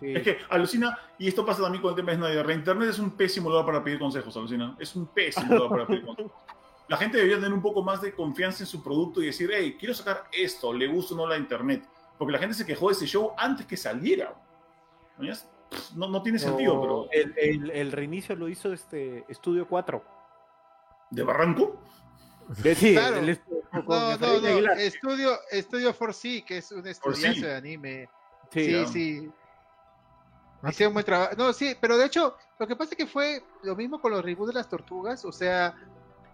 [0.00, 0.12] sí.
[0.14, 2.50] Es que alucina, y esto pasa también con el tema de Snyder.
[2.50, 4.76] Internet es un pésimo lugar para pedir consejos, alucina.
[4.78, 6.32] Es un pésimo lugar para pedir consejos.
[6.88, 9.76] La gente debería tener un poco más de confianza en su producto y decir, hey,
[9.78, 11.84] quiero sacar esto, le gusta o no la Internet.
[12.16, 14.34] Porque la gente se quejó de ese show antes que saliera.
[15.18, 15.32] ¿No?
[15.96, 17.08] No, no tiene sentido, pero.
[17.12, 20.02] El, el- el reinicio lo hizo este Estudio 4.
[21.10, 21.80] ¿De Barranco?
[22.76, 23.16] Sí, Claro.
[23.18, 23.38] el
[23.72, 24.72] No, no, no.
[24.74, 28.08] Estudio, Estudio 4C, que es un estudiante de anime.
[28.50, 29.30] Sí, Sí, sí.
[30.62, 31.34] Ah, Hicieron buen trabajo.
[31.36, 34.24] No, sí, pero de hecho, lo que pasa es que fue lo mismo con los
[34.24, 35.24] reboots de las tortugas.
[35.24, 35.74] O sea,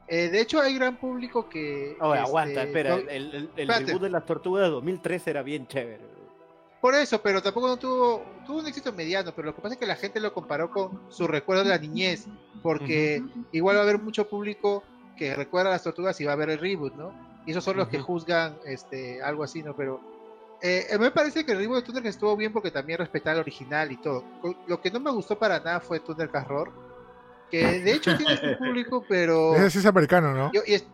[0.08, 1.96] eh, de hecho hay gran público que.
[2.00, 2.90] Oye, este, aguanta, espera.
[2.90, 6.04] no- el el, el reboot de las tortugas de 2013 era bien chévere.
[6.84, 9.32] Por eso, pero tampoco no tuvo, tuvo un éxito mediano.
[9.34, 11.78] Pero lo que pasa es que la gente lo comparó con su recuerdo de la
[11.78, 12.26] niñez.
[12.62, 14.84] Porque igual va a haber mucho público
[15.16, 17.10] que recuerda a las tortugas y va a ver el reboot, ¿no?
[17.46, 19.74] Y esos son los que juzgan este algo así, ¿no?
[19.74, 19.98] Pero
[20.60, 23.36] eh, a mí me parece que el reboot de Thunder estuvo bien porque también respetaba
[23.36, 24.22] el original y todo.
[24.66, 26.70] Lo que no me gustó para nada fue Thunder Horror,
[27.50, 30.52] que de hecho tiene su público, pero Ese sí es americano, ¿no?
[30.52, 30.86] yo- y es-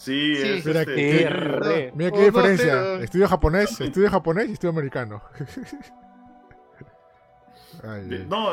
[0.00, 0.42] Sí, Sí.
[0.48, 1.92] es Mira este, qué- re.
[1.94, 2.72] Mira Oh, qué no, diferencia.
[2.72, 5.22] pero- Estudio japonés, estudio japonés y estudio americano.
[7.84, 8.24] Ay, de-.
[8.24, 8.50] No,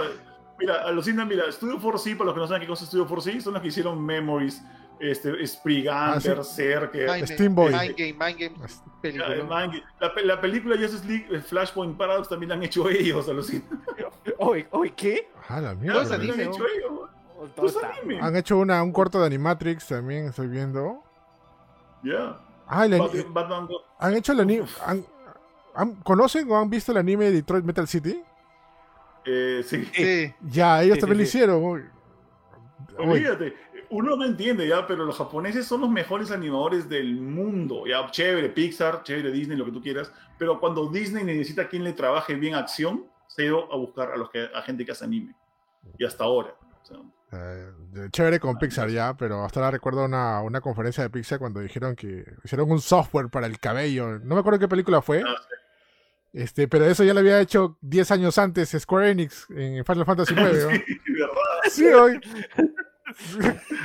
[0.59, 3.41] mira, alucina, mira, Studio 4C, para los que no saben qué cosa es Studio 4C,
[3.41, 4.61] son los que hicieron Memories,
[4.99, 6.29] este, Spriggan, Ah, sí.
[6.29, 7.71] Berserker, Mind, Steam Boy.
[7.73, 8.55] Mind Game, Mind Game,
[9.01, 9.35] película.
[9.37, 13.27] Ya, man, La, la película Justice League eh, Flashpoint Paradox también la han hecho ellos,
[13.29, 13.63] alucina.
[14.39, 15.29] Oye, oye, ¿qué?
[15.47, 16.03] Ah, la No, mierda.
[16.03, 16.65] la han hecho ¿no?
[16.67, 17.09] ellos.
[17.39, 17.75] Oh, Pues.
[18.21, 21.03] Han hecho una, un corto de Animatrix también, estoy viendo.
[22.03, 22.39] Ya.
[22.67, 24.65] Ah, el ani- Batman- Batman Go- han hecho el anime.
[24.85, 25.05] han-
[25.75, 28.21] han- ¿Conocen o han visto el anime de Detroit Metal City?
[29.25, 29.85] eh, sí.
[29.93, 30.33] Sí.
[30.49, 31.37] Ya, ellos Sí, también sí, lo sí.
[31.37, 31.91] hicieron.
[32.97, 33.53] Olvídate,
[33.89, 37.85] uno no entiende ya, pero los japoneses son los mejores animadores del mundo.
[37.85, 40.11] Ya, chévere, Pixar, chévere, Disney, lo que tú quieras.
[40.37, 44.17] Pero cuando Disney necesita quien le trabaje bien acción, se ha ido a buscar a,
[44.17, 45.35] los que, a gente que hace anime.
[45.97, 46.53] Y hasta ahora.
[46.81, 46.97] o sea,
[47.31, 47.71] eh,
[48.11, 51.95] chévere con Pixar ya, pero hasta ahora recuerdo una, una conferencia de Pixar cuando dijeron
[51.95, 54.19] que hicieron un software para el cabello.
[54.19, 55.23] No me acuerdo qué película fue.
[55.25, 55.35] ah,
[56.33, 60.33] Este, pero eso ya lo había hecho 10 años antes Square Enix en Final Fantasy
[60.33, 60.41] IX.
[60.43, 60.49] ¿no?
[60.51, 60.81] sí, verdad.
[61.69, 62.19] Sí, hoy.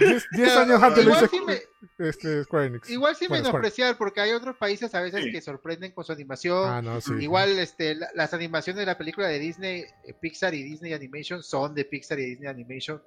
[0.01, 2.91] 10 10 años antes lo igual, hizo sí me, este, Square Enix.
[2.91, 3.59] igual sí Bueno, Square.
[3.63, 5.33] menospreciar, porque hay otros países a veces Sí.
[5.33, 6.69] que sorprenden con su animación.
[6.69, 7.13] Ah, no, sí.
[7.21, 11.43] Igual este, la- las animaciones de la película de Disney, eh, Pixar y Disney Animation
[11.43, 13.01] son de Pixar y Disney Animation,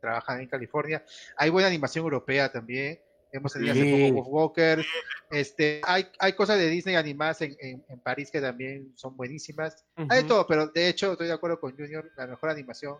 [0.00, 1.04] trabajan en California.
[1.36, 2.98] Hay buena animación europea también.
[3.30, 4.12] Hemos tenido hace Sí.
[4.12, 4.84] poco Walker.
[5.30, 9.84] Este, hay, hay cosas de Disney animadas en, en, en París que también son buenísimas.
[10.08, 12.96] Hay de todo, pero de hecho estoy de acuerdo con Junior, la mejor animación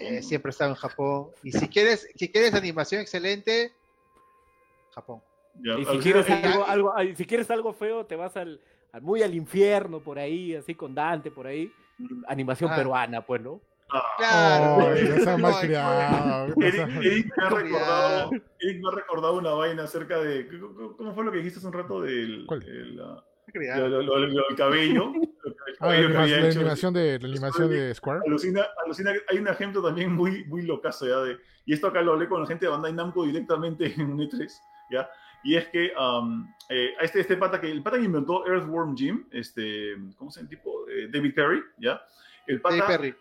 [0.00, 1.28] eh, siempre ha estado en Japón.
[1.42, 3.72] Y si quieres, si quieres animación excelente,
[4.94, 5.20] Japón.
[5.62, 8.60] Ya, Y si quieres, algo, algo- ay, si quieres algo feo, te vas al,
[8.92, 11.70] al- muy al infierno por ahí, así con Dante por ahí.
[12.28, 12.76] Animación Ah.
[12.76, 13.60] peruana, pues, ¿no?
[14.18, 14.88] Claro.
[14.92, 15.38] Ay, no seas
[17.02, 18.30] Eric, me ha recordado,
[18.60, 20.48] Eric me ha recordado una vaina acerca de.
[20.96, 22.44] ¿Cómo fue lo que dijiste hace un rato del.
[22.46, 22.62] ¿Cuál?
[22.64, 23.00] el,
[23.52, 23.88] Cuidado.
[23.88, 25.12] lo, lo- lo- lo del cabello?
[25.78, 26.58] Ah, la, cabello que anima- había la hecho.
[26.60, 28.20] animación de, la animación de Square.
[28.26, 31.18] Alucina, alucina, hay un ejemplo también muy, muy locazo, ¿ya?
[31.18, 31.36] De,
[31.66, 34.50] y esto acá lo hablé con la gente de Bandai Namco directamente en un E3,
[34.90, 35.08] ¿ya?
[35.44, 38.96] Y es que um, eh, a este, este pata que, el pata que inventó Earthworm
[38.96, 40.88] Jim, este, ¿cómo se llama el tipo?
[40.88, 42.00] Eh, David Perry, ¿ya?
[42.46, 43.14] El pata Perry.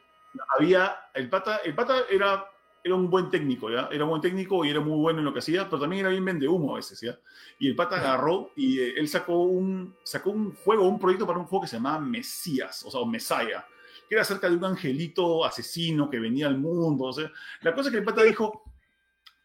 [0.58, 2.46] Había, el pata, el pata era,
[2.84, 3.90] era un buen técnico, ¿ya?
[3.92, 6.10] Era un buen técnico y era muy bueno en lo que hacía, pero también era
[6.10, 7.18] bien vende humo a veces, ¿ya?
[7.60, 11.40] Y el pata agarró y eh, él sacó un, sacó un juego, un proyecto para
[11.40, 13.66] un juego que se llamaba Mesías, o sea, o Messiah,
[14.08, 17.32] que era acerca de un angelito asesino que venía al mundo, o sea,
[17.62, 18.64] la cosa es que el pata dijo,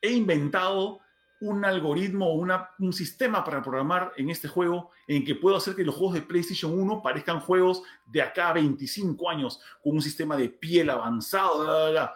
[0.00, 0.99] he inventado
[1.40, 5.84] un algoritmo, una, un sistema para programar en este juego en que puedo hacer que
[5.84, 10.36] los juegos de PlayStation 1 parezcan juegos de acá a 25 años, con un sistema
[10.36, 12.14] de piel avanzado, bla, bla, bla.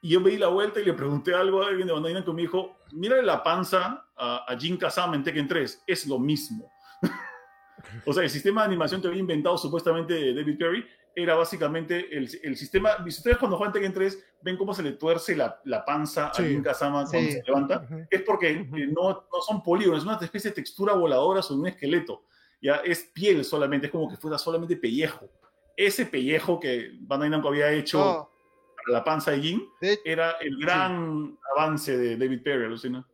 [0.00, 2.32] Y yo me di la vuelta y le pregunté algo a alguien de Bandai y
[2.32, 6.70] me dijo, mira la panza a, a Jin Kazama en Tekken 3, es lo mismo.
[8.06, 10.86] o sea, el sistema de animación que había inventado supuestamente David Perry
[11.22, 14.92] era básicamente el, el sistema, si ustedes cuando juegan Tekken 3 ven cómo se le
[14.92, 16.42] tuerce la, la panza Sí.
[16.42, 18.06] a Jin Kazama cuando se levanta, Ujú.
[18.08, 18.76] es porque Ujú.
[18.76, 22.24] eh, no, no son polígonos, es una especie de textura voladora sobre un esqueleto.
[22.62, 25.28] Ya es piel solamente, es como que fuera solamente pellejo.
[25.76, 28.30] Ese pellejo que Bandai Namco había hecho No,
[28.76, 33.04] para la panza de Jin de, era el gran avance de David Perry, alucina.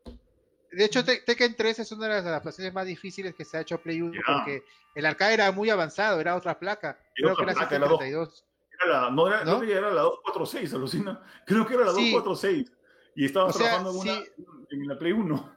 [0.72, 3.60] de hecho, Te- Tekken 3 es una de las adaptaciones más difíciles que se ha
[3.60, 4.20] hecho a Play 1 Ya.
[4.34, 4.62] porque
[4.94, 6.98] el arcade era muy avanzado, era otra placa.
[7.14, 7.98] Creo que era placa, era dos.
[8.00, 8.46] 732.
[8.72, 9.58] Era la, no, era, ¿No?
[9.58, 11.22] creo que era la 246, alucina.
[11.46, 12.12] Creo que era la Sí.
[12.12, 12.72] 246.
[13.16, 14.32] Y estaba O sea, trabajando en, una- sí.
[14.70, 15.56] en la Play 1.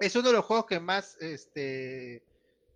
[0.00, 2.16] Es uno de los juegos que más este,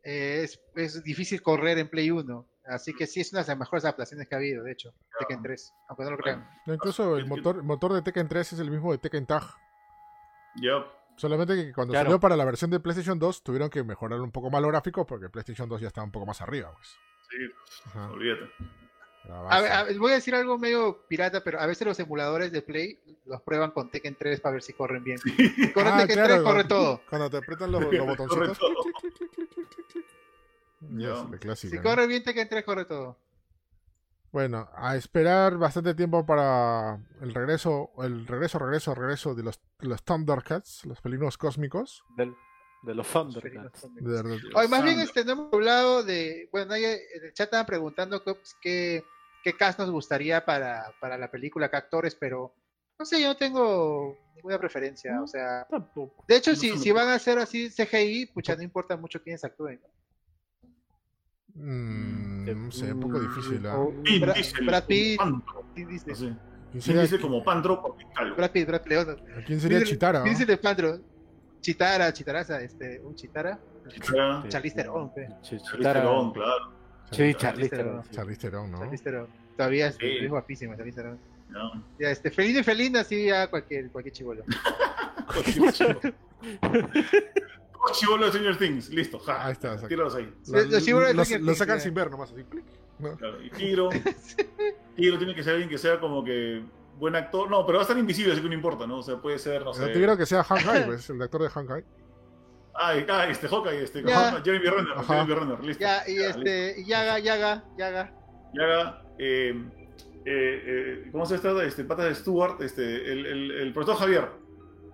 [0.02, 2.46] eh, es, es difícil correr en Play 1.
[2.66, 5.42] Así que sí es una de las mejores adaptaciones que ha habido, de hecho, Tekken
[5.42, 6.48] 3, aunque no lo crean.
[6.64, 9.42] No, incluso el motor, el motor de Tekken 3 es el mismo de Tekken Tag.
[10.62, 10.84] Ya.
[11.16, 12.06] Solamente que cuando Claro.
[12.06, 15.04] salió para la versión de PlayStation 2 tuvieron que mejorar un poco más los gráficos
[15.06, 16.72] porque PlayStation 2 ya estaba un poco más arriba.
[16.72, 16.88] Pues.
[17.32, 17.38] Sí,
[17.86, 18.10] Ajá.
[18.10, 18.50] olvídate.
[19.28, 22.60] La A a voy a decir algo medio pirata, pero a veces los emuladores de
[22.60, 25.18] Play los prueban con Tekken 3 para ver si corren bien.
[25.18, 27.00] Si corre Ah, Tekken claro, 3, corre todo.
[27.08, 28.58] Cuando te apretan los, los botoncitos.
[31.40, 31.82] Clásica, Si ¿no?
[31.82, 33.16] corre bien Tekken 3, corre todo.
[34.32, 40.02] Bueno, a esperar bastante tiempo para el regreso, el regreso, regreso, regreso de los, los
[40.02, 42.02] Thundercats, los felinos cósmicos.
[42.16, 42.34] Del-
[42.82, 43.86] de los Thundercats.
[43.94, 46.48] De- de- Oye, más bien este, no hemos hablado de.
[46.52, 49.04] Bueno, ahí en el chat estaban preguntando qué, qué,
[49.44, 52.54] qué cast nos gustaría para, para la película, qué actores, pero
[52.98, 55.22] no sé, yo no tengo ninguna preferencia.
[55.22, 56.24] O sea, Tampoco.
[56.26, 59.44] de hecho, No si, si van a hacer así CGI, pucha, no importa mucho quiénes
[59.44, 59.80] actúen.
[59.82, 59.88] ¿no?
[61.54, 63.66] Mm, no sé, un poco difícil.
[63.66, 63.76] ¿ah?
[64.02, 65.18] Vin Brad- Pitt.
[65.18, 66.14] Pantro, ¿Quién dice?
[66.14, 66.32] sé.
[66.70, 67.96] ¿Quién sería, Diesel como calvo.
[68.36, 69.44] Brad Pitt, Brad Pitt.
[69.46, 70.22] ¿quién sería Chitara?
[70.22, 70.98] Diesel de Pandro.
[71.62, 73.58] Chitara, Chitaraza, este, un Chitara.
[73.88, 75.26] Chitara, Charlize Theron, pe.
[75.28, 76.72] Ch- Charlize Chitara- Theron, claro.
[77.10, 77.34] Sí.
[77.34, 78.78] Charlize Theron, ¿no?
[78.80, 79.26] Charlize Theron.
[79.56, 80.06] Todavía es, Sí.
[80.22, 81.18] es guapísima, Theron.
[81.98, 82.10] Ya.
[82.10, 84.42] Este, felino y felina, sí, ya cualquier, cualquier chivolo.
[86.62, 89.46] Dos chibolos de Stranger Things, listo, ja.
[89.46, 89.88] Ahí está, exacto.
[89.88, 90.32] Tíralos ahí.
[90.48, 92.42] Lo, Los chibolos de lo- lo Things, sacan sin ver nomás, así.
[92.44, 92.64] clic,
[92.98, 93.16] ¿no?
[93.16, 93.88] Claro, y Tiro.
[94.96, 96.62] Tiro tiene que ser alguien que sea como que
[96.98, 97.50] buen actor.
[97.50, 98.98] No, pero va a estar invisible, así que no importa, ¿no?
[98.98, 99.92] O sea, puede ser, no Pero sé.
[99.92, 101.70] te quiero que sea Hank pues, el actor de Hank.
[102.74, 104.02] Ay, ah, este Hawkeye, este.
[104.02, 104.40] Ya.
[104.42, 105.24] Jeremy Renner, Ajá.
[105.26, 105.80] Jeremy Renner, listo.
[105.82, 108.14] Ya, y Ya, este, y Yaga, Yaga, Yaga.
[108.54, 109.54] Y haga, eh,
[110.24, 111.64] eh, eh, ¿cómo se llama?
[111.64, 114.28] Este, pata de Stewart, este, el, el, el profesor Javier.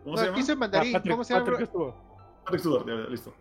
[0.03, 0.39] ¿Cómo No, se llama?
[0.49, 1.45] el mandarín, Ah, Patrick- ¿cómo se llama?
[1.47, 2.41] Patrick estuvo.
[2.45, 3.35] Patrick Stewart, ya, listo.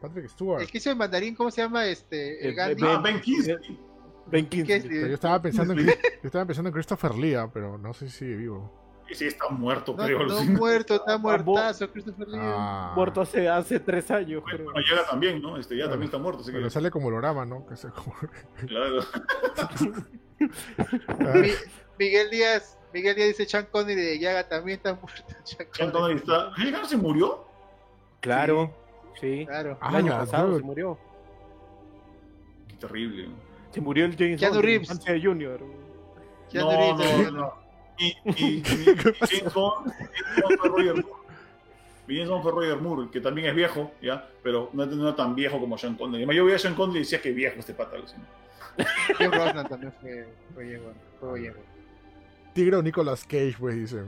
[0.00, 0.60] Patrick Stewart.
[0.62, 1.86] El que hizo el mandarín, ¿cómo se llama?
[1.86, 2.82] Este, el Eh, Gandhi.
[2.82, 3.56] Ben- Ah, Ben Kingsley.
[4.26, 4.46] Ben.
[4.48, 5.00] Kingsley.
[5.08, 5.92] Yo estaba pensando en, yo
[6.22, 8.82] estaba pensando en Christopher Lee, ah, pero no sé si sigue vivo.
[9.12, 10.24] Sí, está muerto, No, creo.
[10.26, 12.38] no muerto, está muertazo, Christopher Lee.
[12.40, 14.64] Ah, Muerto hace, hace tres años, creo.
[14.64, 15.58] Bueno, Yaga también, ¿no?
[15.58, 16.70] Este, ya Bueno, también está muerto, así Pero que.
[16.70, 17.66] sale como holograma, ¿no?
[17.66, 18.14] Que sea como...
[18.66, 19.00] Claro.
[20.38, 21.50] Ah, Mi-
[21.98, 25.22] Miguel Díaz, Miguel Díaz dice Sean Connery de Yaga también está muerto.
[25.72, 26.16] Sean Connery.
[26.16, 26.50] Está.
[26.56, 27.44] ¿Henry Cavill se murió?
[28.20, 28.74] Claro,
[29.20, 29.44] sí.
[29.46, 29.76] Claro.
[29.82, 30.98] Ah, El año pasado se murió.
[32.68, 33.28] Qué terrible.
[33.74, 34.88] Se murió el James Keanu Bond, Reeves.
[34.88, 35.60] Infancia Junior.
[36.50, 37.54] Keanu no, Reeves, no, no.
[37.98, 41.24] Y, y, y, y James Bond, James Bond fue Roger Moore.
[42.06, 44.28] James Bond fue Roger Moore, que también es viejo, ¿ya?
[44.42, 46.18] Pero no, no es tan viejo como Sean Connery.
[46.22, 47.96] Además, yo veía a Sean Connery y decía que es viejo este pata.
[49.18, 51.54] Jim Brosnan también fue, fue bueno, fue bueno.
[52.52, 54.02] Tigre o Nicolas Cage, pues, dice.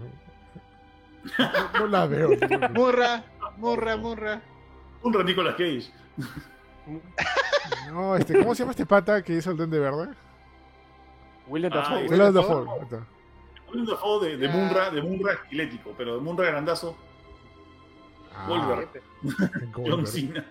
[1.39, 2.31] No, no la veo.
[2.73, 3.25] Murra,
[3.57, 4.41] Murra, Murra.
[5.03, 5.91] Un ratito Nicolas Cage.
[7.91, 10.09] No, este, ¿cómo se llama este pata que hizo el Duende Verde?
[11.49, 12.03] William Ah, Dafoe.
[12.03, 12.65] Will Willem Dafoe.
[13.87, 14.53] Dafoe, de, de Ah.
[14.53, 16.97] Munra, de Munra esquelético, pero de Munra grandazo,
[18.35, 19.73] Ah, Wolverine.
[19.73, 20.07] como John.
[20.07, 20.45] Cena.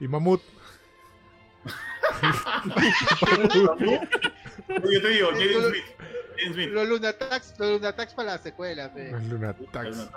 [0.00, 0.40] Y Mamut.
[3.80, 5.84] Yo te digo, James
[6.52, 6.70] Smith.
[6.70, 8.90] Los Lunatax, los Lunatax para la secuela.
[8.96, 10.08] El Lunatax.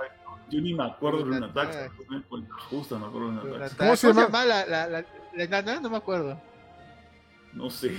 [0.49, 1.75] Yo ni me acuerdo de Lunatax.
[2.09, 2.63] Lunatax.
[2.69, 3.51] Justo me acuerdo de Lunatax.
[3.53, 3.75] Lunatax.
[3.77, 4.45] ¿Cómo se llama?
[4.45, 5.05] la, la, la,
[5.35, 5.79] la enana?
[5.79, 6.39] No me acuerdo.
[7.53, 7.91] No sé.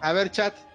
[0.00, 0.54] A ver, chat.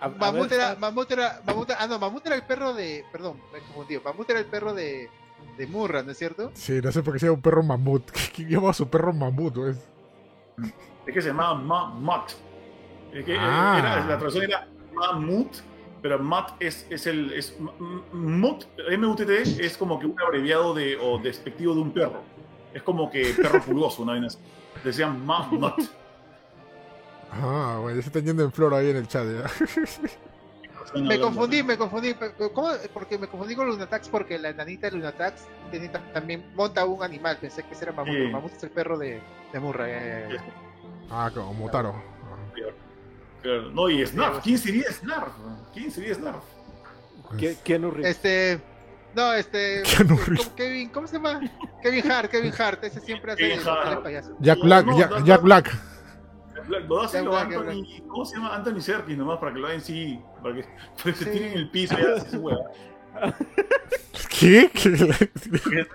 [0.00, 3.04] A- a Mamut ver, era, Mamut era, Mamut, ah no, Mamut era el perro de,
[3.12, 4.00] perdón, me he confundido.
[4.04, 5.10] Mamut era el perro de,
[5.58, 6.50] de Murra, ¿no es cierto?
[6.54, 8.10] Sí, no sé por qué se llama un perro mamut.
[8.34, 9.54] ¿Quién llama a su perro mamut?
[9.54, 9.88] pues?
[11.06, 12.30] Es que se llamaba Mamut.
[13.12, 13.76] Es que Ah.
[13.78, 15.48] era, la traducción era Mamut,
[16.02, 17.32] pero Mat es, es el.
[17.32, 17.54] Es,
[18.12, 22.22] Mut, M-U-T-T, es como que un abreviado de, o despectivo de un perro.
[22.72, 24.38] Es como que perro pulgoso, una así.
[24.84, 25.74] Decían Mamut.
[27.32, 29.24] Ah, bueno, ya se están yendo en flor ahí en el chat.
[29.24, 31.00] ¿ya?
[31.00, 32.14] Me confundí, me confundí.
[32.54, 32.70] ¿Cómo?
[32.92, 35.46] Porque me confundí con Lunatax porque la enanita de Lunatax
[36.12, 37.38] también monta un animal.
[37.40, 38.14] Pensé que ese era Mamut.
[38.14, 38.32] Sí.
[38.32, 39.20] Mamut es el perro de,
[39.52, 39.88] de Murra.
[39.88, 40.44] ya, ya, ya.
[41.10, 41.94] Ah, como Motaro.
[43.42, 43.70] Claro.
[43.70, 44.42] No, y Snarf.
[44.42, 45.32] ¿Quién sería Snarf?
[45.72, 46.42] ¿Quién sería Snarf?
[47.64, 48.10] Keanu Reeves.
[48.16, 48.60] Este.
[49.14, 49.82] No, este.
[49.96, 50.48] Keanu ¿cómo- Reeves.
[50.56, 51.40] Kevin, ¿cómo se llama?
[51.82, 52.84] Kevin Hart, Kevin Hart.
[52.84, 54.36] Ese siempre hace el payaso.
[54.40, 55.42] Jack Black, no, Jack, no, Jack.
[55.42, 55.70] Black.
[56.60, 58.02] Anthony.
[58.06, 58.54] ¿Cómo se llama?
[58.54, 60.20] Anthony Serkis nomás para que lo hagan sí.
[60.42, 60.62] Para que,
[61.02, 61.30] para que se Sí.
[61.30, 62.58] tiren en el piso y así su hueá.
[64.38, 64.70] ¿Qué?
[64.72, 65.86] ¿Qué?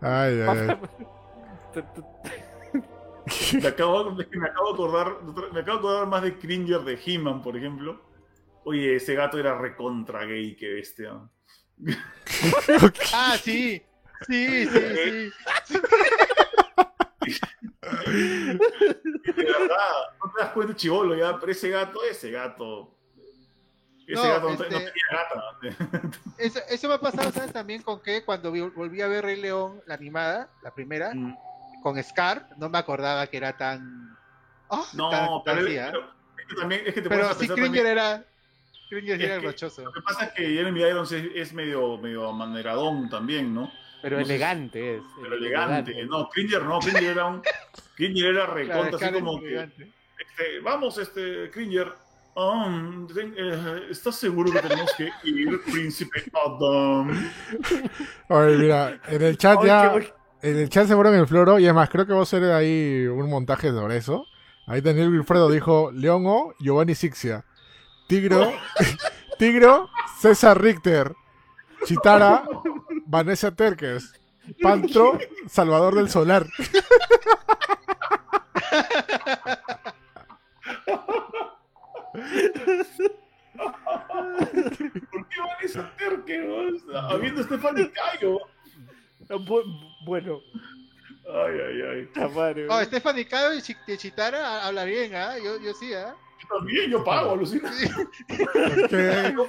[0.00, 0.78] Ay, ay, ay.
[3.62, 7.42] Me acabo, me acabo de acordar, me acabo de acordar más de Cringer de He-Man,
[7.42, 8.00] por ejemplo.
[8.64, 11.20] Oye, ese gato era recontra gay, qué bestia.
[13.14, 13.82] Ah, sí.
[14.26, 15.32] Sí, sí, sí.
[19.24, 19.92] De verdad,
[20.22, 22.96] no te das cuenta, chivolo, ya, pero ese gato, ese gato.
[24.06, 26.10] Ese No, gato no, este- no tenía gata.
[26.38, 27.52] Eso, eso me ha pasado, ¿sabes?
[27.52, 31.34] También con que cuando volví a ver Rey León, la animada, la primera, Mm.
[31.82, 34.16] Con Scar, no me acordaba que era tan.
[34.68, 36.00] Oh, No, tan- tan pero, pero
[36.38, 38.24] es que también es que te Pero sí, también- era.
[38.88, 39.84] Cringer Es era que- rochoso.
[39.84, 43.70] Lo que pasa es que Jeremy Irons es, es medio, medio amaneradón también, ¿no?
[44.02, 45.02] Pero No elegante es.
[45.22, 46.04] Pero elegante.
[46.06, 47.42] No, Cringer no, Cringer era un.
[47.94, 49.46] Cringer era Claro, recontra, así como que.
[49.46, 49.92] elegante.
[50.18, 51.92] Este, vamos, este, Cringer.
[52.34, 57.10] um, eh, ¿Estás seguro que tenemos que ir, príncipe Adam?
[58.28, 59.92] Oye, mira, en el chat ya.
[60.42, 61.58] En el chat se fueron el floro.
[61.58, 64.26] Y es más, creo que va a ser ahí un montaje sobre eso.
[64.66, 67.44] Ahí Daniel Wilfredo dijo: León O, Giovanni Sixia.
[68.08, 68.52] Tigro,
[69.38, 69.88] Tigro,
[70.18, 71.14] César Richter.
[71.84, 72.44] Chitara,
[73.06, 74.12] Vanessa Terkes.
[74.60, 75.18] Pantro,
[75.48, 76.46] Salvador del Solar.
[85.10, 86.98] ¿Por qué van a esa terque, no?
[86.98, 88.38] Habiendo Stephanie Cayo.
[89.36, 90.40] Bu- Bueno,
[91.32, 92.06] Ay, ay, ay.
[92.12, 92.66] Tamare.
[92.68, 95.38] Oh, Stephanie Cayo y Chitara habla bien, ¿ah?
[95.38, 96.12] Yo, yo sí, ¿ah?
[96.42, 97.70] Yo también, yo pago, alucina.
[98.26, 99.34] ¿Qué?
[99.36, 99.46] Yo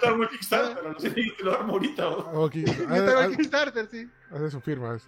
[0.00, 2.02] te armo el Kickstarter, alucina, y te lo armo ahorita.
[2.04, 2.16] ¿no?
[2.44, 4.08] Ok, Yo tengo Hace el Kickstarter, sí.
[4.30, 4.98] hace su firma.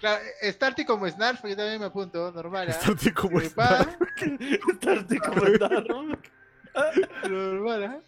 [0.00, 2.72] Claro, Starty como Snarf, yo también me apunto, normal, ¿ah?
[2.72, 3.86] Estarte como Mi está.
[3.86, 3.96] pa,
[4.72, 6.04] Estarte comentando.
[7.30, 7.98] normal, ¿ah?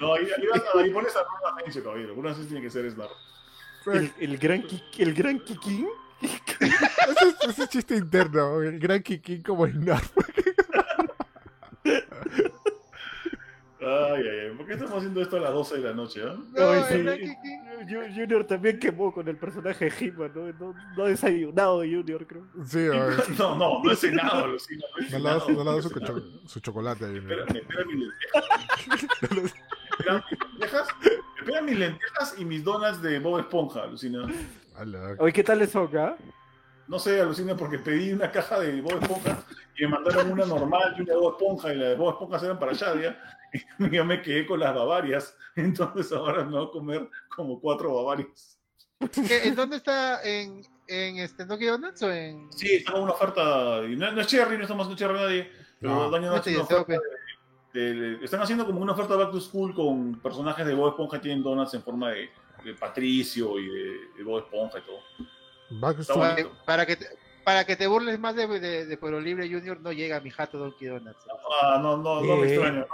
[0.00, 2.14] No, ahí, ahí, vas a- ahí pones a Ron Asensio, caballero.
[2.14, 3.10] Una vez tiene que ser Snap.
[3.94, 4.64] El, el gran
[4.98, 5.88] el gran Kikín.
[6.20, 8.60] Ese, es- ese es chiste interno.
[8.62, 10.10] El gran Kikín como el Narf.
[13.80, 14.56] Ay, ay, ay.
[14.56, 16.36] ¿Por qué estamos haciendo esto a las 12 de la noche, ah?
[16.52, 17.34] No, el sí.
[18.14, 20.52] Junior también quemó con el personaje de He-Man, ¿no?
[20.52, 22.44] No, no ha desayunado Junior, creo.
[22.66, 22.88] Sí.
[23.38, 24.84] No, no, no he cenado, alucina.
[25.00, 27.04] No No le ha dado- cenado, no le ha dado no he su, su chocolate
[27.04, 27.12] ahí.
[27.12, 27.18] ¿no?
[27.20, 28.08] Espera, espera mis
[31.38, 31.46] lentejas.
[31.46, 32.34] Espera mis lentejas.
[32.38, 34.26] Y mis donas de Bob Esponja, alucina.
[35.18, 36.16] Oye, ¿qué tal es acá?
[36.86, 39.42] No sé, alucina porque pedí una caja de Bob Esponja
[39.76, 42.38] y me mandaron una normal y una de Bob Esponja y la de Bob Esponja
[42.38, 43.18] se eran para Shadia.
[43.78, 45.34] Y yo me quedé con las bavarias.
[45.56, 48.58] Entonces ahora me voy a comer como cuatro bavarias.
[49.26, 50.22] ¿Qué- ¿En dónde está?
[50.22, 52.52] ¿En, en este no Donuts o en.?
[52.52, 53.82] Sí, está con una oferta.
[53.88, 55.50] y No, no es Cherry, no estamos haciendo Cherry nadie.
[55.80, 56.10] Pero No.
[56.10, 56.98] Daño No Nacho te
[57.74, 61.42] están haciendo como una oferta back to school con personajes de Bob Esponja que tienen
[61.42, 62.30] donuts en forma de,
[62.64, 64.98] de Patricio y de, de Bob Esponja y todo.
[65.80, 67.06] Back to- Para, que te,
[67.44, 70.58] para que te burles más de, de, de Pueblo Libre Junior, no llega mi jato
[70.58, 71.26] Donkey Donuts.
[71.62, 72.54] Ah, no, no, no me Eh.
[72.54, 72.86] extraño.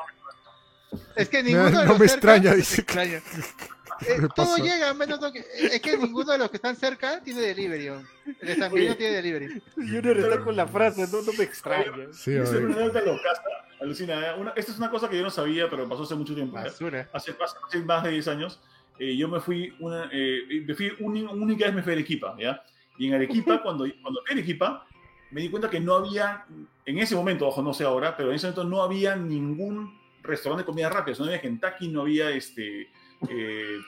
[1.16, 2.81] Es que ninguno de no los me cerca- extraña, dice.
[2.82, 3.20] extraña.
[4.06, 7.40] ¿Qué Eh, todo llega, menos Donkey- Es que ninguno de los que están cerca tiene
[7.40, 7.86] delivery.
[7.86, 8.94] El Oye.
[8.94, 9.62] tiene delivery.
[9.76, 11.92] Junior está con la frase, no, no me extraña.
[12.12, 13.42] Sí, locaza,
[13.81, 14.14] alucina.
[14.31, 14.34] ¿eh?
[14.39, 16.58] Una- esta es una cosa que yo no sabía, pero pasó hace mucho tiempo.
[16.58, 16.64] ¿eh?
[16.64, 17.08] Basura.
[17.12, 18.60] Hace, hace- hace más de 10 años,
[18.98, 22.36] eh, yo me fui, una, eh, me fui uni- única vez me fui a Arequipa,
[22.39, 22.62] ¿ya?
[22.98, 24.86] Y en Arequipa, cuando, cuando fui a Arequipa,
[25.31, 26.44] me di cuenta que no había,
[26.86, 30.62] en ese momento, ojo, no sé ahora, pero en ese momento no había ningún restaurante
[30.62, 31.12] de comida rápida.
[31.12, 32.89] O sea, no había Kentucky, no había este.
[33.30, 33.78] Eh,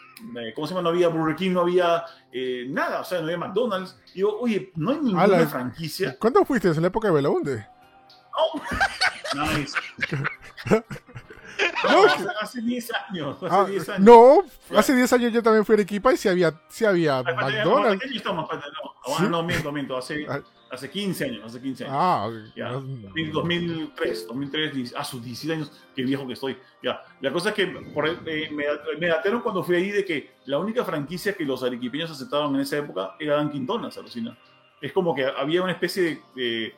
[0.55, 0.83] ¿Cómo se llama?
[0.83, 3.99] No había Burger King, no había eh, nada, o sea, no había McDonald's.
[4.15, 6.17] Y yo, oye, no hay ninguna franquicia.
[6.19, 6.69] ¿Cuándo fuiste?
[6.69, 7.67] ¿En la época de Belaunde?
[9.35, 9.77] Nice.
[11.89, 14.01] No, hace, hace 10 años, hace Ah, 10 años.
[14.01, 14.43] no,
[14.79, 18.03] hace 10 años yo también fui a Arequipa y sí había, sí había Ay, McDonald's.
[18.03, 18.49] ¿qué año estamos?
[19.21, 20.41] No, no, miento, miento, hace, Ah.
[20.71, 21.97] Hace 15 años, hace 15 años.
[21.99, 22.71] Ah, Ya.
[22.71, 22.81] no,
[23.33, 26.57] 2003, 2003, diez- ah, sus 17 años, qué viejo que estoy.
[26.83, 28.65] Ya, la cosa es que por, eh, me,
[28.99, 32.61] me dataron cuando fui ahí de que la única franquicia que los arequipeños aceptaban en
[32.63, 34.37] esa época era Dunkin' Donuts, alucina.
[34.81, 36.75] Es como que había una especie de, de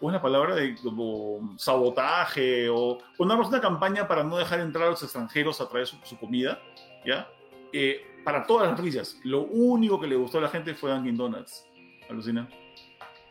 [0.00, 0.54] ¿cómo es la palabra?
[0.54, 5.68] De como sabotaje o ponernos una campaña para no dejar entrar a los extranjeros a
[5.68, 6.60] traer su, su comida,
[7.04, 7.28] ¿ya?
[7.72, 11.16] Eh, para todas las franquicias, lo único que le gustó a la gente fue Dunkin'
[11.16, 11.64] Donuts,
[12.10, 12.48] alucina.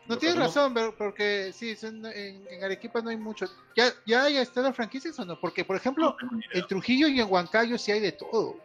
[0.07, 3.45] No tienes razón, pero porque sí, son- en, en Arequipa no hay mucho.
[3.75, 5.39] ¿Ya, ¿Ya hay estado franquicias o no?
[5.39, 6.15] Porque, por ejemplo,
[6.53, 8.55] en Trujillo y en Huancayo sí hay de todo.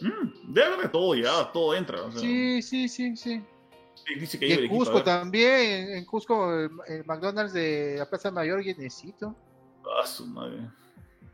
[0.00, 2.02] Mm, debe haber de todo ya, todo entra.
[2.02, 3.42] o sea, Sí, sí, sí, sí.
[4.18, 7.96] Dice que Y hay en Arequipa, Cusco también, en, en Cusco el, el McDonald's de
[7.98, 9.34] la Plaza Mayor llenecito.
[9.84, 10.68] Ah, su madre.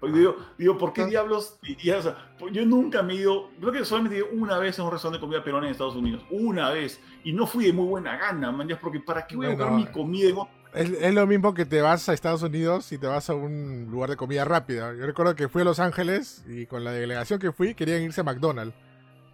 [0.02, 1.98] Porque digo, digo, ¿por qué diablos iría?
[1.98, 4.76] O sea, pues yo nunca me he ido, creo que solamente he ido una vez
[4.80, 6.24] a un restaurante de comida peruana en Estados Unidos.
[6.28, 6.98] Una vez.
[7.22, 9.86] Y no fui de muy buena gana, man, porque ¿para qué voy a buscar mi
[9.86, 10.36] comida en
[10.74, 13.86] Es, es lo mismo que te vas a Estados Unidos y te vas a un
[13.92, 14.92] lugar de comida rápida.
[14.92, 18.22] Yo recuerdo que fui a Los Ángeles y con la delegación que fui querían irse
[18.22, 18.74] a McDonald's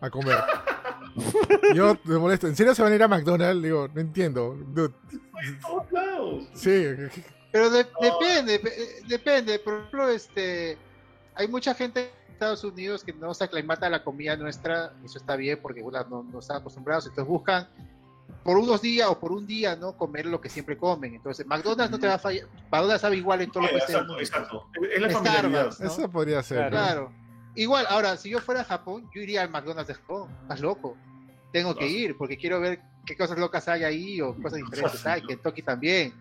[0.03, 0.37] a comer.
[1.75, 2.47] Yo me molesto.
[2.47, 3.63] ¿En serio se van a ir a McDonald's?
[3.63, 4.55] Digo, no entiendo.
[4.69, 4.93] Dude,
[5.43, 6.49] en todos lados?
[6.53, 6.85] Sí,
[7.53, 9.59] Pero de- depende, pe- depende.
[9.59, 10.77] Por ejemplo, este,
[11.35, 14.93] hay mucha gente en Estados Unidos que no se aclimata a la comida nuestra.
[15.05, 17.07] Eso está bien porque bueno, no, no están acostumbrados.
[17.07, 17.69] Entonces buscan
[18.45, 19.97] por unos días o por un día, ¿no?
[19.97, 21.15] Comer lo que siempre comen.
[21.15, 22.47] Entonces, McDonald's no te va a fallar.
[22.71, 23.93] McDonald's sabe igual en todo lo que esté.
[23.93, 24.67] Exacto, exacto.
[24.75, 25.13] Es la Starbucks.
[25.33, 25.79] familiaridad.
[25.81, 25.87] ¿no?
[25.87, 26.57] eso podría ser.
[26.59, 26.71] Claro.
[26.71, 26.77] ¿no?
[26.85, 27.13] Claro.
[27.55, 30.31] Igual, ahora, si yo fuera a Japón, yo iría al McDonald's de Japón.
[30.43, 30.97] Estás loco.
[31.53, 35.23] Tengo que ir porque quiero ver qué cosas locas hay ahí o cosas diferentes hay.
[35.23, 36.13] Kentucky también.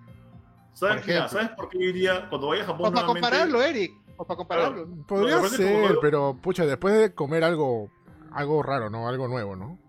[0.78, 1.28] ¿Sabes, por mira.
[1.28, 2.88] ¿Sabes por qué iría cuando vaya a Japón?
[2.88, 3.22] O para nuevamente?
[3.30, 3.94] compararlo, Eric.
[4.18, 4.88] O para compararlo.
[5.08, 7.90] Podría Lo que pasa es que ser, como- pero pucha, después de comer algo,
[8.32, 9.08] algo raro, ¿no?
[9.08, 9.80] Algo nuevo, ¿no?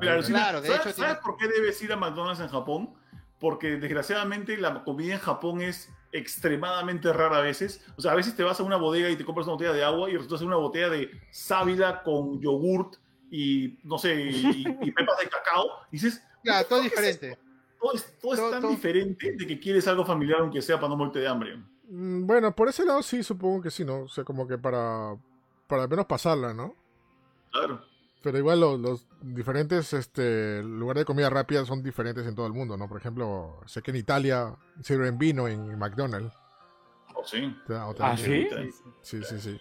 [0.00, 2.48] Mira, Lucina, Claro, de ¿sabes, hecho ¿sabes tiene- por qué debes ir a McDonald's en
[2.48, 2.94] Japón?
[3.38, 7.84] Porque desgraciadamente la comida en Japón es extremadamente rara a veces.
[7.96, 9.84] O sea, a veces te vas a una bodega y te compras una botella de
[9.84, 12.96] agua y resulta ser una botella de sábila con yogurt
[13.30, 15.66] y, no sé, y, y pepas de cacao.
[15.90, 17.30] Y dices, Claro, todo ¿qué es diferente.
[17.32, 17.42] esto?
[17.82, 20.76] Todo es, todo es Todo- tan todo- diferente de que quieres algo familiar aunque sea
[20.76, 21.56] para no morirte de hambre.
[21.88, 24.02] Mm, Bueno, por ese lado sí, supongo que sí, ¿no?
[24.02, 25.16] O sea, como que para,
[25.66, 26.74] para al menos pasarla, ¿no?
[27.50, 27.84] Claro.
[28.22, 32.52] Pero igual los, los diferentes este, lugares de comida rápida son diferentes en todo el
[32.52, 32.88] mundo, ¿no?
[32.88, 36.32] Por ejemplo, sé que en Italia sirven vino en McDonald's.
[37.14, 37.52] Oh, sí.
[37.68, 38.46] O ¿Ah, sí?
[39.02, 39.60] Sí, sí, sí.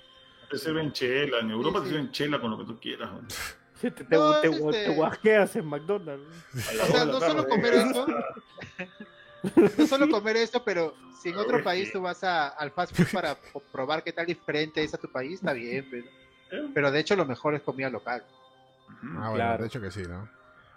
[0.51, 1.40] Te sirven chela.
[1.40, 3.09] En Europa Sí, te sirven chela con lo que tú quieras.
[3.89, 6.27] te, te, No, te- es este- te guajeas en McDonald's.
[6.81, 8.05] O sea, no solo comer esto,
[9.77, 13.07] no solo comer esto, pero si en otro país tú vas a- al fast food
[13.11, 13.35] para
[13.71, 16.05] probar qué tal diferente es a tu país, está bien, pero,
[16.73, 18.23] pero de hecho lo mejor es comida local.
[18.89, 19.61] Ah, bueno, Claro.
[19.63, 20.29] de hecho que sí, ¿no?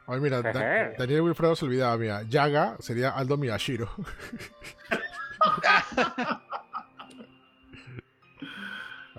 [0.06, 0.92] Oye, mira, Da-.
[0.98, 3.90] Daniel Wilfredo se olvidaba, mira, Yaga sería Aldo Miyashiro.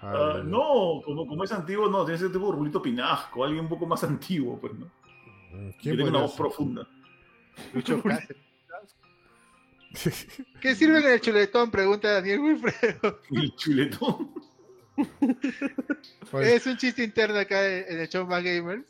[0.08, 3.64] Ah, Ay, no, como, como es antiguo, no, tiene que ser tipo Rulito Pinasco, alguien
[3.64, 4.86] un poco más antiguo, pues, ¿no?
[5.50, 6.88] Que ¿Quién tenga una voz profunda.
[7.74, 8.04] Lucho.
[10.62, 11.72] ¿Qué sirve en el chuletón?
[11.72, 13.20] Pregunta Daniel Wilfredo.
[13.32, 14.32] El chuletón.
[16.32, 18.84] Pues, Es un chiste interno acá en el show más gamers.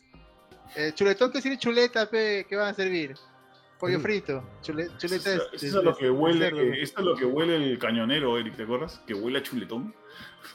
[0.75, 2.45] Eh, chuletón, ¿qué sirve chuleta, pe?
[2.47, 3.15] ¿Qué van a servir?
[3.79, 4.01] Pollo Mm.
[4.01, 4.43] frito.
[4.63, 7.25] Chule- Eso chuleta es, es, eso es lo que huele, eh, esto es lo que
[7.25, 9.01] huele el cañonero, Eric, ¿te acuerdas?
[9.05, 9.93] Que huele a chuletón.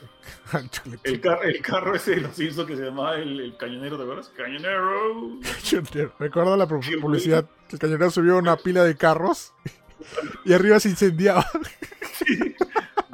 [0.70, 1.00] chuletón.
[1.04, 4.02] El, car- el carro ese de los Simpsons que se llamaba el, el cañonero, ¿te
[4.04, 4.28] acuerdas?
[4.30, 5.38] Cañonero.
[6.18, 9.52] Recuerdo la pu- publicidad que el cañonero subió una pila de carros
[10.46, 11.44] y arriba se incendiaba.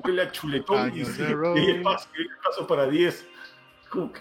[0.05, 1.55] Huele a chuletón y, Cañonero.
[1.55, 3.26] hay paso, para 10.
[3.91, 4.20] Como que-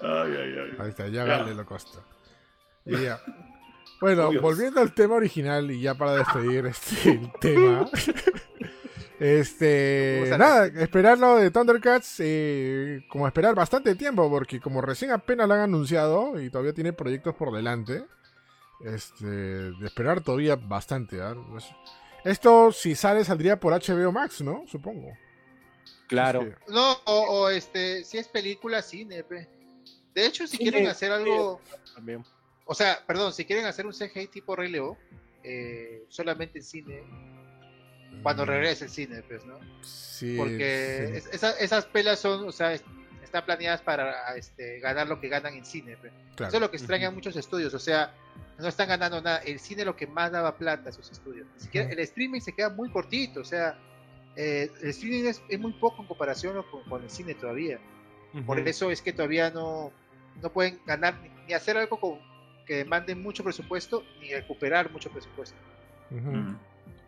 [0.00, 0.76] Ay, ay, ay.
[0.78, 1.38] Ahí está, ya Ya.
[1.38, 1.98] vale lo costa.
[2.86, 3.20] Y ya.
[4.00, 4.42] Bueno, Dios.
[4.42, 7.90] volviendo al tema original y ya para despedir este el tema.
[9.20, 15.48] Este, nada, esperar lo de Thundercats, eh, como esperar bastante tiempo, porque como recién apenas
[15.48, 18.04] lo han anunciado y todavía tiene proyectos por delante,
[18.84, 21.20] este, de esperar todavía bastante.
[21.20, 21.34] ¿ah?
[21.56, 21.66] Es-
[22.24, 24.64] Esto, si sale, saldría por HBO Max, ¿no?
[24.68, 25.08] Supongo.
[26.06, 26.46] Claro.
[26.68, 29.48] No, o, o, este, si es película, cine, pe.
[30.14, 31.60] De hecho, si quieren hacer algo,
[31.94, 32.24] También.
[32.70, 34.94] O sea, perdón, si quieren hacer un CGI tipo Rey León,
[35.42, 37.02] eh, solamente en cine,
[38.22, 39.58] cuando regrese el cine, pues, ¿no?
[39.82, 41.16] Sí, Porque sí.
[41.18, 42.84] es- esa- esas pelas son, o sea, es-
[43.22, 46.10] están planeadas para este, ganar lo que ganan en cine, pe.
[46.36, 46.48] Claro.
[46.48, 47.16] Eso es lo que extrañan Ujú.
[47.16, 48.14] muchos estudios, o sea,
[48.58, 49.38] no están ganando nada.
[49.38, 51.46] El cine es lo que más daba plata a esos estudios.
[51.72, 53.78] El streaming se queda muy cortito, o sea,
[54.36, 57.78] eh, el streaming es, es muy poco en comparación con, con el cine todavía.
[58.46, 59.90] Por eso es que todavía no,
[60.42, 62.18] no pueden ganar ni, ni hacer algo con,
[62.68, 65.56] que demande mucho presupuesto, ni recuperar mucho presupuesto.
[66.10, 66.54] Mm.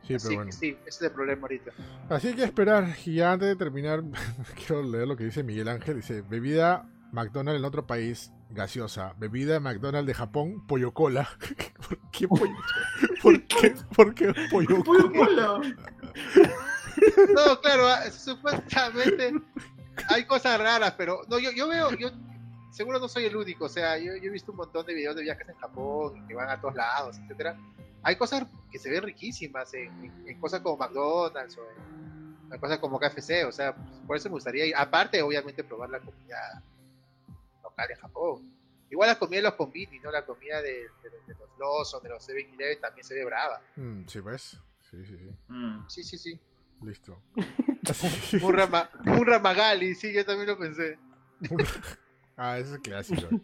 [0.06, 0.50] Sí, Así pero bueno.
[0.50, 1.72] que sí, ese es el problema ahorita.
[2.08, 2.96] Así hay que esperar.
[3.04, 4.02] Y ya antes de terminar,
[4.56, 5.96] quiero leer lo que dice Miguel Ángel.
[5.96, 9.14] Dice, bebida McDonald's en otro país, gaseosa.
[9.18, 11.28] Bebida McDonald's de Japón, pollo cola.
[11.88, 12.56] ¿Por qué pollo?
[13.22, 15.60] ¿Por qué, ¿Por qué pollo cola.
[17.34, 19.34] No, claro, ah, supuestamente
[20.08, 22.10] hay cosas raras, pero no, yo, yo veo, yo
[22.70, 25.16] seguro no soy el único, o sea, yo, yo he visto un montón de videos
[25.16, 27.56] de viajes en Japón que van a todos lados, etcétera.
[28.02, 32.60] Hay cosas que se ven riquísimas en, en- en cosas como McDonald's o en, en
[32.60, 33.74] cosas como KFC, o sea,
[34.06, 34.74] por eso me gustaría ir.
[34.76, 36.62] Aparte, obviamente, probar la comida
[37.62, 38.52] local en Japón.
[38.90, 40.10] Igual la comida de los combini, ¿no?
[40.10, 43.60] La comida de, de- de los Lawson, de los 7-Eleven también se ve brava.
[43.76, 44.58] Mm, sí, pues.
[44.90, 45.30] Sí, sí, sí.
[45.48, 45.88] Mm.
[45.88, 46.40] Sí, sí, sí.
[46.82, 47.20] Listo.
[48.42, 50.98] Un, rama, un Ramagali, sí, yo también lo pensé.
[52.40, 53.28] Ah, ese es clásico.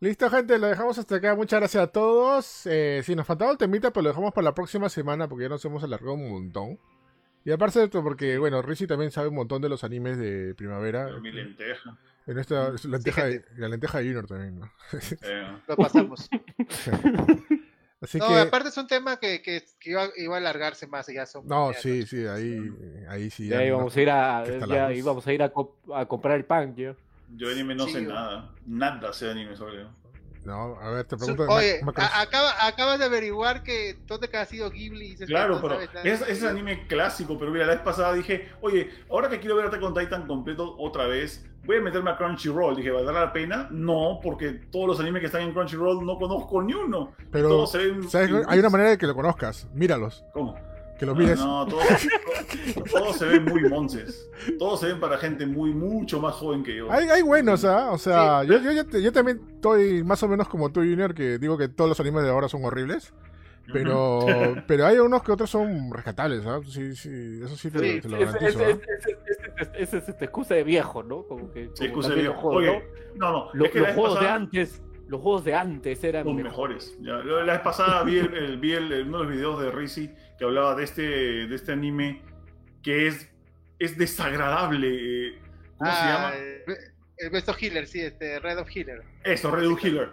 [0.00, 1.34] Listo, gente, lo dejamos hasta acá.
[1.34, 2.66] Muchas gracias a todos.
[2.66, 5.48] Eh, si nos faltaba el temita, pues lo dejamos para la próxima semana porque ya
[5.48, 6.78] nos hemos alargado un montón.
[7.44, 10.54] Y aparte de esto, porque, bueno, Rizzi también sabe un montón de los animes de
[10.54, 11.08] primavera.
[11.20, 11.96] Mi lenteja.
[12.26, 14.70] En esta es la lenteja, de, la lenteja de Junior también, ¿no?
[15.22, 16.28] Eh, Lo pasamos.
[18.00, 18.34] Así no, que.
[18.34, 21.06] aparte es un tema que, que, que iba, iba a alargarse más.
[21.06, 22.60] Ya son No, sí, sí, ahí,
[23.08, 23.48] ahí sí.
[23.48, 25.50] Ya ya no- íbamos a ir a, ya íbamos a, ir a
[26.06, 26.94] comprar el pan, yo.
[27.30, 28.50] Yo de anime no Sí, sé nada.
[28.66, 29.84] Nada sé de anime sobre
[30.44, 31.44] No, a ver, te pregunto.
[31.48, 35.12] Oye, acaba, acabas de averiguar que dónde que ha sido Ghibli.
[35.12, 38.90] y que Claro, pero es, es anime clásico, pero mira, la vez pasada dije, oye,
[39.10, 42.76] ahora que quiero ver Attack on Titan completo otra vez, voy a meterme a Crunchyroll.
[42.76, 43.68] Dije, ¿valdrá la pena?
[43.70, 47.14] No, porque todos los animes que están en Crunchyroll no conozco ni uno.
[47.30, 48.08] Pero, todos se ven...
[48.08, 48.30] ¿sabes?
[48.46, 49.66] Hay una manera de que lo conozcas.
[49.72, 50.24] Míralos.
[50.32, 50.56] ¿Cómo?
[50.98, 51.38] Que los No, mires.
[51.40, 51.84] No, todos,
[52.74, 54.28] todos- todos se ven muy monces.
[54.58, 56.90] Todos se ven para gente muy, mucho más joven que yo.
[56.90, 57.90] Hay, hay buenos, ¿ah?
[57.90, 61.38] O sea, yo, yo, yo, yo también estoy más o menos como tú, Junior, que
[61.38, 63.12] digo que todos los animes de ahora son horribles.
[63.72, 64.20] Pero,
[64.68, 66.60] pero hay unos que otros son rescatables, ¿ah?
[66.68, 68.60] Sí, sí, eso sí te, Sí, te lo garantizo.
[68.60, 71.22] es, es, es, es, es, excusa de viejo, ¿no?
[71.22, 72.84] Como que Sí, como excusa de- los juegos, Oye,
[73.16, 73.48] no, no.
[73.54, 76.96] Lo- que los juegos de pasada- antes, los juegos de antes eran Los mejores.
[77.00, 77.26] mejores.
[77.26, 80.10] Ya, La vez pasada vi, el, el- vi el- uno de los videos de Rizzi
[80.38, 82.22] que hablaba de este, de este anime
[82.82, 83.30] que es,
[83.78, 84.88] es desagradable.
[85.28, 85.38] eh,
[85.78, 86.36] ¿Cómo se Ah, llama?
[86.36, 86.76] El,
[87.18, 89.02] el Best of Healer, sí, este, Red of Healer.
[89.24, 90.10] Eso, Red Dead Killer.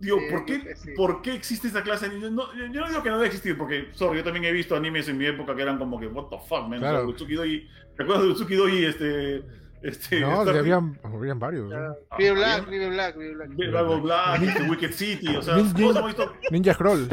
[0.00, 0.90] Digo, Sí, ¿por, qué, sí.
[0.96, 2.30] ¿por qué existe esta clase de anime?
[2.30, 4.76] No, yo yo no digo que no debe existir, porque, sorry, yo también he visto
[4.76, 6.78] animes en mi época que eran como que, what the fuck, man.
[6.78, 6.98] Claro.
[6.98, 8.84] O sea, Utsuki Doi- ¿Te acuerdas de Utsuki Doi?
[8.84, 9.42] Este,
[9.82, 11.68] este, No, Star- habían, habían varios.
[11.68, 11.76] ¿no?
[11.76, 13.48] Ah, Vive había- Black, Vive Black, Vive Black.
[13.56, 16.32] Dragon Black, este, Wicked City, o sea, Nin- todos hemos visto.
[16.52, 17.08] Ninja Scroll.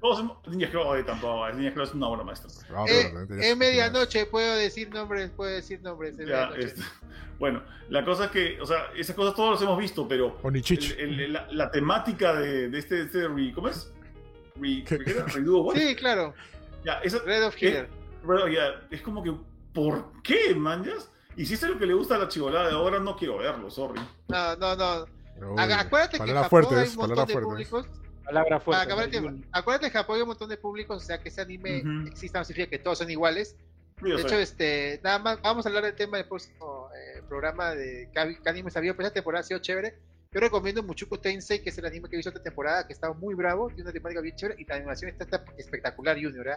[0.00, 2.50] Todos hemos, Ninja oye, tampoco, Ninja Scroll es una obra maestra.
[2.70, 6.16] No, Eh, es medianoche, puedo decir nombres, puedo decir nombres.
[6.16, 6.80] Ya, este,
[7.38, 10.38] bueno, la cosa es que, o sea, esas cosas todos las hemos visto, pero
[10.98, 13.92] el- el- la, la temática de, de este, este re- ¿cómo es?
[14.56, 14.98] Re, ¿Qué?
[14.98, 15.24] ¿qué era?
[15.26, 15.76] Redo what?
[15.76, 16.34] Sí, claro,
[16.84, 17.54] Ya, esa, Red of
[18.24, 19.34] bueno, ya, es como que,
[19.74, 21.10] ¿por qué, manjas?
[21.36, 23.38] Y si eso es lo que le gusta a la chivolada de ahora, no quiero
[23.38, 24.00] verlo, sorry.
[24.28, 25.04] No, no, no.
[25.52, 27.68] Uy, Acuérdate que en Japón hay un montón de fuertes.
[27.68, 27.86] públicos.
[28.30, 29.18] Palabra Para fuerte.
[29.52, 32.08] Acuérdate que en Japón hay un montón de públicos, o sea que ese anime Ujú.
[32.08, 33.56] exista, no significa que todos son iguales.
[34.02, 34.26] Yo De sé.
[34.28, 38.48] hecho, este, nada más, vamos a hablar del tema del próximo eh, programa de qué
[38.48, 39.98] animes había, pues esta temporada ha sido chévere.
[40.32, 43.12] Yo recomiendo Muchuku Tensei, que es el anime que he visto esta temporada, que está
[43.12, 46.48] muy bravo, tiene una temática bien chévere y la animación está, está espectacular, Junior.
[46.48, 46.56] ¿eh?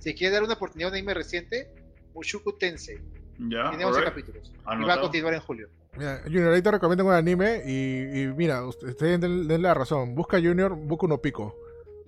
[0.00, 1.70] Si quiere dar una oportunidad a un anime reciente,
[2.14, 2.96] Mushoku Tensei.
[3.38, 4.04] ya, Tiene 11 alright.
[4.08, 4.50] capítulos.
[4.52, 5.00] Y va a Anotado.
[5.02, 5.68] continuar en julio.
[5.96, 10.14] Mira, Junior, ahí te recomiendo un anime y, y mira, ustedes den, den la razón.
[10.14, 11.54] Busca Junior, busca uno pico.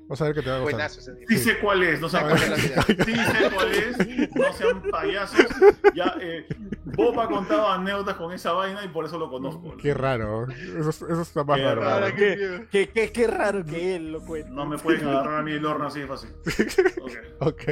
[0.06, 0.74] Vas a ver que te va a gustar.
[0.90, 1.00] Buenazo.
[1.28, 2.56] Sí sé cuál es, no sean vida.
[2.56, 5.46] Sí sé cuál es, no sean payasos.
[5.94, 6.46] Ya, eh,
[6.84, 9.74] Bob ha contado anécdotas con esa vaina y por eso lo conozco.
[9.78, 10.46] Qué raro.
[10.50, 11.80] Eso, eso está más Qué raro.
[11.80, 12.14] raro.
[12.14, 12.66] Qué.
[12.70, 14.50] Qué, qué, qué raro que él lo cuente.
[14.50, 16.30] No me pueden agarrar a mí el horno así de fácil.
[17.02, 17.12] Ok.
[17.40, 17.62] Ok.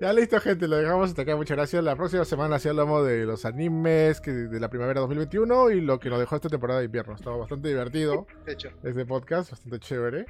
[0.00, 0.68] Ya listo, gente.
[0.68, 1.34] Lo dejamos hasta acá.
[1.34, 1.82] Muchas gracias.
[1.82, 5.98] La próxima semana sí hablamos de los animes que de la primavera 2021 y lo
[5.98, 7.14] que nos dejó esta temporada de invierno.
[7.14, 10.26] Estaba bastante divertido De hecho, este podcast, bastante chévere.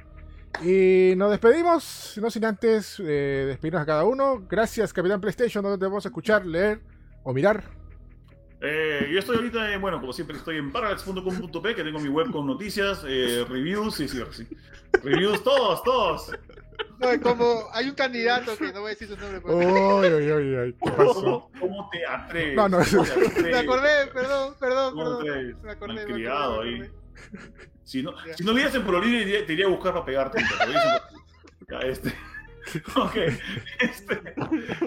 [0.63, 4.43] Y nos despedimos, no sin antes eh, despedirnos a cada uno.
[4.49, 6.81] Gracias, Capitán PlayStation, donde te vamos a escuchar, leer
[7.23, 7.63] o mirar.
[8.61, 12.29] Eh, yo estoy ahorita, eh, bueno, como siempre, estoy en parallax.com.p, que tengo mi web
[12.31, 14.47] con noticias, eh, reviews, sí, sí, sí.
[15.01, 16.31] Reviews, todos, todos.
[16.99, 19.41] No, como hay un candidato que no voy a decir su nombre.
[19.43, 21.49] Uy, uy, uy, uy, ¿Qué pasó?
[21.59, 22.55] ¿Cómo, te atreves?
[22.55, 23.43] No, no, ¿Cómo te atreves?
[23.43, 25.57] Me acordé, perdón, perdón, ¿Cómo te perdón.
[25.63, 26.75] Me acordé, me acordé, me ahí.
[26.75, 26.91] acordé.
[27.83, 28.57] Si no, si no en
[29.21, 30.43] iría- te iría a buscar para pegarte.
[31.69, 32.13] Ya, este.
[32.95, 33.15] Ok,
[33.79, 34.21] este,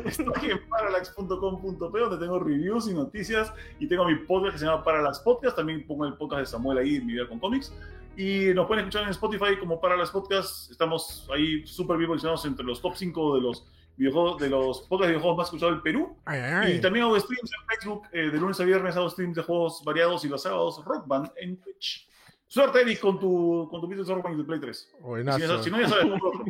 [0.05, 4.85] estoy en parallax.com.p donde tengo reviews y noticias y tengo mi podcast que se llama
[4.85, 7.73] Parallax Podcast, también pongo el podcast de Samuel ahí, Mi Vida con Cómics
[8.17, 12.65] y nos pueden escuchar en Spotify como Parallax Podcast, estamos ahí súper bien posicionados entre
[12.65, 13.67] los top 5 de los
[13.97, 17.19] videojuegos, de los podcasts de videojuegos más escuchados del Perú Ay, ay, y también hago
[17.19, 20.43] streams en Facebook, eh, de lunes a viernes hago streams de juegos variados y los
[20.43, 22.09] sábados Rock Band en Twitch.
[22.47, 24.77] Suerte, Eric, con tu, con tu de Rock Band y tu Play 3.
[24.77, 26.45] Si, si no, ya sabes cómo otro.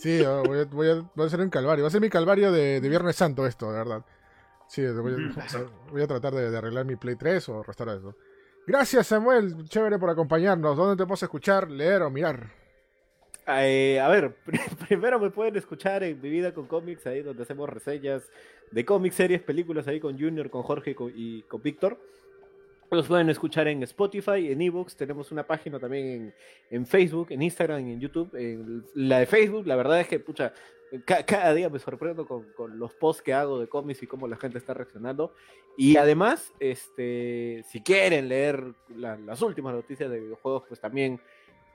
[0.00, 1.82] Sí, voy a, voy, a, voy a hacer un calvario.
[1.82, 4.04] Va a ser mi calvario de, de Viernes Santo esto, de verdad.
[4.66, 8.14] Sí, voy a, voy a tratar de, de arreglar mi Play 3 o restaurar eso.
[8.68, 9.64] Gracias, Samuel.
[9.64, 10.76] Chévere por acompañarnos.
[10.76, 12.52] ¿Dónde te podemos escuchar, leer o mirar?
[13.46, 14.36] Eh, a ver,
[14.86, 18.24] primero me pueden escuchar en Mi Vida con Cómics, ahí donde hacemos reseñas
[18.70, 21.98] de cómics, series, películas, ahí con Junior, con Jorge y con Víctor.
[22.90, 26.34] Los pueden escuchar en Spotify, en Evox, tenemos una página también en,
[26.70, 28.34] en Facebook, en Instagram en YouTube.
[28.34, 30.54] En la de Facebook, la verdad es que, pucha,
[31.04, 34.26] ca- cada día me sorprendo con, con los posts que hago de cómics y cómo
[34.26, 35.34] la gente está reaccionando.
[35.76, 38.64] Y además, este, si quieren leer
[38.96, 41.20] la- las últimas noticias de videojuegos, pues también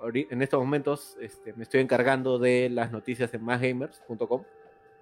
[0.01, 4.43] en estos momentos este, me estoy encargando de las noticias en másgamers.com.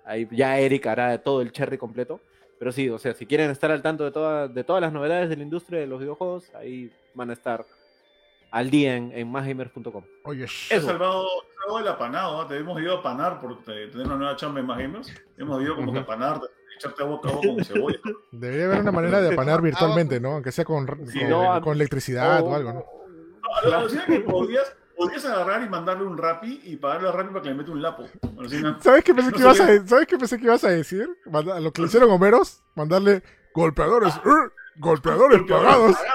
[0.03, 2.19] Ahí ya Eric hará todo el cherry completo.
[2.61, 5.29] Pero sí, o sea, si quieren estar al tanto de, toda- de todas las novedades
[5.29, 7.65] de la industria de los videojuegos, ahí van a estar
[8.51, 10.03] al día en, en másgamers.com.
[10.25, 10.51] Oye, has
[10.83, 11.25] salvado,
[11.59, 12.47] salvado el apanado, ¿ah?
[12.47, 15.11] te hemos ido a apanar por te- tener una nueva chamba en más gamers.
[15.39, 16.39] Hemos ido como que a
[16.77, 17.99] echarte a boca a boca con cebolla.
[18.31, 20.33] debería haber una manera de apanar virtualmente, ¿no?
[20.33, 20.99] Aunque sea con, con,
[21.29, 22.85] no, electricidad o algo, ¿no?
[23.65, 27.41] No, alucina que podrías, podrías agarrar y mandarle un rapi y pagarle a rapi para
[27.41, 28.05] que le mete un lapo.
[28.81, 31.09] ¿Sabes qué pensé No que ibas a, ¿sabes qué pensé que ibas a decir?
[31.25, 33.23] Manda- lo que le hicieron Homeros, mandarle
[33.53, 34.49] golpeadores, ¡uh!
[34.77, 35.95] golpeadores pagados,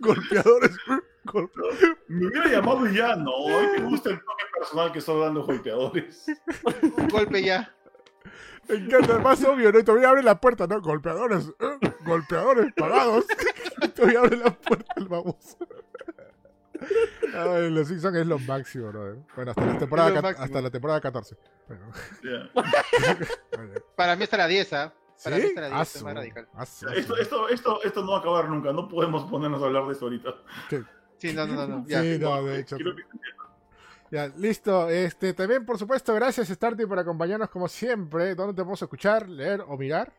[0.00, 1.00] golpeadores, ¡uh!
[1.24, 5.20] golpe- Me hubiera llamado y ya, no, mí me gusta el toque personal que estoy
[5.20, 6.26] dando golpeadores.
[6.82, 7.72] Un golpe ya.
[8.68, 9.78] Me encanta, más obvio, ¿no?
[9.78, 10.80] Y todavía abre la puerta, ¿no?
[10.80, 11.78] Golpeadores, ¡uh!
[12.04, 13.24] golpeadores pagados.
[13.82, 15.58] Y todavía abre la puerta el baboso.
[17.34, 19.26] Ay, los Simpsons es lo máximo, ¿no?
[19.34, 21.36] Bueno, hasta la temporada, hasta la temporada 14.
[21.68, 21.90] Bueno,
[22.22, 22.62] Ya.
[23.60, 23.82] oye.
[23.96, 24.94] Para mí está la 10, ¿ah?
[25.24, 25.48] Para mí ¿Sí?
[25.48, 26.48] está la 10, es más radical.
[26.62, 29.92] Esto, esto, esto, esto no va a acabar nunca, no podemos ponernos a hablar de
[29.92, 30.34] esto ahorita.
[31.18, 31.66] Sí, no, no, no.
[31.66, 32.02] no, ya.
[32.02, 32.76] Sí, no, de hecho.
[34.10, 34.88] Ya, listo.
[34.88, 38.34] Este, también, por supuesto, gracias Starty por acompañarnos como siempre.
[38.34, 40.12] ¿Dónde te podemos escuchar, leer o mirar?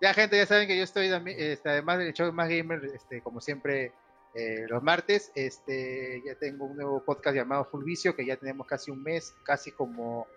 [0.00, 3.40] Ya, gente, ya saben que yo estoy este, además del show Más Gamer, este, como
[3.40, 3.92] siempre,
[4.38, 8.68] eh, los martes, este, ya tengo un nuevo podcast llamado Full Vicio, que ya tenemos
[8.68, 10.28] casi un mes, casi como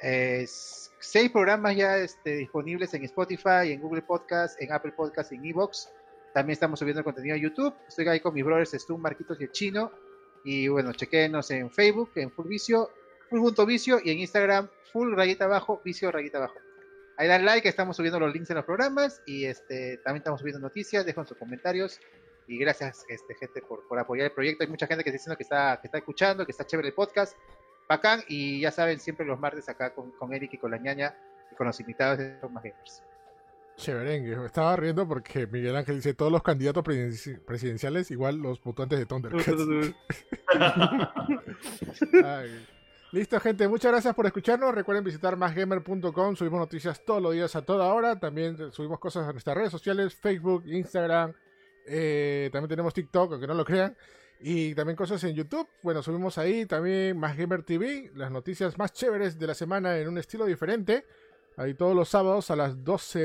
[0.00, 5.44] eh, seis programas ya este, disponibles en Spotify, en Google Podcast, en Apple Podcast, en
[5.44, 5.90] Evox.
[6.32, 7.74] También estamos subiendo contenido a YouTube.
[7.86, 9.92] Estoy ahí con mis brothers Stu, Marquitos y el Chino.
[10.42, 12.88] Y bueno, chequenos en Facebook, en Full Vicio,
[13.28, 16.56] Full Punto Vicio, y en Instagram, Full rayita abajo, Vicio rayita abajo.
[17.18, 20.60] Ahí dan like, estamos subiendo los links en los programas y este también estamos subiendo
[20.60, 22.00] noticias, dejan sus comentarios
[22.46, 24.64] y gracias este gente por, por apoyar el proyecto.
[24.64, 26.94] Hay mucha gente que está diciendo que está, que está escuchando, que está chévere el
[26.94, 27.36] podcast,
[27.88, 31.14] bacán y ya saben, siempre los martes acá con, con Eric y con la ñaña
[31.52, 33.02] y con los invitados de Más Gamers.
[33.76, 34.36] Chéverengue.
[34.36, 38.98] Me estaba riendo porque Miguel Ángel dice todos los candidatos presidenci- presidenciales igual los mutantes
[39.00, 39.62] de Thundercats.
[42.24, 42.66] Ay.
[43.12, 43.68] Listo, gente.
[43.68, 44.74] Muchas gracias por escucharnos.
[44.74, 46.34] Recuerden visitar másgamer.com.
[46.36, 48.18] Subimos noticias todos los días a toda hora.
[48.18, 51.32] También subimos cosas a nuestras redes sociales: Facebook, Instagram.
[51.86, 53.96] Eh, también tenemos TikTok, aunque no lo crean.
[54.40, 55.66] Y también cosas en YouTube.
[55.82, 58.10] Bueno, subimos ahí también Más Gamer TV.
[58.14, 61.06] Las noticias más chéveres de la semana en un estilo diferente.
[61.56, 63.18] Ahí todos los sábados a las 12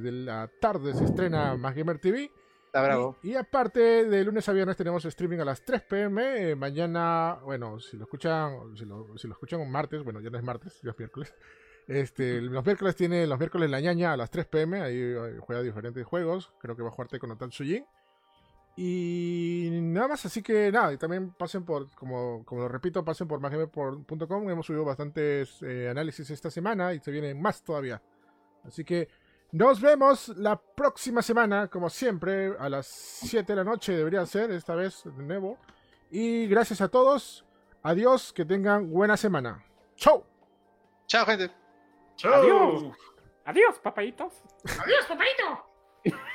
[0.00, 2.30] de la tarde se estrena Más Gamer TV.
[2.66, 3.18] Está bravo.
[3.22, 6.50] Y, y aparte, de lunes a viernes tenemos streaming a las 3 pm.
[6.50, 10.30] eh, mañana, bueno, si lo escuchan, si lo, si lo escuchan un martes, bueno, ya
[10.30, 11.34] no es martes, ya es miércoles.
[11.86, 14.80] Este, los miércoles tiene los miércoles la ñaña a las 3 pm.
[14.80, 16.52] Ahí eh, juega diferentes juegos.
[16.60, 17.84] Creo que va a jugar con Otan Sujin.
[18.76, 23.28] Y nada más, así que nada, y también pasen por, como, como lo repito, pasen
[23.28, 24.50] por mageme.com.
[24.50, 28.00] Hemos subido bastantes eh, análisis esta semana y se vienen más todavía.
[28.64, 29.08] Así que
[29.50, 34.50] nos vemos la próxima semana, como siempre, a las 7 de la noche debería ser,
[34.50, 35.58] esta vez de nuevo.
[36.10, 37.44] Y gracias a todos.
[37.82, 39.62] Adiós, que tengan buena semana.
[39.96, 40.24] ¡Chau!
[41.06, 41.50] Chao, gente.
[42.16, 42.32] Chao.
[42.32, 42.96] Adiós.
[43.44, 44.32] Adiós, papayitos.
[44.64, 45.66] Adiós, papayito.